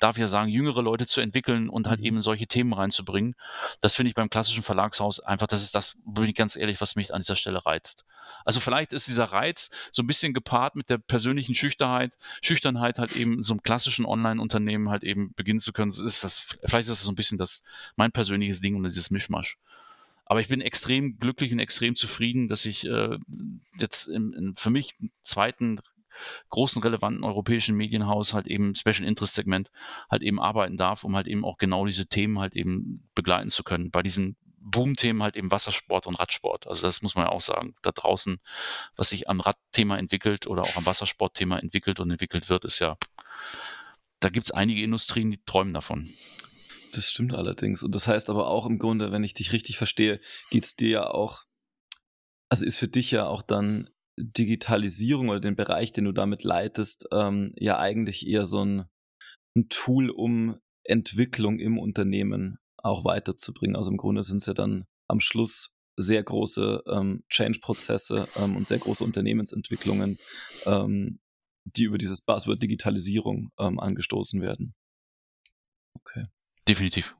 darf 0.01 0.17
ich 0.17 0.21
ja 0.21 0.27
sagen, 0.27 0.49
jüngere 0.49 0.81
Leute 0.81 1.05
zu 1.05 1.21
entwickeln 1.21 1.69
und 1.69 1.87
halt 1.87 1.99
mhm. 1.99 2.05
eben 2.07 2.21
solche 2.21 2.47
Themen 2.47 2.73
reinzubringen. 2.73 3.35
Das 3.81 3.95
finde 3.95 4.09
ich 4.09 4.15
beim 4.15 4.29
klassischen 4.29 4.63
Verlagshaus 4.63 5.19
einfach, 5.19 5.47
das 5.47 5.61
ist 5.61 5.75
das, 5.75 5.97
bin 6.05 6.25
ich 6.25 6.35
ganz 6.35 6.55
ehrlich, 6.55 6.81
was 6.81 6.95
mich 6.95 7.13
an 7.13 7.21
dieser 7.21 7.35
Stelle 7.35 7.65
reizt. 7.65 8.05
Also 8.43 8.59
vielleicht 8.59 8.93
ist 8.93 9.07
dieser 9.07 9.25
Reiz 9.25 9.69
so 9.91 10.01
ein 10.01 10.07
bisschen 10.07 10.33
gepaart 10.33 10.75
mit 10.75 10.89
der 10.89 10.97
persönlichen 10.97 11.53
Schüchternheit, 11.53 12.17
Schüchternheit 12.41 12.97
halt 12.97 13.15
eben 13.15 13.43
so 13.43 13.53
einem 13.53 13.61
klassischen 13.61 14.05
Online-Unternehmen 14.05 14.89
halt 14.89 15.03
eben 15.03 15.33
beginnen 15.35 15.59
zu 15.59 15.71
können. 15.71 15.91
Ist 15.91 16.23
das, 16.23 16.39
vielleicht 16.65 16.89
ist 16.89 16.89
das 16.89 17.01
so 17.01 17.11
ein 17.11 17.15
bisschen 17.15 17.37
das, 17.37 17.63
mein 17.95 18.11
persönliches 18.11 18.61
Ding 18.61 18.75
und 18.75 18.83
dieses 18.83 19.11
Mischmasch. 19.11 19.57
Aber 20.25 20.39
ich 20.39 20.47
bin 20.47 20.61
extrem 20.61 21.19
glücklich 21.19 21.51
und 21.51 21.59
extrem 21.59 21.95
zufrieden, 21.95 22.47
dass 22.47 22.65
ich 22.65 22.87
äh, 22.87 23.17
jetzt 23.77 24.07
im, 24.07 24.33
im 24.33 24.55
für 24.55 24.69
mich 24.69 24.95
zweiten 25.23 25.79
großen 26.49 26.81
relevanten 26.81 27.23
europäischen 27.23 27.75
Medienhaus 27.75 28.33
halt 28.33 28.47
eben 28.47 28.75
Special 28.75 29.07
Interest 29.07 29.35
Segment 29.35 29.71
halt 30.09 30.21
eben 30.21 30.39
arbeiten 30.39 30.77
darf, 30.77 31.03
um 31.03 31.15
halt 31.15 31.27
eben 31.27 31.45
auch 31.45 31.57
genau 31.57 31.85
diese 31.85 32.07
Themen 32.07 32.39
halt 32.39 32.55
eben 32.55 33.09
begleiten 33.15 33.49
zu 33.49 33.63
können. 33.63 33.91
Bei 33.91 34.03
diesen 34.03 34.37
Boom-Themen 34.61 35.23
halt 35.23 35.35
eben 35.35 35.51
Wassersport 35.51 36.07
und 36.07 36.15
Radsport. 36.15 36.67
Also 36.67 36.85
das 36.85 37.01
muss 37.01 37.15
man 37.15 37.25
ja 37.25 37.31
auch 37.31 37.41
sagen. 37.41 37.75
Da 37.81 37.91
draußen, 37.91 38.39
was 38.95 39.09
sich 39.09 39.27
am 39.27 39.39
Radthema 39.39 39.97
entwickelt 39.97 40.47
oder 40.47 40.61
auch 40.61 40.75
am 40.77 40.85
Wassersportthema 40.85 41.57
entwickelt 41.57 41.99
und 41.99 42.11
entwickelt 42.11 42.49
wird, 42.49 42.65
ist 42.65 42.79
ja, 42.79 42.97
da 44.19 44.29
gibt 44.29 44.47
es 44.47 44.51
einige 44.51 44.83
Industrien, 44.83 45.31
die 45.31 45.43
träumen 45.43 45.73
davon. 45.73 46.09
Das 46.93 47.09
stimmt 47.09 47.33
allerdings. 47.33 47.83
Und 47.83 47.95
das 47.95 48.07
heißt 48.07 48.29
aber 48.29 48.47
auch 48.47 48.65
im 48.65 48.77
Grunde, 48.77 49.11
wenn 49.11 49.23
ich 49.23 49.33
dich 49.33 49.51
richtig 49.51 49.77
verstehe, 49.77 50.19
geht 50.49 50.63
es 50.63 50.75
dir 50.75 50.89
ja 50.89 51.07
auch, 51.07 51.43
also 52.49 52.65
ist 52.65 52.77
für 52.77 52.87
dich 52.87 53.11
ja 53.11 53.25
auch 53.27 53.41
dann 53.41 53.89
Digitalisierung 54.23 55.29
oder 55.29 55.39
den 55.39 55.55
Bereich, 55.55 55.91
den 55.91 56.05
du 56.05 56.11
damit 56.11 56.43
leitest, 56.43 57.07
ähm, 57.11 57.53
ja 57.55 57.79
eigentlich 57.79 58.27
eher 58.27 58.45
so 58.45 58.63
ein, 58.63 58.85
ein, 59.57 59.67
Tool, 59.69 60.09
um 60.09 60.59
Entwicklung 60.83 61.59
im 61.59 61.77
Unternehmen 61.77 62.57
auch 62.77 63.05
weiterzubringen. 63.05 63.75
Also 63.75 63.91
im 63.91 63.97
Grunde 63.97 64.23
sind 64.23 64.37
es 64.37 64.45
ja 64.45 64.53
dann 64.53 64.85
am 65.07 65.19
Schluss 65.19 65.73
sehr 65.97 66.23
große 66.23 66.83
ähm, 66.87 67.23
Change-Prozesse 67.29 68.27
ähm, 68.35 68.55
und 68.55 68.65
sehr 68.65 68.79
große 68.79 69.03
Unternehmensentwicklungen, 69.03 70.17
ähm, 70.65 71.19
die 71.65 71.83
über 71.83 71.97
dieses 71.97 72.21
Buzzword 72.21 72.61
Digitalisierung 72.61 73.51
ähm, 73.59 73.79
angestoßen 73.79 74.41
werden. 74.41 74.73
Okay. 75.93 76.25
Definitiv. 76.67 77.15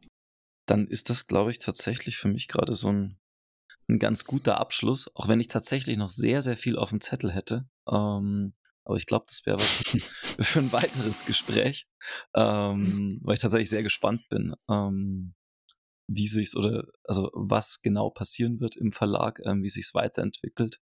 Dann 0.68 0.88
ist 0.88 1.10
das, 1.10 1.28
glaube 1.28 1.52
ich, 1.52 1.60
tatsächlich 1.60 2.18
für 2.18 2.28
mich 2.28 2.48
gerade 2.48 2.76
so 2.76 2.90
ein, 2.92 3.20
ein 3.92 4.00
ganz 4.00 4.26
guter 4.26 4.60
Abschluss, 4.60 5.14
auch 5.16 5.28
wenn 5.28 5.40
ich 5.40 5.48
tatsächlich 5.48 5.98
noch 5.98 6.10
sehr, 6.10 6.42
sehr 6.42 6.58
viel 6.58 6.78
auf 6.78 6.90
dem 6.90 7.02
Zettel 7.02 7.32
hätte. 7.32 7.68
Ähm, 7.88 8.54
aber 8.84 8.98
ich 8.98 9.06
glaube, 9.06 9.26
das 9.28 9.46
wäre 9.46 9.60
was 9.60 9.68
für 10.48 10.60
ein 10.60 10.72
weiteres 10.72 11.26
Gespräch, 11.26 11.88
ähm, 12.36 13.20
weil 13.24 13.36
ich 13.36 13.42
tatsächlich 13.42 13.70
sehr 13.70 13.84
gespannt 13.84 14.28
bin, 14.30 14.56
ähm, 14.70 15.36
wie 16.08 16.28
sich's 16.28 16.56
oder 16.56 16.86
also 17.04 17.30
was 17.34 17.82
genau 17.82 18.10
passieren 18.10 18.60
wird 18.60 18.76
im 18.76 18.92
Verlag, 18.92 19.40
ähm, 19.46 19.64
wie 19.64 19.70
sich's 19.70 19.94
weiterentwickelt. 19.94 20.82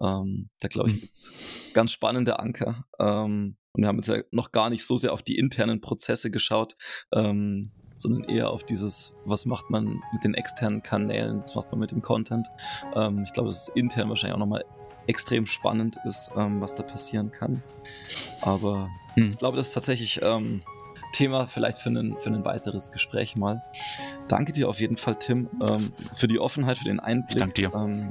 Ähm, 0.00 0.50
da 0.60 0.68
glaube 0.68 0.90
ich 0.90 0.96
mhm. 0.96 1.00
gibt's 1.00 1.72
ganz 1.74 1.92
spannende 1.92 2.38
Anker. 2.38 2.84
Ähm, 2.98 3.56
und 3.72 3.82
wir 3.82 3.88
haben 3.88 3.96
jetzt 3.96 4.08
ja 4.08 4.22
noch 4.30 4.52
gar 4.52 4.70
nicht 4.70 4.84
so 4.84 4.96
sehr 4.96 5.12
auf 5.12 5.22
die 5.22 5.36
internen 5.36 5.80
Prozesse 5.80 6.30
geschaut, 6.30 6.76
ähm, 7.12 7.72
sondern 7.98 8.24
eher 8.24 8.50
auf 8.50 8.64
dieses, 8.64 9.14
was 9.24 9.46
macht 9.46 9.70
man 9.70 10.00
mit 10.12 10.24
den 10.24 10.34
externen 10.34 10.82
Kanälen, 10.82 11.42
was 11.42 11.54
macht 11.54 11.70
man 11.70 11.80
mit 11.80 11.90
dem 11.90 12.02
Content. 12.02 12.48
Ähm, 12.94 13.22
ich 13.24 13.32
glaube, 13.32 13.48
das 13.48 13.68
ist 13.68 13.76
intern 13.76 14.08
wahrscheinlich 14.08 14.34
auch 14.34 14.40
nochmal 14.40 14.64
extrem 15.06 15.46
spannend 15.46 15.98
ist, 16.04 16.30
ähm, 16.36 16.60
was 16.60 16.74
da 16.74 16.82
passieren 16.82 17.32
kann. 17.32 17.62
Aber 18.42 18.88
hm. 19.14 19.30
ich 19.30 19.38
glaube, 19.38 19.56
das 19.56 19.68
ist 19.68 19.74
tatsächlich 19.74 20.20
ähm, 20.22 20.62
Thema 21.12 21.46
vielleicht 21.46 21.78
für 21.78 21.90
ein, 21.90 22.16
für 22.18 22.30
ein 22.30 22.44
weiteres 22.44 22.92
Gespräch 22.92 23.34
mal. 23.36 23.62
Danke 24.28 24.52
dir 24.52 24.68
auf 24.68 24.80
jeden 24.80 24.96
Fall, 24.96 25.16
Tim, 25.18 25.48
ähm, 25.68 25.92
für 26.14 26.28
die 26.28 26.38
Offenheit, 26.38 26.78
für 26.78 26.84
den 26.84 27.00
Einblick. 27.00 27.30
Ich 27.30 27.36
danke 27.36 27.54
dir. 27.54 28.10